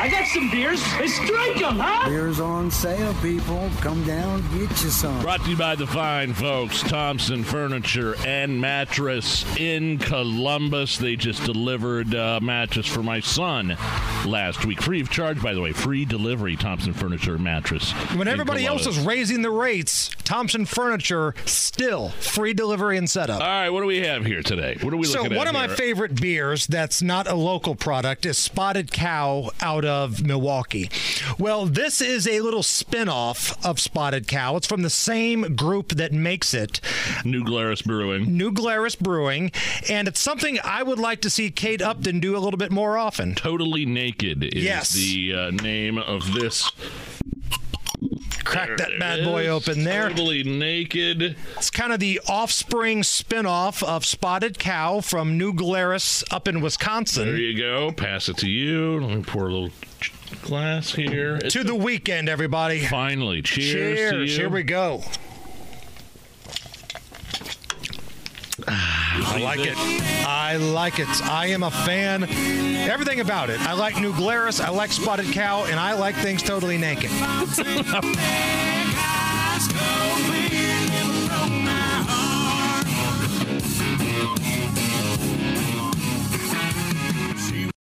I 0.01 0.07
got 0.07 0.25
some 0.27 0.49
beers. 0.49 0.81
Let's 0.97 1.17
drink 1.27 1.59
them, 1.59 1.77
huh? 1.77 2.07
Beers 2.07 2.39
on 2.39 2.71
sale, 2.71 3.13
people. 3.15 3.69
Come 3.81 4.01
down, 4.05 4.41
get 4.57 4.69
you 4.81 4.89
some. 4.89 5.21
Brought 5.21 5.43
to 5.43 5.49
you 5.49 5.57
by 5.57 5.75
the 5.75 5.85
fine 5.85 6.33
folks, 6.33 6.81
Thompson 6.83 7.43
Furniture 7.43 8.15
and 8.25 8.61
Mattress 8.61 9.43
in 9.57 9.97
Columbus. 9.97 10.97
They 10.97 11.17
just 11.17 11.43
delivered 11.43 12.13
a 12.13 12.39
mattress 12.39 12.87
for 12.87 13.03
my 13.03 13.19
son 13.19 13.75
last 14.25 14.63
week. 14.63 14.81
Free 14.81 15.01
of 15.01 15.09
charge, 15.09 15.41
by 15.43 15.53
the 15.53 15.59
way. 15.59 15.73
Free 15.73 16.05
delivery, 16.05 16.55
Thompson 16.55 16.93
Furniture 16.93 17.35
and 17.35 17.43
Mattress. 17.43 17.91
When 17.91 18.21
in 18.21 18.29
everybody 18.29 18.65
else 18.65 18.87
is 18.87 18.97
raising 18.99 19.41
the 19.41 19.51
rates, 19.51 20.11
Thompson 20.23 20.65
Furniture 20.65 21.35
still 21.43 22.09
free 22.09 22.53
delivery 22.53 22.97
and 22.97 23.09
setup. 23.09 23.41
All 23.41 23.47
right, 23.47 23.69
what 23.69 23.81
do 23.81 23.85
we 23.87 23.99
have 23.99 24.25
here 24.25 24.43
today? 24.43 24.77
What 24.79 24.93
are 24.93 24.97
we 24.97 25.07
so 25.07 25.23
looking 25.23 25.35
one 25.35 25.47
at 25.47 25.53
of 25.53 25.69
my 25.69 25.75
favorite 25.75 26.21
beers 26.21 26.67
that's 26.67 27.01
not 27.01 27.27
a 27.27 27.35
local 27.35 27.75
product 27.75 28.25
is 28.25 28.37
Spotted 28.37 28.93
Cow 28.93 29.49
out 29.59 29.83
of 29.83 29.88
Milwaukee. 30.23 30.89
Well, 31.37 31.65
this 31.65 32.01
is 32.01 32.27
a 32.27 32.41
little 32.41 32.63
spin-off 32.63 33.63
of 33.65 33.79
Spotted 33.79 34.27
Cow. 34.27 34.55
It's 34.55 34.67
from 34.67 34.81
the 34.81 34.89
same 34.89 35.55
group 35.55 35.89
that 35.89 36.11
makes 36.13 36.53
it, 36.53 36.79
New 37.25 37.43
Glarus 37.43 37.81
Brewing. 37.81 38.37
New 38.37 38.51
Glarus 38.51 38.95
Brewing, 38.95 39.51
and 39.89 40.07
it's 40.07 40.19
something 40.19 40.59
I 40.63 40.83
would 40.83 40.99
like 40.99 41.21
to 41.21 41.29
see 41.29 41.49
Kate 41.51 41.81
Upton 41.81 42.19
do 42.19 42.35
a 42.35 42.39
little 42.39 42.57
bit 42.57 42.71
more 42.71 42.97
often. 42.97 43.35
Totally 43.35 43.85
Naked 43.85 44.43
is 44.43 44.63
Yes. 44.63 44.91
the 44.93 45.33
uh, 45.33 45.51
name 45.51 45.97
of 45.97 46.33
this. 46.33 46.71
Crack 48.43 48.77
that 48.77 48.99
bad 48.99 49.23
boy 49.23 49.43
is. 49.43 49.49
open 49.49 49.83
there. 49.83 50.09
Totally 50.09 50.43
Naked. 50.43 51.35
It's 51.57 51.69
kind 51.69 51.93
of 51.93 51.99
the 51.99 52.19
offspring 52.27 53.03
spin-off 53.03 53.83
of 53.83 54.05
Spotted 54.05 54.57
Cow 54.57 55.01
from 55.01 55.37
New 55.37 55.53
Glarus 55.53 56.23
up 56.31 56.47
in 56.47 56.61
Wisconsin. 56.61 57.27
There 57.27 57.37
you 57.37 57.57
go. 57.57 57.91
Pass 57.91 58.29
it 58.29 58.37
to 58.37 58.49
you. 58.49 58.99
Let 59.01 59.17
me 59.17 59.23
pour 59.23 59.47
a 59.47 59.53
little 59.53 59.71
glass 60.41 60.93
here. 60.93 61.37
It's 61.37 61.53
to 61.53 61.63
the 61.63 61.75
weekend, 61.75 62.29
everybody. 62.29 62.85
Finally, 62.85 63.41
cheers, 63.41 64.11
to 64.11 64.23
you. 64.23 64.37
Here 64.37 64.49
we 64.49 64.63
go. 64.63 65.03
I 68.71 69.39
like 69.41 69.59
it. 69.59 69.77
I 70.27 70.57
like 70.57 70.99
it. 70.99 71.07
I 71.23 71.47
am 71.47 71.63
a 71.63 71.71
fan. 71.71 72.23
Everything 72.23 73.19
about 73.19 73.49
it. 73.49 73.59
I 73.61 73.73
like 73.73 73.99
New 73.99 74.15
Glarus. 74.15 74.59
I 74.59 74.69
like 74.69 74.91
Spotted 74.91 75.31
Cow, 75.31 75.65
and 75.65 75.79
I 75.79 75.93
like 75.93 76.15
things 76.15 76.43
totally 76.43 76.77
naked. 76.77 77.11